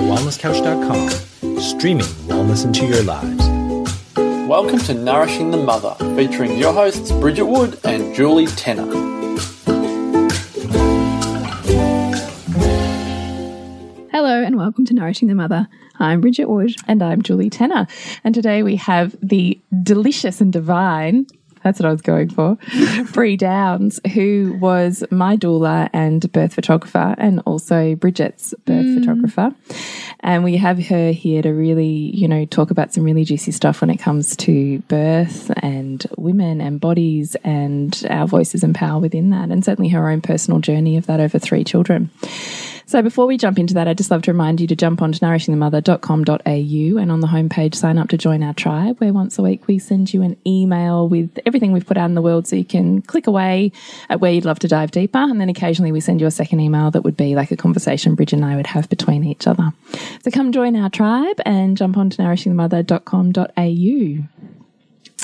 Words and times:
TheWellnessCouch.com, 0.05 1.61
streaming 1.61 2.05
wellness 2.29 2.67
into 2.67 2.85
your 2.85 3.03
lives. 3.05 3.43
Welcome 4.47 4.79
to 4.81 4.93
Nourishing 4.93 5.51
the 5.51 5.57
Mother, 5.57 5.95
featuring 6.15 6.59
your 6.59 6.75
hosts 6.75 7.11
Bridget 7.11 7.47
Wood 7.47 7.81
and 7.85 8.15
Julie 8.15 8.47
Tenner. 8.49 8.85
Hello 14.11 14.43
and 14.43 14.59
welcome 14.59 14.85
to 14.85 14.93
Nourishing 14.93 15.29
the 15.29 15.35
Mother. 15.35 15.69
I'm 15.99 16.21
Bridget 16.21 16.51
Wood. 16.51 16.77
And 16.87 17.03
I'm 17.03 17.23
Julie 17.23 17.49
Tenner. 17.49 17.87
And 18.25 18.35
today 18.35 18.63
we 18.63 18.77
have 18.77 19.17
the 19.23 19.59
delicious 19.83 20.43
and 20.43 20.53
divine, 20.53 21.27
that's 21.65 21.81
what 21.81 21.89
I 21.89 21.93
was 21.93 22.03
going 22.03 22.29
for, 22.29 22.59
Bree 23.13 23.37
Downes, 23.37 23.99
who 24.13 24.57
was 24.61 25.03
my 25.11 25.37
doula 25.37 25.89
and 25.93 26.31
birth 26.31 26.55
photographer, 26.55 27.15
and 27.19 27.41
also 27.47 27.95
Bridget's 27.97 28.55
birth 28.67 28.85
mm. 28.85 29.01
photographer. 29.01 29.55
And 30.21 30.45
we 30.45 30.59
have 30.59 30.79
her 30.87 31.11
here 31.11 31.43
to 31.43 31.51
really, 31.51 31.87
you 31.87 32.29
know, 32.29 32.45
talk 32.45 32.71
about 32.71 32.93
some 32.93 33.03
really 33.03 33.25
juicy 33.25 33.53
stuff 33.53 33.81
when 33.81 33.91
it 33.91 33.97
comes 33.97 34.37
to 34.37 34.79
birth 34.81 35.51
and 35.63 36.07
women 36.19 36.61
and 36.61 36.81
bodies 36.81 37.35
and 37.45 38.07
our 38.11 38.27
voices 38.27 38.63
and 38.63 38.75
power 38.75 39.01
within 39.01 39.31
that, 39.31 39.51
and 39.51 39.65
certainly 39.65 39.89
her 39.89 40.11
own 40.11 40.21
personal 40.21 40.61
journey 40.61 40.97
of 40.97 41.07
that 41.07 41.19
over 41.19 41.39
three 41.39 41.65
children. 41.65 42.11
So 42.87 43.03
before 43.03 43.27
we 43.27 43.37
jump 43.37 43.59
into 43.59 43.75
that, 43.75 43.89
I'd 43.89 43.99
just 43.99 44.11
love 44.11 44.23
to 44.23 44.33
remind 44.33 44.61
you 44.61 44.67
to 44.69 44.77
jump 44.77 45.03
on 45.03 45.09
onto 45.09 45.19
nourishingthemother.com.au 45.19 46.99
and 46.99 47.13
on 47.13 47.21
the 47.21 47.27
homepage 47.27 47.75
sign 47.75 47.99
up 47.99 48.09
to 48.09 48.17
join 48.17 48.43
our 48.43 48.55
tribe, 48.55 49.01
where 49.01 49.13
once 49.13 49.39
a 49.39 49.43
week 49.43 49.67
we 49.67 49.79
send 49.79 50.15
you 50.15 50.23
an 50.23 50.37
email 50.47 51.09
with 51.09 51.39
everything 51.45 51.73
we've 51.73 51.87
put 51.87 51.97
out 51.97 52.07
in 52.07 52.15
the 52.15 52.23
world 52.23 52.47
so 52.47 52.57
you 52.57 52.65
can 52.65 53.03
click 53.03 53.27
away 53.27 53.73
at 54.09 54.21
where 54.21 54.33
you'd 54.33 54.45
love 54.45 54.61
to 54.61 54.69
dive 54.69 54.93
deeper. 54.93 55.19
And 55.19 55.41
then 55.41 55.49
occasionally 55.49 55.93
we 55.93 56.01
send 56.01 56.21
you 56.21 56.27
a 56.27 56.31
second 56.31 56.61
email 56.61 56.91
that 56.93 57.03
would 57.03 57.17
be 57.17 57.35
like 57.35 57.51
a 57.51 57.57
conversation 57.57 58.15
Bridget 58.15 58.37
and 58.37 58.45
I 58.45 58.57
would 58.57 58.69
have 58.69 58.89
between 58.89 59.25
each 59.25 59.47
other. 59.47 59.73
So 60.23 60.31
come 60.31 60.53
join 60.53 60.77
our 60.77 60.91
tribe 60.91 61.41
and 61.45 61.77
jump 61.77 61.97
on 61.97 62.05
onto 62.05 62.23
nourishingthemother.com.au. 62.23 64.29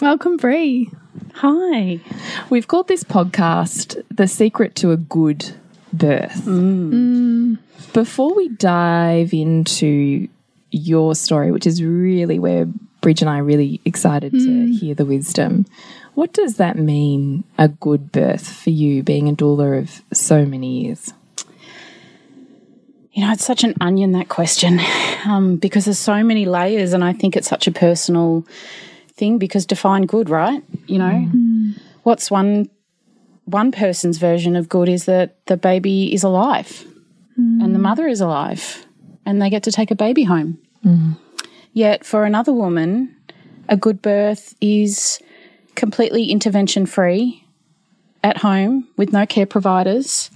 Welcome, 0.00 0.36
Bree. 0.38 0.90
Hi. 1.34 2.00
We've 2.48 2.66
called 2.66 2.88
this 2.88 3.04
podcast 3.04 4.02
The 4.10 4.26
Secret 4.26 4.74
to 4.76 4.92
a 4.92 4.96
Good 4.96 5.54
Birth. 5.92 6.42
Mm. 6.44 7.58
Before 7.92 8.34
we 8.34 8.48
dive 8.48 9.32
into 9.32 10.28
your 10.70 11.14
story, 11.14 11.50
which 11.50 11.66
is 11.66 11.82
really 11.82 12.38
where 12.38 12.66
Bridge 13.00 13.22
and 13.22 13.30
I 13.30 13.38
are 13.38 13.44
really 13.44 13.80
excited 13.84 14.32
to 14.32 14.38
hmm. 14.38 14.72
hear 14.72 14.94
the 14.94 15.06
wisdom, 15.06 15.66
what 16.14 16.32
does 16.32 16.56
that 16.56 16.76
mean, 16.76 17.44
a 17.58 17.68
good 17.68 18.12
birth, 18.12 18.46
for 18.46 18.70
you, 18.70 19.02
being 19.02 19.28
a 19.28 19.32
doula 19.32 19.78
of 19.78 20.02
so 20.12 20.44
many 20.44 20.82
years? 20.82 21.12
You 23.12 23.24
know, 23.24 23.32
it's 23.32 23.44
such 23.44 23.64
an 23.64 23.74
onion 23.80 24.12
that 24.12 24.28
question 24.28 24.80
um, 25.24 25.56
because 25.56 25.86
there's 25.86 25.98
so 25.98 26.22
many 26.22 26.44
layers, 26.46 26.92
and 26.92 27.02
I 27.02 27.12
think 27.12 27.36
it's 27.36 27.48
such 27.48 27.66
a 27.66 27.72
personal 27.72 28.46
thing 29.14 29.38
because 29.38 29.66
define 29.66 30.02
good, 30.02 30.28
right? 30.28 30.62
You 30.86 30.98
know, 30.98 31.10
hmm. 31.10 31.72
what's 32.02 32.30
one 32.30 32.68
one 33.50 33.72
person's 33.72 34.18
version 34.18 34.56
of 34.56 34.68
good 34.68 34.88
is 34.88 35.04
that 35.04 35.44
the 35.46 35.56
baby 35.56 36.12
is 36.14 36.22
alive. 36.22 36.84
Mm. 37.38 37.64
And 37.64 37.74
the 37.74 37.78
mother 37.78 38.06
is 38.06 38.20
alive. 38.20 38.86
And 39.26 39.40
they 39.40 39.50
get 39.50 39.62
to 39.64 39.72
take 39.72 39.90
a 39.90 39.96
baby 39.96 40.24
home. 40.24 40.58
Mm. 40.84 41.18
Yet 41.72 42.04
for 42.04 42.24
another 42.24 42.52
woman, 42.52 43.14
a 43.68 43.76
good 43.76 44.02
birth 44.02 44.54
is 44.60 45.20
completely 45.74 46.30
intervention 46.30 46.86
free 46.86 47.46
at 48.22 48.38
home 48.38 48.88
with 48.96 49.12
no 49.12 49.24
care 49.26 49.46
providers 49.46 50.30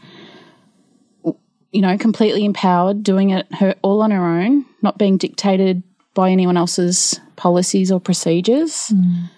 you 1.75 1.81
know, 1.81 1.99
completely 1.99 2.45
empowered, 2.45 3.03
doing 3.03 3.31
it 3.31 3.53
her 3.55 3.75
all 3.83 4.01
on 4.01 4.13
her 4.13 4.25
own, 4.25 4.65
not 4.81 4.97
being 4.97 5.17
dictated 5.17 5.83
by 6.15 6.31
anyone 6.31 6.57
else's 6.57 7.21
policies 7.35 7.91
or 7.91 7.99
procedures. 7.99 8.93
Mm. 8.95 9.31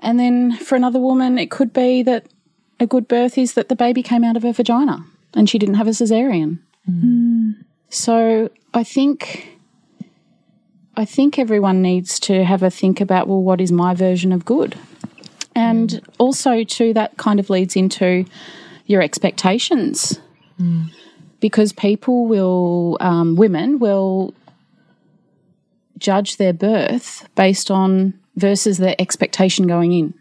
And 0.00 0.20
then 0.20 0.56
for 0.58 0.76
another 0.76 1.00
woman, 1.00 1.38
it 1.38 1.50
could 1.50 1.72
be 1.72 2.02
that 2.02 2.26
a 2.80 2.86
good 2.86 3.08
birth 3.08 3.38
is 3.38 3.54
that 3.54 3.68
the 3.68 3.76
baby 3.76 4.02
came 4.02 4.24
out 4.24 4.36
of 4.36 4.42
her 4.42 4.52
vagina 4.52 5.04
and 5.34 5.48
she 5.48 5.58
didn't 5.58 5.76
have 5.76 5.86
a 5.86 5.90
cesarean. 5.90 6.58
Mm. 6.90 7.64
So 7.88 8.50
I 8.72 8.84
think 8.84 9.58
I 10.96 11.04
think 11.04 11.38
everyone 11.38 11.82
needs 11.82 12.20
to 12.20 12.44
have 12.44 12.62
a 12.62 12.70
think 12.70 13.00
about 13.00 13.26
well, 13.26 13.42
what 13.42 13.60
is 13.60 13.72
my 13.72 13.94
version 13.94 14.32
of 14.32 14.44
good? 14.44 14.76
And 15.54 15.90
mm. 15.90 16.04
also 16.18 16.64
too 16.64 16.92
that 16.94 17.16
kind 17.16 17.40
of 17.40 17.50
leads 17.50 17.76
into 17.76 18.24
your 18.86 19.02
expectations 19.02 20.20
mm. 20.60 20.90
because 21.40 21.72
people 21.72 22.26
will, 22.26 22.96
um, 23.00 23.36
women 23.36 23.78
will 23.78 24.34
judge 25.98 26.36
their 26.36 26.52
birth 26.52 27.28
based 27.34 27.70
on 27.70 28.18
versus 28.36 28.78
their 28.78 28.96
expectation 28.98 29.66
going 29.66 29.92
in. 29.92 30.14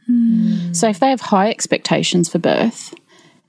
So 0.73 0.87
if 0.89 0.99
they 0.99 1.09
have 1.09 1.21
high 1.21 1.49
expectations 1.49 2.29
for 2.29 2.39
birth 2.39 2.93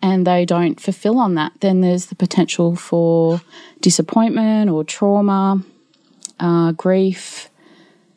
and 0.01 0.27
they 0.27 0.45
don't 0.45 0.81
fulfill 0.81 1.19
on 1.19 1.35
that, 1.35 1.53
then 1.61 1.81
there's 1.81 2.07
the 2.07 2.15
potential 2.15 2.77
for 2.77 3.41
disappointment 3.81 4.71
or 4.71 4.85
trauma, 4.85 5.63
uh, 6.41 6.73
grief, 6.73 7.51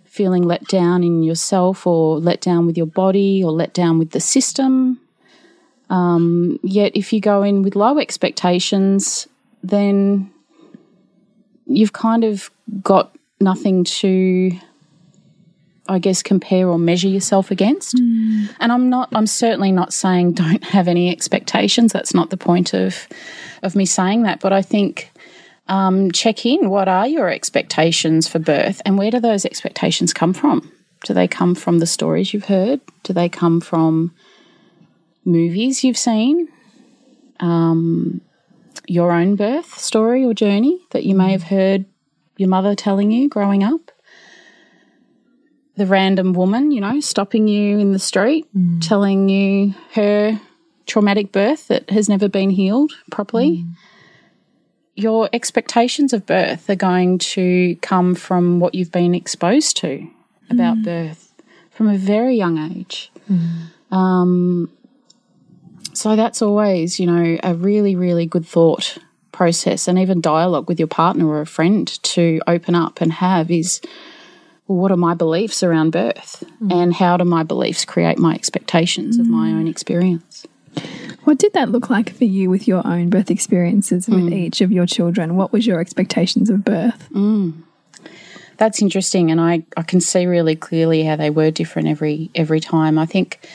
feeling 0.06 0.44
let 0.44 0.68
down 0.68 1.04
in 1.04 1.22
yourself 1.24 1.86
or 1.86 2.20
let 2.20 2.42
down 2.42 2.66
with 2.66 2.78
your 2.78 2.88
body 2.88 3.44
or 3.44 3.52
let 3.52 3.74
down 3.74 4.00
with 4.00 4.12
the 4.12 4.20
system. 4.20 5.00
Um, 5.90 6.60
yet 6.64 6.92
if 6.96 7.14
you 7.14 7.22
go 7.22 7.44
in 7.44 7.62
with 7.62 7.76
low 7.76 8.00
expectations, 8.00 9.28
then 9.64 10.32
you've 11.66 11.94
kind 11.94 12.24
of 12.24 12.50
got 12.82 13.16
nothing 13.40 13.84
to 13.84 14.52
I 15.90 16.00
guess 16.00 16.24
compare 16.24 16.68
or 16.68 16.78
measure 16.78 17.08
yourself 17.08 17.52
against. 17.52 17.98
And 18.60 18.72
I'm 18.72 18.90
not 18.90 19.10
I'm 19.14 19.28
certainly 19.28 19.72
not 19.72 19.94
saying 19.94 20.34
don't 20.34 20.64
have 20.76 20.88
any 20.88 21.10
expectations. 21.12 21.94
That's 21.94 22.14
not 22.14 22.30
the 22.30 22.38
point 22.38 22.74
of 22.74 23.08
of 23.64 23.76
me 23.76 23.86
saying 23.86 24.24
that, 24.24 24.40
but 24.40 24.54
I 24.54 24.62
think 24.62 25.12
um, 25.68 26.12
check 26.12 26.46
in. 26.46 26.70
What 26.70 26.88
are 26.88 27.08
your 27.08 27.30
expectations 27.30 28.28
for 28.28 28.40
birth, 28.40 28.82
and 28.86 28.98
where 28.98 29.12
do 29.12 29.20
those 29.20 29.46
expectations 29.46 30.14
come 30.14 30.34
from? 30.34 30.72
Do 31.04 31.14
they 31.14 31.28
come 31.28 31.56
from 31.56 31.80
the 31.80 31.86
stories 31.86 32.34
you've 32.34 32.46
heard? 32.46 32.82
Do 33.04 33.14
they 33.14 33.30
come 33.30 33.62
from 33.62 34.14
movies 35.26 35.84
you've 35.84 35.98
seen? 35.98 36.48
Um, 37.40 38.22
your 38.88 39.12
own 39.12 39.36
birth 39.36 39.78
story 39.78 40.24
or 40.26 40.34
journey 40.34 40.80
that 40.92 41.04
you 41.04 41.14
may 41.14 41.32
have 41.34 41.44
heard 41.44 41.86
your 42.38 42.50
mother 42.50 42.76
telling 42.76 43.12
you 43.12 43.28
growing 43.28 43.64
up? 43.64 43.92
The 45.78 45.86
random 45.86 46.34
woman, 46.34 46.72
you 46.72 46.82
know, 46.82 47.00
stopping 47.00 47.48
you 47.48 47.78
in 47.78 47.94
the 47.94 48.00
street, 48.00 48.46
mm. 48.56 48.86
telling 48.86 49.30
you 49.30 49.74
her 49.94 50.40
traumatic 50.86 51.32
birth 51.32 51.68
that 51.68 51.90
has 51.90 52.10
never 52.10 52.28
been 52.28 52.50
healed 52.50 52.94
properly. 53.12 53.64
Mm. 53.64 53.74
Your 54.96 55.30
expectations 55.32 56.14
of 56.14 56.26
birth 56.26 56.70
are 56.70 56.76
going 56.76 57.20
to 57.20 57.76
come 57.82 58.16
from 58.16 58.60
what 58.60 58.74
you've 58.74 58.92
been 58.92 59.14
exposed 59.14 59.78
to. 59.78 60.10
about 60.50 60.78
mm. 60.78 60.84
birth 60.84 61.34
from 61.72 61.88
a 61.90 61.98
very 61.98 62.36
young 62.36 62.58
age. 62.58 63.12
Um, 63.92 64.72
so 65.94 66.16
that's 66.16 66.42
always, 66.42 67.00
you 67.00 67.08
know, 67.08 67.38
a 67.44 67.54
really, 67.54 67.96
really 67.96 68.26
good 68.26 68.46
thought 68.46 68.98
process 69.32 69.88
and 69.88 70.00
even 70.00 70.20
dialogue 70.20 70.68
with 70.68 70.80
your 70.80 70.88
partner 70.88 71.28
or 71.28 71.42
a 71.42 71.46
friend 71.46 72.02
to 72.04 72.42
open 72.48 72.74
up 72.74 73.02
and 73.02 73.14
have 73.14 73.52
is 73.52 73.82
what 74.68 74.92
are 74.92 74.98
my 74.98 75.14
beliefs 75.14 75.64
around 75.64 75.92
birth 75.92 76.44
mm. 76.62 76.72
and 76.72 76.94
how 76.94 77.18
do 77.18 77.24
my 77.24 77.44
beliefs 77.44 77.86
create 77.86 78.20
my 78.20 78.34
expectations 78.34 79.18
of 79.18 79.28
my 79.28 79.50
mm. 79.50 79.60
own 79.60 79.68
experience? 79.68 80.46
What 81.24 81.40
did 81.40 81.54
that 81.54 81.70
look 81.70 81.90
like 81.90 82.14
for 82.14 82.26
you 82.26 82.50
with 82.50 82.68
your 82.68 82.86
own 82.86 83.10
birth 83.10 83.32
experiences 83.32 84.08
with 84.08 84.26
mm. 84.26 84.34
each 84.34 84.62
of 84.62 84.72
your 84.72 84.86
children? 84.86 85.36
What 85.36 85.52
was 85.52 85.66
your 85.66 85.80
expectations 85.80 86.50
of 86.50 86.64
birth? 86.64 87.10
That's 88.58 88.82
interesting, 88.82 89.30
and 89.30 89.40
I, 89.40 89.64
I 89.76 89.84
can 89.84 90.02
see 90.02 90.26
really 90.26 90.56
clearly 90.56 91.04
how 91.04 91.16
they 91.16 91.30
were 91.30 91.52
different 91.52 91.88
every 91.88 92.32
every 92.34 92.60
time. 92.60 92.98
I 92.98 93.06
think 93.06 93.48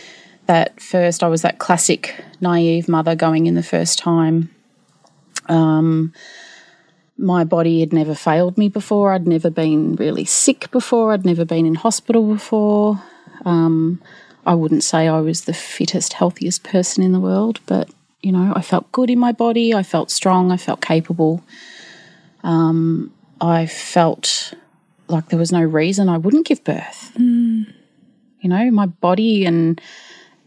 that 0.47 0.81
first 0.81 1.23
I 1.23 1.29
was 1.29 1.43
that 1.43 1.59
classic 1.59 2.25
naive 2.41 2.89
mother 2.89 3.15
going 3.15 3.47
in 3.47 3.55
the 3.55 3.63
first 3.63 3.99
time. 3.99 4.55
Um, 5.49 6.13
my 7.17 7.45
body 7.45 7.81
had 7.81 7.93
never 7.93 8.15
failed 8.15 8.59
me 8.59 8.69
before. 8.69 9.13
I'd 9.13 9.27
never 9.27 9.51
been 9.51 9.95
really 9.97 10.25
sick 10.25 10.71
before. 10.71 11.13
I'd 11.13 11.25
never 11.25 11.45
been 11.45 11.67
in 11.67 11.75
hospital 11.75 12.27
before. 12.33 13.03
Um, 13.45 14.01
I 14.45 14.55
wouldn't 14.55 14.85
say 14.85 15.09
I 15.09 15.21
was 15.21 15.43
the 15.43 15.55
fittest, 15.55 16.15
healthiest 16.15 16.65
person 16.65 17.03
in 17.03 17.13
the 17.13 17.21
world, 17.21 17.61
but 17.67 17.89
you 18.23 18.33
know, 18.33 18.53
I 18.55 18.63
felt 18.63 18.91
good 18.93 19.11
in 19.11 19.19
my 19.19 19.33
body. 19.33 19.75
I 19.75 19.83
felt 19.83 20.11
strong. 20.11 20.53
I 20.53 20.57
felt 20.57 20.81
capable. 20.81 21.43
Um, 22.45 23.13
I 23.41 23.67
felt 23.67 24.55
like 25.09 25.29
there 25.29 25.39
was 25.39 25.53
no 25.53 25.63
reason 25.63 26.09
I 26.09 26.19
wouldn't 26.19 26.47
give 26.47 26.63
birth. 26.65 27.13
You 27.17 27.67
know, 28.49 28.71
my 28.71 28.87
body 28.87 29.45
and 29.45 29.81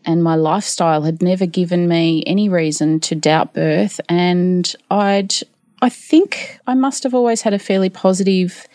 and 0.05 0.23
my 0.23 0.35
lifestyle 0.35 1.01
had 1.01 1.21
never 1.21 1.45
given 1.45 1.87
me 1.87 2.23
any 2.27 2.47
reason 2.47 2.99
to 3.01 3.15
doubt 3.15 3.53
birth, 3.53 3.99
and 4.07 4.73
I'd 4.91 5.33
I 5.85 5.89
think 5.89 6.59
I 6.65 6.73
must 6.73 7.03
have 7.03 7.13
always 7.13 7.43
had 7.43 7.53
a 7.53 7.59
fairly 7.59 7.91
positive 7.91 8.67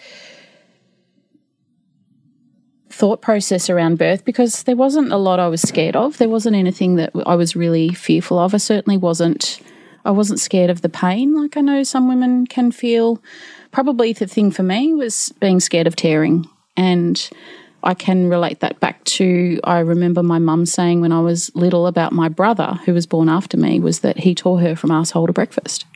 thought 2.88 3.20
process 3.20 3.68
around 3.68 3.98
birth 3.98 4.24
because 4.24 4.62
there 4.62 4.76
wasn't 4.76 5.10
a 5.10 5.16
lot 5.16 5.40
I 5.40 5.48
was 5.48 5.60
scared 5.60 5.96
of. 5.96 6.18
There 6.18 6.28
wasn't 6.28 6.54
anything 6.54 6.94
that 6.96 7.10
I 7.26 7.34
was 7.34 7.56
really 7.56 7.88
fearful 7.88 8.38
of. 8.38 8.54
I 8.54 8.58
certainly 8.58 8.96
wasn't 8.96 9.58
I 10.04 10.12
wasn't 10.12 10.38
scared 10.38 10.70
of 10.70 10.82
the 10.82 10.88
pain 10.88 11.34
like 11.34 11.56
I 11.56 11.62
know 11.62 11.82
some 11.82 12.06
women 12.06 12.46
can 12.46 12.70
feel. 12.70 13.20
Probably 13.72 14.12
the 14.12 14.28
thing 14.28 14.52
for 14.52 14.62
me 14.62 14.94
was 14.94 15.34
being 15.40 15.58
scared 15.58 15.88
of 15.88 15.96
tearing 15.96 16.48
and 16.76 17.28
I 17.82 17.94
can 17.94 18.28
relate 18.28 18.60
that 18.60 18.80
back 18.80 19.02
to 19.04 19.60
I 19.64 19.78
remember 19.80 20.22
my 20.22 20.38
mum 20.38 20.66
saying 20.66 21.00
when 21.00 21.12
I 21.12 21.20
was 21.20 21.54
little 21.54 21.86
about 21.86 22.12
my 22.12 22.28
brother 22.28 22.78
who 22.84 22.94
was 22.94 23.06
born 23.06 23.28
after 23.28 23.56
me 23.56 23.80
was 23.80 24.00
that 24.00 24.18
he 24.18 24.34
tore 24.34 24.60
her 24.60 24.76
from 24.76 24.90
asshole 24.90 25.26
to 25.26 25.32
breakfast. 25.32 25.86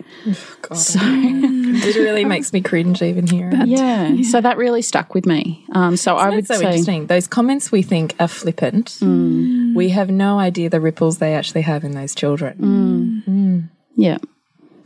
So 0.73 0.99
It 1.77 1.97
really 1.97 2.25
makes 2.25 2.53
me 2.53 2.61
cringe 2.61 3.03
even 3.03 3.27
hearing. 3.27 3.61
it. 3.63 3.69
yeah, 3.69 4.23
so 4.23 4.41
that 4.41 4.57
really 4.57 4.83
stuck 4.83 5.15
with 5.15 5.27
me. 5.27 5.65
Um, 5.73 5.97
so 5.97 6.17
I 6.17 6.31
would 6.31 6.47
That's 6.47 6.61
so 6.61 6.63
say 6.63 6.67
interesting. 6.67 7.07
Those 7.07 7.27
comments 7.27 7.73
we 7.73 7.83
think 7.83 8.15
are 8.21 8.29
flippant. 8.29 8.99
Mm. 9.01 9.75
We 9.75 9.91
have 9.91 10.09
no 10.11 10.39
idea 10.39 10.71
the 10.71 10.81
ripples 10.81 11.19
they 11.19 11.35
actually 11.35 11.63
have 11.63 11.85
in 11.85 11.93
those 11.93 12.15
children. 12.15 13.25
Mm. 13.27 13.35
Mm. 13.35 13.69
yeah. 13.97 14.19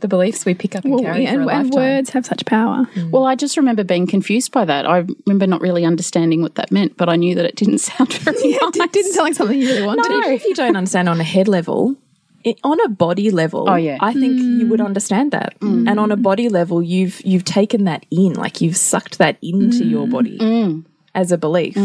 The 0.01 0.07
beliefs 0.07 0.45
we 0.45 0.53
pick 0.53 0.75
up 0.77 0.85
and 0.85 0.93
Well, 0.93 1.03
carry 1.03 1.25
and, 1.25 1.43
for 1.43 1.49
a 1.51 1.55
and 1.55 1.73
words 1.73 2.09
have 2.11 2.25
such 2.25 2.45
power. 2.45 2.85
Mm. 2.95 3.11
Well, 3.11 3.25
I 3.25 3.35
just 3.35 3.57
remember 3.57 3.83
being 3.83 4.07
confused 4.07 4.51
by 4.53 4.63
that. 4.63 4.85
I 4.85 5.05
remember 5.25 5.45
not 5.45 5.59
really 5.59 5.83
understanding 5.83 6.41
what 6.41 6.55
that 6.55 6.71
meant, 6.71 6.95
but 6.95 7.09
I 7.09 7.17
knew 7.17 7.35
that 7.35 7.43
it 7.45 7.55
didn't 7.57 7.77
sound 7.89 8.13
very 8.13 8.37
It 8.37 8.61
nice. 8.61 8.71
did- 8.71 8.91
didn't 8.93 9.11
sound 9.13 9.25
like 9.25 9.33
something 9.35 9.59
you 9.59 9.67
really 9.67 9.85
wanted. 9.85 10.03
But 10.03 10.11
even 10.11 10.31
if 10.31 10.45
you 10.45 10.55
don't 10.55 10.77
understand 10.77 11.09
on 11.09 11.19
a 11.19 11.23
head 11.25 11.49
level, 11.49 11.97
it, 12.45 12.57
on 12.63 12.79
a 12.79 12.87
body 12.87 13.29
level, 13.29 13.69
Oh, 13.69 13.75
yeah. 13.75 13.97
I 13.99 14.13
think 14.13 14.39
you 14.39 14.67
would 14.67 14.79
mm. 14.79 14.85
understand 14.85 15.31
that. 15.31 15.59
Mm. 15.59 15.89
And 15.89 15.99
on 15.99 16.11
a 16.13 16.15
body 16.17 16.47
level, 16.47 16.81
you've 16.81 17.19
you've 17.25 17.43
taken 17.43 17.83
that 17.83 18.05
in, 18.09 18.33
like 18.35 18.61
you've 18.61 18.77
sucked 18.77 19.17
that 19.17 19.37
into 19.41 19.83
your 19.83 20.07
body 20.07 20.81
as 21.13 21.33
a 21.33 21.37
belief, 21.37 21.75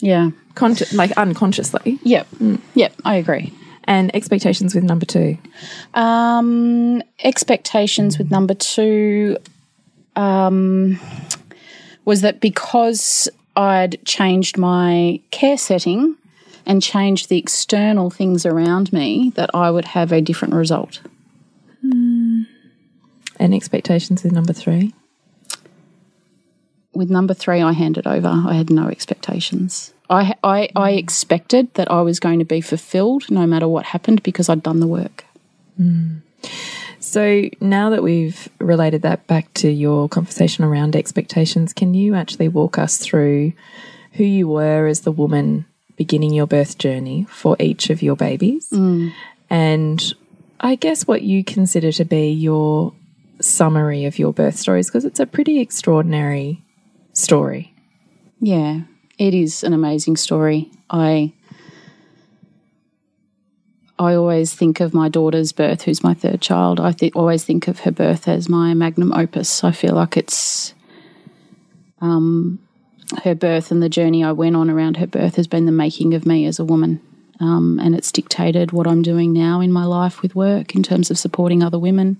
Yeah. 0.00 0.30
Consci- 0.54 0.92
like 0.94 1.12
unconsciously. 1.12 2.00
Yep. 2.02 2.26
Yep. 2.74 2.92
I 3.04 3.14
agree. 3.14 3.52
And 3.88 4.14
expectations 4.14 4.74
with 4.74 4.84
number 4.84 5.06
two. 5.06 5.38
Um, 5.94 7.02
expectations 7.24 8.18
with 8.18 8.30
number 8.30 8.52
two 8.52 9.38
um, 10.14 11.00
was 12.04 12.20
that 12.20 12.38
because 12.40 13.30
I'd 13.56 14.04
changed 14.04 14.58
my 14.58 15.20
care 15.30 15.56
setting 15.56 16.16
and 16.66 16.82
changed 16.82 17.30
the 17.30 17.38
external 17.38 18.10
things 18.10 18.44
around 18.44 18.92
me, 18.92 19.32
that 19.36 19.48
I 19.54 19.70
would 19.70 19.86
have 19.86 20.12
a 20.12 20.20
different 20.20 20.52
result. 20.52 21.00
And 23.40 23.54
expectations 23.54 24.22
with 24.22 24.32
number 24.32 24.52
three. 24.52 24.92
With 26.92 27.08
number 27.08 27.32
three, 27.32 27.62
I 27.62 27.72
handed 27.72 28.06
over. 28.06 28.28
I 28.28 28.52
had 28.52 28.68
no 28.68 28.88
expectations. 28.88 29.94
I, 30.10 30.34
I, 30.42 30.68
I 30.74 30.92
mm. 30.92 30.98
expected 30.98 31.72
that 31.74 31.90
I 31.90 32.02
was 32.02 32.20
going 32.20 32.38
to 32.38 32.44
be 32.44 32.60
fulfilled 32.60 33.30
no 33.30 33.46
matter 33.46 33.68
what 33.68 33.84
happened 33.86 34.22
because 34.22 34.48
I'd 34.48 34.62
done 34.62 34.80
the 34.80 34.86
work. 34.86 35.24
Mm. 35.78 36.22
So 37.00 37.48
now 37.60 37.90
that 37.90 38.02
we've 38.02 38.48
related 38.58 39.02
that 39.02 39.26
back 39.26 39.52
to 39.54 39.70
your 39.70 40.08
conversation 40.08 40.64
around 40.64 40.96
expectations, 40.96 41.72
can 41.72 41.94
you 41.94 42.14
actually 42.14 42.48
walk 42.48 42.78
us 42.78 42.98
through 42.98 43.52
who 44.12 44.24
you 44.24 44.48
were 44.48 44.86
as 44.86 45.00
the 45.02 45.12
woman 45.12 45.64
beginning 45.96 46.32
your 46.32 46.46
birth 46.46 46.78
journey 46.78 47.26
for 47.30 47.56
each 47.58 47.90
of 47.90 48.02
your 48.02 48.16
babies? 48.16 48.68
Mm. 48.70 49.12
And 49.50 50.14
I 50.60 50.74
guess 50.74 51.06
what 51.06 51.22
you 51.22 51.44
consider 51.44 51.92
to 51.92 52.04
be 52.04 52.30
your 52.30 52.92
summary 53.40 54.04
of 54.04 54.18
your 54.18 54.32
birth 54.32 54.56
stories, 54.56 54.88
because 54.88 55.04
it's 55.04 55.20
a 55.20 55.26
pretty 55.26 55.60
extraordinary 55.60 56.62
story. 57.12 57.72
Yeah, 58.40 58.82
it 59.18 59.34
is 59.34 59.64
an 59.64 59.72
amazing 59.72 60.16
story. 60.16 60.70
I 60.88 61.32
I 63.98 64.14
always 64.14 64.54
think 64.54 64.78
of 64.78 64.94
my 64.94 65.08
daughter's 65.08 65.50
birth, 65.50 65.82
who's 65.82 66.04
my 66.04 66.14
third 66.14 66.40
child. 66.40 66.78
I 66.78 66.92
th- 66.92 67.14
always 67.14 67.42
think 67.44 67.66
of 67.66 67.80
her 67.80 67.90
birth 67.90 68.28
as 68.28 68.48
my 68.48 68.72
magnum 68.72 69.12
opus. 69.12 69.64
I 69.64 69.72
feel 69.72 69.94
like 69.94 70.16
it's 70.16 70.72
um, 72.00 72.60
her 73.24 73.34
birth 73.34 73.72
and 73.72 73.82
the 73.82 73.88
journey 73.88 74.22
I 74.22 74.30
went 74.30 74.54
on 74.54 74.70
around 74.70 74.98
her 74.98 75.06
birth 75.08 75.34
has 75.34 75.48
been 75.48 75.66
the 75.66 75.72
making 75.72 76.14
of 76.14 76.26
me 76.26 76.46
as 76.46 76.60
a 76.60 76.64
woman. 76.64 77.00
Um, 77.40 77.80
and 77.80 77.94
it's 77.94 78.12
dictated 78.12 78.70
what 78.70 78.86
I'm 78.86 79.02
doing 79.02 79.32
now 79.32 79.60
in 79.60 79.72
my 79.72 79.84
life 79.84 80.22
with 80.22 80.36
work 80.36 80.76
in 80.76 80.82
terms 80.84 81.10
of 81.10 81.18
supporting 81.18 81.62
other 81.62 81.78
women 81.78 82.18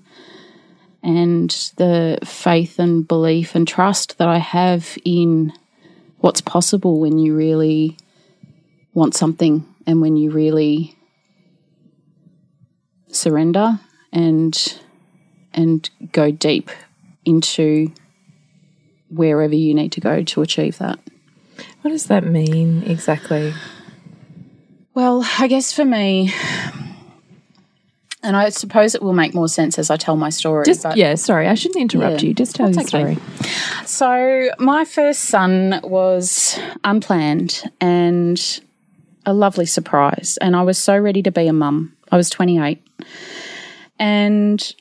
and 1.03 1.51
the 1.77 2.19
faith 2.25 2.79
and 2.79 3.07
belief 3.07 3.55
and 3.55 3.67
trust 3.67 4.19
that 4.19 4.29
I 4.29 4.39
have 4.39 4.99
in 5.05 5.53
what's 6.21 6.41
possible 6.41 7.01
when 7.01 7.19
you 7.19 7.35
really 7.35 7.97
want 8.95 9.15
something 9.15 9.65
and 9.87 10.01
when 10.01 10.17
you 10.17 10.31
really 10.31 10.97
surrender 13.09 13.79
and 14.13 14.79
and 15.55 15.89
go 16.13 16.31
deep 16.31 16.71
into 17.25 17.93
wherever 19.11 19.55
you 19.55 19.75
need 19.75 19.93
to 19.93 20.01
go 20.01 20.23
to 20.23 20.43
achieve 20.43 20.79
that. 20.79 20.99
What 21.83 21.91
does 21.91 22.07
that 22.07 22.25
mean 22.25 22.83
exactly? 22.85 23.55
Well, 24.95 25.25
I 25.39 25.47
guess 25.49 25.73
for 25.73 25.85
me, 25.85 26.33
and 28.23 28.37
I 28.37 28.49
suppose 28.49 28.95
it 28.95 29.03
will 29.03 29.13
make 29.13 29.35
more 29.35 29.49
sense 29.49 29.79
as 29.79 29.91
I 29.91 29.97
tell 29.97 30.17
my 30.17 30.31
story. 30.31 30.65
Just 30.65 30.83
but 30.83 30.97
yeah, 30.97 31.15
sorry, 31.15 31.47
I 31.47 31.55
shouldn't 31.55 31.81
interrupt 31.81 32.23
Yeah, 32.23 32.29
you. 32.29 32.35
Just 32.35 32.57
tell 32.57 32.71
your 32.71 32.81
okay. 32.81 32.87
story. 32.87 33.19
So, 33.87 34.51
my 34.59 34.85
first 34.85 35.23
son 35.23 35.81
was 35.85 36.59
unplanned 36.85 37.63
and 37.81 38.61
a 39.25 39.33
lovely 39.33 39.67
surprise. 39.67 40.39
And 40.41 40.57
I 40.57 40.63
was 40.63 40.79
so 40.79 40.97
ready 40.99 41.23
to 41.23 41.31
be 41.31 41.47
a 41.47 41.53
mum. 41.53 41.97
I 42.11 42.17
was 42.17 42.31
28. 42.31 42.83
And 43.99 44.75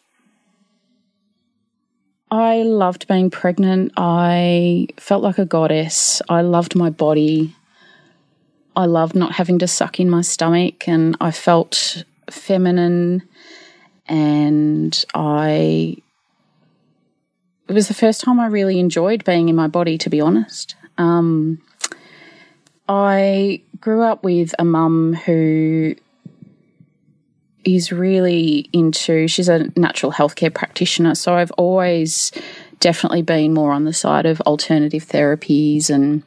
I 2.32 2.64
loved 2.64 3.08
being 3.08 3.30
pregnant. 3.30 3.94
I 3.98 4.88
felt 4.98 5.24
like 5.24 5.38
a 5.38 5.46
goddess. 5.46 6.22
I 6.30 6.42
loved 6.42 6.76
my 6.76 6.90
body. 6.90 7.56
I 8.76 8.86
loved 8.86 9.16
not 9.16 9.34
having 9.34 9.60
to 9.60 9.68
suck 9.68 10.00
in 10.00 10.10
my 10.10 10.22
stomach. 10.22 10.88
And 10.88 11.16
I 11.20 11.32
felt 11.32 12.04
feminine. 12.30 13.28
And 14.08 15.06
I 15.14 15.98
it 17.68 17.74
was 17.74 17.88
the 17.88 17.94
first 17.94 18.22
time 18.22 18.40
I 18.40 18.48
really 18.48 18.80
enjoyed 18.80 19.26
being 19.26 19.50
in 19.50 19.56
my 19.56 19.68
body, 19.68 19.98
to 20.00 20.10
be 20.10 20.22
honest. 20.22 20.76
Um, 20.98 21.62
I 22.88 23.62
grew 23.82 24.02
up 24.02 24.24
with 24.24 24.56
a 24.58 24.64
mum 24.64 25.14
who 25.14 25.96
is 27.66 27.92
really 27.92 28.70
into, 28.72 29.28
she's 29.28 29.50
a 29.50 29.70
natural 29.76 30.14
healthcare 30.14 30.54
practitioner. 30.54 31.16
So 31.16 31.34
I've 31.34 31.52
always 31.52 32.32
definitely 32.80 33.22
been 33.22 33.54
more 33.54 33.74
on 33.74 33.84
the 33.84 33.92
side 33.94 34.26
of 34.26 34.40
alternative 34.42 35.04
therapies 35.04 35.90
and, 35.90 36.24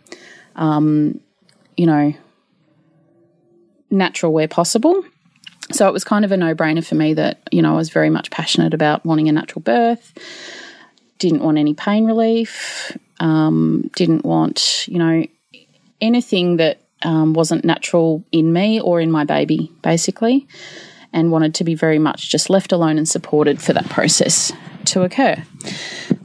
um, 0.57 1.19
you 1.79 1.87
know, 1.87 2.13
natural 3.91 4.33
where 4.33 4.49
possible. 4.49 5.03
So 5.73 5.87
it 5.89 5.93
was 5.93 6.05
kind 6.05 6.25
of 6.25 6.33
a 6.33 6.37
no 6.37 6.55
brainer 6.55 6.85
for 6.85 6.95
me 6.95 7.15
that, 7.15 7.41
you 7.51 7.63
know, 7.63 7.75
I 7.75 7.77
was 7.77 7.91
very 7.91 8.11
much 8.11 8.31
passionate 8.31 8.75
about 8.75 9.05
wanting 9.05 9.29
a 9.29 9.33
natural 9.33 9.63
birth, 9.63 10.13
didn't 11.19 11.43
want 11.43 11.59
any 11.59 11.75
pain 11.75 12.07
relief, 12.07 12.97
um, 13.21 13.91
didn't 13.95 14.25
want, 14.25 14.87
you 14.89 14.99
know, 14.99 15.27
anything 16.01 16.57
that 16.57 16.81
um, 17.03 17.35
wasn't 17.35 17.65
natural 17.65 18.25
in 18.33 18.53
me 18.53 18.81
or 18.81 19.01
in 19.01 19.11
my 19.11 19.25
baby, 19.25 19.73
basically, 19.83 20.47
and 21.13 21.31
wanted 21.31 21.55
to 21.57 21.65
be 21.65 21.75
very 21.75 21.99
much 21.99 22.31
just 22.31 22.51
left 22.51 22.73
alone 22.73 22.99
and 22.99 23.09
supported 23.09 23.61
for 23.61 23.73
that 23.73 23.89
process 23.89 24.53
to 24.87 25.03
occur. 25.03 25.37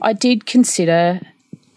I 0.02 0.14
did 0.14 0.46
consider 0.46 1.22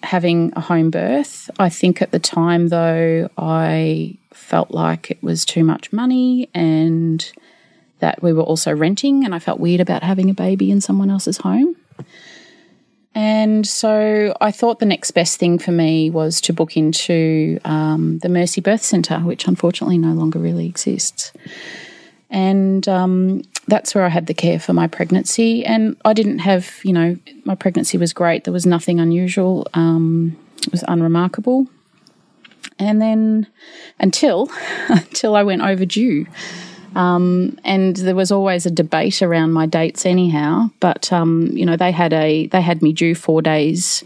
having 0.03 0.53
a 0.57 0.61
home 0.61 0.91
birth. 0.91 1.51
I 1.59 1.69
think 1.69 2.01
at 2.01 2.13
the 2.13 2.19
time, 2.19 2.69
though, 2.69 3.29
I 3.37 4.17
felt 4.33 4.71
like 4.71 5.11
it 5.11 5.23
was 5.23 5.45
too 5.45 5.65
much 5.65 5.93
money 5.93 6.49
and 6.55 7.31
that 8.01 8.23
we 8.23 8.33
were 8.33 8.43
also 8.43 8.75
renting, 8.75 9.25
and 9.25 9.35
I 9.35 9.39
felt 9.39 9.61
weird 9.61 9.81
about 9.81 10.03
having 10.03 10.31
a 10.31 10.35
baby 10.35 10.71
in 10.71 10.81
someone 10.81 11.11
else's 11.11 11.39
home. 11.39 11.77
And 13.15 13.67
so 13.67 14.37
I 14.41 14.53
thought 14.53 14.79
the 14.79 14.87
next 14.87 15.11
best 15.11 15.39
thing 15.39 15.59
for 15.59 15.73
me 15.73 16.09
was 16.09 16.41
to 16.43 16.53
book 16.53 16.77
into 16.77 17.59
um, 17.65 18.19
the 18.19 18.29
Mercy 18.29 18.61
Birth 18.61 18.83
Centre, 18.83 19.19
which 19.19 19.49
unfortunately 19.49 19.99
no 19.99 20.13
longer 20.13 20.39
really 20.39 20.67
exists. 20.67 21.33
And 22.31 22.87
um, 22.89 23.43
that's 23.67 23.95
where 23.95 24.05
I 24.05 24.09
had 24.09 24.27
the 24.27 24.35
care 24.35 24.61
for 24.61 24.73
my 24.73 24.87
pregnancy. 24.87 25.65
And 25.65 25.97
I 26.05 26.13
didn't 26.13 26.41
have, 26.41 26.79
you 26.85 26.93
know, 26.93 27.17
my 27.45 27.55
pregnancy 27.55 27.99
was 27.99 28.13
great. 28.13 28.45
There 28.45 28.53
was 28.53 28.67
nothing 28.67 29.01
unusual, 29.01 29.67
um, 29.75 30.37
it 30.63 30.71
was 30.71 30.85
unremarkable. 30.87 31.67
And 32.79 33.03
then 33.03 33.49
until 33.99 34.49
until 34.89 35.35
I 35.35 35.43
went 35.43 35.63
overdue. 35.63 36.27
Um, 36.99 37.57
and 37.65 37.95
there 37.95 38.17
was 38.17 38.33
always 38.33 38.67
a 38.67 38.73
debate 38.73 39.23
around 39.23 39.53
my 39.53 39.67
dates, 39.67 40.05
anyhow. 40.05 40.69
But 40.81 41.13
um, 41.13 41.49
you 41.53 41.65
know, 41.65 41.77
they 41.77 41.93
had 41.93 42.13
a 42.13 42.49
they 42.49 42.61
had 42.61 42.83
me 42.83 42.93
due 42.93 43.15
four 43.15 43.41
days 43.41 44.05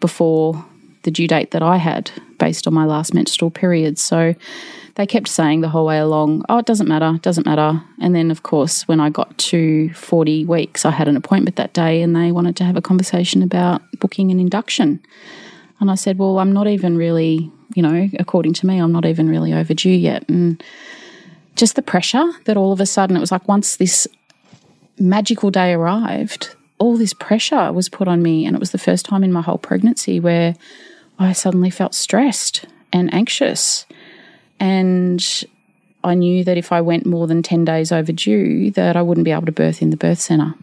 before 0.00 0.64
the 1.02 1.10
due 1.10 1.28
date 1.28 1.50
that 1.50 1.62
I 1.62 1.76
had, 1.76 2.10
based 2.38 2.66
on 2.66 2.72
my 2.72 2.86
last 2.86 3.12
menstrual 3.12 3.50
period. 3.50 3.98
So 3.98 4.34
they 4.94 5.06
kept 5.06 5.28
saying 5.28 5.60
the 5.60 5.68
whole 5.68 5.84
way 5.84 5.98
along, 5.98 6.46
"Oh, 6.48 6.56
it 6.56 6.64
doesn't 6.64 6.88
matter, 6.88 7.12
it 7.14 7.20
doesn't 7.20 7.44
matter." 7.44 7.82
And 8.00 8.14
then, 8.14 8.30
of 8.30 8.42
course, 8.42 8.88
when 8.88 9.00
I 9.00 9.10
got 9.10 9.36
to 9.50 9.92
forty 9.92 10.46
weeks, 10.46 10.86
I 10.86 10.92
had 10.92 11.08
an 11.08 11.18
appointment 11.18 11.56
that 11.56 11.74
day, 11.74 12.00
and 12.00 12.16
they 12.16 12.32
wanted 12.32 12.56
to 12.56 12.64
have 12.64 12.76
a 12.76 12.82
conversation 12.82 13.42
about 13.42 13.82
booking 14.00 14.30
an 14.30 14.40
induction. 14.40 14.98
And 15.78 15.90
I 15.90 15.94
said, 15.94 16.16
"Well, 16.16 16.38
I'm 16.38 16.54
not 16.54 16.68
even 16.68 16.96
really, 16.96 17.52
you 17.74 17.82
know, 17.82 18.08
according 18.18 18.54
to 18.54 18.66
me, 18.66 18.78
I'm 18.78 18.92
not 18.92 19.04
even 19.04 19.28
really 19.28 19.52
overdue 19.52 19.90
yet." 19.90 20.26
And 20.26 20.62
just 21.56 21.76
the 21.76 21.82
pressure 21.82 22.32
that 22.44 22.56
all 22.56 22.72
of 22.72 22.80
a 22.80 22.86
sudden 22.86 23.16
it 23.16 23.20
was 23.20 23.32
like 23.32 23.46
once 23.48 23.76
this 23.76 24.06
magical 24.98 25.50
day 25.50 25.72
arrived, 25.72 26.54
all 26.78 26.96
this 26.96 27.12
pressure 27.12 27.72
was 27.72 27.88
put 27.88 28.08
on 28.08 28.22
me. 28.22 28.46
And 28.46 28.56
it 28.56 28.60
was 28.60 28.72
the 28.72 28.78
first 28.78 29.04
time 29.04 29.24
in 29.24 29.32
my 29.32 29.42
whole 29.42 29.58
pregnancy 29.58 30.20
where 30.20 30.54
I 31.18 31.32
suddenly 31.32 31.70
felt 31.70 31.94
stressed 31.94 32.64
and 32.92 33.12
anxious. 33.12 33.86
And 34.58 35.24
I 36.02 36.14
knew 36.14 36.44
that 36.44 36.56
if 36.56 36.72
I 36.72 36.80
went 36.80 37.06
more 37.06 37.26
than 37.26 37.42
10 37.42 37.64
days 37.64 37.92
overdue, 37.92 38.70
that 38.72 38.96
I 38.96 39.02
wouldn't 39.02 39.24
be 39.24 39.32
able 39.32 39.46
to 39.46 39.52
birth 39.52 39.82
in 39.82 39.90
the 39.90 39.96
birth 39.96 40.20
centre, 40.20 40.54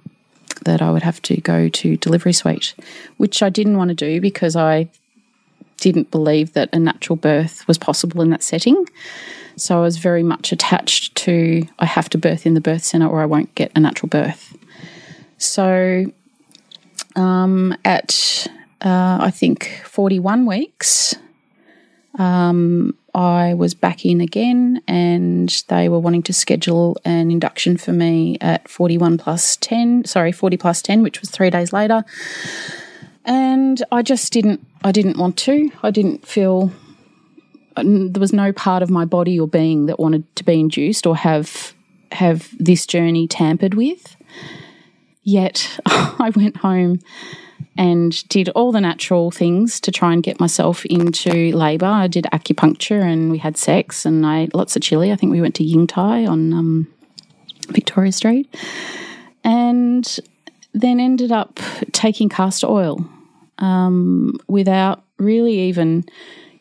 that 0.65 0.81
I 0.81 0.91
would 0.91 1.03
have 1.03 1.21
to 1.23 1.37
go 1.37 1.69
to 1.69 1.97
delivery 1.97 2.33
suite, 2.33 2.73
which 3.17 3.43
I 3.43 3.49
didn't 3.49 3.77
want 3.77 3.89
to 3.89 3.95
do 3.95 4.19
because 4.19 4.55
I 4.55 4.89
didn't 5.77 6.09
believe 6.09 6.53
that 6.53 6.69
a 6.73 6.79
natural 6.79 7.15
birth 7.15 7.67
was 7.67 7.77
possible 7.77 8.21
in 8.21 8.31
that 8.31 8.43
setting. 8.43 8.87
So 9.57 9.77
I 9.79 9.81
was 9.81 9.97
very 9.97 10.23
much 10.23 10.51
attached 10.51 11.15
to 11.15 11.63
I 11.79 11.85
have 11.85 12.09
to 12.09 12.17
birth 12.17 12.45
in 12.45 12.53
the 12.53 12.61
birth 12.61 12.83
centre 12.83 13.07
or 13.07 13.21
I 13.21 13.25
won't 13.25 13.53
get 13.55 13.71
a 13.75 13.79
natural 13.79 14.07
birth. 14.07 14.55
So 15.39 16.05
um, 17.15 17.75
at 17.83 18.47
uh, 18.81 19.17
I 19.19 19.31
think 19.31 19.81
41 19.85 20.45
weeks, 20.45 21.15
um, 22.19 22.95
I 23.15 23.55
was 23.55 23.73
back 23.73 24.05
in 24.05 24.21
again 24.21 24.81
and 24.87 25.49
they 25.69 25.89
were 25.89 25.99
wanting 25.99 26.21
to 26.23 26.33
schedule 26.33 26.97
an 27.03 27.31
induction 27.31 27.77
for 27.77 27.91
me 27.91 28.37
at 28.41 28.69
41 28.69 29.17
plus 29.17 29.55
10, 29.57 30.05
sorry, 30.05 30.31
40 30.31 30.57
plus 30.57 30.83
10, 30.83 31.01
which 31.01 31.19
was 31.19 31.31
three 31.31 31.49
days 31.49 31.73
later. 31.73 32.05
And 33.25 33.83
I 33.91 34.03
just 34.03 34.31
didn't, 34.31 34.65
I 34.83 34.91
didn't 34.91 35.17
want 35.17 35.35
to. 35.39 35.71
I 35.81 35.89
didn't 35.89 36.27
feel 36.27 36.71
there 37.83 38.19
was 38.19 38.33
no 38.33 38.51
part 38.51 38.83
of 38.83 38.89
my 38.89 39.05
body 39.05 39.39
or 39.39 39.47
being 39.47 39.85
that 39.87 39.99
wanted 39.99 40.23
to 40.35 40.43
be 40.43 40.59
induced 40.59 41.05
or 41.05 41.15
have 41.15 41.73
have 42.11 42.49
this 42.57 42.85
journey 42.85 43.27
tampered 43.27 43.73
with. 43.73 44.15
Yet 45.23 45.79
I 45.85 46.31
went 46.35 46.57
home 46.57 46.99
and 47.77 48.27
did 48.29 48.49
all 48.49 48.71
the 48.71 48.81
natural 48.81 49.29
things 49.29 49.79
to 49.81 49.91
try 49.91 50.13
and 50.13 50.23
get 50.23 50.39
myself 50.39 50.85
into 50.85 51.55
labour. 51.55 51.85
I 51.85 52.07
did 52.07 52.25
acupuncture 52.33 53.01
and 53.01 53.29
we 53.29 53.37
had 53.37 53.55
sex 53.57 54.05
and 54.05 54.25
I 54.25 54.41
ate 54.41 54.55
lots 54.55 54.75
of 54.75 54.81
chili. 54.81 55.11
I 55.11 55.15
think 55.15 55.31
we 55.31 55.41
went 55.41 55.55
to 55.55 55.63
Ying 55.63 55.85
Thai 55.85 56.25
on 56.25 56.53
um, 56.53 56.87
Victoria 57.69 58.11
Street, 58.11 58.53
and 59.43 60.19
then 60.73 60.99
ended 60.99 61.31
up 61.31 61.59
taking 61.91 62.29
castor 62.29 62.67
oil 62.67 63.05
um, 63.59 64.33
without 64.47 65.03
really 65.17 65.59
even 65.59 66.05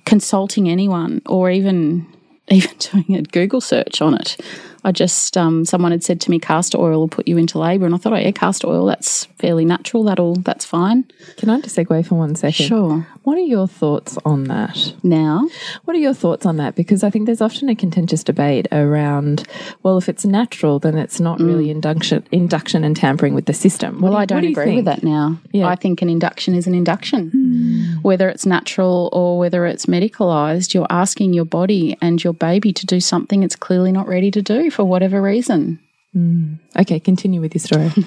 consulting 0.07 0.71
anyone 0.71 1.21
or 1.27 1.51
even 1.51 2.07
even 2.49 2.77
doing 2.79 3.17
a 3.17 3.23
Google 3.23 3.61
search 3.61 4.01
on 4.01 4.15
it. 4.15 4.41
I 4.85 4.93
just 4.93 5.37
um, 5.37 5.65
someone 5.65 5.91
had 5.91 6.05
said 6.05 6.21
to 6.23 6.31
me 6.31 6.39
castor 6.39 6.79
oil 6.79 7.01
will 7.01 7.09
put 7.09 7.27
you 7.27 7.37
into 7.37 7.59
labour, 7.59 7.87
and 7.87 7.95
I 7.95 7.99
thought, 7.99 8.13
oh 8.13 8.17
yeah, 8.17 8.31
castor 8.31 8.69
oil 8.69 8.87
that's 8.87 9.25
fairly 9.25 9.65
natural. 9.65 10.05
That'll 10.05 10.37
that's 10.37 10.65
fine. 10.65 11.05
Can 11.39 11.51
I 11.51 11.61
just 11.61 11.77
segue 11.77 12.07
for 12.07 12.15
one 12.15 12.37
second? 12.37 12.67
Sure. 12.67 13.07
What 13.27 13.39
are 13.39 13.41
your 13.41 13.67
thoughts 13.67 14.17
on 14.25 14.45
that? 14.45 14.95
Now, 15.03 15.49
What 15.85 15.97
are 15.97 15.99
your 15.99 16.15
thoughts 16.15 16.47
on 16.47 16.59
that? 16.59 16.77
Because 16.77 17.03
I 17.03 17.11
think 17.11 17.27
there's 17.27 17.41
often 17.41 17.69
a 17.69 17.75
contentious 17.75 18.23
debate 18.23 18.69
around, 18.71 19.49
well, 19.83 19.99
if 19.99 20.09
it's 20.09 20.25
natural, 20.25 20.79
then 20.79 20.97
it's 20.97 21.19
not 21.19 21.41
really 21.41 21.67
mm. 21.67 21.71
induction, 21.73 22.25
induction 22.31 22.85
and 22.85 22.95
tampering 22.95 23.35
with 23.35 23.47
the 23.47 23.53
system. 23.53 24.01
What 24.01 24.13
well, 24.13 24.13
do 24.13 24.23
I 24.23 24.27
don't 24.27 24.43
do 24.43 24.49
agree 24.61 24.77
with 24.77 24.85
that 24.85 25.03
now. 25.03 25.41
Yeah. 25.51 25.67
I 25.67 25.75
think 25.75 26.03
an 26.03 26.09
induction 26.09 26.55
is 26.55 26.69
an 26.69 26.75
induction, 26.77 27.31
hmm. 27.31 28.01
whether 28.03 28.29
it's 28.29 28.47
natural 28.47 29.11
or 29.13 29.41
whether 29.41 29.67
it's 29.67 29.87
medicalised. 29.87 30.73
You're 30.73 30.87
asking 30.89 31.35
your 31.35 31.47
body 31.47 31.99
and 32.01 32.23
your 32.23 32.33
baby 32.33 32.73
to 32.75 32.87
do 32.87 33.01
something 33.01 33.43
it's 33.43 33.57
clearly 33.57 33.91
not 33.91 34.07
ready 34.07 34.31
to 34.31 34.41
do 34.41 34.71
for 34.71 34.85
whatever 34.85 35.21
reason. 35.21 35.81
Hmm. 36.13 36.55
Okay, 36.79 37.01
continue 37.01 37.41
with 37.41 37.57
your 37.57 37.61
story. 37.61 37.91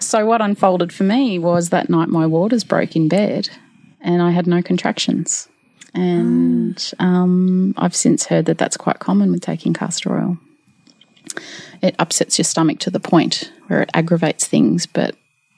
So 0.00 0.26
what 0.26 0.40
unfolded 0.40 0.92
for 0.92 1.04
me 1.04 1.38
was 1.38 1.68
that 1.68 1.90
night 1.90 2.08
my 2.08 2.26
waters 2.26 2.64
broke 2.64 2.96
in 2.96 3.08
bed, 3.08 3.48
and 4.00 4.22
I 4.22 4.30
had 4.30 4.46
no 4.46 4.62
contractions. 4.62 5.48
And 5.94 6.92
um, 6.98 7.74
I've 7.76 7.96
since 7.96 8.26
heard 8.26 8.46
that 8.46 8.58
that's 8.58 8.76
quite 8.76 9.00
common 9.00 9.32
with 9.32 9.42
taking 9.42 9.74
castor 9.74 10.16
oil. 10.16 10.38
It 11.82 11.94
upsets 11.98 12.38
your 12.38 12.44
stomach 12.44 12.78
to 12.80 12.90
the 12.90 13.00
point 13.00 13.52
where 13.66 13.82
it 13.82 13.90
aggravates 13.94 14.46
things, 14.46 14.86
but 14.86 15.16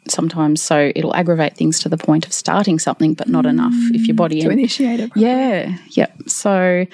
sometimes 0.09 0.63
so 0.63 0.93
it'll 0.95 1.15
aggravate 1.15 1.57
things 1.57 1.81
to 1.81 1.89
the 1.89 1.97
point 1.97 2.27
of 2.27 2.33
starting 2.33 2.79
something, 2.79 3.15
but 3.15 3.29
not 3.29 3.47
enough 3.47 3.75
if 3.93 4.07
your 4.07 4.17
body 4.17 4.41
to 4.41 4.51
initiate 4.51 5.01
it. 5.01 5.11
yeah, 5.15 5.77
yep. 5.91 6.13
So 6.27 6.87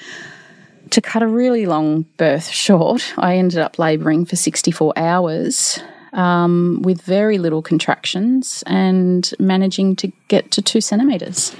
to 0.91 1.01
cut 1.01 1.23
a 1.23 1.27
really 1.27 1.67
long 1.67 2.03
birth 2.17 2.49
short, 2.49 3.15
I 3.19 3.37
ended 3.37 3.59
up 3.59 3.79
labouring 3.79 4.25
for 4.25 4.37
64 4.37 4.93
hours 4.97 5.81
um, 6.13 6.81
with 6.83 7.03
very 7.03 7.39
little 7.39 7.63
contractions 7.63 8.63
and 8.67 9.33
managing 9.39 9.97
to 9.97 10.09
get 10.29 10.51
to 10.53 10.63
two 10.63 10.81
centimetres. 10.81 11.55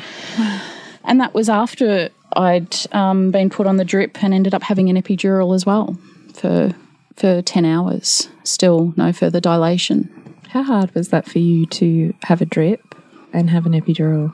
And 1.05 1.21
that 1.21 1.35
was 1.35 1.49
after 1.49 2.11
I'd 2.35 2.77
um, 2.93 3.31
been 3.31 3.51
put 3.51 3.67
on 3.67 3.77
the 3.77 3.85
drip 3.85 4.23
and 4.23 4.35
ended 4.35 4.55
up 4.55 4.63
having 4.63 4.89
an 4.91 5.01
epidural 5.01 5.55
as 5.55 5.65
well 5.65 5.97
for 6.35 6.75
for 7.17 7.43
10 7.43 7.65
hours. 7.65 8.29
Still 8.45 8.95
no 8.97 9.13
further 9.13 9.41
dilation. 9.41 10.09
How 10.51 10.63
hard 10.63 10.95
was 10.95 11.09
that 11.09 11.27
for 11.27 11.41
you 11.41 11.67
to 11.67 12.15
have 12.23 12.41
a 12.41 12.47
drip 12.47 12.95
and 13.33 13.51
have 13.51 13.67
an 13.67 13.73
epidural? 13.73 14.33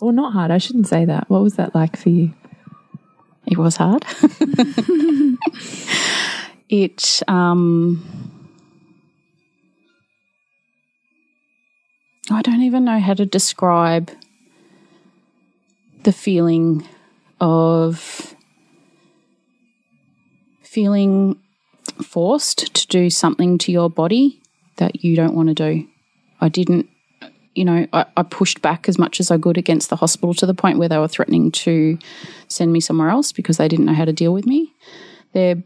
Well, 0.00 0.12
not 0.12 0.32
hard, 0.32 0.52
I 0.52 0.58
shouldn't 0.58 0.86
say 0.86 1.04
that. 1.04 1.28
What 1.28 1.42
was 1.42 1.56
that 1.56 1.74
like 1.74 1.96
for 1.96 2.08
you? 2.08 2.32
It 3.46 3.58
was 3.58 3.76
hard. 3.76 4.04
it 6.68 7.22
um 7.26 8.39
I 12.28 12.42
don't 12.42 12.62
even 12.62 12.84
know 12.84 12.98
how 12.98 13.14
to 13.14 13.26
describe 13.26 14.10
the 16.02 16.12
feeling 16.12 16.86
of 17.40 18.34
feeling 20.62 21.38
forced 22.02 22.74
to 22.74 22.86
do 22.86 23.10
something 23.10 23.58
to 23.58 23.72
your 23.72 23.90
body 23.90 24.40
that 24.76 25.04
you 25.04 25.16
don't 25.16 25.34
want 25.34 25.48
to 25.48 25.54
do. 25.54 25.88
I 26.40 26.48
didn't 26.48 26.88
you 27.54 27.64
know, 27.64 27.86
I, 27.92 28.06
I 28.16 28.22
pushed 28.22 28.62
back 28.62 28.88
as 28.88 28.98
much 28.98 29.18
as 29.20 29.30
I 29.30 29.38
could 29.38 29.58
against 29.58 29.90
the 29.90 29.96
hospital 29.96 30.34
to 30.34 30.46
the 30.46 30.54
point 30.54 30.78
where 30.78 30.88
they 30.88 30.98
were 30.98 31.08
threatening 31.08 31.50
to 31.52 31.98
send 32.48 32.72
me 32.72 32.80
somewhere 32.80 33.10
else 33.10 33.32
because 33.32 33.56
they 33.56 33.68
didn't 33.68 33.86
know 33.86 33.94
how 33.94 34.04
to 34.04 34.12
deal 34.12 34.32
with 34.32 34.46
me. 34.46 34.72
Their 35.32 35.62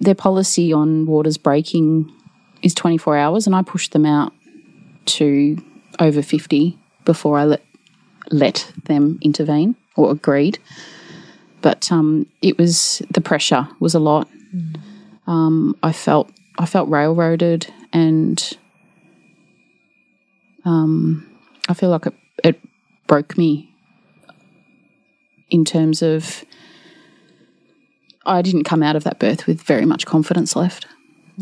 their 0.00 0.14
policy 0.14 0.72
on 0.72 1.06
waters 1.06 1.36
breaking 1.36 2.12
is 2.62 2.74
24 2.74 3.16
hours, 3.16 3.46
and 3.46 3.54
I 3.54 3.62
pushed 3.62 3.92
them 3.92 4.06
out 4.06 4.32
to 5.06 5.56
over 6.00 6.22
50 6.22 6.78
before 7.04 7.38
I 7.38 7.44
let 7.44 7.62
let 8.30 8.72
them 8.84 9.18
intervene 9.22 9.76
or 9.96 10.10
agreed. 10.10 10.58
But 11.62 11.90
um, 11.92 12.26
it 12.42 12.58
was 12.58 13.02
the 13.10 13.20
pressure 13.20 13.68
was 13.80 13.94
a 13.94 14.00
lot. 14.00 14.28
Um, 15.26 15.76
I 15.82 15.92
felt 15.92 16.30
I 16.58 16.66
felt 16.66 16.88
railroaded, 16.88 17.72
and 17.92 18.58
um, 20.64 21.26
I 21.68 21.74
feel 21.74 21.90
like 21.90 22.06
it, 22.06 22.14
it 22.42 22.60
broke 23.06 23.36
me 23.36 23.74
in 25.50 25.64
terms 25.64 26.02
of 26.02 26.44
I 28.24 28.42
didn't 28.42 28.64
come 28.64 28.82
out 28.82 28.96
of 28.96 29.04
that 29.04 29.18
birth 29.18 29.46
with 29.46 29.62
very 29.62 29.84
much 29.84 30.06
confidence 30.06 30.56
left. 30.56 30.86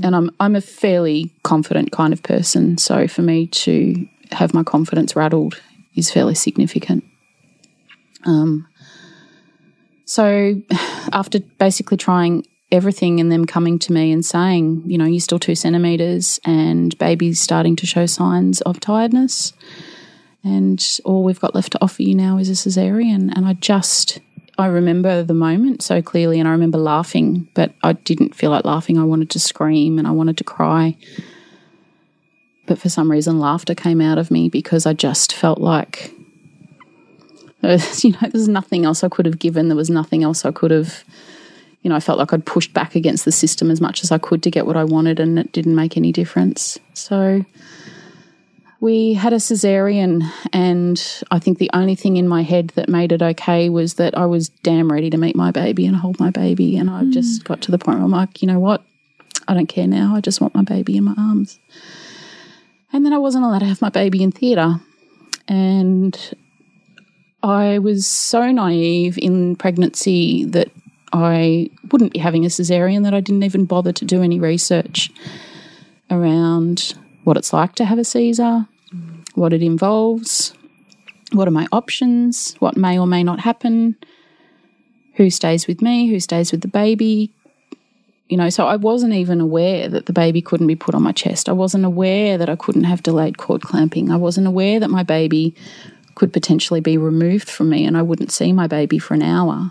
And 0.03 0.15
I'm 0.15 0.31
I'm 0.41 0.57
a 0.57 0.61
fairly 0.61 1.33
confident 1.43 1.93
kind 1.93 2.13
of 2.13 2.23
person, 2.23 2.79
so 2.79 3.07
for 3.09 3.23
me 3.23 3.47
to 3.47 4.09
have 4.33 4.55
my 4.55 4.63
confidence 4.63 5.17
rattled 5.17 5.61
is 5.95 6.11
fairly 6.11 6.35
significant. 6.35 7.05
Um, 8.25 8.69
so 10.05 10.61
after 11.13 11.41
basically 11.59 11.97
trying 11.97 12.45
everything 12.71 13.19
and 13.19 13.33
them 13.33 13.47
coming 13.47 13.79
to 13.79 13.93
me 13.93 14.13
and 14.13 14.25
saying, 14.25 14.83
you 14.87 14.99
know, 14.99 15.07
you're 15.07 15.21
still 15.21 15.39
two 15.39 15.55
centimeters 15.55 16.39
and 16.45 16.97
baby's 16.99 17.41
starting 17.41 17.77
to 17.77 17.87
show 17.87 18.07
signs 18.07 18.61
of 18.63 18.81
tiredness, 18.81 19.53
and 20.45 20.99
all 21.05 21.25
we've 21.25 21.41
got 21.41 21.55
left 21.55 21.73
to 21.73 21.83
offer 21.83 22.03
you 22.03 22.15
now 22.15 22.39
is 22.39 22.49
a 22.49 22.53
cesarean, 22.53 23.33
and 23.35 23.47
I 23.47 23.55
just 23.55 24.21
I 24.59 24.67
remember 24.67 25.23
the 25.23 25.35
moment 25.35 25.83
so 25.83 26.03
clearly, 26.03 26.41
and 26.41 26.49
I 26.49 26.53
remember 26.53 26.79
laughing, 26.79 27.49
but 27.55 27.73
I 27.85 27.93
didn't 27.93 28.35
feel 28.35 28.51
like 28.51 28.65
laughing. 28.65 28.99
I 28.99 29.05
wanted 29.05 29.31
to 29.31 29.39
scream 29.39 29.99
and 29.99 30.09
I 30.09 30.11
wanted 30.11 30.37
to 30.39 30.45
cry. 30.45 30.97
But 32.69 32.79
for 32.79 32.91
some 32.91 33.11
reason, 33.11 33.41
laughter 33.41 33.75
came 33.75 34.03
out 34.03 34.19
of 34.19 34.31
me 34.31 34.51
because 34.51 34.85
I 34.85 34.93
just 34.93 35.33
felt 35.33 35.59
like, 35.59 36.13
you 37.63 38.11
know, 38.13 38.29
there's 38.31 38.47
nothing 38.47 38.85
else 38.85 39.03
I 39.03 39.09
could 39.09 39.25
have 39.25 39.39
given. 39.39 39.69
There 39.69 39.77
was 39.77 39.91
nothing 39.91 40.23
else 40.23 40.45
I 40.45 40.53
could 40.53 40.71
have, 40.71 41.03
you 41.83 41.89
know, 41.89 41.97
I 41.97 42.01
felt 42.01 42.19
like 42.19 42.33
I'd 42.33 42.45
pushed 42.45 42.75
back 42.75 42.95
against 42.95 43.25
the 43.25 43.33
system 43.33 43.71
as 43.71 43.81
much 43.81 44.05
as 44.05 44.13
I 44.13 44.19
could 44.19 44.43
to 44.43 44.51
get 44.51 44.67
what 44.67 44.77
I 44.77 44.85
wanted, 44.85 45.19
and 45.19 45.39
it 45.39 45.51
didn't 45.51 45.75
make 45.75 45.97
any 45.97 46.13
difference. 46.13 46.79
So 46.93 47.43
we 48.81 49.15
had 49.15 49.33
a 49.33 49.37
cesarean, 49.37 50.31
and 50.53 51.03
I 51.31 51.39
think 51.39 51.57
the 51.59 51.71
only 51.73 51.95
thing 51.95 52.19
in 52.19 52.29
my 52.29 52.43
head 52.43 52.69
that 52.75 52.91
made 52.91 53.13
it 53.13 53.23
okay 53.23 53.71
was 53.71 53.95
that 53.95 54.17
I 54.17 54.27
was 54.27 54.51
damn 54.51 54.93
ready 54.93 55.09
to 55.09 55.17
meet 55.17 55.35
my 55.35 55.53
baby 55.53 55.87
and 55.87 55.97
hold 55.97 56.21
my 56.21 56.31
baby. 56.31 56.77
And 56.77 56.91
I 56.91 57.01
hmm. 57.01 57.13
just 57.13 57.45
got 57.45 57.63
to 57.63 57.71
the 57.71 57.79
point 57.79 57.97
where 57.97 58.05
I'm 58.05 58.11
like, 58.11 58.43
you 58.43 58.47
know 58.47 58.61
what? 58.61 58.85
I 59.49 59.55
don't 59.55 59.67
care 59.69 59.87
now. 59.87 60.15
I 60.15 60.21
just 60.21 60.43
want 60.43 60.55
my 60.55 60.63
baby 60.63 60.99
in 60.99 61.05
my 61.05 61.15
arms. 61.17 61.59
And 62.93 63.05
then 63.05 63.13
I 63.13 63.19
wasn't 63.19 63.45
allowed 63.45 63.61
to 63.61 63.67
have 63.67 63.83
my 63.83 63.91
baby 63.91 64.23
in 64.23 64.33
theatre. 64.33 64.77
And 65.47 66.19
I 67.43 67.79
was 67.79 68.07
so 68.07 68.51
naive 68.51 69.19
in 69.19 69.57
pregnancy 69.57 70.45
that 70.47 70.71
I 71.13 71.71
wouldn't 71.91 72.13
be 72.13 72.19
having 72.19 72.45
a 72.45 72.49
cesarean 72.49 73.05
that 73.05 73.15
I 73.15 73.21
didn't 73.21 73.45
even 73.45 73.65
bother 73.65 73.93
to 73.93 74.05
do 74.05 74.23
any 74.23 74.39
research 74.39 75.11
around 76.11 76.95
what 77.25 77.37
it's 77.37 77.53
like 77.53 77.75
to 77.77 77.85
have 77.85 77.99
a 77.99 78.05
Caesar, 78.05 78.67
what 79.35 79.53
it 79.53 79.63
involves, 79.63 80.53
what 81.33 81.49
are 81.49 81.53
my 81.53 81.67
options, 81.73 82.55
what 82.59 82.77
may 82.77 82.99
or 82.99 83.07
may 83.07 83.23
not 83.23 83.41
happen, 83.41 83.97
who 85.15 85.31
stays 85.31 85.67
with 85.67 85.83
me, 85.83 86.09
who 86.09 86.21
stays 86.21 86.53
with 86.53 86.63
the 86.63 86.69
baby. 86.69 87.33
You 88.29 88.37
know, 88.37 88.51
so 88.51 88.67
I 88.67 88.77
wasn't 88.77 89.15
even 89.15 89.41
aware 89.41 89.89
that 89.89 90.07
the 90.07 90.13
baby 90.13 90.43
couldn't 90.43 90.67
be 90.67 90.77
put 90.77 90.95
on 90.95 91.03
my 91.03 91.13
chest. 91.13 91.49
I 91.49 91.53
wasn't 91.53 91.87
aware 91.87 92.37
that 92.37 92.51
I 92.51 92.57
couldn't 92.57 92.85
have 92.85 93.03
delayed 93.03 93.39
cord 93.39 93.63
clamping. 93.63 94.11
I 94.11 94.17
wasn't 94.17 94.47
aware 94.47 94.79
that 94.81 94.91
my 94.91 95.03
baby 95.03 95.55
could 96.15 96.33
potentially 96.33 96.81
be 96.81 96.99
removed 96.99 97.49
from 97.49 97.71
me 97.71 97.87
and 97.87 97.97
I 97.97 98.03
wouldn't 98.03 98.33
see 98.33 98.53
my 98.53 98.67
baby 98.67 98.99
for 98.99 99.15
an 99.15 99.23
hour. 99.23 99.71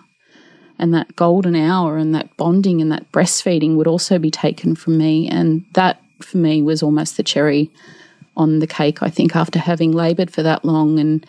And 0.80 0.94
that 0.94 1.16
golden 1.16 1.56
hour 1.56 1.98
and 1.98 2.16
that 2.16 2.36
bonding 2.38 2.82
and 2.82 2.92
that 2.92 3.12
breastfeeding 3.12 3.76
would 3.76 3.88
also 3.88 4.18
be 4.18 4.32
taken 4.32 4.76
from 4.76 4.98
me. 4.98 5.28
And 5.28 5.66
that 5.74 6.02
for 6.22 6.38
me 6.38 6.62
was 6.62 6.82
almost 6.82 7.18
the 7.18 7.24
cherry 7.24 7.70
on 8.36 8.60
the 8.60 8.68
cake, 8.68 9.04
I 9.04 9.10
think, 9.10 9.36
after 9.36 9.60
having 9.60 9.92
laboured 9.92 10.32
for 10.32 10.44
that 10.44 10.64
long 10.64 11.00
and 11.00 11.26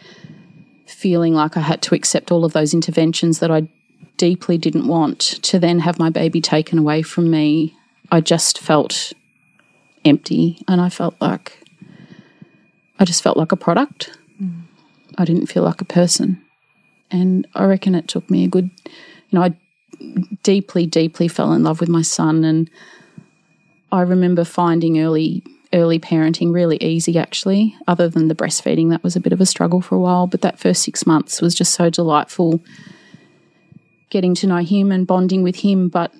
feeling 0.86 1.34
like 1.34 1.56
I 1.56 1.60
had 1.60 1.82
to 1.82 1.94
accept 1.94 2.30
all 2.30 2.44
of 2.44 2.52
those 2.52 2.72
interventions 2.72 3.40
that 3.40 3.50
I 3.50 3.68
deeply 4.18 4.58
didn't 4.58 4.86
want 4.86 5.20
to 5.20 5.58
then 5.58 5.78
have 5.80 5.98
my 5.98 6.10
baby 6.10 6.40
taken 6.40 6.78
away 6.78 7.00
from 7.02 7.30
me. 7.30 7.74
I 8.12 8.20
just 8.20 8.58
felt 8.58 9.12
empty 10.04 10.62
and 10.68 10.80
I 10.80 10.90
felt 10.90 11.14
like 11.20 11.62
I 12.98 13.04
just 13.04 13.22
felt 13.22 13.36
like 13.36 13.52
a 13.52 13.56
product. 13.56 14.18
Mm. 14.42 14.62
I 15.16 15.24
didn't 15.24 15.46
feel 15.46 15.62
like 15.62 15.80
a 15.80 15.86
person. 15.86 16.42
And 17.10 17.46
I 17.54 17.64
reckon 17.64 17.94
it 17.94 18.08
took 18.08 18.28
me 18.28 18.44
a 18.44 18.48
good, 18.48 18.70
you 18.84 19.38
know, 19.38 19.42
I 19.42 19.56
deeply, 20.42 20.84
deeply 20.84 21.28
fell 21.28 21.52
in 21.52 21.62
love 21.62 21.80
with 21.80 21.88
my 21.88 22.02
son 22.02 22.44
and 22.44 22.68
I 23.90 24.02
remember 24.02 24.44
finding 24.44 25.00
early 25.00 25.42
early 25.72 25.98
parenting 25.98 26.50
really 26.50 26.78
easy 26.78 27.18
actually 27.18 27.76
other 27.86 28.08
than 28.08 28.28
the 28.28 28.34
breastfeeding 28.34 28.88
that 28.88 29.04
was 29.04 29.16
a 29.16 29.20
bit 29.20 29.34
of 29.34 29.40
a 29.40 29.44
struggle 29.44 29.82
for 29.82 29.96
a 29.96 30.00
while 30.00 30.26
but 30.26 30.40
that 30.40 30.58
first 30.58 30.82
6 30.82 31.06
months 31.06 31.42
was 31.42 31.54
just 31.54 31.74
so 31.74 31.90
delightful 31.90 32.62
getting 34.10 34.34
to 34.34 34.46
know 34.46 34.58
him 34.58 34.90
and 34.90 35.06
bonding 35.06 35.42
with 35.42 35.56
him 35.56 35.88
but 35.88 36.12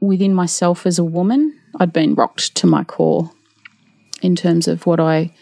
within 0.00 0.34
myself 0.34 0.86
as 0.86 0.98
a 0.98 1.04
woman 1.04 1.58
I'd 1.78 1.92
been 1.92 2.14
rocked 2.14 2.54
to 2.56 2.66
my 2.66 2.84
core 2.84 3.30
in 4.20 4.36
terms 4.36 4.68
of 4.68 4.86
what 4.86 5.00
I 5.00 5.32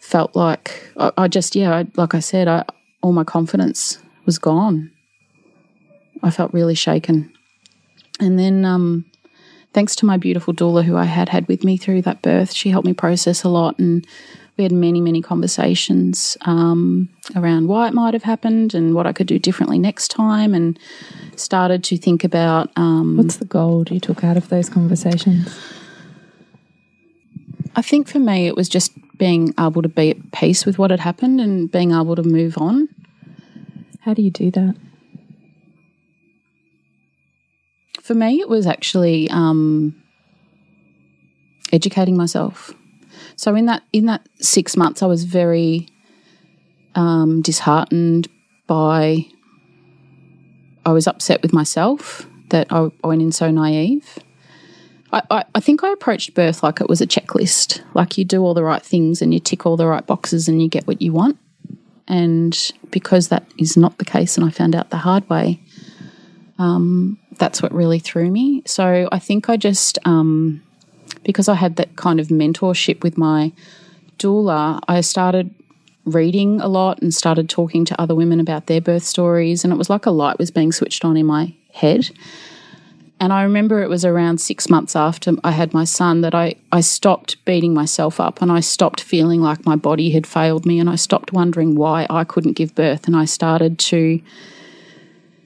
felt 0.00 0.34
like. 0.34 0.90
I, 0.96 1.12
I 1.16 1.28
just 1.28 1.54
yeah 1.54 1.74
I, 1.74 1.86
like 1.96 2.14
I 2.14 2.20
said 2.20 2.48
I, 2.48 2.64
all 3.02 3.12
my 3.12 3.24
confidence 3.24 3.98
was 4.24 4.38
gone. 4.38 4.90
I 6.22 6.30
felt 6.30 6.52
really 6.52 6.74
shaken. 6.74 7.32
And 8.20 8.38
then 8.38 8.64
um 8.64 9.04
thanks 9.72 9.94
to 9.96 10.06
my 10.06 10.16
beautiful 10.16 10.54
doula 10.54 10.82
who 10.84 10.96
I 10.96 11.04
had 11.04 11.28
had 11.28 11.46
with 11.46 11.64
me 11.64 11.76
through 11.76 12.02
that 12.02 12.22
birth, 12.22 12.52
she 12.52 12.70
helped 12.70 12.86
me 12.86 12.94
process 12.94 13.44
a 13.44 13.48
lot 13.48 13.78
and 13.78 14.06
we 14.58 14.64
had 14.64 14.72
many, 14.72 15.00
many 15.00 15.22
conversations 15.22 16.36
um, 16.42 17.08
around 17.36 17.68
why 17.68 17.86
it 17.86 17.94
might 17.94 18.12
have 18.12 18.24
happened 18.24 18.74
and 18.74 18.92
what 18.92 19.06
I 19.06 19.12
could 19.12 19.28
do 19.28 19.38
differently 19.38 19.78
next 19.78 20.08
time, 20.08 20.52
and 20.52 20.76
started 21.36 21.84
to 21.84 21.96
think 21.96 22.24
about. 22.24 22.70
Um, 22.76 23.16
What's 23.16 23.36
the 23.36 23.44
gold 23.44 23.90
you 23.92 24.00
took 24.00 24.24
out 24.24 24.36
of 24.36 24.48
those 24.48 24.68
conversations? 24.68 25.56
I 27.76 27.82
think 27.82 28.08
for 28.08 28.18
me, 28.18 28.48
it 28.48 28.56
was 28.56 28.68
just 28.68 28.92
being 29.16 29.54
able 29.58 29.82
to 29.82 29.88
be 29.88 30.10
at 30.10 30.32
peace 30.32 30.66
with 30.66 30.78
what 30.78 30.90
had 30.90 31.00
happened 31.00 31.40
and 31.40 31.70
being 31.70 31.92
able 31.92 32.16
to 32.16 32.24
move 32.24 32.58
on. 32.58 32.88
How 34.00 34.14
do 34.14 34.22
you 34.22 34.30
do 34.30 34.50
that? 34.50 34.74
For 38.02 38.14
me, 38.14 38.40
it 38.40 38.48
was 38.48 38.66
actually 38.66 39.30
um, 39.30 39.94
educating 41.72 42.16
myself. 42.16 42.74
So 43.38 43.54
in 43.54 43.66
that 43.66 43.84
in 43.92 44.06
that 44.06 44.28
six 44.40 44.76
months, 44.76 45.00
I 45.00 45.06
was 45.06 45.22
very 45.22 45.88
um, 46.96 47.40
disheartened 47.40 48.28
by. 48.66 49.26
I 50.84 50.90
was 50.90 51.06
upset 51.06 51.40
with 51.42 51.52
myself 51.52 52.26
that 52.50 52.66
I, 52.70 52.90
went 53.04 53.22
in 53.22 53.30
so 53.30 53.50
naive. 53.50 54.18
I, 55.12 55.22
I, 55.30 55.44
I, 55.54 55.60
think 55.60 55.84
I 55.84 55.92
approached 55.92 56.34
birth 56.34 56.62
like 56.62 56.80
it 56.80 56.88
was 56.88 57.00
a 57.00 57.06
checklist. 57.06 57.82
Like 57.94 58.16
you 58.16 58.24
do 58.24 58.42
all 58.42 58.54
the 58.54 58.64
right 58.64 58.82
things 58.82 59.20
and 59.20 59.32
you 59.34 59.38
tick 59.38 59.66
all 59.66 59.76
the 59.76 59.86
right 59.86 60.06
boxes 60.06 60.48
and 60.48 60.62
you 60.62 60.68
get 60.68 60.86
what 60.86 61.02
you 61.02 61.12
want. 61.12 61.38
And 62.08 62.56
because 62.90 63.28
that 63.28 63.44
is 63.58 63.76
not 63.76 63.98
the 63.98 64.04
case, 64.04 64.36
and 64.38 64.46
I 64.46 64.50
found 64.50 64.74
out 64.74 64.88
the 64.88 64.96
hard 64.96 65.28
way, 65.28 65.60
um, 66.58 67.18
that's 67.36 67.62
what 67.62 67.72
really 67.72 67.98
threw 67.98 68.30
me. 68.30 68.62
So 68.66 69.08
I 69.12 69.18
think 69.18 69.50
I 69.50 69.58
just, 69.58 69.98
um, 70.06 70.62
because 71.28 71.46
I 71.46 71.56
had 71.56 71.76
that 71.76 71.94
kind 71.96 72.20
of 72.20 72.28
mentorship 72.28 73.02
with 73.02 73.18
my 73.18 73.52
doula, 74.18 74.80
I 74.88 75.02
started 75.02 75.54
reading 76.06 76.58
a 76.62 76.68
lot 76.68 77.02
and 77.02 77.12
started 77.12 77.50
talking 77.50 77.84
to 77.84 78.00
other 78.00 78.14
women 78.14 78.40
about 78.40 78.66
their 78.66 78.80
birth 78.80 79.02
stories. 79.02 79.62
And 79.62 79.70
it 79.70 79.76
was 79.76 79.90
like 79.90 80.06
a 80.06 80.10
light 80.10 80.38
was 80.38 80.50
being 80.50 80.72
switched 80.72 81.04
on 81.04 81.18
in 81.18 81.26
my 81.26 81.52
head. 81.74 82.08
And 83.20 83.30
I 83.30 83.42
remember 83.42 83.82
it 83.82 83.90
was 83.90 84.06
around 84.06 84.40
six 84.40 84.70
months 84.70 84.96
after 84.96 85.34
I 85.44 85.50
had 85.50 85.74
my 85.74 85.84
son 85.84 86.22
that 86.22 86.34
I, 86.34 86.54
I 86.72 86.80
stopped 86.80 87.44
beating 87.44 87.74
myself 87.74 88.20
up 88.20 88.40
and 88.40 88.50
I 88.50 88.60
stopped 88.60 89.02
feeling 89.02 89.42
like 89.42 89.66
my 89.66 89.76
body 89.76 90.08
had 90.12 90.26
failed 90.26 90.64
me 90.64 90.80
and 90.80 90.88
I 90.88 90.96
stopped 90.96 91.34
wondering 91.34 91.74
why 91.74 92.06
I 92.08 92.24
couldn't 92.24 92.54
give 92.54 92.74
birth. 92.74 93.06
And 93.06 93.14
I 93.14 93.26
started 93.26 93.78
to 93.80 94.22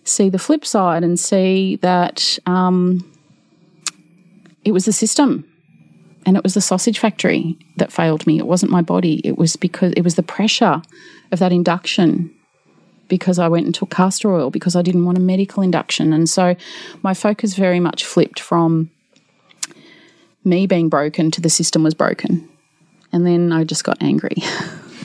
see 0.04 0.28
the 0.28 0.38
flip 0.38 0.64
side 0.64 1.02
and 1.02 1.18
see 1.18 1.74
that 1.82 2.38
um, 2.46 3.04
it 4.64 4.70
was 4.70 4.84
the 4.84 4.92
system. 4.92 5.48
And 6.24 6.36
it 6.36 6.42
was 6.42 6.54
the 6.54 6.60
sausage 6.60 6.98
factory 6.98 7.56
that 7.76 7.92
failed 7.92 8.26
me. 8.26 8.38
It 8.38 8.46
wasn't 8.46 8.72
my 8.72 8.82
body. 8.82 9.20
It 9.24 9.38
was 9.38 9.56
because 9.56 9.92
it 9.96 10.02
was 10.02 10.14
the 10.14 10.22
pressure 10.22 10.82
of 11.30 11.38
that 11.38 11.52
induction 11.52 12.34
because 13.08 13.38
I 13.38 13.48
went 13.48 13.66
and 13.66 13.74
took 13.74 13.90
castor 13.90 14.32
oil 14.32 14.50
because 14.50 14.76
I 14.76 14.82
didn't 14.82 15.04
want 15.04 15.18
a 15.18 15.20
medical 15.20 15.62
induction. 15.62 16.12
And 16.12 16.28
so 16.28 16.56
my 17.02 17.14
focus 17.14 17.54
very 17.54 17.80
much 17.80 18.04
flipped 18.04 18.40
from 18.40 18.90
me 20.44 20.66
being 20.66 20.88
broken 20.88 21.30
to 21.32 21.40
the 21.40 21.50
system 21.50 21.82
was 21.82 21.94
broken. 21.94 22.48
And 23.12 23.26
then 23.26 23.52
I 23.52 23.64
just 23.64 23.84
got 23.84 23.98
angry. 24.00 24.36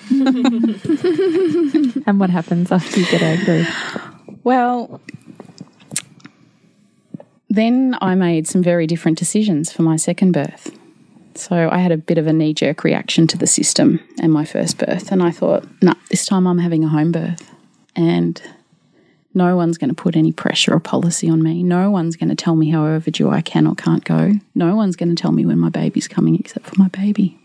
And 2.07 2.21
what 2.21 2.29
happens 2.29 2.71
after 2.71 3.01
you 3.01 3.05
get 3.07 3.21
angry? 3.21 3.67
Well, 4.45 5.01
then 7.49 7.97
I 7.99 8.15
made 8.15 8.47
some 8.47 8.63
very 8.63 8.87
different 8.87 9.17
decisions 9.17 9.73
for 9.73 9.81
my 9.81 9.97
second 9.97 10.31
birth. 10.31 10.71
So 11.37 11.69
I 11.71 11.77
had 11.77 11.91
a 11.91 11.97
bit 11.97 12.17
of 12.17 12.27
a 12.27 12.33
knee 12.33 12.53
jerk 12.53 12.83
reaction 12.83 13.27
to 13.27 13.37
the 13.37 13.47
system 13.47 13.99
and 14.19 14.33
my 14.33 14.45
first 14.45 14.77
birth. 14.77 15.11
And 15.11 15.21
I 15.21 15.31
thought, 15.31 15.63
no, 15.81 15.91
nah, 15.91 15.95
this 16.09 16.25
time 16.25 16.47
I'm 16.47 16.57
having 16.57 16.83
a 16.83 16.89
home 16.89 17.11
birth. 17.11 17.53
And 17.95 18.41
no 19.33 19.55
one's 19.55 19.77
going 19.77 19.89
to 19.89 19.95
put 19.95 20.15
any 20.15 20.31
pressure 20.31 20.73
or 20.73 20.79
policy 20.79 21.29
on 21.29 21.43
me. 21.43 21.61
No 21.61 21.91
one's 21.91 22.15
going 22.15 22.29
to 22.29 22.35
tell 22.35 22.55
me 22.55 22.71
how 22.71 22.87
overdue 22.87 23.29
I 23.29 23.41
can 23.41 23.67
or 23.67 23.75
can't 23.75 24.03
go. 24.03 24.33
No 24.55 24.75
one's 24.75 24.95
going 24.95 25.15
to 25.15 25.21
tell 25.21 25.31
me 25.31 25.45
when 25.45 25.59
my 25.59 25.69
baby's 25.69 26.07
coming 26.07 26.35
except 26.35 26.65
for 26.65 26.75
my 26.77 26.87
baby. 26.87 27.37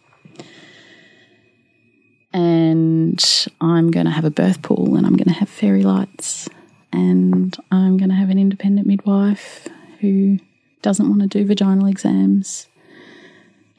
And 2.33 3.23
I'm 3.61 3.91
going 3.91 4.07
to 4.07 4.13
have 4.13 4.25
a 4.25 4.31
birth 4.31 4.63
pool 4.63 4.97
and 4.97 5.07
I'm 5.07 5.17
going 5.17 5.29
to 5.29 5.35
have 5.35 5.51
fairy 5.51 5.83
lights 5.83 6.49
and 6.95 7.55
I'm 7.71 7.99
going 7.99 8.09
to 8.09 8.15
have 8.15 8.31
an 8.31 8.39
independent 8.39 8.87
midwife 8.87 9.69
who 10.01 10.39
doesn't 10.81 11.09
want 11.09 11.21
to 11.21 11.29
do 11.29 11.45
vaginal 11.45 11.87
exams 11.87 12.69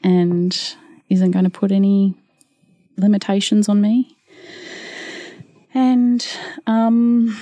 and 0.04 0.76
isn't 1.08 1.32
going 1.32 1.44
to 1.44 1.50
put 1.50 1.72
any 1.72 2.14
limitations 2.96 3.68
on 3.68 3.80
me. 3.80 4.16
And 5.74 6.24
um, 6.68 7.36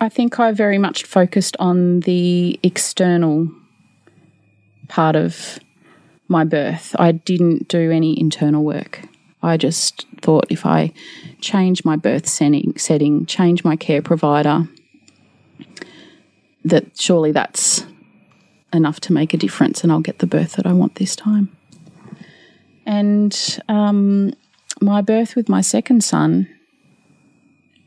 I 0.00 0.08
think 0.08 0.38
I 0.38 0.52
very 0.52 0.78
much 0.78 1.04
focused 1.04 1.56
on 1.58 2.00
the 2.00 2.60
external 2.62 3.50
part 4.88 5.16
of 5.16 5.58
my 6.28 6.44
birth. 6.44 6.94
I 6.98 7.12
didn't 7.12 7.66
do 7.68 7.90
any 7.90 8.18
internal 8.20 8.62
work. 8.62 9.00
I 9.42 9.56
just 9.56 10.06
thought 10.22 10.46
if 10.50 10.66
I 10.66 10.92
change 11.40 11.84
my 11.84 11.96
birth 11.96 12.26
setting, 12.26 12.76
setting 12.76 13.26
change 13.26 13.64
my 13.64 13.76
care 13.76 14.02
provider, 14.02 14.68
that 16.64 16.98
surely 16.98 17.32
that's 17.32 17.86
enough 18.76 19.00
to 19.00 19.12
make 19.12 19.34
a 19.34 19.36
difference 19.36 19.82
and 19.82 19.90
I'll 19.90 20.00
get 20.00 20.18
the 20.18 20.26
birth 20.26 20.52
that 20.52 20.66
I 20.66 20.72
want 20.72 20.96
this 20.96 21.16
time. 21.16 21.50
And 22.84 23.58
um, 23.68 24.32
my 24.80 25.00
birth 25.00 25.34
with 25.34 25.48
my 25.48 25.60
second 25.60 26.04
son 26.04 26.48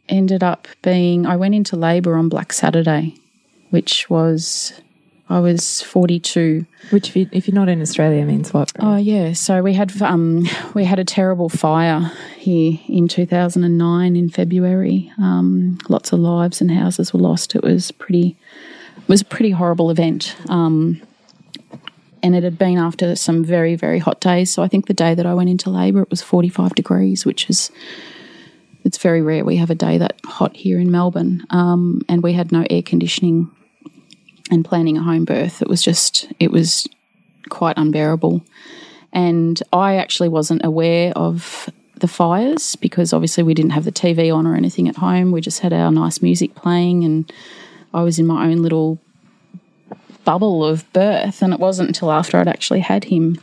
ended 0.09 0.43
up 0.43 0.67
being 0.81 1.25
I 1.25 1.35
went 1.35 1.55
into 1.55 1.75
labour 1.75 2.15
on 2.15 2.29
Black 2.29 2.51
Saturday, 2.51 3.15
which 3.69 4.09
was 4.09 4.81
I 5.29 5.39
was 5.39 5.83
42. 5.83 6.65
Which, 6.89 7.09
if, 7.09 7.15
you, 7.15 7.29
if 7.31 7.47
you're 7.47 7.55
not 7.55 7.69
in 7.69 7.81
Australia, 7.81 8.25
means 8.25 8.51
what? 8.51 8.71
Oh 8.79 8.95
yeah, 8.95 9.33
so 9.33 9.61
we 9.61 9.73
had 9.73 10.01
um, 10.01 10.47
we 10.73 10.83
had 10.85 10.97
a 10.97 11.05
terrible 11.05 11.49
fire 11.49 12.11
here 12.37 12.79
in 12.87 13.07
2009 13.07 14.15
in 14.15 14.29
February. 14.29 15.11
Um, 15.19 15.77
lots 15.87 16.11
of 16.11 16.19
lives 16.19 16.61
and 16.61 16.71
houses 16.71 17.13
were 17.13 17.19
lost. 17.19 17.55
It 17.55 17.63
was 17.63 17.91
pretty 17.91 18.35
was 19.07 19.21
a 19.21 19.25
pretty 19.25 19.51
horrible 19.51 19.89
event. 19.89 20.35
Um, 20.49 21.01
and 22.21 22.35
it 22.35 22.43
had 22.43 22.57
been 22.57 22.77
after 22.77 23.15
some 23.15 23.43
very 23.43 23.75
very 23.75 23.99
hot 23.99 24.19
days. 24.19 24.51
So 24.51 24.61
I 24.61 24.67
think 24.67 24.87
the 24.87 24.93
day 24.93 25.15
that 25.15 25.25
I 25.25 25.33
went 25.33 25.49
into 25.49 25.69
labour, 25.69 26.01
it 26.01 26.09
was 26.09 26.21
45 26.21 26.75
degrees, 26.75 27.25
which 27.25 27.49
is 27.49 27.71
it's 28.83 28.97
very 28.97 29.21
rare 29.21 29.43
we 29.43 29.57
have 29.57 29.69
a 29.69 29.75
day 29.75 29.97
that 29.97 30.19
hot 30.25 30.55
here 30.55 30.79
in 30.79 30.91
Melbourne. 30.91 31.45
Um, 31.49 32.01
and 32.07 32.23
we 32.23 32.33
had 32.33 32.51
no 32.51 32.65
air 32.69 32.81
conditioning 32.81 33.51
and 34.49 34.65
planning 34.65 34.97
a 34.97 35.03
home 35.03 35.25
birth. 35.25 35.61
It 35.61 35.67
was 35.67 35.81
just, 35.81 36.31
it 36.39 36.51
was 36.51 36.87
quite 37.49 37.77
unbearable. 37.77 38.43
And 39.11 39.61
I 39.73 39.95
actually 39.95 40.29
wasn't 40.29 40.63
aware 40.63 41.11
of 41.15 41.69
the 41.97 42.07
fires 42.07 42.75
because 42.77 43.11
obviously 43.11 43.43
we 43.43 43.53
didn't 43.53 43.71
have 43.71 43.85
the 43.85 43.91
TV 43.91 44.33
on 44.33 44.47
or 44.47 44.55
anything 44.55 44.87
at 44.87 44.95
home. 44.95 45.31
We 45.31 45.41
just 45.41 45.59
had 45.59 45.73
our 45.73 45.91
nice 45.91 46.21
music 46.21 46.55
playing, 46.55 47.03
and 47.03 47.31
I 47.93 48.03
was 48.03 48.19
in 48.19 48.27
my 48.27 48.45
own 48.45 48.61
little 48.61 48.99
bubble 50.29 50.63
of 50.63 50.91
birth. 50.93 51.41
And 51.41 51.53
it 51.53 51.59
wasn't 51.59 51.89
until 51.89 52.11
after 52.11 52.37
I'd 52.37 52.47
actually 52.47 52.81
had 52.81 53.05
him 53.05 53.41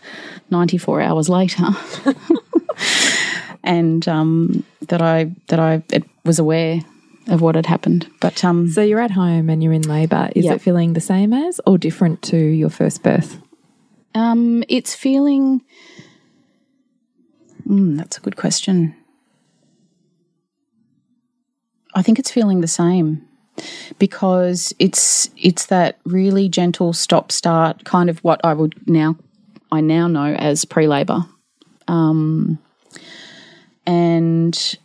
94 0.50 1.00
hours 1.00 1.28
later. 1.28 1.64
and 3.64 4.06
um, 4.06 4.64
that 4.82 5.02
I 5.02 5.32
that 5.48 5.58
I 5.58 5.82
was 6.24 6.38
aware 6.38 6.80
of 7.26 7.40
what 7.42 7.56
had 7.56 7.66
happened. 7.66 8.08
But 8.20 8.44
um, 8.44 8.68
so 8.68 8.82
you're 8.82 9.00
at 9.00 9.10
home 9.10 9.50
and 9.50 9.64
you're 9.64 9.72
in 9.72 9.82
labour. 9.82 10.30
Is 10.36 10.44
yep. 10.44 10.56
it 10.56 10.58
feeling 10.60 10.92
the 10.92 11.00
same 11.00 11.32
as 11.32 11.60
or 11.66 11.76
different 11.76 12.22
to 12.22 12.36
your 12.36 12.70
first 12.70 13.02
birth? 13.02 13.40
Um, 14.14 14.62
it's 14.68 14.94
feeling. 14.94 15.62
Mm, 17.68 17.96
that's 17.96 18.18
a 18.18 18.20
good 18.20 18.36
question. 18.36 18.94
I 21.96 22.02
think 22.02 22.20
it's 22.20 22.30
feeling 22.30 22.60
the 22.60 22.68
same 22.68 23.25
because 23.98 24.74
it's 24.78 25.30
it's 25.36 25.66
that 25.66 25.98
really 26.04 26.48
gentle 26.48 26.92
stop 26.92 27.32
start 27.32 27.84
kind 27.84 28.10
of 28.10 28.18
what 28.20 28.40
I 28.44 28.52
would 28.52 28.74
now 28.88 29.16
I 29.72 29.80
now 29.80 30.08
know 30.08 30.34
as 30.34 30.64
pre 30.64 30.86
labor, 30.86 31.26
um, 31.88 32.58
and 33.86 34.78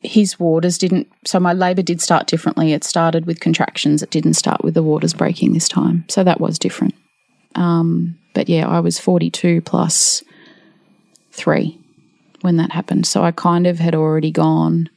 his 0.00 0.38
waters 0.38 0.78
didn't. 0.78 1.10
So 1.24 1.40
my 1.40 1.52
labour 1.52 1.82
did 1.82 2.00
start 2.00 2.26
differently. 2.26 2.72
It 2.72 2.84
started 2.84 3.26
with 3.26 3.40
contractions. 3.40 4.02
It 4.02 4.10
didn't 4.10 4.34
start 4.34 4.62
with 4.62 4.74
the 4.74 4.82
waters 4.82 5.14
breaking 5.14 5.54
this 5.54 5.68
time. 5.68 6.04
So 6.08 6.22
that 6.24 6.40
was 6.40 6.58
different. 6.58 6.94
Um, 7.54 8.18
but 8.34 8.48
yeah, 8.48 8.68
I 8.68 8.80
was 8.80 8.98
42 8.98 9.62
plus 9.62 10.22
three 11.32 11.78
when 12.42 12.56
that 12.58 12.72
happened. 12.72 13.06
So 13.06 13.24
I 13.24 13.30
kind 13.30 13.66
of 13.66 13.78
had 13.78 13.94
already 13.94 14.30
gone 14.30 14.90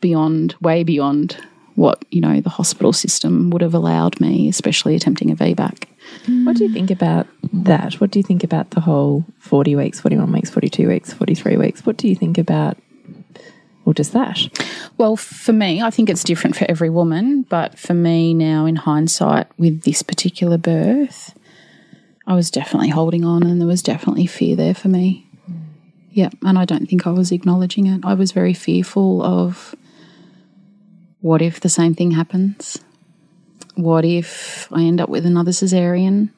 beyond, 0.00 0.54
way 0.62 0.82
beyond 0.82 1.36
what, 1.76 2.04
you 2.10 2.20
know, 2.20 2.40
the 2.40 2.50
hospital 2.50 2.92
system 2.92 3.50
would 3.50 3.62
have 3.62 3.74
allowed 3.74 4.18
me, 4.20 4.48
especially 4.48 4.96
attempting 4.96 5.30
a 5.30 5.36
VBAC. 5.36 5.84
What 6.44 6.56
do 6.56 6.64
you 6.64 6.72
think 6.72 6.90
about 6.90 7.26
that? 7.52 8.00
What 8.00 8.10
do 8.10 8.18
you 8.18 8.22
think 8.22 8.42
about 8.42 8.70
the 8.70 8.80
whole 8.80 9.24
40 9.38 9.76
weeks, 9.76 10.00
41 10.00 10.32
weeks, 10.32 10.50
42 10.50 10.88
weeks, 10.88 11.12
43 11.12 11.56
weeks? 11.56 11.86
What 11.86 11.96
do 11.96 12.08
you 12.08 12.16
think 12.16 12.38
about 12.38 12.78
or 13.84 13.94
just 13.94 14.12
that? 14.12 14.38
Well, 14.98 15.16
for 15.16 15.52
me, 15.52 15.82
I 15.82 15.90
think 15.90 16.08
it's 16.08 16.24
different 16.24 16.56
for 16.56 16.64
every 16.68 16.90
woman, 16.90 17.42
but 17.42 17.78
for 17.78 17.94
me 17.94 18.34
now, 18.34 18.66
in 18.66 18.76
hindsight, 18.76 19.46
with 19.58 19.82
this 19.82 20.02
particular 20.02 20.58
birth, 20.58 21.38
I 22.26 22.34
was 22.34 22.50
definitely 22.50 22.88
holding 22.88 23.24
on 23.24 23.44
and 23.44 23.60
there 23.60 23.68
was 23.68 23.82
definitely 23.82 24.26
fear 24.26 24.56
there 24.56 24.74
for 24.74 24.88
me. 24.88 25.28
Mm. 25.48 25.60
Yeah, 26.10 26.30
and 26.42 26.58
I 26.58 26.64
don't 26.64 26.88
think 26.88 27.06
I 27.06 27.10
was 27.10 27.30
acknowledging 27.30 27.86
it. 27.86 28.00
I 28.04 28.14
was 28.14 28.32
very 28.32 28.54
fearful 28.54 29.22
of 29.22 29.74
what 31.20 31.42
if 31.42 31.60
the 31.60 31.68
same 31.68 31.94
thing 31.94 32.12
happens? 32.12 32.78
What 33.74 34.04
if 34.04 34.68
I 34.72 34.82
end 34.82 35.00
up 35.00 35.08
with 35.08 35.26
another 35.26 35.50
cesarean? 35.50 36.30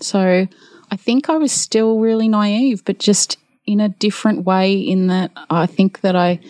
So 0.00 0.46
I 0.90 0.96
think 0.96 1.28
I 1.28 1.36
was 1.36 1.52
still 1.52 1.98
really 1.98 2.28
naive, 2.28 2.84
but 2.84 2.98
just 2.98 3.36
in 3.66 3.80
a 3.80 3.88
different 3.88 4.44
way, 4.44 4.74
in 4.74 5.08
that 5.08 5.30
I 5.50 5.66
think 5.66 6.00
that 6.00 6.16
I 6.16 6.40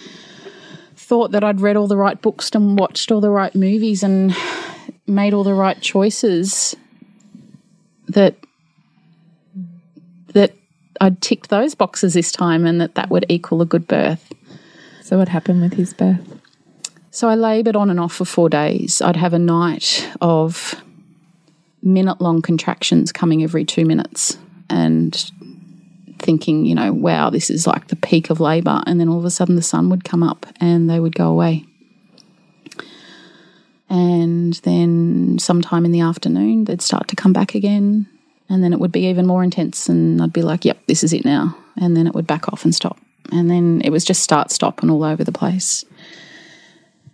thought 0.97 1.33
that 1.33 1.43
I'd 1.43 1.61
read 1.61 1.77
all 1.77 1.89
the 1.89 1.97
right 1.97 2.21
books 2.21 2.51
and 2.55 2.79
watched 2.79 3.11
all 3.11 3.21
the 3.21 3.31
right 3.31 3.55
movies 3.55 4.03
and 4.03 4.35
made 5.07 5.35
all 5.35 5.45
the 5.45 5.55
right 5.55 5.81
choices 5.81 6.77
that 8.09 8.37
that 10.29 10.55
I'd 11.01 11.21
ticked 11.21 11.51
those 11.51 11.75
boxes 11.75 12.15
this 12.15 12.31
time 12.31 12.65
and 12.65 12.81
that 12.81 12.95
that 12.95 13.11
would 13.11 13.27
equal 13.29 13.61
a 13.61 13.67
good 13.67 13.89
birth. 13.89 14.33
So 15.03 15.19
what 15.19 15.29
happened 15.29 15.61
with 15.61 15.73
his 15.73 15.93
birth? 15.93 16.40
So 17.11 17.29
I 17.29 17.35
laboured 17.35 17.77
on 17.77 17.91
and 17.91 17.99
off 17.99 18.15
for 18.15 18.25
four 18.25 18.49
days. 18.49 19.03
I'd 19.03 19.17
have 19.17 19.35
a 19.35 19.39
night 19.39 20.09
of 20.21 20.81
minute 21.83 22.21
long 22.21 22.41
contractions 22.41 23.11
coming 23.11 23.43
every 23.43 23.65
two 23.65 23.85
minutes 23.85 24.39
and 24.69 25.31
thinking, 26.21 26.67
you 26.67 26.75
know, 26.75 26.93
wow, 26.93 27.31
this 27.31 27.51
is 27.51 27.67
like 27.67 27.89
the 27.89 27.97
peak 27.97 28.31
of 28.31 28.39
labour. 28.39 28.83
And 28.87 29.01
then 29.01 29.09
all 29.09 29.19
of 29.19 29.25
a 29.25 29.31
sudden 29.31 29.57
the 29.57 29.63
sun 29.63 29.91
would 29.91 30.05
come 30.05 30.23
up 30.23 30.47
and 30.61 30.89
they 30.89 31.01
would 31.01 31.15
go 31.15 31.29
away. 31.29 31.65
And 33.89 34.55
then 34.63 35.39
sometime 35.41 35.85
in 35.85 35.91
the 35.91 36.01
afternoon, 36.01 36.65
they'd 36.65 36.83
start 36.83 37.09
to 37.09 37.17
come 37.17 37.33
back 37.33 37.57
again. 37.57 38.07
And 38.49 38.63
then 38.63 38.73
it 38.73 38.79
would 38.79 38.93
be 38.93 39.07
even 39.07 39.27
more 39.27 39.43
intense. 39.43 39.89
And 39.89 40.23
I'd 40.23 40.33
be 40.33 40.43
like, 40.43 40.65
yep, 40.65 40.79
this 40.87 41.03
is 41.03 41.13
it 41.13 41.25
now. 41.25 41.57
And 41.77 41.97
then 41.97 42.07
it 42.07 42.15
would 42.15 42.27
back 42.27 42.53
off 42.53 42.65
and 42.65 42.75
stop. 42.75 42.99
And 43.33 43.51
then 43.51 43.81
it 43.85 43.91
was 43.91 44.05
just 44.05 44.23
start, 44.23 44.53
stop, 44.53 44.83
and 44.83 44.91
all 44.91 45.03
over 45.03 45.25
the 45.25 45.33
place. 45.33 45.85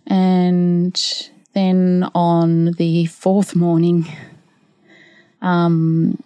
And 0.07 1.29
then 1.53 2.09
on 2.15 2.71
the 2.73 3.05
fourth 3.07 3.55
morning, 3.55 4.07
um, 5.41 6.21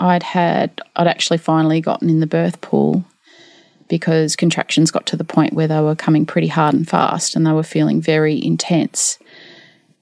I'd 0.00 0.22
had, 0.22 0.80
I'd 0.96 1.06
actually 1.06 1.38
finally 1.38 1.80
gotten 1.80 2.08
in 2.08 2.20
the 2.20 2.26
birth 2.26 2.60
pool 2.60 3.04
because 3.88 4.36
contractions 4.36 4.90
got 4.90 5.06
to 5.06 5.16
the 5.16 5.24
point 5.24 5.54
where 5.54 5.68
they 5.68 5.80
were 5.80 5.94
coming 5.94 6.26
pretty 6.26 6.48
hard 6.48 6.74
and 6.74 6.88
fast 6.88 7.34
and 7.34 7.46
they 7.46 7.52
were 7.52 7.62
feeling 7.62 8.00
very 8.00 8.42
intense. 8.42 9.18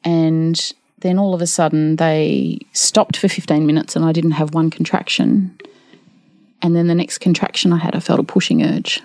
And 0.05 0.73
then 0.99 1.19
all 1.19 1.35
of 1.35 1.43
a 1.43 1.47
sudden 1.47 1.97
they 1.97 2.59
stopped 2.73 3.17
for 3.17 3.29
15 3.29 3.67
minutes 3.67 3.97
and 3.97 4.05
I 4.05 4.13
didn't 4.13 4.33
have 4.33 4.55
one 4.55 4.71
contraction. 4.71 5.59
And 6.63 6.75
then 6.75 6.89
the 6.89 6.95
next 6.95 7.19
contraction 7.19 7.73
I 7.73 7.79
had, 7.79 7.95
I 7.95 8.01
felt 8.01 8.21
a 8.21 8.25
pushing 8.25 8.63
urge. 8.63 9.01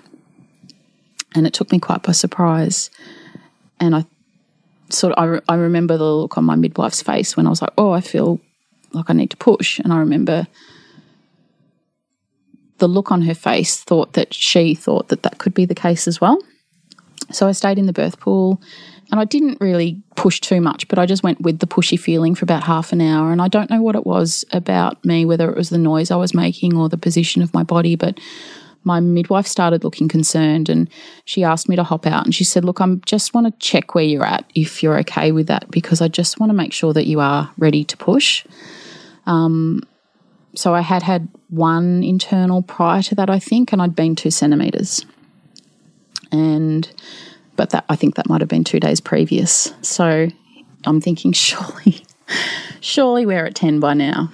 And 1.34 1.46
it 1.46 1.52
took 1.52 1.72
me 1.72 1.78
quite 1.78 2.02
by 2.02 2.12
surprise. 2.12 2.90
And 3.78 3.94
I 3.94 4.04
sort 4.92 5.12
of, 5.12 5.22
I, 5.22 5.26
re- 5.26 5.40
I 5.48 5.54
remember 5.54 5.96
the 5.96 6.04
look 6.04 6.38
on 6.38 6.44
my 6.44 6.56
midwife's 6.56 7.02
face 7.02 7.36
when 7.36 7.46
I 7.46 7.50
was 7.50 7.62
like, 7.62 7.72
oh, 7.78 7.92
I 7.92 8.00
feel 8.00 8.40
like 8.92 9.08
I 9.08 9.12
need 9.12 9.30
to 9.30 9.36
push. 9.36 9.78
And 9.78 9.92
I 9.92 9.98
remember 9.98 10.46
the 12.78 12.88
look 12.88 13.12
on 13.12 13.22
her 13.22 13.34
face 13.34 13.80
thought 13.80 14.14
that 14.14 14.34
she 14.34 14.74
thought 14.74 15.08
that 15.08 15.22
that 15.22 15.38
could 15.38 15.54
be 15.54 15.64
the 15.64 15.74
case 15.74 16.08
as 16.08 16.20
well. 16.20 16.38
So 17.30 17.48
I 17.48 17.52
stayed 17.52 17.78
in 17.78 17.86
the 17.86 17.92
birth 17.92 18.18
pool 18.18 18.60
and 19.10 19.20
I 19.20 19.24
didn't 19.24 19.60
really 19.60 20.02
push 20.16 20.40
too 20.40 20.60
much, 20.60 20.88
but 20.88 20.98
I 20.98 21.06
just 21.06 21.22
went 21.22 21.40
with 21.40 21.60
the 21.60 21.66
pushy 21.66 21.98
feeling 21.98 22.34
for 22.34 22.44
about 22.44 22.64
half 22.64 22.92
an 22.92 23.00
hour. 23.00 23.30
And 23.30 23.40
I 23.40 23.48
don't 23.48 23.70
know 23.70 23.82
what 23.82 23.94
it 23.94 24.06
was 24.06 24.44
about 24.52 25.04
me, 25.04 25.24
whether 25.24 25.50
it 25.50 25.56
was 25.56 25.70
the 25.70 25.78
noise 25.78 26.10
I 26.10 26.16
was 26.16 26.34
making 26.34 26.76
or 26.76 26.88
the 26.88 26.98
position 26.98 27.42
of 27.42 27.54
my 27.54 27.62
body, 27.62 27.94
but 27.94 28.18
my 28.84 29.00
midwife 29.00 29.46
started 29.46 29.84
looking 29.84 30.08
concerned 30.08 30.68
and 30.68 30.88
she 31.24 31.44
asked 31.44 31.68
me 31.68 31.76
to 31.76 31.84
hop 31.84 32.06
out 32.06 32.24
and 32.24 32.34
she 32.34 32.44
said, 32.44 32.64
Look, 32.64 32.80
I 32.80 32.86
just 33.06 33.34
want 33.34 33.46
to 33.46 33.66
check 33.66 33.94
where 33.94 34.04
you're 34.04 34.24
at 34.24 34.50
if 34.54 34.82
you're 34.82 34.98
okay 35.00 35.32
with 35.32 35.46
that 35.46 35.70
because 35.70 36.00
I 36.00 36.08
just 36.08 36.40
want 36.40 36.50
to 36.50 36.54
make 36.54 36.72
sure 36.72 36.92
that 36.92 37.06
you 37.06 37.20
are 37.20 37.50
ready 37.58 37.84
to 37.84 37.96
push. 37.96 38.44
Um, 39.26 39.82
so 40.54 40.74
I 40.74 40.80
had 40.80 41.02
had 41.02 41.28
one 41.48 42.02
internal 42.02 42.62
prior 42.62 43.02
to 43.02 43.14
that, 43.14 43.30
I 43.30 43.38
think, 43.38 43.72
and 43.72 43.80
I'd 43.80 43.96
been 43.96 44.16
two 44.16 44.30
centimeters. 44.30 45.06
And, 46.30 46.90
but 47.56 47.70
that, 47.70 47.84
I 47.88 47.96
think 47.96 48.16
that 48.16 48.28
might 48.28 48.40
have 48.40 48.48
been 48.48 48.64
two 48.64 48.80
days 48.80 49.00
previous. 49.00 49.72
So 49.82 50.28
I'm 50.84 51.00
thinking, 51.00 51.32
surely, 51.32 52.04
surely 52.80 53.26
we're 53.26 53.46
at 53.46 53.54
10 53.54 53.80
by 53.80 53.94
now. 53.94 54.30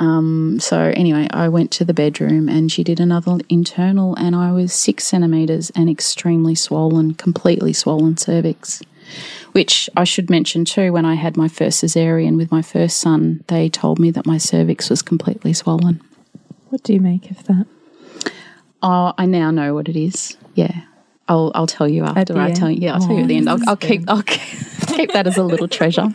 Um, 0.00 0.58
so 0.58 0.92
anyway, 0.96 1.28
I 1.30 1.48
went 1.48 1.70
to 1.72 1.84
the 1.84 1.94
bedroom 1.94 2.48
and 2.48 2.72
she 2.72 2.82
did 2.82 2.98
another 3.00 3.38
internal, 3.48 4.16
and 4.16 4.34
I 4.34 4.50
was 4.50 4.72
six 4.72 5.04
centimeters 5.04 5.70
and 5.76 5.90
extremely 5.90 6.54
swollen, 6.54 7.14
completely 7.14 7.74
swollen 7.74 8.16
cervix. 8.16 8.82
Which 9.52 9.90
I 9.96 10.04
should 10.04 10.30
mention 10.30 10.64
too, 10.64 10.92
when 10.92 11.04
I 11.04 11.14
had 11.14 11.36
my 11.36 11.48
first 11.48 11.82
cesarean 11.82 12.36
with 12.36 12.50
my 12.50 12.62
first 12.62 12.98
son, 12.98 13.44
they 13.48 13.68
told 13.68 13.98
me 13.98 14.10
that 14.12 14.24
my 14.24 14.38
cervix 14.38 14.88
was 14.88 15.02
completely 15.02 15.52
swollen. 15.52 16.00
What 16.70 16.82
do 16.82 16.94
you 16.94 17.00
make 17.00 17.30
of 17.30 17.44
that? 17.44 17.66
Oh, 18.82 19.12
I 19.18 19.26
now 19.26 19.50
know 19.50 19.74
what 19.74 19.88
it 19.88 19.96
is. 19.96 20.36
Yeah. 20.54 20.82
I'll, 21.28 21.52
I'll 21.54 21.66
tell 21.66 21.88
you 21.88 22.04
after 22.04 22.38
I 22.38 22.52
tell 22.52 22.70
you. 22.70 22.80
Yeah, 22.80 22.94
I'll 22.94 23.00
tell 23.00 23.14
you 23.14 23.22
at 23.22 23.28
the 23.28 23.36
end. 23.36 23.50
I'll, 23.50 23.58
I'll 23.68 23.76
keep 23.76 24.08
I'll 24.08 24.22
keep, 24.22 24.58
keep 24.88 25.12
that 25.12 25.28
as 25.28 25.36
a 25.36 25.44
little 25.44 25.68
treasure. 25.68 26.02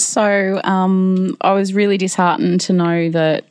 so 0.00 0.60
um, 0.64 1.36
I 1.40 1.52
was 1.52 1.74
really 1.74 1.96
disheartened 1.96 2.60
to 2.62 2.72
know 2.72 3.10
that 3.10 3.44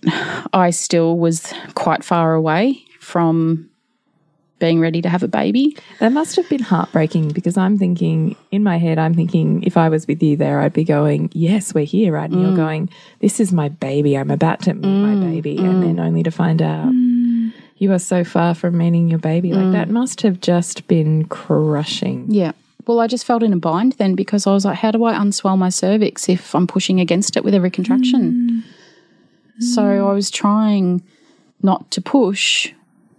I 0.53 0.71
still 0.71 1.17
was 1.17 1.53
quite 1.75 2.03
far 2.03 2.33
away 2.33 2.83
from 2.99 3.69
being 4.59 4.79
ready 4.79 5.01
to 5.01 5.09
have 5.09 5.23
a 5.23 5.27
baby. 5.27 5.77
That 5.99 6.11
must 6.11 6.35
have 6.35 6.47
been 6.49 6.61
heartbreaking 6.61 7.29
because 7.29 7.57
I'm 7.57 7.77
thinking 7.77 8.35
in 8.51 8.63
my 8.63 8.77
head, 8.77 8.99
I'm 8.99 9.13
thinking 9.13 9.63
if 9.63 9.77
I 9.77 9.89
was 9.89 10.05
with 10.05 10.21
you 10.21 10.35
there, 10.35 10.59
I'd 10.59 10.73
be 10.73 10.83
going, 10.83 11.31
Yes, 11.33 11.73
we're 11.73 11.85
here, 11.85 12.13
right? 12.13 12.29
And 12.29 12.41
you're 12.41 12.51
mm. 12.51 12.57
going, 12.57 12.89
This 13.19 13.39
is 13.39 13.51
my 13.53 13.69
baby. 13.69 14.17
I'm 14.17 14.31
about 14.31 14.61
to 14.63 14.73
meet 14.73 15.01
my 15.01 15.15
mm. 15.15 15.31
baby. 15.31 15.57
And 15.57 15.75
mm. 15.75 15.81
then 15.81 15.99
only 15.99 16.23
to 16.23 16.31
find 16.31 16.61
out 16.61 16.91
you 17.77 17.93
are 17.93 17.99
so 17.99 18.23
far 18.23 18.53
from 18.53 18.77
meeting 18.77 19.09
your 19.09 19.19
baby. 19.19 19.53
Like 19.53 19.71
that 19.71 19.89
must 19.89 20.21
have 20.21 20.41
just 20.41 20.87
been 20.87 21.25
crushing. 21.25 22.25
Yeah. 22.27 22.51
Well, 22.89 23.01
I 23.01 23.05
just 23.05 23.23
felt 23.23 23.43
in 23.43 23.53
a 23.53 23.57
bind 23.57 23.91
then 23.99 24.15
because 24.15 24.47
I 24.47 24.51
was 24.51 24.65
like, 24.65 24.79
how 24.79 24.89
do 24.89 25.03
I 25.03 25.13
unswell 25.13 25.55
my 25.59 25.69
cervix 25.69 26.27
if 26.27 26.55
I'm 26.55 26.65
pushing 26.65 26.99
against 26.99 27.37
it 27.37 27.43
with 27.43 27.53
every 27.53 27.69
contraction? 27.69 28.63
So 29.59 30.09
I 30.09 30.11
was 30.11 30.31
trying 30.31 31.03
not 31.61 31.91
to 31.91 32.01
push, 32.01 32.73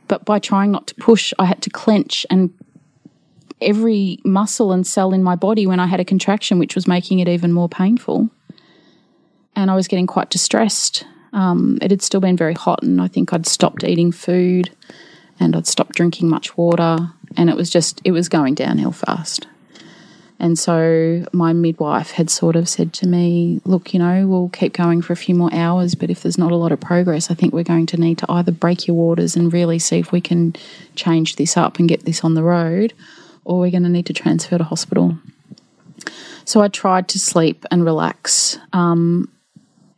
but 0.09 0.25
by 0.25 0.41
trying 0.41 0.73
not 0.73 0.89
to 0.89 0.97
push, 0.97 1.33
I 1.39 1.45
had 1.45 1.63
to 1.63 1.71
clench 1.71 2.27
and 2.31 2.53
every 3.61 4.19
muscle 4.25 4.73
and 4.73 4.85
cell 4.85 5.13
in 5.13 5.23
my 5.23 5.37
body 5.37 5.69
when 5.69 5.79
I 5.79 5.87
had 5.87 6.01
a 6.01 6.05
contraction, 6.05 6.59
which 6.59 6.75
was 6.75 6.89
making 6.89 7.21
it 7.21 7.29
even 7.29 7.53
more 7.53 7.69
painful. 7.69 8.29
And 9.55 9.71
I 9.71 9.77
was 9.77 9.87
getting 9.87 10.09
quite 10.09 10.31
distressed. 10.31 11.07
Um, 11.33 11.79
it 11.81 11.93
had 11.93 12.03
still 12.03 12.21
been 12.21 12.37
very 12.37 12.55
hot, 12.55 12.83
and 12.83 13.01
I 13.01 13.07
think 13.07 13.33
I'd 13.33 13.47
stopped 13.47 13.85
eating 13.85 14.11
food 14.11 14.75
and 15.39 15.55
I'd 15.55 15.69
stopped 15.69 15.95
drinking 15.95 16.29
much 16.29 16.57
water, 16.57 17.13
and 17.37 17.49
it 17.49 17.55
was 17.55 17.71
just, 17.71 18.01
it 18.05 18.11
was 18.11 18.29
going 18.29 18.57
downhill 18.57 18.91
fast. 18.91 19.47
And 20.41 20.59
so 20.59 21.27
my 21.35 21.53
midwife 21.53 22.13
had 22.13 22.31
sort 22.31 22.57
of 22.57 22.67
said 22.67 22.95
to 22.95 23.07
me, 23.07 23.61
Look, 23.67 23.93
you 23.93 23.99
know, 23.99 24.27
we'll 24.27 24.49
keep 24.49 24.73
going 24.73 25.03
for 25.03 25.13
a 25.13 25.17
few 25.17 25.35
more 25.35 25.53
hours, 25.53 25.95
but 25.95 26.09
if 26.09 26.23
there's 26.23 26.39
not 26.39 26.51
a 26.51 26.57
lot 26.57 26.73
of 26.73 26.81
progress, 26.81 27.31
I 27.31 27.35
think 27.35 27.53
we're 27.53 27.63
going 27.63 27.85
to 27.87 27.99
need 27.99 28.17
to 28.19 28.27
either 28.33 28.51
break 28.51 28.87
your 28.87 28.97
waters 28.97 29.37
and 29.37 29.53
really 29.53 29.79
see 29.79 29.99
if 29.99 30.13
we 30.13 30.23
can 30.23 30.57
change 30.97 31.37
this 31.37 31.59
up 31.59 31.79
and 31.79 31.89
get 31.89 32.07
this 32.07 32.25
on 32.25 32.35
the 32.35 32.43
road, 32.43 32.95
or 33.45 33.61
we're 33.61 33.71
going 33.71 33.83
to 33.83 33.91
need 33.91 34.07
to 34.07 34.15
transfer 34.15 34.57
to 34.57 34.65
hospital. 34.65 35.19
So 36.47 36.63
I 36.63 36.69
tried 36.69 37.07
to 37.09 37.19
sleep 37.19 37.67
and 37.71 37.85
relax. 37.85 38.59
Um, 38.73 39.31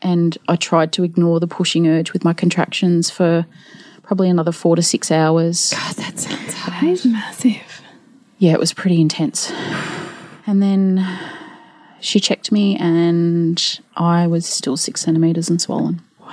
and 0.02 0.36
I 0.48 0.56
tried 0.56 0.92
to 0.94 1.04
ignore 1.04 1.38
the 1.38 1.46
pushing 1.46 1.86
urge 1.86 2.12
with 2.12 2.24
my 2.24 2.32
contractions 2.32 3.10
for 3.10 3.46
probably 4.02 4.28
another 4.28 4.50
four 4.50 4.74
to 4.74 4.82
six 4.82 5.12
hours. 5.12 5.72
God, 5.72 5.94
that 5.94 6.18
sounds 6.18 6.54
hard. 6.54 6.82
That 6.82 6.90
is 6.90 7.06
massive. 7.06 7.82
Yeah, 8.38 8.54
it 8.54 8.58
was 8.58 8.72
pretty 8.72 9.00
intense. 9.00 9.52
And 10.46 10.62
then 10.62 11.06
she 12.00 12.18
checked 12.20 12.50
me, 12.50 12.76
and 12.76 13.80
I 13.96 14.26
was 14.26 14.44
still 14.44 14.76
six 14.76 15.02
centimeters 15.02 15.48
and 15.48 15.60
swollen. 15.60 16.02
Wow. 16.20 16.32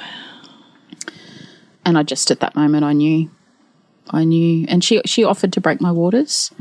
And 1.85 1.97
I 1.97 2.03
just 2.03 2.31
at 2.31 2.39
that 2.39 2.55
moment 2.55 2.83
I 2.83 2.93
knew, 2.93 3.29
I 4.09 4.23
knew, 4.23 4.65
and 4.67 4.83
she 4.83 5.01
she 5.05 5.23
offered 5.23 5.53
to 5.53 5.61
break 5.61 5.79
my 5.79 5.91
waters, 5.91 6.51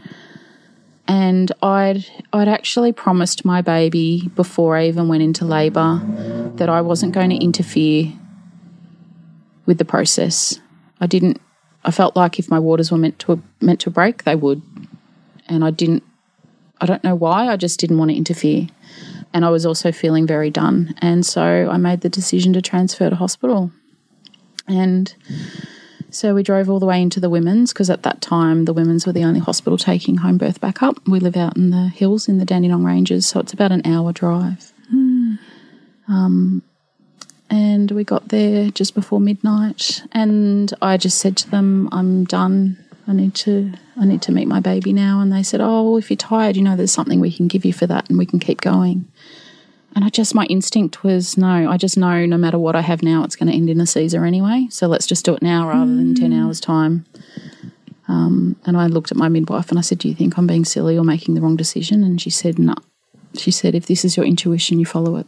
and 1.06 1.50
I'd 1.62 2.04
I'd 2.32 2.48
actually 2.48 2.92
promised 2.92 3.44
my 3.44 3.62
baby 3.62 4.30
before 4.34 4.76
I 4.76 4.86
even 4.88 5.08
went 5.08 5.22
into 5.22 5.44
labour 5.44 6.00
that 6.56 6.68
I 6.68 6.82
wasn't 6.82 7.12
going 7.12 7.30
to 7.30 7.36
interfere 7.36 8.12
with 9.64 9.78
the 9.78 9.84
process. 9.84 10.60
I 11.00 11.06
didn't. 11.06 11.40
I 11.84 11.90
felt 11.90 12.16
like 12.16 12.38
if 12.38 12.50
my 12.50 12.58
waters 12.58 12.90
were 12.90 12.98
meant 12.98 13.18
to 13.20 13.42
meant 13.60 13.80
to 13.80 13.90
break, 13.90 14.24
they 14.24 14.36
would, 14.36 14.60
and 15.46 15.64
I 15.64 15.70
didn't. 15.70 16.02
I 16.80 16.86
don't 16.86 17.04
know 17.04 17.14
why. 17.14 17.48
I 17.48 17.56
just 17.56 17.80
didn't 17.80 17.98
want 17.98 18.10
to 18.10 18.16
interfere, 18.16 18.68
and 19.32 19.44
I 19.44 19.50
was 19.50 19.66
also 19.66 19.92
feeling 19.92 20.26
very 20.26 20.50
done, 20.50 20.94
and 20.98 21.24
so 21.24 21.68
I 21.70 21.76
made 21.76 22.00
the 22.00 22.08
decision 22.08 22.52
to 22.54 22.62
transfer 22.62 23.10
to 23.10 23.16
hospital, 23.16 23.70
and. 24.66 25.14
So 26.10 26.34
we 26.34 26.42
drove 26.42 26.70
all 26.70 26.80
the 26.80 26.86
way 26.86 27.02
into 27.02 27.20
the 27.20 27.28
women's 27.28 27.74
because 27.74 27.90
at 27.90 28.02
that 28.04 28.22
time 28.22 28.64
the 28.64 28.72
women's 28.72 29.06
were 29.06 29.12
the 29.12 29.24
only 29.24 29.40
hospital 29.40 29.76
taking 29.76 30.16
home 30.16 30.38
birth 30.38 30.58
backup. 30.58 31.06
We 31.06 31.20
live 31.20 31.36
out 31.36 31.58
in 31.58 31.68
the 31.68 31.88
hills 31.88 32.28
in 32.28 32.38
the 32.38 32.46
Dandenong 32.46 32.82
Ranges, 32.82 33.26
so 33.26 33.40
it's 33.40 33.52
about 33.52 33.72
an 33.72 33.82
hour 33.84 34.10
drive. 34.14 34.72
Um, 36.08 36.62
and 37.50 37.90
we 37.90 38.04
got 38.04 38.28
there 38.28 38.70
just 38.70 38.94
before 38.94 39.20
midnight, 39.20 40.02
and 40.12 40.72
I 40.80 40.96
just 40.96 41.18
said 41.18 41.36
to 41.38 41.50
them, 41.50 41.88
"I'm 41.92 42.24
done. 42.24 42.78
I 43.08 43.12
need 43.12 43.34
to. 43.36 43.72
I 43.96 44.04
need 44.04 44.22
to 44.22 44.32
meet 44.32 44.46
my 44.46 44.60
baby 44.60 44.92
now." 44.92 45.20
And 45.20 45.32
they 45.32 45.42
said, 45.42 45.60
"Oh, 45.60 45.82
well, 45.82 45.96
if 45.96 46.10
you're 46.10 46.16
tired, 46.16 46.56
you 46.56 46.62
know, 46.62 46.76
there's 46.76 46.92
something 46.92 47.18
we 47.18 47.32
can 47.32 47.48
give 47.48 47.64
you 47.64 47.72
for 47.72 47.86
that, 47.86 48.08
and 48.08 48.18
we 48.18 48.26
can 48.26 48.38
keep 48.38 48.60
going." 48.60 49.08
And 49.94 50.04
I 50.04 50.10
just, 50.10 50.34
my 50.34 50.44
instinct 50.44 51.02
was 51.02 51.36
no, 51.36 51.68
I 51.68 51.76
just 51.76 51.96
know 51.96 52.24
no 52.26 52.36
matter 52.36 52.58
what 52.58 52.76
I 52.76 52.82
have 52.82 53.02
now, 53.02 53.24
it's 53.24 53.34
going 53.34 53.50
to 53.50 53.56
end 53.56 53.70
in 53.70 53.80
a 53.80 53.86
Caesar 53.86 54.24
anyway. 54.24 54.68
So 54.70 54.86
let's 54.86 55.06
just 55.06 55.24
do 55.24 55.34
it 55.34 55.42
now 55.42 55.66
rather 55.68 55.92
than 55.92 56.14
10 56.14 56.32
hours' 56.32 56.60
time. 56.60 57.06
Um, 58.06 58.56
and 58.64 58.76
I 58.76 58.86
looked 58.86 59.10
at 59.10 59.16
my 59.16 59.28
midwife 59.28 59.70
and 59.70 59.78
I 59.78 59.82
said, 59.82 59.98
Do 59.98 60.08
you 60.08 60.14
think 60.14 60.38
I'm 60.38 60.46
being 60.46 60.64
silly 60.64 60.96
or 60.96 61.04
making 61.04 61.34
the 61.34 61.40
wrong 61.40 61.56
decision? 61.56 62.04
And 62.04 62.20
she 62.20 62.30
said, 62.30 62.58
No. 62.58 62.74
She 63.34 63.50
said, 63.50 63.74
If 63.74 63.86
this 63.86 64.04
is 64.04 64.16
your 64.16 64.24
intuition, 64.24 64.78
you 64.78 64.86
follow 64.86 65.16
it. 65.16 65.26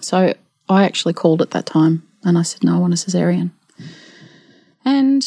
So 0.00 0.34
I 0.68 0.84
actually 0.84 1.14
called 1.14 1.42
at 1.42 1.50
that 1.50 1.66
time 1.66 2.06
and 2.22 2.36
I 2.36 2.42
said, 2.42 2.62
No, 2.62 2.76
I 2.76 2.78
want 2.78 2.92
a 2.92 2.96
cesarean. 2.96 3.50
And 4.84 5.26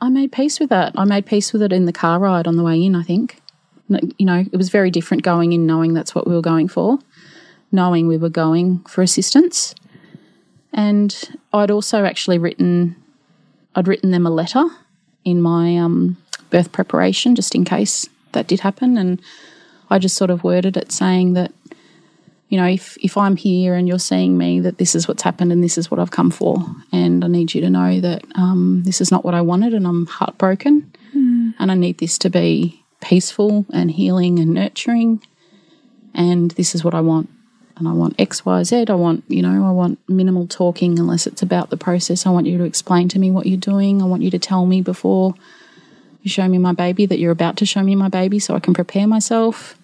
I 0.00 0.08
made 0.08 0.32
peace 0.32 0.60
with 0.60 0.70
that. 0.70 0.92
I 0.96 1.04
made 1.04 1.26
peace 1.26 1.52
with 1.52 1.62
it 1.62 1.72
in 1.72 1.86
the 1.86 1.92
car 1.92 2.18
ride 2.18 2.46
on 2.46 2.56
the 2.56 2.62
way 2.62 2.82
in, 2.82 2.94
I 2.94 3.02
think 3.02 3.40
you 3.88 4.26
know, 4.26 4.44
it 4.52 4.56
was 4.56 4.68
very 4.68 4.90
different 4.90 5.22
going 5.22 5.52
in 5.52 5.66
knowing 5.66 5.94
that's 5.94 6.14
what 6.14 6.26
we 6.26 6.34
were 6.34 6.42
going 6.42 6.68
for, 6.68 6.98
knowing 7.72 8.06
we 8.06 8.16
were 8.16 8.28
going 8.28 8.80
for 8.80 9.02
assistance. 9.02 9.74
And 10.72 11.38
I'd 11.52 11.70
also 11.70 12.04
actually 12.04 12.38
written, 12.38 12.96
I'd 13.74 13.88
written 13.88 14.10
them 14.10 14.26
a 14.26 14.30
letter 14.30 14.64
in 15.24 15.40
my 15.40 15.76
um, 15.76 16.16
birth 16.50 16.72
preparation 16.72 17.34
just 17.34 17.54
in 17.54 17.64
case 17.64 18.08
that 18.32 18.46
did 18.46 18.60
happen. 18.60 18.98
And 18.98 19.20
I 19.90 19.98
just 19.98 20.16
sort 20.16 20.30
of 20.30 20.44
worded 20.44 20.76
it 20.76 20.92
saying 20.92 21.32
that 21.32 21.52
you 22.48 22.56
know, 22.56 22.66
if, 22.66 22.96
if 23.02 23.16
I'm 23.16 23.36
here 23.36 23.74
and 23.74 23.86
you're 23.86 23.98
seeing 23.98 24.38
me, 24.38 24.60
that 24.60 24.78
this 24.78 24.94
is 24.94 25.06
what's 25.06 25.22
happened 25.22 25.52
and 25.52 25.62
this 25.62 25.76
is 25.76 25.90
what 25.90 26.00
I've 26.00 26.10
come 26.10 26.30
for. 26.30 26.64
And 26.92 27.24
I 27.24 27.28
need 27.28 27.54
you 27.54 27.60
to 27.60 27.70
know 27.70 28.00
that 28.00 28.24
um, 28.36 28.82
this 28.84 29.00
is 29.00 29.10
not 29.10 29.24
what 29.24 29.34
I 29.34 29.42
wanted 29.42 29.74
and 29.74 29.86
I'm 29.86 30.06
heartbroken. 30.06 30.90
And 31.58 31.70
I 31.70 31.74
need 31.74 31.98
this 31.98 32.16
to 32.18 32.30
be 32.30 32.82
peaceful 33.00 33.66
and 33.72 33.90
healing 33.90 34.38
and 34.38 34.54
nurturing. 34.54 35.22
And 36.14 36.52
this 36.52 36.74
is 36.74 36.82
what 36.82 36.94
I 36.94 37.00
want. 37.00 37.28
And 37.76 37.86
I 37.86 37.92
want 37.92 38.18
X, 38.18 38.44
Y, 38.44 38.62
Z. 38.64 38.86
I 38.88 38.94
want, 38.94 39.24
you 39.28 39.42
know, 39.42 39.64
I 39.66 39.70
want 39.70 39.98
minimal 40.08 40.46
talking 40.46 40.98
unless 40.98 41.26
it's 41.26 41.42
about 41.42 41.70
the 41.70 41.76
process. 41.76 42.26
I 42.26 42.30
want 42.30 42.46
you 42.46 42.58
to 42.58 42.64
explain 42.64 43.08
to 43.10 43.18
me 43.18 43.30
what 43.30 43.46
you're 43.46 43.56
doing. 43.56 44.02
I 44.02 44.06
want 44.06 44.22
you 44.22 44.30
to 44.32 44.38
tell 44.38 44.66
me 44.66 44.80
before 44.80 45.34
you 46.22 46.30
show 46.30 46.48
me 46.48 46.58
my 46.58 46.72
baby 46.72 47.06
that 47.06 47.18
you're 47.18 47.30
about 47.30 47.56
to 47.58 47.66
show 47.66 47.82
me 47.82 47.94
my 47.94 48.08
baby 48.08 48.38
so 48.38 48.56
I 48.56 48.60
can 48.60 48.74
prepare 48.74 49.06
myself. 49.06 49.78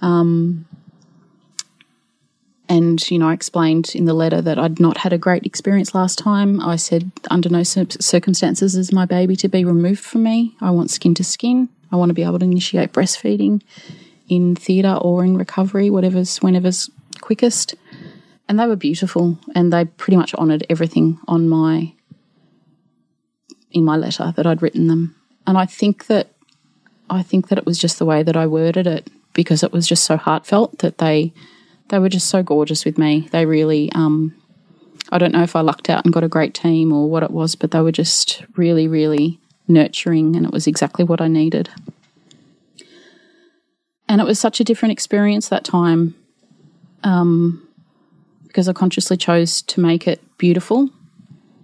Um, 0.00 0.64
and, 2.70 3.10
you 3.10 3.18
know, 3.18 3.28
I 3.28 3.32
explained 3.32 3.96
in 3.96 4.04
the 4.04 4.14
letter 4.14 4.40
that 4.40 4.56
I'd 4.56 4.78
not 4.78 4.98
had 4.98 5.12
a 5.12 5.18
great 5.18 5.44
experience 5.44 5.92
last 5.92 6.20
time. 6.20 6.60
I 6.60 6.76
said, 6.76 7.10
under 7.28 7.48
no 7.48 7.64
circumstances 7.64 8.76
is 8.76 8.92
my 8.92 9.06
baby 9.06 9.34
to 9.36 9.48
be 9.48 9.64
removed 9.64 9.98
from 9.98 10.22
me. 10.22 10.54
I 10.60 10.70
want 10.70 10.92
skin 10.92 11.12
to 11.14 11.24
skin. 11.24 11.68
I 11.90 11.96
want 11.96 12.10
to 12.10 12.14
be 12.14 12.22
able 12.22 12.38
to 12.38 12.44
initiate 12.44 12.92
breastfeeding 12.92 13.62
in 14.28 14.54
theatre 14.54 14.94
or 14.94 15.24
in 15.24 15.36
recovery, 15.36 15.90
whatever's, 15.90 16.38
whenever's 16.38 16.88
quickest. 17.20 17.74
And 18.48 18.60
they 18.60 18.68
were 18.68 18.76
beautiful 18.76 19.36
and 19.52 19.72
they 19.72 19.86
pretty 19.86 20.16
much 20.16 20.32
honoured 20.34 20.64
everything 20.70 21.18
on 21.26 21.48
my, 21.48 21.92
in 23.72 23.84
my 23.84 23.96
letter 23.96 24.32
that 24.36 24.46
I'd 24.46 24.62
written 24.62 24.86
them. 24.86 25.16
And 25.44 25.58
I 25.58 25.66
think 25.66 26.06
that, 26.06 26.30
I 27.10 27.24
think 27.24 27.48
that 27.48 27.58
it 27.58 27.66
was 27.66 27.78
just 27.78 27.98
the 27.98 28.06
way 28.06 28.22
that 28.22 28.36
I 28.36 28.46
worded 28.46 28.86
it 28.86 29.10
because 29.32 29.64
it 29.64 29.72
was 29.72 29.88
just 29.88 30.04
so 30.04 30.16
heartfelt 30.16 30.78
that 30.78 30.98
they, 30.98 31.32
they 31.90 31.98
were 31.98 32.08
just 32.08 32.28
so 32.28 32.42
gorgeous 32.42 32.84
with 32.84 32.96
me. 32.98 33.28
They 33.32 33.46
really, 33.46 33.90
um, 33.92 34.34
I 35.10 35.18
don't 35.18 35.32
know 35.32 35.42
if 35.42 35.54
I 35.54 35.60
lucked 35.60 35.90
out 35.90 36.04
and 36.04 36.14
got 36.14 36.24
a 36.24 36.28
great 36.28 36.54
team 36.54 36.92
or 36.92 37.10
what 37.10 37.22
it 37.22 37.30
was, 37.30 37.54
but 37.54 37.72
they 37.72 37.80
were 37.80 37.92
just 37.92 38.44
really, 38.56 38.88
really 38.88 39.38
nurturing, 39.68 40.36
and 40.36 40.46
it 40.46 40.52
was 40.52 40.66
exactly 40.66 41.04
what 41.04 41.20
I 41.20 41.28
needed. 41.28 41.68
And 44.08 44.20
it 44.20 44.24
was 44.24 44.40
such 44.40 44.60
a 44.60 44.64
different 44.64 44.92
experience 44.92 45.48
that 45.48 45.64
time 45.64 46.14
um, 47.04 47.66
because 48.46 48.68
I 48.68 48.72
consciously 48.72 49.16
chose 49.16 49.62
to 49.62 49.80
make 49.80 50.08
it 50.08 50.20
beautiful 50.38 50.90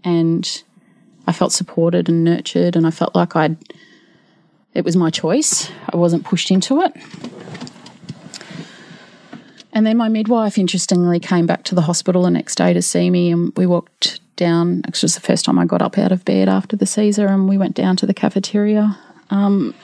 and 0.04 0.62
I 1.26 1.32
felt 1.32 1.52
supported 1.52 2.08
and 2.08 2.22
nurtured, 2.22 2.76
and 2.76 2.86
I 2.86 2.92
felt 2.92 3.16
like 3.16 3.34
I'd, 3.34 3.56
it 4.74 4.84
was 4.84 4.96
my 4.96 5.10
choice. 5.10 5.68
I 5.92 5.96
wasn't 5.96 6.24
pushed 6.24 6.52
into 6.52 6.80
it. 6.82 6.92
And 9.76 9.86
then 9.86 9.98
my 9.98 10.08
midwife, 10.08 10.56
interestingly, 10.56 11.20
came 11.20 11.44
back 11.44 11.62
to 11.64 11.74
the 11.74 11.82
hospital 11.82 12.22
the 12.22 12.30
next 12.30 12.54
day 12.54 12.72
to 12.72 12.80
see 12.80 13.10
me, 13.10 13.30
and 13.30 13.52
we 13.58 13.66
walked 13.66 14.20
down. 14.36 14.80
It 14.88 15.02
was 15.02 15.14
the 15.14 15.20
first 15.20 15.44
time 15.44 15.58
I 15.58 15.66
got 15.66 15.82
up 15.82 15.98
out 15.98 16.12
of 16.12 16.24
bed 16.24 16.48
after 16.48 16.76
the 16.76 16.86
Caesar, 16.86 17.26
and 17.26 17.46
we 17.46 17.58
went 17.58 17.76
down 17.76 17.94
to 17.98 18.06
the 18.06 18.14
cafeteria 18.14 18.98
um, 19.28 19.74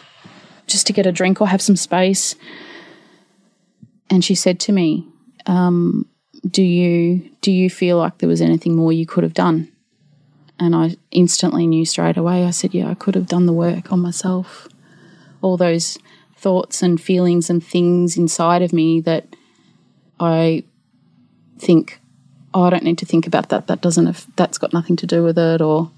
just 0.67 0.87
to 0.87 0.95
get 0.95 1.05
a 1.05 1.13
drink 1.13 1.43
or 1.43 1.49
have 1.49 1.61
some 1.61 1.77
space. 1.77 2.37
And 4.09 4.25
she 4.25 4.35
said 4.35 4.59
to 4.61 4.73
me, 4.73 5.07
um, 5.45 6.07
"Do 6.51 6.63
you 6.63 7.31
do 7.43 7.53
you 7.53 7.69
feel 7.69 7.99
like 7.99 8.17
there 8.17 8.31
was 8.31 8.41
anything 8.41 8.75
more 8.75 8.95
you 8.95 9.05
could 9.05 9.25
have 9.25 9.35
done?" 9.35 9.71
And 10.59 10.75
I 10.75 10.97
instantly 11.11 11.67
knew 11.67 11.85
straight 11.85 12.17
away. 12.17 12.47
I 12.47 12.51
said, 12.51 12.73
"Yeah, 12.73 12.89
I 12.89 12.95
could 12.95 13.15
have 13.15 13.27
done 13.27 13.45
the 13.45 13.53
work 13.53 13.93
on 13.93 14.01
myself. 14.01 14.69
All 15.43 15.59
those 15.59 15.99
thoughts 16.35 16.83
and 16.83 16.99
feelings 16.99 17.51
and 17.51 17.63
things 17.63 18.17
inside 18.17 18.63
of 18.63 18.73
me 18.73 18.99
that." 19.03 19.27
I 20.21 20.65
think, 21.59 22.01
oh, 22.55 22.63
I 22.63 22.71
don't 22.71 22.85
need 22.85 22.99
to 22.99 23.07
think 23.07 23.27
about 23.27 23.49
that. 23.51 23.67
That 23.67 23.81
doesn't 23.81 24.07
have, 24.07 24.27
that's 24.37 24.59
got 24.59 24.73
nothing 24.73 24.97
to 24.97 25.07
do 25.07 25.23
with 25.23 25.39
it, 25.39 25.61
or 25.61 25.91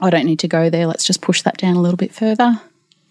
I 0.00 0.10
don't 0.10 0.26
need 0.26 0.40
to 0.40 0.48
go 0.48 0.70
there. 0.70 0.86
Let's 0.86 1.04
just 1.04 1.20
push 1.20 1.42
that 1.42 1.56
down 1.56 1.76
a 1.76 1.80
little 1.80 1.96
bit 1.96 2.14
further. 2.14 2.60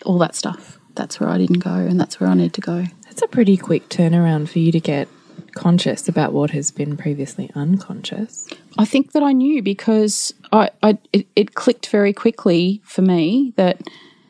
All 0.05 0.17
that 0.19 0.35
stuff. 0.35 0.79
That's 0.95 1.19
where 1.19 1.29
I 1.29 1.37
didn't 1.37 1.59
go, 1.59 1.73
and 1.73 1.99
that's 1.99 2.19
where 2.19 2.29
I 2.29 2.35
need 2.35 2.53
to 2.53 2.61
go. 2.61 2.85
That's 3.05 3.21
a 3.21 3.27
pretty 3.27 3.57
quick 3.57 3.89
turnaround 3.89 4.49
for 4.49 4.59
you 4.59 4.71
to 4.71 4.79
get 4.79 5.07
conscious 5.53 6.07
about 6.07 6.33
what 6.33 6.51
has 6.51 6.71
been 6.71 6.97
previously 6.97 7.49
unconscious. 7.55 8.47
I 8.77 8.85
think 8.85 9.11
that 9.11 9.23
I 9.23 9.31
knew 9.33 9.61
because 9.61 10.33
I, 10.51 10.69
I 10.81 10.97
it, 11.11 11.27
it 11.35 11.55
clicked 11.55 11.87
very 11.87 12.13
quickly 12.13 12.81
for 12.83 13.01
me 13.01 13.53
that 13.55 13.81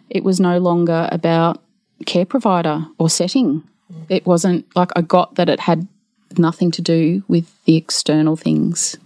it 0.10 0.24
was 0.24 0.40
no 0.40 0.60
longer 0.60 1.08
about 1.12 1.64
care 2.06 2.26
provider 2.26 2.86
or 2.98 3.10
setting. 3.10 3.68
It 4.10 4.26
wasn't 4.26 4.66
like 4.76 4.92
I 4.96 5.02
got 5.02 5.36
that 5.36 5.50
it 5.50 5.60
had 5.60 5.88
nothing 6.38 6.72
to 6.72 6.82
do 6.82 7.24
with 7.28 7.52
the 7.66 7.76
external 7.76 8.36
things 8.36 8.98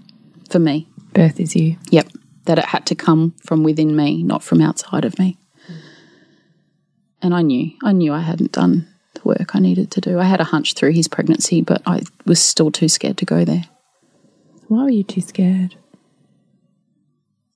for 0.49 0.59
me. 0.59 0.87
Birth 1.13 1.39
is 1.39 1.55
you. 1.55 1.77
Yep. 1.89 2.09
That 2.45 2.59
it 2.59 2.65
had 2.65 2.85
to 2.87 2.95
come 2.95 3.33
from 3.43 3.63
within 3.63 3.95
me, 3.95 4.23
not 4.23 4.43
from 4.43 4.61
outside 4.61 5.03
of 5.03 5.19
me. 5.19 5.37
And 7.21 7.33
I 7.33 7.41
knew, 7.41 7.71
I 7.83 7.91
knew 7.91 8.13
I 8.13 8.21
hadn't 8.21 8.53
done 8.53 8.87
the 9.15 9.21
work 9.23 9.55
I 9.55 9.59
needed 9.59 9.91
to 9.91 10.01
do. 10.01 10.19
I 10.19 10.25
had 10.25 10.39
a 10.39 10.45
hunch 10.45 10.73
through 10.73 10.91
his 10.91 11.07
pregnancy, 11.07 11.61
but 11.61 11.81
I 11.85 12.03
was 12.25 12.41
still 12.41 12.71
too 12.71 12.87
scared 12.87 13.17
to 13.17 13.25
go 13.25 13.43
there. 13.43 13.65
Why 14.67 14.83
were 14.83 14.89
you 14.89 15.03
too 15.03 15.21
scared? 15.21 15.75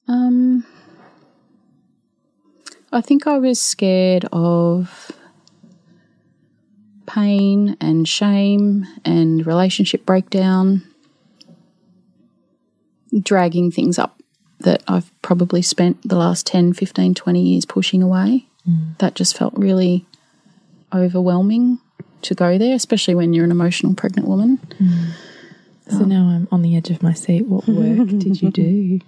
Um, 0.07 0.65
I 2.91 3.01
think 3.01 3.27
I 3.27 3.37
was 3.37 3.61
scared 3.61 4.25
of 4.33 5.10
pain 7.13 7.75
and 7.81 8.07
shame 8.07 8.87
and 9.03 9.45
relationship 9.45 10.05
breakdown, 10.05 10.81
dragging 13.21 13.69
things 13.69 13.99
up 13.99 14.17
that 14.59 14.81
I've 14.87 15.11
probably 15.21 15.61
spent 15.61 16.07
the 16.07 16.15
last 16.15 16.45
10, 16.47 16.71
15, 16.73 17.13
20 17.13 17.41
years 17.41 17.65
pushing 17.65 18.01
away. 18.01 18.47
Mm. 18.67 18.97
That 18.99 19.15
just 19.15 19.37
felt 19.37 19.53
really 19.57 20.05
overwhelming 20.93 21.79
to 22.21 22.35
go 22.35 22.57
there, 22.57 22.75
especially 22.75 23.15
when 23.15 23.33
you're 23.33 23.45
an 23.45 23.51
emotional 23.51 23.93
pregnant 23.93 24.27
woman. 24.27 24.59
Mm. 24.79 25.11
So 25.89 26.05
now 26.05 26.27
I'm 26.27 26.47
on 26.51 26.61
the 26.61 26.77
edge 26.77 26.91
of 26.91 27.03
my 27.03 27.13
seat. 27.13 27.45
What 27.45 27.67
work 27.67 28.07
did 28.19 28.41
you 28.41 28.51
do? 28.51 29.01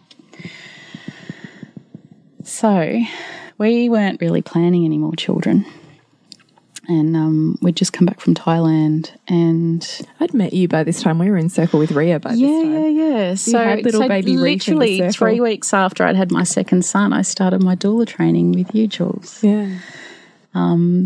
So 2.44 3.00
we 3.58 3.88
weren't 3.88 4.20
really 4.20 4.42
planning 4.42 4.84
any 4.84 4.98
more 4.98 5.16
children. 5.16 5.66
And 6.88 7.16
um, 7.16 7.58
we'd 7.62 7.78
just 7.78 7.94
come 7.94 8.06
back 8.06 8.20
from 8.20 8.34
Thailand 8.34 9.12
and 9.30 10.02
I'd 10.20 10.34
met 10.34 10.52
you 10.52 10.68
by 10.68 10.84
this 10.84 11.02
time. 11.02 11.18
We 11.18 11.32
were 11.32 11.38
in 11.38 11.48
circle 11.48 11.80
with 11.80 11.92
Rhea 11.92 12.20
by 12.20 12.34
yeah, 12.34 12.48
this 12.48 12.64
time. 12.64 12.74
yeah, 12.74 12.88
yeah. 12.88 13.36
So, 13.36 13.58
had 13.58 13.86
little 13.86 14.02
so 14.02 14.08
baby 14.10 14.36
literally 14.36 15.10
three 15.12 15.40
weeks 15.40 15.74
after 15.74 16.04
I'd 16.04 16.18
had 16.18 16.32
my 16.32 16.44
second 16.44 16.84
son, 16.84 17.14
I 17.14 17.22
started 17.22 17.64
my 17.64 17.78
doula 17.78 18.06
training 18.06 18.52
with 18.52 18.76
you, 18.76 18.88
Jules. 18.88 19.42
Yeah. 19.42 19.78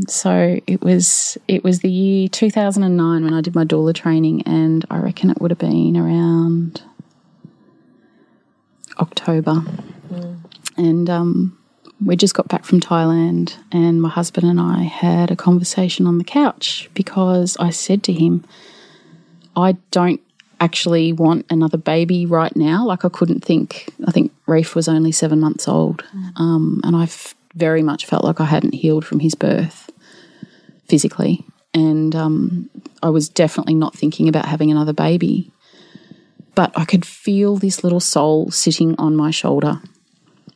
So 0.07 0.59
it 0.67 0.81
was 0.81 1.37
it 1.47 1.63
was 1.63 1.79
the 1.79 1.89
year 1.89 2.27
2009 2.27 3.23
when 3.23 3.33
I 3.33 3.41
did 3.41 3.55
my 3.55 3.65
doula 3.65 3.93
training, 3.93 4.43
and 4.43 4.85
I 4.89 4.97
reckon 4.97 5.29
it 5.29 5.39
would 5.41 5.51
have 5.51 5.59
been 5.59 5.95
around 5.97 6.81
October. 8.99 9.63
And 10.77 11.09
um, 11.09 11.57
we 12.03 12.15
just 12.15 12.33
got 12.33 12.47
back 12.47 12.63
from 12.63 12.79
Thailand, 12.79 13.55
and 13.71 14.01
my 14.01 14.09
husband 14.09 14.47
and 14.47 14.59
I 14.59 14.83
had 14.83 15.31
a 15.31 15.35
conversation 15.35 16.05
on 16.05 16.17
the 16.17 16.23
couch 16.23 16.89
because 16.93 17.57
I 17.59 17.71
said 17.71 18.03
to 18.03 18.13
him, 18.13 18.45
I 19.55 19.73
don't 19.91 20.21
actually 20.59 21.13
want 21.13 21.45
another 21.49 21.77
baby 21.77 22.25
right 22.25 22.55
now. 22.55 22.85
Like 22.85 23.05
I 23.05 23.09
couldn't 23.09 23.43
think. 23.43 23.89
I 24.07 24.11
think 24.11 24.31
Reef 24.45 24.75
was 24.75 24.87
only 24.87 25.11
seven 25.11 25.39
months 25.39 25.67
old, 25.67 26.03
um, 26.35 26.81
and 26.83 26.95
I 26.95 27.07
very 27.55 27.81
much 27.81 28.05
felt 28.05 28.23
like 28.23 28.39
I 28.39 28.45
hadn't 28.45 28.75
healed 28.75 29.05
from 29.05 29.19
his 29.19 29.35
birth 29.35 29.89
physically, 30.87 31.43
and 31.73 32.15
um, 32.15 32.69
I 33.01 33.09
was 33.09 33.29
definitely 33.29 33.75
not 33.75 33.95
thinking 33.95 34.29
about 34.29 34.45
having 34.45 34.71
another 34.71 34.93
baby. 34.93 35.51
But 36.55 36.71
I 36.75 36.85
could 36.85 37.05
feel 37.05 37.55
this 37.55 37.83
little 37.83 37.99
soul 37.99 38.49
sitting 38.49 38.95
on 38.97 39.15
my 39.15 39.31
shoulder, 39.31 39.81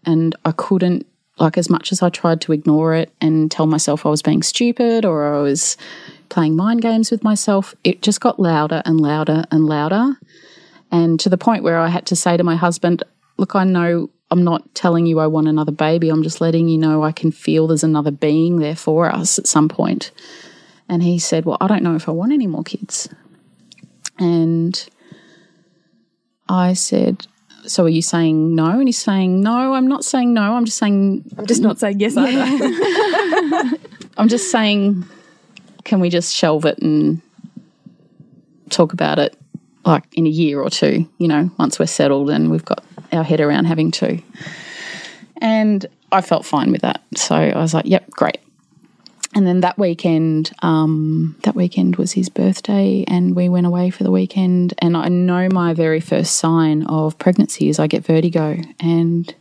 and 0.05 0.35
I 0.45 0.51
couldn't. 0.51 1.07
Like, 1.41 1.57
as 1.57 1.71
much 1.71 1.91
as 1.91 2.03
I 2.03 2.09
tried 2.09 2.39
to 2.41 2.51
ignore 2.51 2.93
it 2.93 3.11
and 3.19 3.49
tell 3.49 3.65
myself 3.65 4.05
I 4.05 4.09
was 4.09 4.21
being 4.21 4.43
stupid 4.43 5.05
or 5.05 5.33
I 5.33 5.41
was 5.41 5.75
playing 6.29 6.55
mind 6.55 6.83
games 6.83 7.09
with 7.09 7.23
myself, 7.23 7.73
it 7.83 8.03
just 8.03 8.21
got 8.21 8.39
louder 8.39 8.83
and 8.85 9.01
louder 9.01 9.43
and 9.49 9.65
louder. 9.65 10.17
And 10.91 11.19
to 11.19 11.29
the 11.29 11.39
point 11.39 11.63
where 11.63 11.79
I 11.79 11.87
had 11.87 12.05
to 12.07 12.15
say 12.15 12.37
to 12.37 12.43
my 12.43 12.55
husband, 12.55 13.01
Look, 13.37 13.55
I 13.55 13.63
know 13.63 14.11
I'm 14.29 14.43
not 14.43 14.75
telling 14.75 15.07
you 15.07 15.19
I 15.19 15.25
want 15.25 15.47
another 15.47 15.71
baby. 15.71 16.09
I'm 16.09 16.21
just 16.21 16.41
letting 16.41 16.69
you 16.69 16.77
know 16.77 17.03
I 17.03 17.11
can 17.11 17.31
feel 17.31 17.65
there's 17.65 17.83
another 17.83 18.11
being 18.11 18.59
there 18.59 18.75
for 18.75 19.11
us 19.11 19.39
at 19.39 19.47
some 19.47 19.67
point. 19.67 20.11
And 20.87 21.01
he 21.01 21.17
said, 21.17 21.45
Well, 21.45 21.57
I 21.59 21.65
don't 21.65 21.81
know 21.81 21.95
if 21.95 22.07
I 22.07 22.11
want 22.11 22.33
any 22.33 22.45
more 22.45 22.63
kids. 22.63 23.09
And 24.19 24.87
I 26.47 26.73
said, 26.73 27.25
So 27.67 27.85
are 27.85 27.89
you 27.89 28.01
saying 28.01 28.55
no? 28.55 28.69
And 28.69 28.87
he's 28.87 28.97
saying, 28.97 29.41
No, 29.41 29.73
I'm 29.73 29.87
not 29.87 30.03
saying 30.03 30.33
no. 30.33 30.55
I'm 30.55 30.65
just 30.65 30.77
saying, 30.77 31.23
I'm 31.37 31.45
just 31.45 31.61
not 31.61 31.79
saying 31.79 31.99
yes 31.99 32.15
either. 32.17 33.77
I'm 34.17 34.27
just 34.27 34.51
saying, 34.51 35.05
can 35.83 35.99
we 35.99 36.09
just 36.09 36.33
shelve 36.33 36.65
it 36.65 36.79
and 36.79 37.21
talk 38.69 38.93
about 38.93 39.19
it 39.19 39.37
like 39.85 40.03
in 40.13 40.27
a 40.27 40.29
year 40.29 40.61
or 40.61 40.69
two, 40.69 41.07
you 41.17 41.27
know, 41.27 41.49
once 41.57 41.79
we're 41.79 41.87
settled 41.87 42.29
and 42.29 42.51
we've 42.51 42.65
got 42.65 42.83
our 43.11 43.23
head 43.23 43.41
around 43.41 43.65
having 43.65 43.91
two. 43.91 44.21
And 45.37 45.85
I 46.11 46.21
felt 46.21 46.45
fine 46.45 46.71
with 46.71 46.81
that. 46.81 47.01
So 47.15 47.35
I 47.35 47.57
was 47.57 47.73
like, 47.73 47.85
yep, 47.85 48.09
great. 48.11 48.37
And 49.33 49.47
then 49.47 49.61
that 49.61 49.77
weekend, 49.77 50.51
um, 50.61 51.37
that 51.43 51.55
weekend 51.55 51.95
was 51.95 52.11
his 52.11 52.27
birthday, 52.27 53.05
and 53.07 53.35
we 53.35 53.47
went 53.47 53.65
away 53.65 53.89
for 53.89 54.03
the 54.03 54.11
weekend. 54.11 54.73
And 54.79 54.97
I 54.97 55.07
know 55.07 55.47
my 55.49 55.73
very 55.73 56.01
first 56.01 56.37
sign 56.37 56.83
of 56.87 57.17
pregnancy 57.17 57.69
is 57.69 57.79
I 57.79 57.87
get 57.87 58.05
vertigo. 58.05 58.57
And 58.79 59.33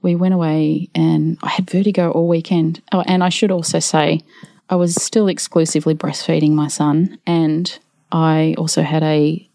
we 0.00 0.14
went 0.14 0.32
away, 0.32 0.88
and 0.94 1.38
I 1.42 1.50
had 1.50 1.68
vertigo 1.68 2.10
all 2.10 2.26
weekend. 2.26 2.82
Oh, 2.92 3.02
and 3.06 3.22
I 3.22 3.28
should 3.28 3.50
also 3.50 3.80
say, 3.80 4.22
I 4.70 4.76
was 4.76 4.94
still 4.94 5.28
exclusively 5.28 5.94
breastfeeding 5.94 6.52
my 6.52 6.68
son, 6.68 7.18
and 7.26 7.78
I 8.10 8.54
also 8.56 8.82
had 8.82 9.02
a 9.02 9.46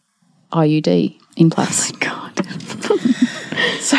IUD 0.52 1.18
in 1.36 1.50
place. 1.50 1.92
Oh 1.92 1.96
my 1.96 2.00
God. 2.00 3.00
So 3.80 3.98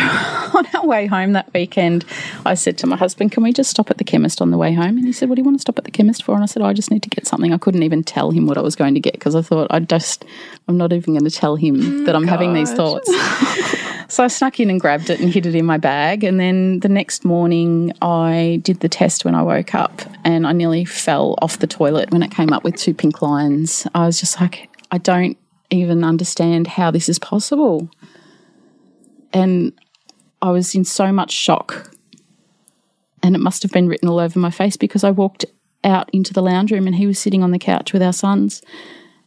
on 0.54 0.66
our 0.74 0.86
way 0.86 1.06
home 1.06 1.32
that 1.32 1.52
weekend, 1.52 2.04
I 2.44 2.54
said 2.54 2.78
to 2.78 2.86
my 2.86 2.96
husband, 2.96 3.32
Can 3.32 3.42
we 3.42 3.52
just 3.52 3.70
stop 3.70 3.90
at 3.90 3.98
the 3.98 4.04
chemist 4.04 4.40
on 4.40 4.50
the 4.50 4.58
way 4.58 4.72
home? 4.72 4.96
And 4.96 5.04
he 5.04 5.12
said, 5.12 5.28
What 5.28 5.36
do 5.36 5.40
you 5.40 5.44
want 5.44 5.56
to 5.58 5.62
stop 5.62 5.78
at 5.78 5.84
the 5.84 5.90
chemist 5.90 6.22
for? 6.22 6.34
And 6.34 6.42
I 6.42 6.46
said, 6.46 6.62
oh, 6.62 6.66
I 6.66 6.72
just 6.72 6.90
need 6.90 7.02
to 7.02 7.08
get 7.08 7.26
something. 7.26 7.52
I 7.52 7.58
couldn't 7.58 7.82
even 7.82 8.02
tell 8.02 8.30
him 8.30 8.46
what 8.46 8.58
I 8.58 8.60
was 8.60 8.76
going 8.76 8.94
to 8.94 9.00
get 9.00 9.14
because 9.14 9.34
I 9.34 9.42
thought, 9.42 9.68
I 9.70 9.80
just, 9.80 10.24
I'm 10.68 10.76
not 10.76 10.92
even 10.92 11.14
going 11.14 11.24
to 11.24 11.30
tell 11.30 11.56
him 11.56 12.04
that 12.04 12.14
I'm 12.14 12.26
having 12.26 12.54
these 12.54 12.72
thoughts. 12.72 13.10
so 14.08 14.24
I 14.24 14.28
snuck 14.28 14.60
in 14.60 14.70
and 14.70 14.80
grabbed 14.80 15.10
it 15.10 15.20
and 15.20 15.32
hid 15.32 15.46
it 15.46 15.54
in 15.54 15.64
my 15.64 15.78
bag. 15.78 16.24
And 16.24 16.38
then 16.38 16.80
the 16.80 16.88
next 16.88 17.24
morning, 17.24 17.92
I 18.02 18.60
did 18.62 18.80
the 18.80 18.88
test 18.88 19.24
when 19.24 19.34
I 19.34 19.42
woke 19.42 19.74
up 19.74 20.02
and 20.24 20.46
I 20.46 20.52
nearly 20.52 20.84
fell 20.84 21.36
off 21.42 21.58
the 21.58 21.66
toilet 21.66 22.10
when 22.10 22.22
it 22.22 22.30
came 22.30 22.52
up 22.52 22.64
with 22.64 22.76
two 22.76 22.94
pink 22.94 23.22
lines. 23.22 23.86
I 23.94 24.06
was 24.06 24.20
just 24.20 24.40
like, 24.40 24.70
I 24.90 24.98
don't 24.98 25.36
even 25.70 26.04
understand 26.04 26.66
how 26.66 26.90
this 26.90 27.08
is 27.08 27.18
possible. 27.18 27.88
And 29.32 29.72
I 30.44 30.50
was 30.50 30.74
in 30.74 30.84
so 30.84 31.10
much 31.10 31.32
shock. 31.32 31.90
And 33.22 33.34
it 33.34 33.40
must 33.40 33.62
have 33.62 33.72
been 33.72 33.88
written 33.88 34.10
all 34.10 34.18
over 34.18 34.38
my 34.38 34.50
face 34.50 34.76
because 34.76 35.02
I 35.02 35.10
walked 35.10 35.46
out 35.82 36.10
into 36.12 36.34
the 36.34 36.42
lounge 36.42 36.70
room 36.70 36.86
and 36.86 36.94
he 36.94 37.06
was 37.06 37.18
sitting 37.18 37.42
on 37.42 37.50
the 37.50 37.58
couch 37.58 37.94
with 37.94 38.02
our 38.02 38.12
sons. 38.12 38.60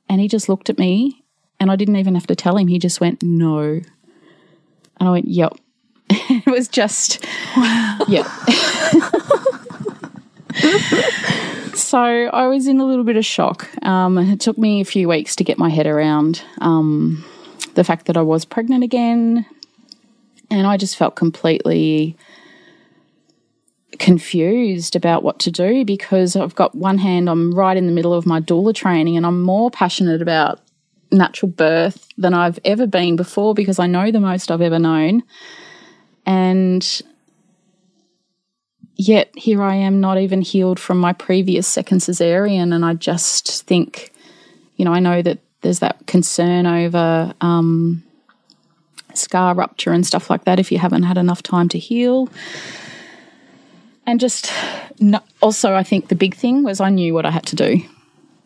And 0.08 0.22
he 0.22 0.28
just 0.28 0.48
looked 0.48 0.70
at 0.70 0.78
me 0.78 1.26
and 1.60 1.72
I 1.72 1.76
didn't 1.76 1.96
even 1.96 2.14
have 2.14 2.28
to 2.28 2.36
tell 2.36 2.56
him. 2.56 2.68
He 2.68 2.78
just 2.78 3.02
went, 3.02 3.24
no. 3.24 3.82
And 5.00 5.00
I 5.00 5.10
went, 5.10 5.28
yep. 5.28 5.54
it 6.10 6.46
was 6.46 6.68
just, 6.68 7.26
wow. 7.56 7.98
yeah. 8.08 8.22
so 11.74 11.98
I 11.98 12.46
was 12.46 12.68
in 12.68 12.80
a 12.80 12.86
little 12.86 13.04
bit 13.04 13.18
of 13.18 13.26
shock. 13.26 13.68
Um, 13.84 14.20
it 14.20 14.40
took 14.40 14.60
me 14.60 14.82
a 14.82 14.86
few 14.86 15.10
weeks 15.10 15.36
to 15.38 15.44
get 15.44 15.58
my 15.58 15.70
head 15.70 15.88
around 15.88 16.44
um, 16.62 17.26
the 17.74 17.84
fact 17.84 18.06
that 18.06 18.18
I 18.18 18.22
was 18.22 18.46
pregnant 18.46 18.84
again. 18.84 19.48
And 20.50 20.66
I 20.66 20.78
just 20.78 20.98
felt 20.98 21.16
completely 21.16 22.16
confused 24.00 24.96
about 24.96 25.24
what 25.24 25.40
to 25.40 25.52
do 25.52 25.84
because 25.84 26.36
I've 26.36 26.56
got 26.56 26.76
one 26.76 26.98
hand, 26.98 27.30
I'm 27.30 27.54
right 27.54 27.76
in 27.76 27.88
the 27.88 27.92
middle 27.92 28.14
of 28.14 28.26
my 28.26 28.40
doula 28.40 28.74
training 28.74 29.18
and 29.18 29.26
I'm 29.26 29.42
more 29.42 29.72
passionate 29.72 30.22
about 30.22 30.60
natural 31.12 31.52
birth 31.52 32.08
than 32.18 32.34
I've 32.34 32.60
ever 32.66 32.86
been 32.86 33.16
before 33.16 33.54
because 33.54 33.80
I 33.80 33.88
know 33.88 34.12
the 34.12 34.20
most 34.20 34.52
I've 34.52 34.62
ever 34.62 34.80
known. 34.80 35.24
And 36.26 37.02
yet 38.96 39.32
here 39.36 39.64
I 39.64 39.76
am 39.76 40.00
not 40.00 40.18
even 40.18 40.42
healed 40.42 40.80
from 40.80 41.00
my 41.00 41.14
previous 41.14 41.68
second 41.68 42.00
cesarean. 42.00 42.74
And 42.74 42.84
I 42.84 42.94
just 42.94 43.66
think, 43.66 44.12
you 44.76 44.86
know, 44.86 44.94
I 44.94 45.00
know 45.00 45.22
that 45.22 45.40
there's 45.62 45.80
that 45.80 46.06
concern 46.08 46.66
over 46.66 47.34
um, 47.42 48.04
scar 49.18 49.54
rupture 49.56 49.92
and 49.92 50.06
stuff 50.06 50.30
like 50.30 50.46
that 50.46 50.60
if 50.60 50.72
you 50.72 50.78
haven't 50.78 51.04
had 51.04 51.18
enough 51.18 51.44
time 51.44 51.70
to 51.70 51.80
heal. 51.80 52.30
And 54.06 54.20
just 54.20 54.52
no, 55.00 55.20
also, 55.42 55.76
I 55.76 55.84
think 55.84 56.08
the 56.08 56.16
big 56.16 56.36
thing 56.36 56.64
was 56.64 56.80
I 56.80 56.90
knew 56.90 57.14
what 57.14 57.26
I 57.26 57.32
had 57.32 57.46
to 57.48 57.56
do. 57.56 57.82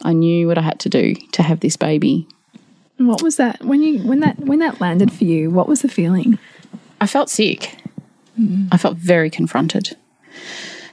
I 0.02 0.14
knew 0.14 0.48
what 0.48 0.58
I 0.58 0.62
had 0.62 0.80
to 0.82 0.90
do 0.90 1.14
to 1.34 1.44
have 1.44 1.60
this 1.60 1.78
baby. 1.78 2.28
What 2.98 3.22
was 3.22 3.38
that 3.38 3.64
when 3.64 3.82
you 3.82 4.00
when 4.00 4.20
that 4.20 4.40
when 4.40 4.60
that 4.60 4.82
landed 4.82 5.12
for 5.12 5.24
you? 5.24 5.50
What 5.50 5.68
was 5.68 5.82
the 5.82 5.88
feeling? 5.88 6.38
I 7.00 7.08
felt 7.08 7.30
sick. 7.30 7.78
Mm. 8.40 8.68
I 8.72 8.78
felt 8.78 8.98
very 8.98 9.30
confronted. 9.30 9.96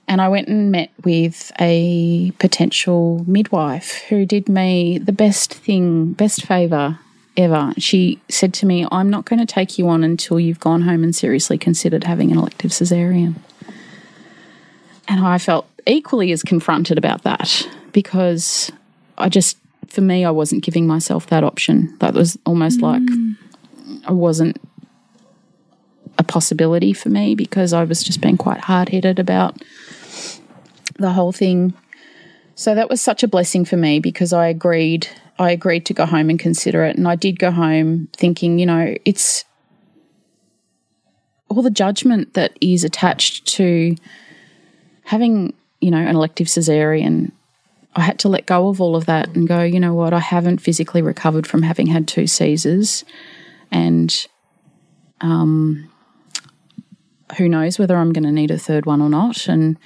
And 0.07 0.23
I 0.23 0.29
went 0.29 0.49
and 0.49 0.73
met 0.73 0.91
with 1.05 1.53
a 1.61 2.31
potential 2.39 3.25
midwife 3.27 4.03
who 4.09 4.25
did 4.25 4.49
me 4.49 4.97
the 4.97 5.13
best 5.13 5.53
thing, 5.53 6.13
best 6.13 6.47
favour 6.47 6.99
ever. 7.39 7.73
She 7.79 8.21
said 8.29 8.53
to 8.55 8.67
me, 8.67 8.87
I'm 8.91 9.09
not 9.09 9.25
going 9.25 9.39
to 9.39 9.47
take 9.47 9.79
you 9.79 9.89
on 9.89 10.05
until 10.05 10.39
you've 10.39 10.61
gone 10.61 10.83
home 10.83 11.03
and 11.03 11.15
seriously 11.15 11.57
considered 11.57 12.05
having 12.05 12.31
an 12.31 12.39
elective 12.39 12.73
cesarean. 12.73 13.37
And 15.07 15.25
I 15.25 15.39
felt 15.39 15.67
equally 15.87 16.33
as 16.33 16.43
confronted 16.43 16.99
about 16.99 17.23
that 17.23 17.67
because 17.93 18.71
I 19.17 19.29
just, 19.29 19.57
for 19.87 20.03
me, 20.03 20.25
I 20.25 20.31
wasn't 20.31 20.65
giving 20.65 20.87
myself 20.87 21.29
that 21.29 21.45
option. 21.45 21.97
That 22.01 22.13
was 22.13 22.37
almost 22.45 22.81
mm. 22.81 22.83
like 22.83 24.07
I 24.07 24.13
wasn't 24.13 24.61
a 26.19 26.25
possibility 26.25 26.93
for 26.93 27.09
me 27.09 27.35
because 27.35 27.73
I 27.73 27.85
was 27.85 28.03
just 28.03 28.21
being 28.21 28.37
quite 28.37 28.61
hard 28.61 28.89
headed 28.89 29.19
about 29.19 29.63
the 30.97 31.13
whole 31.13 31.33
thing. 31.33 31.73
So 32.57 32.75
that 32.75 32.91
was 32.91 33.01
such 33.01 33.23
a 33.23 33.29
blessing 33.29 33.65
for 33.65 33.77
me 33.77 34.01
because 34.01 34.33
I 34.33 34.49
agreed 34.49 35.09
I 35.39 35.51
agreed 35.51 35.87
to 35.87 35.95
go 35.95 36.05
home 36.05 36.31
and 36.31 36.39
consider 36.39 36.85
it. 36.85 36.97
And 36.97 37.07
I 37.07 37.15
did 37.15 37.39
go 37.39 37.51
home 37.51 38.09
thinking, 38.13 38.59
you 38.59 38.67
know, 38.67 38.95
it's 39.05 39.45
all 41.49 41.63
the 41.63 41.71
judgment 41.71 42.35
that 42.35 42.57
is 42.61 42.85
attached 42.85 43.47
to 43.47 43.97
having, 45.05 45.55
you 45.81 45.91
know, 45.91 45.99
an 45.99 46.15
elective 46.15 46.49
cesarean. 46.49 47.33
I 47.95 48.03
had 48.03 48.19
to 48.21 48.29
let 48.29 48.47
go 48.47 48.69
of 48.69 48.81
all 48.81 48.97
of 48.97 49.07
that 49.07 49.35
and 49.35 49.49
go, 49.49 49.63
you 49.63 49.81
know 49.81 49.95
what, 49.95 50.13
I 50.13 50.19
haven't 50.19 50.59
physically 50.59 51.03
recovered 51.03 51.47
from 51.47 51.63
having 51.63 51.87
had 51.87 52.07
two 52.07 52.27
Caesars. 52.27 53.05
And 53.71 54.27
um, 55.21 55.91
who 57.37 57.49
knows 57.49 57.79
whether 57.79 57.97
I'm 57.97 58.13
going 58.13 58.25
to 58.25 58.33
need 58.33 58.51
a 58.51 58.59
third 58.59 58.87
one 58.87 59.01
or 59.01 59.09
not. 59.09 59.49
And 59.49 59.79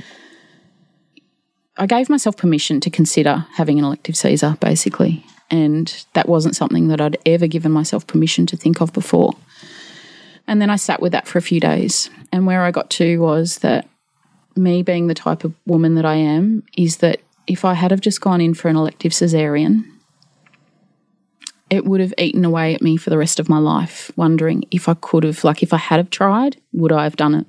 I 1.77 1.87
gave 1.87 2.09
myself 2.09 2.37
permission 2.37 2.81
to 2.81 2.91
consider 2.91 3.47
having 3.55 3.79
an 3.79 3.85
elective 3.85 4.17
Caesar, 4.17 4.57
basically. 4.61 5.25
And 5.53 6.05
that 6.15 6.29
wasn't 6.29 6.57
something 6.57 6.89
that 6.89 7.01
I'd 7.01 7.19
ever 7.27 7.47
given 7.47 7.71
myself 7.71 8.07
permission 8.07 8.47
to 8.47 8.57
think 8.57 8.81
of 8.81 8.93
before. 8.93 9.35
And 10.49 10.61
then 10.61 10.71
I 10.71 10.77
sat 10.77 11.01
with 11.01 11.13
that 11.13 11.29
for 11.29 11.39
a 11.39 11.43
few 11.43 11.61
days. 11.61 12.11
And 12.33 12.47
where 12.47 12.63
I 12.63 12.71
got 12.71 12.91
to 12.91 13.19
was 13.19 13.59
that 13.59 13.87
me 14.57 14.83
being 14.83 15.07
the 15.07 15.15
type 15.15 15.45
of 15.45 15.55
woman 15.67 15.95
that 15.97 16.07
I 16.07 16.15
am, 16.15 16.65
is 16.77 16.97
that 16.97 17.21
if 17.47 17.65
I 17.65 17.75
had 17.75 17.91
have 17.91 18.01
just 18.01 18.21
gone 18.21 18.41
in 18.41 18.55
for 18.55 18.69
an 18.69 18.77
elective 18.77 19.13
cesarean, 19.13 19.85
it 21.71 21.85
would 21.85 22.01
have 22.01 22.15
eaten 22.19 22.45
away 22.45 22.75
at 22.75 22.83
me 22.83 22.97
for 22.97 23.11
the 23.11 23.19
rest 23.19 23.39
of 23.39 23.49
my 23.49 23.59
life, 23.59 24.11
wondering 24.17 24.65
if 24.71 24.89
I 24.89 24.95
could 24.95 25.25
have, 25.25 25.45
like, 25.45 25.63
if 25.63 25.73
I 25.73 25.79
had 25.79 25.99
have 25.99 26.11
tried, 26.11 26.61
would 26.73 26.93
I 26.93 27.05
have 27.05 27.17
done 27.17 27.35
it? 27.35 27.47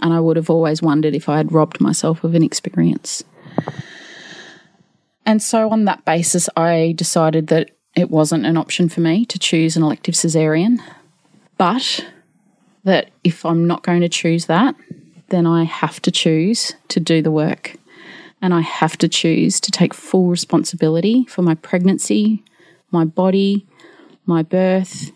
And 0.00 0.12
I 0.12 0.20
would 0.20 0.36
have 0.36 0.50
always 0.50 0.82
wondered 0.82 1.14
if 1.14 1.28
I 1.28 1.36
had 1.36 1.52
robbed 1.52 1.80
myself 1.80 2.24
of 2.24 2.34
an 2.34 2.42
experience. 2.42 3.22
And 5.26 5.42
so, 5.42 5.70
on 5.70 5.84
that 5.84 6.04
basis, 6.04 6.48
I 6.56 6.94
decided 6.96 7.48
that 7.48 7.70
it 7.96 8.10
wasn't 8.10 8.46
an 8.46 8.56
option 8.56 8.88
for 8.88 9.00
me 9.00 9.24
to 9.26 9.38
choose 9.38 9.76
an 9.76 9.82
elective 9.82 10.14
cesarean, 10.14 10.80
but 11.58 12.04
that 12.84 13.10
if 13.24 13.44
I'm 13.44 13.66
not 13.66 13.82
going 13.82 14.00
to 14.00 14.08
choose 14.08 14.46
that, 14.46 14.74
then 15.28 15.46
I 15.46 15.64
have 15.64 16.00
to 16.02 16.10
choose 16.10 16.74
to 16.88 17.00
do 17.00 17.22
the 17.22 17.30
work. 17.30 17.76
And 18.42 18.54
I 18.54 18.60
have 18.62 18.96
to 18.98 19.08
choose 19.08 19.60
to 19.60 19.70
take 19.70 19.92
full 19.92 20.28
responsibility 20.28 21.26
for 21.26 21.42
my 21.42 21.54
pregnancy, 21.56 22.42
my 22.90 23.04
body, 23.04 23.66
my 24.24 24.42
birth. 24.42 25.10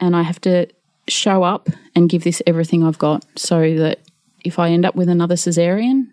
And 0.00 0.16
I 0.16 0.22
have 0.22 0.40
to 0.42 0.66
show 1.06 1.44
up 1.44 1.68
and 1.94 2.08
give 2.08 2.24
this 2.24 2.42
everything 2.46 2.82
I've 2.82 2.98
got 2.98 3.24
so 3.36 3.74
that 3.76 4.00
if 4.44 4.58
I 4.58 4.70
end 4.70 4.84
up 4.84 4.96
with 4.96 5.08
another 5.08 5.36
cesarean, 5.36 6.08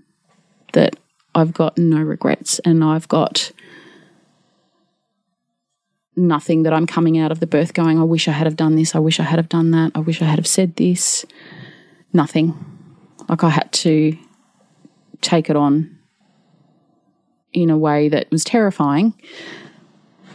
that 0.74 0.96
I've 1.34 1.54
got 1.54 1.78
no 1.78 2.02
regrets 2.02 2.60
and 2.60 2.84
I've 2.84 3.08
got 3.08 3.52
nothing 6.16 6.64
that 6.64 6.74
I'm 6.74 6.86
coming 6.86 7.18
out 7.18 7.32
of 7.32 7.40
the 7.40 7.48
birth 7.48 7.74
going, 7.74 8.00
I 8.00 8.04
wish 8.04 8.28
I 8.28 8.32
had 8.32 8.48
have 8.48 8.56
done 8.56 8.76
this, 8.76 8.96
I 8.96 9.00
wish 9.00 9.20
I 9.20 9.24
had 9.24 9.40
have 9.40 9.50
done 9.50 9.72
that, 9.72 9.92
I 9.96 10.00
wish 10.00 10.22
I 10.22 10.26
had 10.26 10.40
have 10.40 10.48
said 10.48 10.76
this. 10.76 11.26
Nothing. 12.14 12.54
Like 13.30 13.44
I 13.44 13.50
had 13.50 13.72
to 13.72 14.18
take 15.22 15.50
it 15.50 15.56
on 15.56 15.98
in 17.54 17.70
a 17.70 17.78
way 17.78 18.10
that 18.10 18.30
was 18.32 18.44
terrifying. 18.44 19.14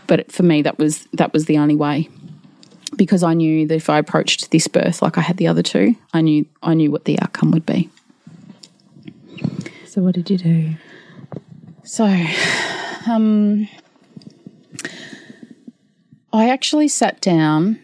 But 0.06 0.32
for 0.32 0.42
me 0.42 0.62
that 0.62 0.78
was 0.78 1.06
that 1.12 1.32
was 1.32 1.44
the 1.44 1.58
only 1.58 1.76
way. 1.76 2.08
Because 2.94 3.22
I 3.22 3.34
knew 3.34 3.66
that 3.66 3.74
if 3.74 3.90
I 3.90 3.98
approached 3.98 4.50
this 4.50 4.68
birth 4.68 5.02
like 5.02 5.18
I 5.18 5.20
had 5.20 5.36
the 5.36 5.48
other 5.48 5.62
two, 5.62 5.96
I 6.14 6.22
knew 6.22 6.46
I 6.62 6.72
knew 6.72 6.90
what 6.90 7.04
the 7.04 7.20
outcome 7.20 7.50
would 7.50 7.66
be. 7.66 7.90
So 9.86 10.02
what 10.02 10.14
did 10.14 10.30
you 10.30 10.38
do? 10.38 10.74
So, 11.86 12.04
um, 13.06 13.68
I 16.32 16.50
actually 16.50 16.88
sat 16.88 17.20
down 17.20 17.78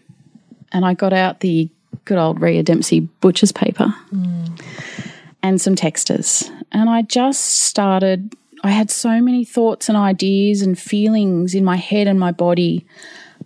and 0.73 0.85
I 0.85 0.93
got 0.95 1.13
out 1.13 1.39
the 1.39 1.71
good 2.05 2.19
old 2.19 2.41
Rhea 2.41 2.65
Dempsey 2.65 2.99
butcher's 3.21 3.53
paper 3.53 3.95
and 5.41 5.61
some 5.61 5.77
texters. 5.77 6.51
And 6.73 6.91
I 6.91 7.03
just 7.03 7.61
started, 7.61 8.35
I 8.65 8.71
had 8.71 8.91
so 8.91 9.21
many 9.21 9.45
thoughts 9.45 9.89
and 9.89 9.97
ideas 9.97 10.63
and 10.63 10.77
feelings 10.77 11.55
in 11.55 11.65
my 11.65 11.77
head 11.77 12.09
and 12.09 12.19
my 12.19 12.33
body, 12.33 12.85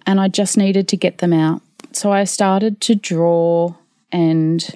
and 0.07 0.19
I 0.19 0.29
just 0.29 0.57
needed 0.57 0.89
to 0.89 0.97
get 0.97 1.19
them 1.19 1.35
out. 1.35 1.61
So 1.93 2.13
I 2.13 2.25
started 2.25 2.81
to 2.81 2.95
draw 2.95 3.75
and 4.11 4.67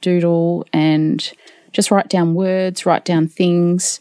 doodle 0.00 0.66
and 0.72 1.30
just 1.72 1.90
write 1.90 2.08
down 2.08 2.32
words, 2.32 2.86
write 2.86 3.04
down 3.04 3.28
things 3.28 4.00